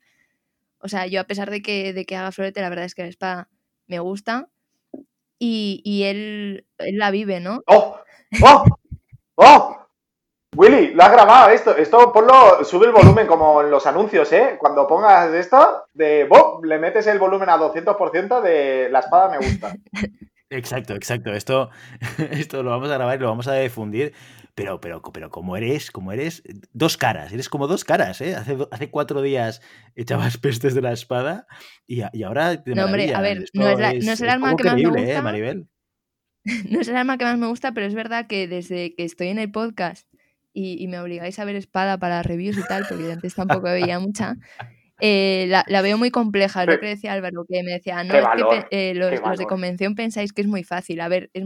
O 0.81 0.89
sea, 0.89 1.07
yo 1.07 1.20
a 1.20 1.24
pesar 1.24 1.51
de 1.51 1.62
que, 1.62 1.93
de 1.93 2.05
que 2.05 2.16
haga 2.16 2.32
florete, 2.32 2.61
la 2.61 2.70
verdad 2.70 2.85
es 2.85 2.94
que 2.94 3.02
la 3.02 3.09
espada 3.09 3.48
me 3.86 3.98
gusta 3.98 4.48
y, 5.39 5.82
y 5.85 6.05
él, 6.05 6.66
él 6.78 6.98
la 6.98 7.11
vive, 7.11 7.40
¿no? 7.40 7.62
¡Oh! 7.66 7.98
¡Oh! 8.43 8.65
¡Oh! 9.36 9.77
Willy, 10.57 10.94
lo 10.94 11.02
has 11.05 11.12
grabado 11.12 11.51
esto. 11.51 11.77
Esto 11.77 12.12
ponlo, 12.12 12.65
sube 12.65 12.86
el 12.86 12.93
volumen 12.93 13.27
como 13.27 13.62
en 13.62 13.70
los 13.70 13.86
anuncios, 13.86 14.32
¿eh? 14.32 14.57
Cuando 14.59 14.86
pongas 14.86 15.32
esto, 15.32 15.85
de 15.94 16.24
Bob, 16.24 16.65
le 16.65 16.78
metes 16.78 17.07
el 17.07 17.19
volumen 17.19 17.48
a 17.48 17.57
200% 17.57 18.40
de 18.40 18.89
la 18.90 18.98
espada 18.98 19.31
me 19.31 19.39
gusta. 19.39 19.74
Exacto, 20.52 20.94
exacto. 20.94 21.32
Esto, 21.32 21.70
esto 22.32 22.65
lo 22.65 22.70
vamos 22.70 22.90
a 22.90 22.94
grabar 22.94 23.16
y 23.16 23.23
lo 23.23 23.28
vamos 23.28 23.47
a 23.47 23.55
difundir. 23.55 24.12
Pero, 24.55 24.81
pero, 24.81 25.01
pero 25.03 25.31
como 25.31 25.57
eres, 25.57 25.91
como 25.91 26.13
eres, 26.13 26.43
dos 26.73 26.97
caras, 26.97 27.33
eres 27.33 27.49
como 27.49 27.67
dos 27.67 27.85
caras, 27.85 28.21
¿eh? 28.21 28.35
Hace, 28.35 28.57
hace 28.71 28.91
cuatro 28.91 29.23
días 29.23 29.61
echabas 29.95 30.37
pestes 30.39 30.75
de 30.75 30.83
la 30.83 30.93
espada 30.93 31.47
y, 31.87 32.01
a- 32.03 32.11
y 32.13 32.23
ahora 32.25 32.57
de 32.57 32.75
No, 32.75 32.87
hombre, 32.87 33.15
a 33.15 33.21
ver, 33.21 33.39
Esto 33.45 33.61
no 33.61 33.69
es 33.69 33.79
la- 33.79 33.93
no 33.93 34.13
es 34.13 34.21
el 34.21 34.29
arma 34.29 34.49
algo 34.49 34.57
que 34.59 34.65
más 34.65 34.77
me 34.77 34.83
¿eh, 34.83 35.05
gusta. 35.05 35.23
Maribel? 35.23 35.69
No 36.71 36.81
es 36.81 36.89
el 36.89 36.97
arma 36.97 37.19
que 37.19 37.25
más 37.25 37.39
me 37.39 37.47
gusta, 37.47 37.73
pero 37.73 37.87
es 37.87 37.95
verdad 37.95 38.27
que 38.27 38.49
desde 38.49 38.95
que 38.95 39.05
estoy 39.05 39.29
en 39.29 39.39
el 39.39 39.51
podcast 39.51 40.09
y, 40.53 40.83
y 40.83 40.89
me 40.89 40.99
obligáis 40.99 41.39
a 41.39 41.45
ver 41.45 41.55
espada 41.57 41.99
para 41.99 42.23
reviews 42.23 42.57
y 42.59 42.63
tal, 42.67 42.85
porque 42.89 43.13
antes 43.13 43.35
tampoco 43.35 43.63
veía 43.65 44.01
mucha, 44.01 44.37
eh, 45.01 45.47
la, 45.49 45.65
la 45.69 45.83
veo 45.83 45.97
muy 45.99 46.11
compleja. 46.11 46.63
Es 46.63 46.69
lo 46.69 46.81
que 46.81 46.87
decía 46.87 47.13
Álvaro, 47.13 47.45
que 47.49 47.63
me 47.63 47.73
decía, 47.73 48.03
no, 48.05 48.15
es 48.15 48.21
que 48.21 48.21
valor, 48.27 48.67
eh, 48.71 48.95
los, 48.95 49.13
los 49.21 49.39
de 49.39 49.47
convención 49.47 49.95
pensáis 49.95 50.33
que 50.33 50.41
es 50.43 50.49
muy 50.49 50.65
fácil. 50.65 51.01
A 51.03 51.09
ver, 51.09 51.31
es- 51.35 51.45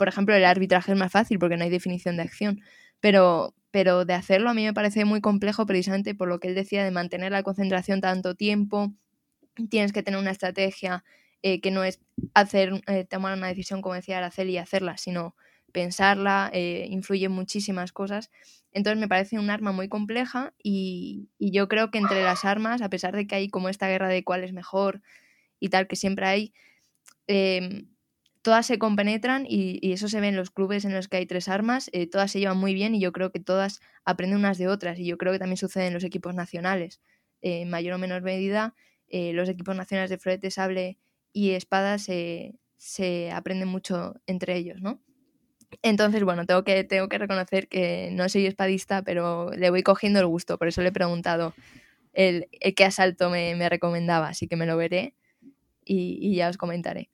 por 0.00 0.08
ejemplo, 0.08 0.34
el 0.34 0.46
arbitraje 0.46 0.92
es 0.92 0.98
más 0.98 1.12
fácil 1.12 1.38
porque 1.38 1.58
no 1.58 1.64
hay 1.64 1.68
definición 1.68 2.16
de 2.16 2.22
acción, 2.22 2.62
pero, 3.00 3.54
pero 3.70 4.06
de 4.06 4.14
hacerlo 4.14 4.48
a 4.48 4.54
mí 4.54 4.64
me 4.64 4.72
parece 4.72 5.04
muy 5.04 5.20
complejo 5.20 5.66
precisamente 5.66 6.14
por 6.14 6.26
lo 6.26 6.40
que 6.40 6.48
él 6.48 6.54
decía 6.54 6.82
de 6.82 6.90
mantener 6.90 7.32
la 7.32 7.42
concentración 7.42 8.00
tanto 8.00 8.34
tiempo, 8.34 8.94
tienes 9.68 9.92
que 9.92 10.02
tener 10.02 10.18
una 10.18 10.30
estrategia 10.30 11.04
eh, 11.42 11.60
que 11.60 11.70
no 11.70 11.84
es 11.84 12.00
hacer, 12.32 12.80
eh, 12.86 13.04
tomar 13.04 13.36
una 13.36 13.48
decisión 13.48 13.82
como 13.82 13.94
decía 13.94 14.16
Araceli 14.16 14.52
y 14.52 14.56
hacerla, 14.56 14.96
sino 14.96 15.36
pensarla, 15.70 16.50
eh, 16.54 16.86
influye 16.88 17.26
en 17.26 17.32
muchísimas 17.32 17.92
cosas. 17.92 18.30
Entonces 18.72 18.98
me 18.98 19.06
parece 19.06 19.38
un 19.38 19.50
arma 19.50 19.70
muy 19.70 19.90
compleja 19.90 20.54
y, 20.62 21.28
yo 21.38 21.68
creo 21.68 21.90
que 21.90 21.98
entre 21.98 22.22
las 22.22 22.46
armas, 22.46 22.80
a 22.80 22.88
pesar 22.88 23.14
de 23.14 23.26
que 23.26 23.34
hay 23.34 23.50
como 23.50 23.68
esta 23.68 23.86
guerra 23.86 24.08
de 24.08 24.24
cuál 24.24 24.44
es 24.44 24.54
mejor 24.54 25.02
y 25.60 25.68
tal, 25.68 25.88
que 25.88 25.96
siempre 25.96 26.26
hay, 26.26 26.54
em, 27.26 27.89
todas 28.42 28.66
se 28.66 28.78
compenetran 28.78 29.46
y, 29.46 29.78
y 29.82 29.92
eso 29.92 30.08
se 30.08 30.20
ve 30.20 30.28
en 30.28 30.36
los 30.36 30.50
clubes 30.50 30.84
en 30.84 30.94
los 30.94 31.08
que 31.08 31.18
hay 31.18 31.26
tres 31.26 31.48
armas, 31.48 31.90
eh, 31.92 32.06
todas 32.06 32.30
se 32.30 32.40
llevan 32.40 32.56
muy 32.56 32.74
bien 32.74 32.94
y 32.94 33.00
yo 33.00 33.12
creo 33.12 33.30
que 33.30 33.40
todas 33.40 33.80
aprenden 34.04 34.38
unas 34.38 34.58
de 34.58 34.68
otras 34.68 34.98
y 34.98 35.06
yo 35.06 35.18
creo 35.18 35.32
que 35.32 35.38
también 35.38 35.56
sucede 35.56 35.86
en 35.86 35.94
los 35.94 36.04
equipos 36.04 36.34
nacionales, 36.34 37.00
eh, 37.42 37.62
en 37.62 37.70
mayor 37.70 37.94
o 37.94 37.98
menor 37.98 38.22
medida, 38.22 38.74
eh, 39.08 39.32
los 39.32 39.48
equipos 39.48 39.76
nacionales 39.76 40.10
de 40.10 40.18
florete, 40.18 40.50
sable 40.50 40.98
y 41.32 41.50
espada 41.50 41.98
se, 41.98 42.54
se 42.76 43.30
aprenden 43.30 43.68
mucho 43.68 44.14
entre 44.26 44.56
ellos, 44.56 44.80
¿no? 44.80 45.00
Entonces, 45.82 46.24
bueno, 46.24 46.46
tengo 46.46 46.64
que, 46.64 46.82
tengo 46.82 47.08
que 47.08 47.18
reconocer 47.18 47.68
que 47.68 48.10
no 48.12 48.28
soy 48.28 48.46
espadista, 48.46 49.02
pero 49.02 49.52
le 49.52 49.70
voy 49.70 49.82
cogiendo 49.84 50.18
el 50.18 50.26
gusto, 50.26 50.58
por 50.58 50.66
eso 50.66 50.82
le 50.82 50.88
he 50.88 50.92
preguntado 50.92 51.54
el, 52.12 52.48
el 52.60 52.74
qué 52.74 52.84
asalto 52.84 53.30
me, 53.30 53.54
me 53.54 53.68
recomendaba, 53.68 54.28
así 54.28 54.48
que 54.48 54.56
me 54.56 54.66
lo 54.66 54.76
veré 54.76 55.14
y, 55.84 56.18
y 56.20 56.34
ya 56.34 56.48
os 56.48 56.56
comentaré. 56.56 57.10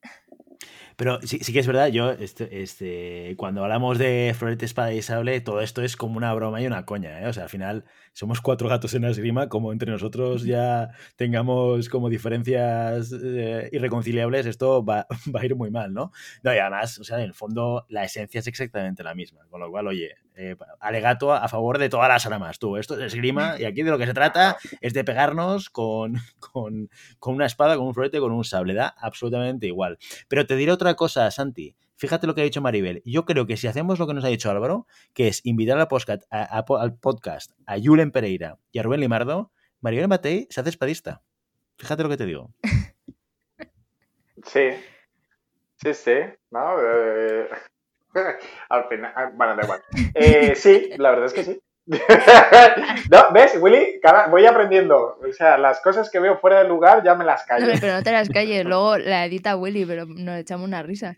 Pero 0.97 1.19
sí, 1.21 1.37
sí 1.43 1.53
que 1.53 1.59
es 1.59 1.67
verdad, 1.67 1.89
yo, 1.89 2.09
este, 2.11 2.63
este, 2.63 3.35
cuando 3.37 3.63
hablamos 3.63 3.99
de 3.99 4.33
florete, 4.35 4.65
espada 4.65 4.91
y 4.93 5.03
sable, 5.03 5.39
todo 5.41 5.61
esto 5.61 5.83
es 5.83 5.95
como 5.95 6.17
una 6.17 6.33
broma 6.33 6.59
y 6.59 6.65
una 6.65 6.85
coña, 6.85 7.21
¿eh? 7.21 7.27
O 7.27 7.33
sea, 7.33 7.43
al 7.43 7.49
final 7.49 7.85
somos 8.13 8.41
cuatro 8.41 8.67
gatos 8.67 8.95
en 8.95 9.03
la 9.03 9.11
esgrima, 9.11 9.47
como 9.47 9.71
entre 9.71 9.91
nosotros 9.91 10.43
ya 10.43 10.89
tengamos 11.15 11.87
como 11.89 12.09
diferencias 12.09 13.13
eh, 13.13 13.69
irreconciliables, 13.71 14.47
esto 14.47 14.83
va, 14.83 15.05
va 15.35 15.41
a 15.41 15.45
ir 15.45 15.55
muy 15.55 15.69
mal, 15.69 15.93
¿no? 15.93 16.11
No, 16.41 16.51
y 16.51 16.57
además, 16.57 16.97
o 16.97 17.03
sea, 17.03 17.17
en 17.17 17.25
el 17.25 17.35
fondo 17.35 17.85
la 17.89 18.03
esencia 18.03 18.39
es 18.39 18.47
exactamente 18.47 19.03
la 19.03 19.13
misma, 19.13 19.41
con 19.51 19.59
lo 19.61 19.69
cual, 19.69 19.85
oye, 19.85 20.15
eh, 20.39 20.55
alegato 20.79 21.33
a, 21.33 21.47
favor 21.47 21.79
de 21.79 21.89
todas 21.89 22.07
las 22.09 22.25
armas, 22.27 22.59
tú, 22.59 22.77
esto 22.77 22.93
es 22.95 23.13
esgrima 23.13 23.59
y 23.59 23.65
aquí 23.65 23.81
de 23.81 23.89
lo 23.89 23.97
que 23.97 24.05
se 24.05 24.13
trata 24.13 24.57
es 24.81 24.93
de 24.93 25.03
pegarnos 25.03 25.71
con, 25.71 26.13
con, 26.39 26.89
con 27.19 27.33
una 27.35 27.47
espada, 27.47 27.75
con 27.75 27.87
un 27.87 27.93
florete, 27.95 28.19
con 28.19 28.31
un 28.31 28.43
sable, 28.43 28.75
da 28.75 28.93
absolutamente 28.99 29.65
igual. 29.65 29.97
Pero 30.27 30.45
te 30.45 30.55
diré 30.55 30.71
otra 30.71 30.86
cosa, 30.95 31.29
Santi. 31.31 31.75
Fíjate 31.95 32.27
lo 32.27 32.35
que 32.35 32.41
ha 32.41 32.43
dicho 32.43 32.61
Maribel. 32.61 33.01
Yo 33.05 33.25
creo 33.25 33.47
que 33.47 33.57
si 33.57 33.67
hacemos 33.67 33.97
lo 33.99 34.05
que 34.07 34.13
nos 34.13 34.23
ha 34.23 34.27
dicho 34.27 34.51
Álvaro, 34.51 34.85
que 35.13 35.27
es 35.27 35.41
invitar 35.45 35.77
al 35.79 35.87
podcast 35.87 36.23
a, 36.29 36.59
a- 36.59 37.77
Julen 37.83 38.11
Pereira 38.11 38.57
y 38.71 38.79
a 38.79 38.83
Rubén 38.83 38.99
Limardo, 38.99 39.51
Maribel 39.81 40.07
Matei 40.07 40.47
se 40.51 40.61
hace 40.61 40.69
espadista. 40.69 41.21
Fíjate 41.77 42.03
lo 42.03 42.09
que 42.09 42.17
te 42.17 42.25
digo. 42.25 42.53
Sí. 44.45 44.69
Sí, 45.81 45.93
sí. 45.93 46.11
Eh, 46.11 47.49
al 48.69 48.87
final. 48.87 49.13
ah, 49.15 49.31
Bueno, 49.33 49.55
da 49.55 49.63
igual. 49.63 49.81
Eh, 50.15 50.55
sí, 50.55 50.89
la 50.97 51.09
verdad 51.11 51.25
es 51.25 51.33
que 51.33 51.43
sí. 51.43 51.59
no, 53.11 53.31
¿ves, 53.33 53.57
Willy? 53.59 53.99
Cada- 54.01 54.27
voy 54.27 54.45
aprendiendo. 54.45 55.17
O 55.27 55.31
sea, 55.31 55.57
las 55.57 55.79
cosas 55.81 56.09
que 56.09 56.19
veo 56.19 56.37
fuera 56.37 56.61
de 56.61 56.67
lugar 56.69 57.03
ya 57.03 57.15
me 57.15 57.23
las 57.25 57.41
No, 57.41 57.47
callo. 57.47 57.63
hombre, 57.65 57.77
pero 57.79 57.93
no 57.93 58.03
te 58.03 58.11
las 58.11 58.29
calles, 58.29 58.65
luego 58.65 58.97
la 58.97 59.25
edita 59.25 59.55
Willy, 59.55 59.85
pero 59.85 60.05
nos 60.05 60.37
echamos 60.39 60.67
una 60.67 60.83
risa. 60.83 61.17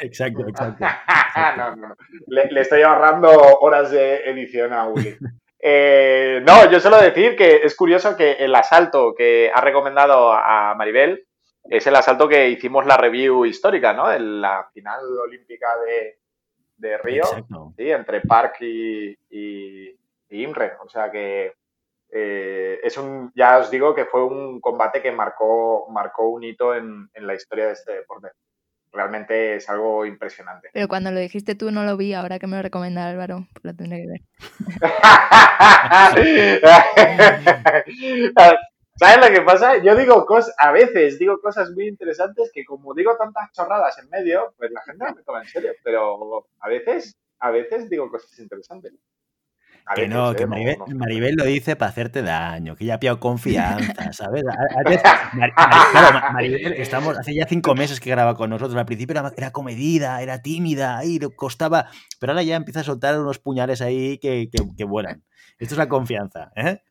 Exacto, 0.00 0.46
exacto. 0.48 0.84
no, 1.56 1.76
no. 1.76 1.94
Le, 2.28 2.46
le 2.50 2.60
estoy 2.60 2.82
ahorrando 2.82 3.30
horas 3.30 3.90
de 3.90 4.30
edición 4.30 4.72
a 4.72 4.86
Willy. 4.88 5.16
Eh, 5.60 6.40
no, 6.46 6.70
yo 6.70 6.78
suelo 6.80 7.00
decir 7.00 7.36
que 7.36 7.62
es 7.64 7.74
curioso 7.74 8.16
que 8.16 8.32
el 8.34 8.54
asalto 8.54 9.14
que 9.16 9.50
ha 9.52 9.60
recomendado 9.60 10.32
a 10.32 10.74
Maribel 10.76 11.26
es 11.64 11.86
el 11.86 11.96
asalto 11.96 12.28
que 12.28 12.48
hicimos 12.48 12.86
la 12.86 12.96
review 12.96 13.44
histórica, 13.44 13.92
¿no? 13.92 14.10
En 14.10 14.40
la 14.40 14.68
final 14.72 15.00
olímpica 15.26 15.66
de, 15.84 16.18
de 16.78 16.96
Río, 16.98 17.24
sí, 17.76 17.90
entre 17.90 18.20
Park 18.22 18.56
y, 18.60 19.10
y- 19.30 19.90
y 20.30 20.42
Imre. 20.42 20.72
O 20.84 20.88
sea 20.88 21.10
que 21.10 21.52
eh, 22.10 22.80
es 22.82 22.96
un, 22.96 23.30
ya 23.34 23.58
os 23.58 23.70
digo 23.70 23.94
que 23.94 24.06
fue 24.06 24.24
un 24.24 24.60
combate 24.60 25.02
que 25.02 25.12
marcó, 25.12 25.86
marcó 25.90 26.28
un 26.30 26.42
hito 26.44 26.74
en, 26.74 27.08
en 27.12 27.26
la 27.26 27.34
historia 27.34 27.66
de 27.66 27.72
este 27.72 27.92
deporte. 27.92 28.28
Realmente 28.90 29.56
es 29.56 29.68
algo 29.68 30.06
impresionante. 30.06 30.70
Pero 30.72 30.88
cuando 30.88 31.10
lo 31.10 31.20
dijiste 31.20 31.54
tú 31.54 31.70
no 31.70 31.84
lo 31.84 31.98
vi, 31.98 32.14
ahora 32.14 32.38
que 32.38 32.46
me 32.46 32.56
lo 32.56 32.62
recomienda 32.62 33.06
Álvaro, 33.06 33.46
pues 33.52 33.64
lo 33.64 33.74
tendré 33.76 34.00
que 34.02 34.08
ver. 34.08 34.20
¿Sabes 38.98 39.28
lo 39.28 39.34
que 39.34 39.42
pasa? 39.42 39.76
Yo 39.82 39.94
digo 39.96 40.26
cosas, 40.26 40.54
a 40.58 40.72
veces 40.72 41.18
digo 41.18 41.40
cosas 41.40 41.70
muy 41.70 41.86
interesantes 41.88 42.50
que 42.52 42.64
como 42.64 42.94
digo 42.94 43.16
tantas 43.16 43.50
chorradas 43.52 43.98
en 43.98 44.08
medio, 44.10 44.54
pues 44.56 44.70
la 44.72 44.82
gente 44.82 45.04
no 45.08 45.14
me 45.14 45.22
toma 45.22 45.42
en 45.42 45.48
serio. 45.48 45.72
Pero 45.84 46.46
a 46.60 46.68
veces, 46.68 47.16
a 47.38 47.50
veces 47.50 47.88
digo 47.88 48.10
cosas 48.10 48.36
interesantes. 48.38 48.92
A 49.90 49.94
Que 49.94 50.02
veces, 50.02 50.16
no, 50.16 50.32
¿eh? 50.32 50.36
que 50.36 50.46
Maribel, 50.46 50.78
no- 50.78 50.86
Maribel 50.96 51.34
lo 51.36 51.44
dice 51.44 51.74
para 51.76 51.90
hacerte 51.90 52.20
daño, 52.22 52.76
que 52.76 52.84
ya 52.84 52.94
ha 52.94 53.00
pillado 53.00 53.20
confianza, 53.20 54.12
¿sabes? 54.12 54.44
A- 54.46 54.78
Antes, 54.80 55.02
Mar- 55.02 55.30
Mar- 55.32 55.52
claro, 55.92 56.12
Ma- 56.20 56.30
Maribel, 56.32 56.72
estamos, 56.74 57.16
hace 57.16 57.34
ya 57.34 57.46
cinco 57.46 57.74
meses 57.74 57.98
que 58.00 58.10
graba 58.10 58.34
con 58.34 58.50
nosotros. 58.50 58.76
Al 58.76 58.84
principio 58.84 59.12
era, 59.18 59.32
era 59.36 59.50
comedida, 59.50 60.20
era 60.20 60.42
tímida, 60.42 60.98
ahí 60.98 61.18
le 61.18 61.30
costaba. 61.34 61.86
Pero 62.20 62.32
ahora 62.32 62.42
ya 62.42 62.56
empieza 62.56 62.80
a 62.80 62.84
soltar 62.84 63.18
unos 63.18 63.38
puñales 63.38 63.80
ahí 63.80 64.18
que, 64.18 64.50
que, 64.52 64.58
que 64.76 64.84
vuelan. 64.84 65.24
Esto 65.58 65.74
es 65.74 65.78
la 65.78 65.88
confianza, 65.88 66.52
¿eh? 66.54 66.82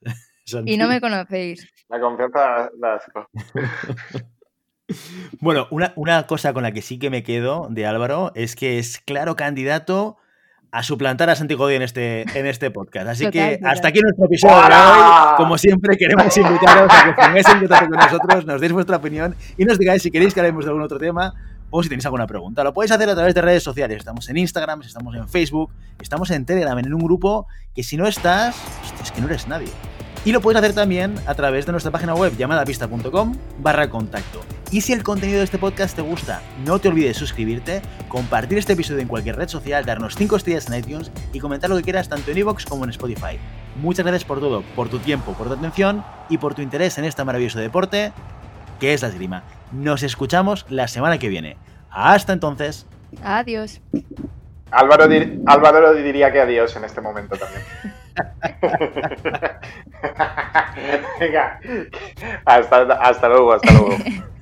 Santi. 0.48 0.74
Y 0.74 0.78
no 0.78 0.88
me 0.88 1.02
conocéis. 1.02 1.68
La 1.90 2.00
confianza 2.00 2.70
da 2.80 2.96
asco. 2.96 3.30
Bueno, 5.42 5.68
una, 5.70 5.92
una 5.98 6.28
cosa 6.28 6.54
con 6.54 6.64
la 6.64 6.72
que 6.72 6.82
sí 6.82 6.98
que 6.98 7.10
me 7.10 7.22
quedo 7.22 7.68
de 7.70 7.86
Álvaro 7.86 8.32
es 8.36 8.56
que 8.56 8.80
es 8.80 9.00
claro 9.00 9.36
candidato 9.36 10.18
a 10.72 10.84
suplantar 10.84 11.30
a 11.30 11.36
Santi 11.36 11.56
Godín 11.56 11.78
en 11.78 11.82
este, 11.84 12.22
en 12.38 12.46
este 12.46 12.72
podcast. 12.72 13.08
Así 13.08 13.26
Total, 13.26 13.60
que 13.60 13.60
hasta 13.66 13.88
aquí 13.90 14.00
nuestro 14.00 14.26
episodio 14.26 14.56
de 14.56 14.76
hoy. 14.76 15.36
Como 15.38 15.58
siempre, 15.58 15.98
queremos 15.98 16.38
invitaros 16.38 16.92
a 16.94 17.04
que 17.06 17.14
pongáis 17.22 17.48
en 17.50 17.60
contacto 17.60 17.90
con 17.90 18.00
nosotros, 18.00 18.46
nos 18.46 18.62
deis 18.62 18.72
vuestra 18.72 18.98
opinión 18.98 19.36
y 19.58 19.66
nos 19.66 19.78
digáis 19.78 20.02
si 20.02 20.12
queréis 20.12 20.34
que 20.34 20.40
hablemos 20.40 20.66
de 20.66 20.70
algún 20.70 20.84
otro 20.84 20.98
tema 21.00 21.34
o 21.70 21.84
si 21.84 21.90
tenéis 21.90 22.06
alguna 22.06 22.28
pregunta. 22.28 22.64
Lo 22.64 22.74
podéis 22.74 22.92
hacer 22.92 23.10
a 23.10 23.16
través 23.16 23.34
de 23.36 23.42
redes 23.42 23.64
sociales. 23.64 23.98
Estamos 23.98 24.30
en 24.30 24.38
Instagram, 24.38 24.82
estamos 24.82 25.16
en 25.16 25.28
Facebook, 25.28 25.74
estamos 26.02 26.32
en 26.32 26.46
Telegram, 26.46 26.78
en 26.80 26.94
un 26.94 27.02
grupo 27.02 27.48
que 27.76 27.84
si 27.84 27.98
no 27.98 28.08
estás, 28.08 28.56
es 29.02 29.12
que 29.12 29.20
no 29.20 29.28
eres 29.28 29.48
nadie. 29.48 29.72
Y 30.28 30.34
lo 30.34 30.42
puedes 30.42 30.60
hacer 30.62 30.74
también 30.76 31.16
a 31.26 31.36
través 31.36 31.66
de 31.66 31.72
nuestra 31.72 31.90
página 31.90 32.14
web 32.14 32.36
llamadapista.com 32.36 33.34
barra 33.60 33.90
contacto. 33.90 34.42
Y 34.72 34.82
si 34.82 34.92
el 34.92 35.02
contenido 35.02 35.38
de 35.38 35.46
este 35.46 35.58
podcast 35.58 35.96
te 35.96 36.02
gusta, 36.02 36.42
no 36.66 36.80
te 36.80 36.90
olvides 36.90 37.16
suscribirte, 37.16 37.82
compartir 38.10 38.58
este 38.58 38.74
episodio 38.74 39.00
en 39.00 39.08
cualquier 39.08 39.38
red 39.38 39.48
social, 39.48 39.86
darnos 39.86 40.16
5 40.18 40.36
estrellas 40.36 40.68
en 40.70 40.80
iTunes 40.80 41.12
y 41.32 41.40
comentar 41.40 41.70
lo 41.70 41.78
que 41.78 41.84
quieras 41.84 42.10
tanto 42.10 42.30
en 42.32 42.40
iVoox 42.40 42.66
como 42.66 42.84
en 42.84 42.90
Spotify. 42.90 43.40
Muchas 43.82 44.06
gracias 44.06 44.26
por 44.26 44.42
todo, 44.42 44.64
por 44.76 44.90
tu 44.90 45.00
tiempo, 45.00 45.32
por 45.32 45.48
tu 45.48 45.54
atención 45.54 46.04
y 46.28 46.38
por 46.40 46.54
tu 46.56 46.62
interés 46.62 46.98
en 46.98 47.06
este 47.06 47.24
maravilloso 47.24 47.60
deporte 47.60 48.12
que 48.82 48.94
es 48.94 49.02
la 49.04 49.08
esgrima. 49.08 49.44
Nos 49.72 50.04
escuchamos 50.04 50.66
la 50.68 50.90
semana 50.90 51.20
que 51.20 51.30
viene. 51.30 51.56
Hasta 51.90 52.34
entonces. 52.34 52.86
Adiós. 53.24 53.80
Álvaro, 54.72 55.06
dir- 55.08 55.42
Álvaro 55.46 55.94
diría 55.94 56.34
que 56.34 56.42
adiós 56.42 56.76
en 56.76 56.84
este 56.84 57.00
momento 57.00 57.38
también. 57.38 57.62
Venga, 61.20 61.60
hasta, 62.46 62.94
hasta 62.94 63.30
luego, 63.30 63.54
hasta 63.54 63.72
luego. 63.74 63.98